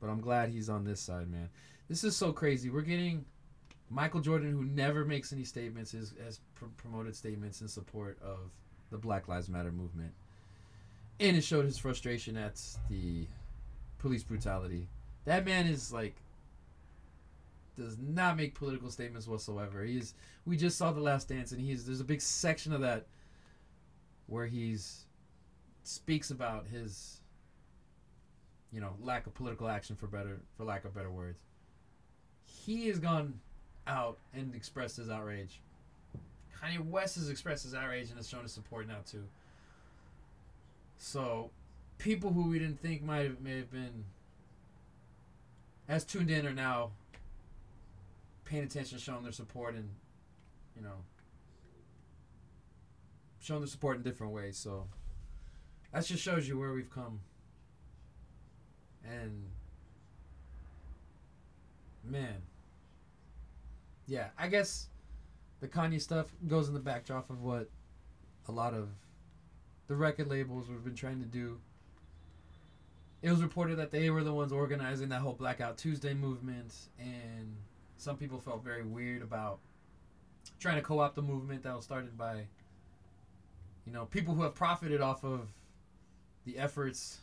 but 0.00 0.08
I'm 0.08 0.20
glad 0.20 0.50
he's 0.50 0.68
on 0.68 0.84
this 0.84 1.00
side, 1.00 1.30
man. 1.30 1.48
This 1.88 2.04
is 2.04 2.16
so 2.16 2.32
crazy. 2.32 2.70
We're 2.70 2.82
getting 2.82 3.24
Michael 3.90 4.20
Jordan, 4.20 4.52
who 4.52 4.64
never 4.64 5.04
makes 5.04 5.32
any 5.32 5.44
statements, 5.44 5.94
is, 5.94 6.14
has 6.24 6.40
pr- 6.54 6.66
promoted 6.76 7.14
statements 7.14 7.60
in 7.60 7.68
support 7.68 8.18
of 8.22 8.38
the 8.90 8.98
Black 8.98 9.28
Lives 9.28 9.48
Matter 9.48 9.72
movement, 9.72 10.12
and 11.20 11.36
it 11.36 11.44
showed 11.44 11.64
his 11.64 11.78
frustration 11.78 12.36
at 12.36 12.60
the 12.88 13.26
police 13.98 14.22
brutality. 14.22 14.88
That 15.24 15.44
man 15.44 15.66
is 15.66 15.92
like 15.92 16.16
does 17.76 17.96
not 17.98 18.36
make 18.36 18.54
political 18.54 18.90
statements 18.90 19.28
whatsoever. 19.28 19.84
He's 19.84 20.14
we 20.44 20.56
just 20.56 20.78
saw 20.78 20.92
the 20.92 21.00
Last 21.00 21.28
Dance, 21.28 21.52
and 21.52 21.60
he's 21.60 21.86
there's 21.86 22.00
a 22.00 22.04
big 22.04 22.20
section 22.20 22.72
of 22.72 22.80
that 22.80 23.06
where 24.26 24.46
he's 24.46 25.04
speaks 25.82 26.30
about 26.30 26.66
his 26.66 27.20
you 28.72 28.80
know 28.80 28.94
lack 29.00 29.26
of 29.26 29.34
political 29.34 29.68
action 29.68 29.96
for 29.96 30.06
better 30.06 30.40
for 30.56 30.64
lack 30.64 30.84
of 30.84 30.94
better 30.94 31.10
words. 31.10 31.38
He 32.44 32.88
has 32.88 32.98
gone 32.98 33.40
out 33.86 34.18
and 34.34 34.54
expressed 34.54 34.96
his 34.96 35.08
outrage. 35.10 35.60
Kanye 36.60 36.84
West 36.84 37.16
has 37.16 37.28
expressed 37.28 37.64
his 37.64 37.74
outrage 37.74 38.08
and 38.08 38.16
has 38.16 38.28
shown 38.28 38.42
his 38.42 38.52
support 38.52 38.88
now 38.88 38.98
too. 39.08 39.24
So, 40.98 41.50
people 41.98 42.32
who 42.32 42.48
we 42.48 42.58
didn't 42.58 42.80
think 42.80 43.02
might 43.02 43.24
have, 43.24 43.40
may 43.40 43.58
have 43.58 43.70
been 43.70 44.04
as 45.88 46.04
tuned 46.04 46.30
in 46.30 46.46
are 46.46 46.52
now 46.52 46.90
paying 48.44 48.64
attention, 48.64 48.98
showing 48.98 49.22
their 49.22 49.32
support, 49.32 49.74
and 49.74 49.88
you 50.76 50.82
know, 50.82 51.04
showing 53.40 53.60
their 53.60 53.68
support 53.68 53.96
in 53.96 54.02
different 54.02 54.32
ways. 54.32 54.56
So 54.56 54.86
that 55.92 56.04
just 56.04 56.22
shows 56.22 56.48
you 56.48 56.58
where 56.58 56.72
we've 56.72 56.90
come. 56.90 57.20
And 59.10 59.42
man, 62.04 62.42
yeah, 64.06 64.28
I 64.38 64.48
guess 64.48 64.88
the 65.60 65.68
Kanye 65.68 66.00
stuff 66.00 66.26
goes 66.46 66.68
in 66.68 66.74
the 66.74 66.80
backdrop 66.80 67.30
of 67.30 67.42
what 67.42 67.68
a 68.48 68.52
lot 68.52 68.74
of 68.74 68.88
the 69.88 69.96
record 69.96 70.28
labels 70.28 70.68
have 70.68 70.84
been 70.84 70.94
trying 70.94 71.20
to 71.20 71.26
do. 71.26 71.58
It 73.22 73.30
was 73.30 73.42
reported 73.42 73.76
that 73.78 73.90
they 73.90 74.10
were 74.10 74.22
the 74.22 74.32
ones 74.32 74.52
organizing 74.52 75.08
that 75.08 75.20
whole 75.20 75.32
Blackout 75.32 75.78
Tuesday 75.78 76.14
movement, 76.14 76.74
and 76.98 77.56
some 77.96 78.16
people 78.16 78.38
felt 78.38 78.62
very 78.62 78.84
weird 78.84 79.22
about 79.22 79.58
trying 80.60 80.76
to 80.76 80.82
co-opt 80.82 81.16
the 81.16 81.22
movement 81.22 81.62
that 81.62 81.74
was 81.74 81.84
started 81.84 82.16
by 82.16 82.46
you 83.84 83.92
know 83.92 84.04
people 84.06 84.34
who 84.34 84.42
have 84.42 84.54
profited 84.54 85.00
off 85.00 85.24
of 85.24 85.48
the 86.44 86.58
efforts 86.58 87.18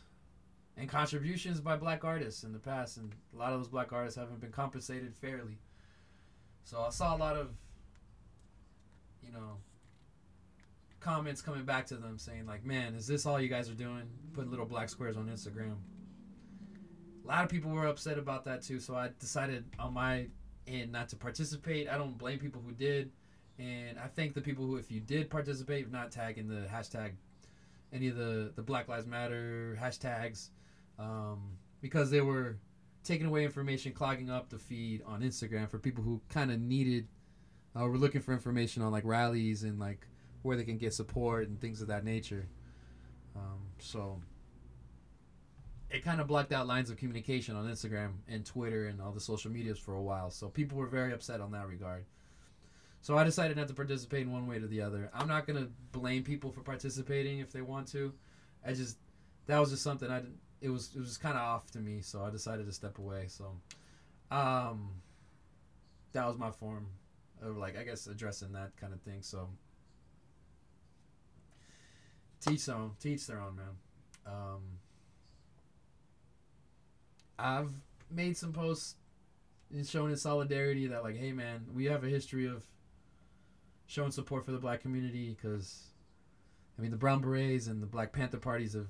and 0.76 0.88
contributions 0.88 1.60
by 1.60 1.76
black 1.76 2.04
artists 2.04 2.42
in 2.44 2.52
the 2.52 2.58
past 2.58 2.96
and 2.96 3.12
a 3.34 3.38
lot 3.38 3.52
of 3.52 3.60
those 3.60 3.68
black 3.68 3.92
artists 3.92 4.18
haven't 4.18 4.40
been 4.40 4.50
compensated 4.50 5.14
fairly. 5.14 5.58
So 6.64 6.80
i 6.80 6.90
saw 6.90 7.14
a 7.14 7.18
lot 7.18 7.36
of 7.36 7.50
you 9.24 9.32
know 9.32 9.58
comments 11.00 11.42
coming 11.42 11.64
back 11.64 11.86
to 11.86 11.96
them 11.96 12.18
saying 12.18 12.46
like 12.46 12.64
man 12.64 12.94
is 12.94 13.06
this 13.06 13.26
all 13.26 13.40
you 13.40 13.48
guys 13.48 13.68
are 13.68 13.74
doing? 13.74 14.08
Putting 14.32 14.50
little 14.50 14.66
black 14.66 14.88
squares 14.88 15.16
on 15.16 15.26
instagram. 15.26 15.76
A 17.24 17.26
lot 17.26 17.44
of 17.44 17.50
people 17.50 17.70
were 17.70 17.86
upset 17.86 18.18
about 18.18 18.44
that 18.46 18.62
too 18.62 18.80
so 18.80 18.94
i 18.94 19.10
decided 19.20 19.64
on 19.78 19.94
my 19.94 20.26
end 20.66 20.92
not 20.92 21.08
to 21.10 21.16
participate. 21.16 21.88
I 21.88 21.98
don't 21.98 22.16
blame 22.16 22.38
people 22.38 22.62
who 22.64 22.72
did, 22.72 23.10
and 23.58 23.98
I 23.98 24.06
thank 24.08 24.34
the 24.34 24.40
people 24.40 24.66
who, 24.66 24.76
if 24.76 24.90
you 24.90 25.00
did 25.00 25.30
participate, 25.30 25.90
not 25.90 26.10
tagging 26.10 26.48
the 26.48 26.66
hashtag, 26.72 27.12
any 27.92 28.08
of 28.08 28.16
the 28.16 28.52
the 28.54 28.62
Black 28.62 28.88
Lives 28.88 29.06
Matter 29.06 29.78
hashtags, 29.80 30.50
um, 30.98 31.56
because 31.80 32.10
they 32.10 32.20
were 32.20 32.58
taking 33.02 33.26
away 33.26 33.44
information, 33.44 33.92
clogging 33.92 34.30
up 34.30 34.48
the 34.48 34.58
feed 34.58 35.02
on 35.06 35.22
Instagram 35.22 35.68
for 35.68 35.78
people 35.78 36.02
who 36.02 36.20
kind 36.28 36.50
of 36.50 36.60
needed, 36.60 37.06
uh, 37.78 37.84
were 37.84 37.98
looking 37.98 38.20
for 38.20 38.32
information 38.32 38.82
on 38.82 38.92
like 38.92 39.04
rallies 39.04 39.62
and 39.62 39.78
like 39.78 40.06
where 40.42 40.56
they 40.56 40.64
can 40.64 40.78
get 40.78 40.94
support 40.94 41.48
and 41.48 41.60
things 41.60 41.80
of 41.80 41.88
that 41.88 42.04
nature. 42.04 42.46
Um, 43.36 43.60
so 43.78 44.20
it 45.90 46.04
kind 46.04 46.20
of 46.20 46.26
blocked 46.26 46.52
out 46.52 46.66
lines 46.66 46.90
of 46.90 46.96
communication 46.96 47.56
on 47.56 47.66
Instagram 47.66 48.12
and 48.28 48.44
Twitter 48.44 48.86
and 48.86 49.00
all 49.00 49.12
the 49.12 49.20
social 49.20 49.50
medias 49.50 49.78
for 49.78 49.94
a 49.94 50.02
while. 50.02 50.30
So 50.30 50.48
people 50.48 50.78
were 50.78 50.86
very 50.86 51.12
upset 51.12 51.40
on 51.40 51.52
that 51.52 51.68
regard. 51.68 52.04
So 53.00 53.18
I 53.18 53.24
decided 53.24 53.56
not 53.56 53.68
to 53.68 53.74
participate 53.74 54.22
in 54.22 54.32
one 54.32 54.46
way 54.46 54.56
or 54.56 54.66
the 54.66 54.80
other. 54.80 55.10
I'm 55.14 55.28
not 55.28 55.46
gonna 55.46 55.68
blame 55.92 56.22
people 56.24 56.50
for 56.50 56.62
participating 56.62 57.40
if 57.40 57.52
they 57.52 57.60
want 57.60 57.86
to. 57.88 58.14
I 58.66 58.72
just 58.72 58.96
that 59.46 59.58
was 59.58 59.70
just 59.70 59.82
something 59.82 60.10
I 60.10 60.20
didn't. 60.20 60.38
It 60.60 60.70
was 60.70 60.90
it 60.94 61.00
was 61.00 61.16
kind 61.16 61.36
of 61.36 61.42
off 61.42 61.70
to 61.72 61.78
me, 61.78 62.00
so 62.00 62.24
I 62.24 62.30
decided 62.30 62.66
to 62.66 62.72
step 62.72 62.98
away. 62.98 63.26
So, 63.28 63.52
um, 64.30 64.90
that 66.12 66.26
was 66.26 66.38
my 66.38 66.50
form 66.50 66.86
or 67.42 67.50
like 67.50 67.78
I 67.78 67.84
guess 67.84 68.06
addressing 68.06 68.52
that 68.52 68.76
kind 68.76 68.92
of 68.92 69.00
thing. 69.02 69.22
So 69.22 69.48
teach 72.40 72.66
their 72.66 72.76
own, 72.76 72.92
teach 73.00 73.26
their 73.26 73.40
own, 73.40 73.56
man. 73.56 73.66
Um, 74.26 74.62
I've 77.38 77.70
made 78.10 78.36
some 78.36 78.52
posts 78.52 78.96
showing 79.86 80.12
in 80.12 80.16
solidarity 80.16 80.86
that 80.88 81.02
like, 81.02 81.16
hey 81.16 81.32
man, 81.32 81.66
we 81.74 81.86
have 81.86 82.04
a 82.04 82.08
history 82.08 82.46
of 82.46 82.64
showing 83.86 84.12
support 84.12 84.44
for 84.44 84.52
the 84.52 84.58
black 84.58 84.80
community 84.80 85.30
because, 85.30 85.88
I 86.78 86.82
mean, 86.82 86.90
the 86.90 86.96
Brown 86.96 87.20
Berets 87.20 87.66
and 87.66 87.82
the 87.82 87.86
Black 87.86 88.12
Panther 88.12 88.38
parties 88.38 88.74
have 88.74 88.88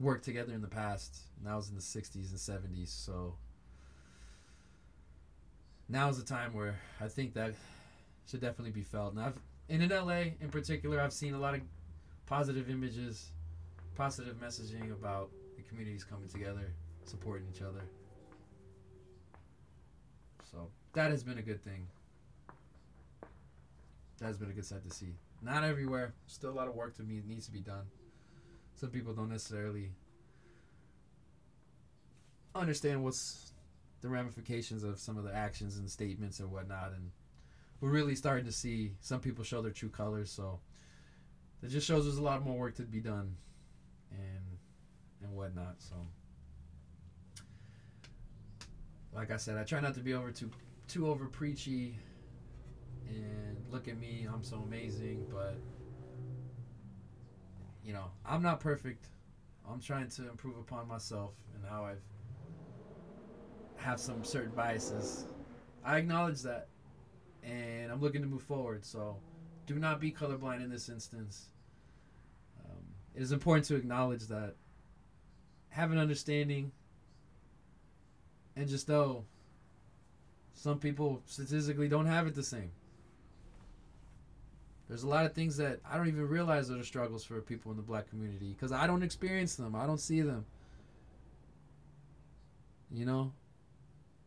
worked 0.00 0.24
together 0.24 0.52
in 0.52 0.62
the 0.62 0.68
past. 0.68 1.18
And 1.38 1.46
that 1.46 1.56
was 1.56 1.68
in 1.68 1.74
the 1.74 1.80
'60s 1.80 2.30
and 2.30 2.38
'70s, 2.38 2.88
so 2.88 3.34
now 5.88 6.08
is 6.08 6.18
the 6.18 6.24
time 6.24 6.52
where 6.54 6.78
I 7.00 7.08
think 7.08 7.34
that 7.34 7.54
should 8.28 8.40
definitely 8.40 8.72
be 8.72 8.82
felt. 8.82 9.12
And 9.12 9.22
I've 9.22 9.38
and 9.68 9.82
in 9.82 9.90
LA 9.90 10.32
in 10.40 10.50
particular, 10.50 11.00
I've 11.00 11.12
seen 11.12 11.34
a 11.34 11.38
lot 11.38 11.54
of 11.54 11.60
positive 12.26 12.70
images, 12.70 13.30
positive 13.94 14.36
messaging 14.40 14.92
about 14.92 15.30
the 15.56 15.62
communities 15.62 16.04
coming 16.04 16.28
together, 16.28 16.72
supporting 17.04 17.46
each 17.54 17.62
other. 17.62 17.80
So 20.50 20.68
that 20.92 21.10
has 21.10 21.22
been 21.22 21.38
a 21.38 21.42
good 21.42 21.62
thing. 21.64 21.86
That 24.18 24.26
has 24.26 24.38
been 24.38 24.50
a 24.50 24.52
good 24.52 24.64
sight 24.64 24.88
to 24.88 24.94
see. 24.94 25.14
Not 25.42 25.64
everywhere. 25.64 26.14
Still 26.26 26.50
a 26.50 26.52
lot 26.52 26.68
of 26.68 26.74
work 26.74 26.96
to 26.96 27.02
be 27.02 27.22
needs 27.26 27.46
to 27.46 27.52
be 27.52 27.60
done. 27.60 27.84
Some 28.74 28.90
people 28.90 29.12
don't 29.12 29.30
necessarily 29.30 29.90
understand 32.54 33.02
what's 33.02 33.52
the 34.00 34.08
ramifications 34.08 34.82
of 34.82 34.98
some 34.98 35.16
of 35.16 35.24
the 35.24 35.34
actions 35.34 35.76
and 35.78 35.90
statements 35.90 36.40
and 36.40 36.50
whatnot, 36.50 36.92
and 36.92 37.10
we're 37.80 37.90
really 37.90 38.14
starting 38.14 38.44
to 38.44 38.52
see 38.52 38.92
some 39.00 39.20
people 39.20 39.44
show 39.44 39.62
their 39.62 39.72
true 39.72 39.88
colors. 39.88 40.30
So 40.30 40.60
it 41.62 41.68
just 41.68 41.86
shows 41.86 42.04
there's 42.04 42.18
a 42.18 42.22
lot 42.22 42.44
more 42.44 42.58
work 42.58 42.74
to 42.76 42.82
be 42.82 43.00
done, 43.00 43.36
and 44.10 44.58
and 45.22 45.32
whatnot. 45.34 45.76
So, 45.78 45.94
like 49.14 49.30
I 49.30 49.36
said, 49.36 49.56
I 49.56 49.64
try 49.64 49.80
not 49.80 49.94
to 49.94 50.00
be 50.00 50.14
over 50.14 50.30
too 50.30 50.50
too 50.88 51.08
over 51.08 51.26
preachy 51.26 51.96
and 53.08 53.56
look 53.70 53.88
at 53.88 53.98
me, 53.98 54.26
I'm 54.32 54.42
so 54.42 54.56
amazing, 54.66 55.26
but 55.30 55.56
you 57.84 57.92
know, 57.92 58.10
I'm 58.24 58.42
not 58.42 58.60
perfect. 58.60 59.08
I'm 59.70 59.80
trying 59.80 60.08
to 60.08 60.28
improve 60.28 60.56
upon 60.56 60.88
myself 60.88 61.32
and 61.54 61.64
how 61.68 61.84
I've 61.84 62.02
have 63.76 64.00
some 64.00 64.24
certain 64.24 64.52
biases. 64.52 65.24
I 65.84 65.98
acknowledge 65.98 66.40
that, 66.42 66.68
and 67.42 67.92
I'm 67.92 68.00
looking 68.00 68.22
to 68.22 68.26
move 68.26 68.42
forward. 68.42 68.84
So, 68.84 69.18
do 69.66 69.78
not 69.78 70.00
be 70.00 70.10
colorblind 70.10 70.62
in 70.62 70.70
this 70.70 70.88
instance. 70.88 71.48
Um, 72.64 72.80
it 73.14 73.22
is 73.22 73.32
important 73.32 73.66
to 73.66 73.76
acknowledge 73.76 74.26
that, 74.28 74.54
have 75.68 75.92
an 75.92 75.98
understanding, 75.98 76.72
and 78.56 78.68
just 78.68 78.88
know 78.88 79.24
some 80.54 80.78
people 80.78 81.20
statistically 81.26 81.88
don't 81.88 82.06
have 82.06 82.26
it 82.26 82.34
the 82.34 82.42
same. 82.42 82.70
There's 84.88 85.02
a 85.02 85.08
lot 85.08 85.24
of 85.24 85.32
things 85.32 85.56
that 85.56 85.80
I 85.90 85.96
don't 85.96 86.08
even 86.08 86.28
realize 86.28 86.70
are 86.70 86.76
the 86.76 86.84
struggles 86.84 87.24
for 87.24 87.40
people 87.40 87.70
in 87.70 87.76
the 87.76 87.82
black 87.82 88.08
community 88.08 88.52
because 88.52 88.70
I 88.70 88.86
don't 88.86 89.02
experience 89.02 89.56
them. 89.56 89.74
I 89.74 89.86
don't 89.86 90.00
see 90.00 90.20
them. 90.20 90.44
You 92.90 93.06
know, 93.06 93.32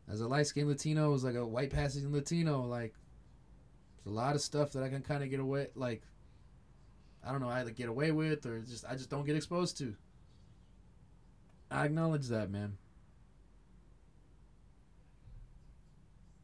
as 0.09 0.21
a 0.21 0.27
light 0.27 0.47
skinned 0.47 0.67
Latino, 0.67 1.13
as 1.13 1.23
like 1.23 1.35
a 1.35 1.45
white 1.45 1.69
passing 1.69 2.11
Latino, 2.11 2.65
like 2.65 2.93
there's 4.03 4.11
a 4.11 4.15
lot 4.15 4.35
of 4.35 4.41
stuff 4.41 4.71
that 4.73 4.83
I 4.83 4.89
can 4.89 5.01
kind 5.01 5.23
of 5.23 5.29
get 5.29 5.39
away, 5.39 5.67
like 5.75 6.01
I 7.23 7.31
don't 7.31 7.41
know, 7.41 7.49
either 7.49 7.71
get 7.71 7.87
away 7.87 8.11
with 8.11 8.45
or 8.45 8.59
just 8.59 8.83
I 8.85 8.93
just 8.93 9.09
don't 9.09 9.25
get 9.25 9.35
exposed 9.35 9.77
to. 9.77 9.95
I 11.69 11.85
acknowledge 11.85 12.27
that, 12.27 12.49
man. 12.49 12.77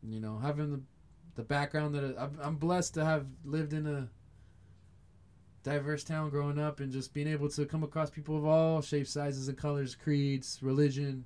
You 0.04 0.20
know, 0.20 0.38
having 0.38 0.72
the 0.72 0.82
the 1.36 1.44
background 1.44 1.96
that 1.96 2.32
I'm 2.42 2.56
blessed 2.56 2.94
to 2.96 3.06
have 3.06 3.26
lived 3.44 3.74
in 3.74 3.88
a 3.88 4.10
diverse 5.64 6.04
town 6.04 6.30
growing 6.30 6.60
up 6.60 6.80
and 6.80 6.92
just 6.92 7.14
being 7.14 7.28
able 7.28 7.50
to 7.50 7.66
come 7.66 7.84
across 7.84 8.10
people 8.10 8.38
of 8.38 8.46
all 8.46 8.82
shapes, 8.82 9.12
sizes, 9.12 9.48
and 9.48 9.58
colors, 9.58 9.96
creeds, 9.96 10.60
religion, 10.62 11.26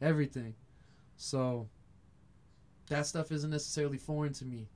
everything. 0.00 0.54
So 1.16 1.68
that 2.88 3.06
stuff 3.06 3.32
isn't 3.32 3.50
necessarily 3.50 3.98
foreign 3.98 4.32
to 4.34 4.44
me. 4.44 4.68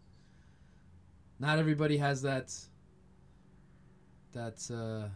Not 1.38 1.58
everybody 1.58 1.98
has 1.98 2.22
that 2.22 2.52
that 4.32 4.68
uh, 4.70 5.08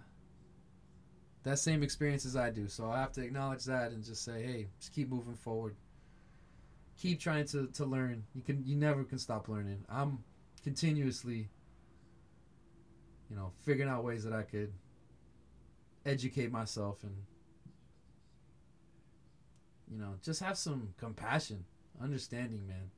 that 1.43 1.59
same 1.59 1.83
experience 1.83 2.25
as 2.27 2.37
I 2.37 2.51
do. 2.51 2.69
So 2.69 2.91
I 2.91 3.01
have 3.01 3.13
to 3.13 3.23
acknowledge 3.23 3.65
that 3.65 3.93
and 3.93 4.05
just 4.05 4.25
say, 4.25 4.43
hey, 4.43 4.67
just 4.79 4.93
keep 4.93 5.09
moving 5.09 5.35
forward 5.37 5.75
keep 7.01 7.19
trying 7.19 7.47
to, 7.47 7.67
to 7.69 7.85
learn. 7.85 8.25
You 8.35 8.43
can 8.43 8.63
you 8.67 8.77
never 8.77 9.05
can 9.05 9.19
stop 9.19 9.49
learning. 9.49 9.85
I'm 9.89 10.19
continuously, 10.63 11.49
you 13.31 13.37
know, 13.37 13.53
figuring 13.65 13.91
out 13.91 14.05
ways 14.05 14.25
that 14.25 14.33
I 14.33 14.43
could 14.43 14.73
educate 16.05 16.51
myself 16.51 17.03
and 17.03 17.15
you 19.91 19.99
know, 19.99 20.15
just 20.23 20.41
have 20.41 20.57
some 20.57 20.95
compassion, 20.99 21.65
understanding, 22.01 22.67
man. 22.69 22.91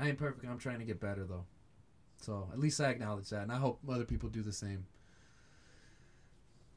I 0.00 0.08
ain't 0.08 0.18
perfect. 0.18 0.46
I'm 0.46 0.58
trying 0.58 0.78
to 0.78 0.84
get 0.84 1.00
better 1.00 1.24
though. 1.24 1.44
So 2.20 2.48
at 2.52 2.58
least 2.58 2.80
I 2.80 2.88
acknowledge 2.88 3.28
that, 3.30 3.42
and 3.42 3.52
I 3.52 3.56
hope 3.56 3.80
other 3.88 4.04
people 4.04 4.28
do 4.28 4.42
the 4.42 4.52
same. 4.52 4.86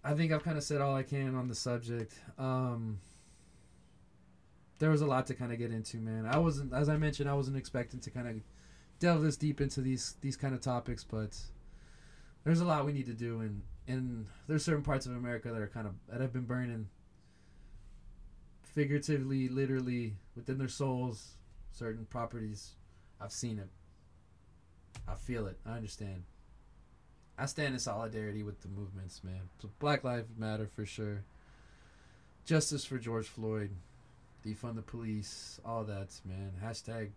I 0.04 0.16
think 0.16 0.32
I've 0.32 0.44
kind 0.44 0.58
of 0.58 0.64
said 0.64 0.82
all 0.82 0.96
I 0.96 1.04
can 1.04 1.36
on 1.36 1.48
the 1.48 1.56
subject. 1.56 2.14
Um, 2.38 3.00
there 4.82 4.90
was 4.90 5.02
a 5.02 5.06
lot 5.06 5.28
to 5.28 5.36
kind 5.36 5.52
of 5.52 5.60
get 5.60 5.72
into, 5.72 5.98
man. 5.98 6.26
I 6.26 6.40
wasn't, 6.40 6.74
as 6.74 6.90
I 6.90 6.98
mentioned, 6.98 7.30
I 7.30 7.36
wasn't 7.36 7.56
expecting 7.56 8.00
to 8.00 8.10
kind 8.10 8.28
of 8.28 8.36
delve 9.00 9.22
this 9.22 9.38
deep 9.38 9.62
into 9.62 9.80
these 9.80 10.16
these 10.22 10.36
kind 10.36 10.56
of 10.56 10.62
topics, 10.62 11.04
but 11.04 11.38
there's 12.44 12.62
a 12.62 12.66
lot 12.66 12.84
we 12.84 12.92
need 12.92 13.06
to 13.06 13.14
do, 13.14 13.42
and 13.42 13.62
and 13.88 14.26
there's 14.48 14.66
certain 14.66 14.82
parts 14.82 15.06
of 15.06 15.12
America 15.12 15.52
that 15.52 15.62
are 15.62 15.68
kind 15.68 15.86
of 15.86 15.94
that 16.10 16.20
have 16.20 16.34
been 16.34 16.46
burning, 16.46 16.90
figuratively, 18.64 19.48
literally 19.50 20.16
within 20.36 20.58
their 20.58 20.68
souls, 20.68 21.36
certain 21.72 22.06
properties. 22.06 22.72
I've 23.22 23.32
seen 23.32 23.60
it. 23.60 23.70
I 25.08 25.14
feel 25.14 25.46
it. 25.46 25.60
I 25.64 25.74
understand. 25.74 26.24
I 27.38 27.46
stand 27.46 27.76
in 27.76 27.80
solidarity 27.80 28.42
with 28.42 28.62
the 28.62 28.68
movements, 28.68 29.24
man. 29.24 29.42
So 29.62 29.70
Black 29.78 30.04
Lives 30.04 30.30
Matter 30.36 30.66
for 30.66 30.88
sure. 30.88 31.24
Justice 32.46 32.84
for 32.84 32.98
George 32.98 33.28
Floyd 33.28 33.76
defund 34.46 34.76
the 34.76 34.82
police, 34.82 35.60
all 35.66 35.84
that, 35.84 36.10
man. 36.26 36.52
Hashtag 36.64 37.10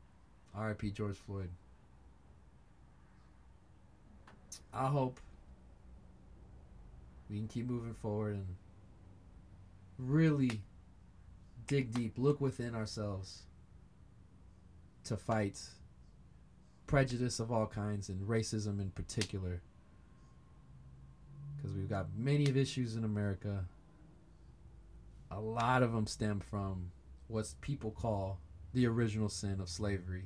RIP 0.59 0.94
George 0.94 1.16
Floyd. 1.16 1.51
I 4.72 4.86
hope 4.86 5.20
we 7.30 7.36
can 7.36 7.48
keep 7.48 7.66
moving 7.66 7.94
forward 7.94 8.34
and 8.34 8.46
really 9.98 10.60
dig 11.66 11.92
deep, 11.92 12.14
look 12.16 12.40
within 12.40 12.74
ourselves 12.74 13.42
to 15.05 15.16
fight 15.16 15.60
prejudice 16.86 17.40
of 17.40 17.51
all 17.51 17.66
kinds 17.66 18.09
and 18.09 18.28
racism 18.28 18.80
in 18.80 18.90
particular. 18.90 19.62
Because 21.56 21.72
we've 21.76 21.88
got 21.88 22.06
many 22.16 22.48
of 22.48 22.56
issues 22.56 22.96
in 22.96 23.05
America. 23.05 23.64
A 25.30 25.40
lot 25.40 25.82
of 25.82 25.92
them 25.92 26.06
stem 26.06 26.40
from 26.40 26.90
what 27.28 27.46
people 27.60 27.90
call 27.90 28.38
the 28.72 28.86
original 28.86 29.28
sin 29.28 29.60
of 29.60 29.68
slavery 29.68 30.24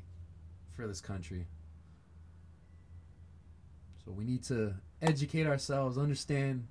for 0.73 0.87
this 0.87 1.01
country. 1.01 1.47
So 4.05 4.13
we 4.13 4.25
need 4.25 4.43
to 4.45 4.75
educate 5.03 5.47
ourselves, 5.47 5.99
understand 5.99 6.67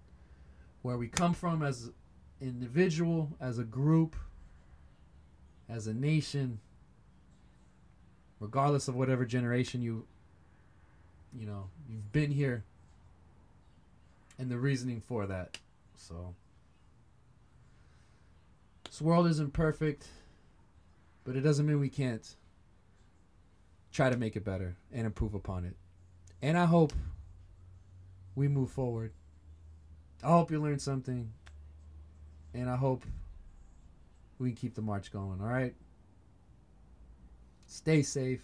where 0.82 0.98
we 0.98 1.08
come 1.08 1.34
from 1.34 1.62
as 1.62 1.86
an 1.86 1.94
individual, 2.42 3.32
as 3.40 3.60
a 3.60 3.64
group, 3.64 4.16
as 5.70 5.88
a 5.88 5.94
nation, 5.94 6.60
regardless 8.40 8.88
of 8.88 8.96
whatever 8.96 9.26
generation 9.26 9.82
you 9.82 10.06
you 11.38 11.46
know, 11.46 11.70
you've 11.88 12.12
been 12.12 12.32
here 12.32 12.64
and 14.40 14.50
the 14.50 14.58
reasoning 14.58 15.02
for 15.02 15.26
that. 15.28 15.58
So 15.96 16.34
this 18.98 19.02
world 19.04 19.28
isn't 19.28 19.54
perfect, 19.54 20.08
but 21.24 21.36
it 21.36 21.42
doesn't 21.42 21.68
mean 21.68 21.80
we 21.80 21.88
can't 21.88 22.36
try 23.92 24.10
to 24.10 24.18
make 24.18 24.36
it 24.36 24.44
better 24.44 24.76
and 24.92 25.06
improve 25.06 25.36
upon 25.36 25.66
it. 25.66 25.76
And 26.42 26.58
I 26.58 26.66
hope 26.66 26.94
we 28.34 28.48
move 28.48 28.72
forward. 28.72 29.12
I 30.24 30.30
hope 30.30 30.50
you 30.50 30.60
learned 30.60 30.82
something. 30.82 31.32
And 32.56 32.68
I 32.68 32.76
hope 32.76 33.06
we 34.40 34.52
keep 34.52 34.74
the 34.74 34.82
march 34.82 35.12
going, 35.12 35.42
all 35.42 35.48
right? 35.48 35.76
stay 37.68 38.02
safe, 38.02 38.42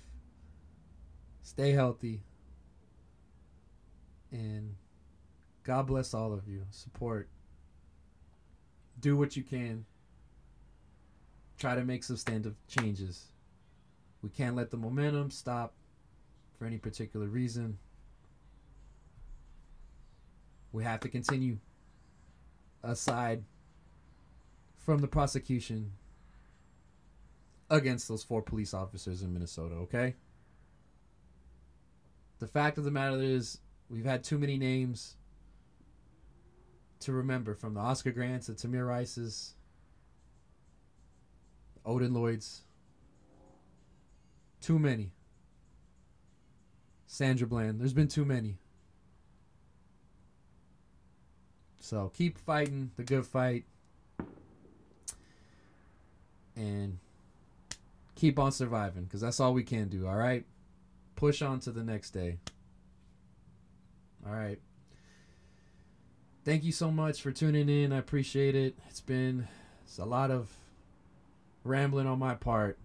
stay 1.41 1.71
healthy, 1.71 2.21
and 4.31 4.75
God 5.63 5.87
bless 5.87 6.13
all 6.13 6.31
of 6.31 6.47
you. 6.47 6.61
Support. 6.69 7.27
Do 8.99 9.17
what 9.17 9.35
you 9.35 9.41
can. 9.41 9.85
Try 11.57 11.75
to 11.75 11.83
make 11.83 12.03
substantive 12.03 12.55
changes. 12.67 13.25
We 14.21 14.29
can't 14.29 14.55
let 14.55 14.71
the 14.71 14.77
momentum 14.77 15.31
stop 15.31 15.73
for 16.57 16.65
any 16.65 16.77
particular 16.77 17.27
reason. 17.27 17.77
We 20.71 20.83
have 20.83 20.99
to 21.01 21.09
continue 21.09 21.57
aside 22.83 23.43
from 24.77 24.99
the 24.99 25.07
prosecution 25.07 25.91
against 27.69 28.07
those 28.07 28.23
four 28.23 28.41
police 28.41 28.73
officers 28.73 29.21
in 29.21 29.33
Minnesota, 29.33 29.75
okay? 29.75 30.15
The 32.39 32.47
fact 32.47 32.77
of 32.77 32.83
the 32.83 32.91
matter 32.91 33.21
is, 33.21 33.59
we've 33.89 34.05
had 34.05 34.23
too 34.23 34.37
many 34.37 34.57
names 34.57 35.15
to 36.99 37.13
remember 37.13 37.53
from 37.55 37.73
the 37.73 37.79
Oscar 37.79 38.11
Grants 38.11 38.47
to 38.47 38.53
Tamir 38.53 38.87
Rice's, 38.87 39.53
Odin 41.85 42.13
Lloyd's. 42.13 42.61
Too 44.61 44.79
many. 44.79 45.11
Sandra 47.05 47.45
Bland. 47.45 47.79
There's 47.79 47.93
been 47.93 48.07
too 48.07 48.25
many. 48.25 48.57
So 51.79 52.11
keep 52.15 52.37
fighting 52.37 52.91
the 52.95 53.03
good 53.03 53.25
fight. 53.25 53.65
And 56.55 56.99
keep 58.15 58.39
on 58.39 58.51
surviving 58.51 59.03
because 59.03 59.21
that's 59.21 59.39
all 59.39 59.53
we 59.53 59.63
can 59.63 59.89
do, 59.89 60.07
all 60.07 60.15
right? 60.15 60.45
Push 61.15 61.41
on 61.41 61.59
to 61.61 61.71
the 61.71 61.83
next 61.83 62.11
day. 62.11 62.37
All 64.25 64.33
right. 64.33 64.59
Thank 66.45 66.63
you 66.63 66.71
so 66.71 66.89
much 66.89 67.21
for 67.21 67.31
tuning 67.31 67.69
in. 67.69 67.91
I 67.91 67.97
appreciate 67.97 68.55
it. 68.55 68.75
It's 68.89 69.01
been 69.01 69.47
it's 69.83 69.97
a 69.97 70.05
lot 70.05 70.31
of 70.31 70.47
rambling 71.63 72.07
on 72.07 72.19
my 72.19 72.35
part. 72.35 72.77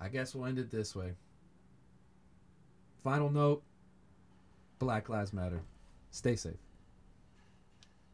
I 0.00 0.08
guess 0.08 0.34
we'll 0.34 0.46
end 0.46 0.58
it 0.58 0.70
this 0.70 0.94
way. 0.94 1.12
Final 3.02 3.30
note 3.30 3.62
Black 4.78 5.08
Lives 5.08 5.32
Matter. 5.32 5.62
Stay 6.10 6.36
safe. 6.36 6.65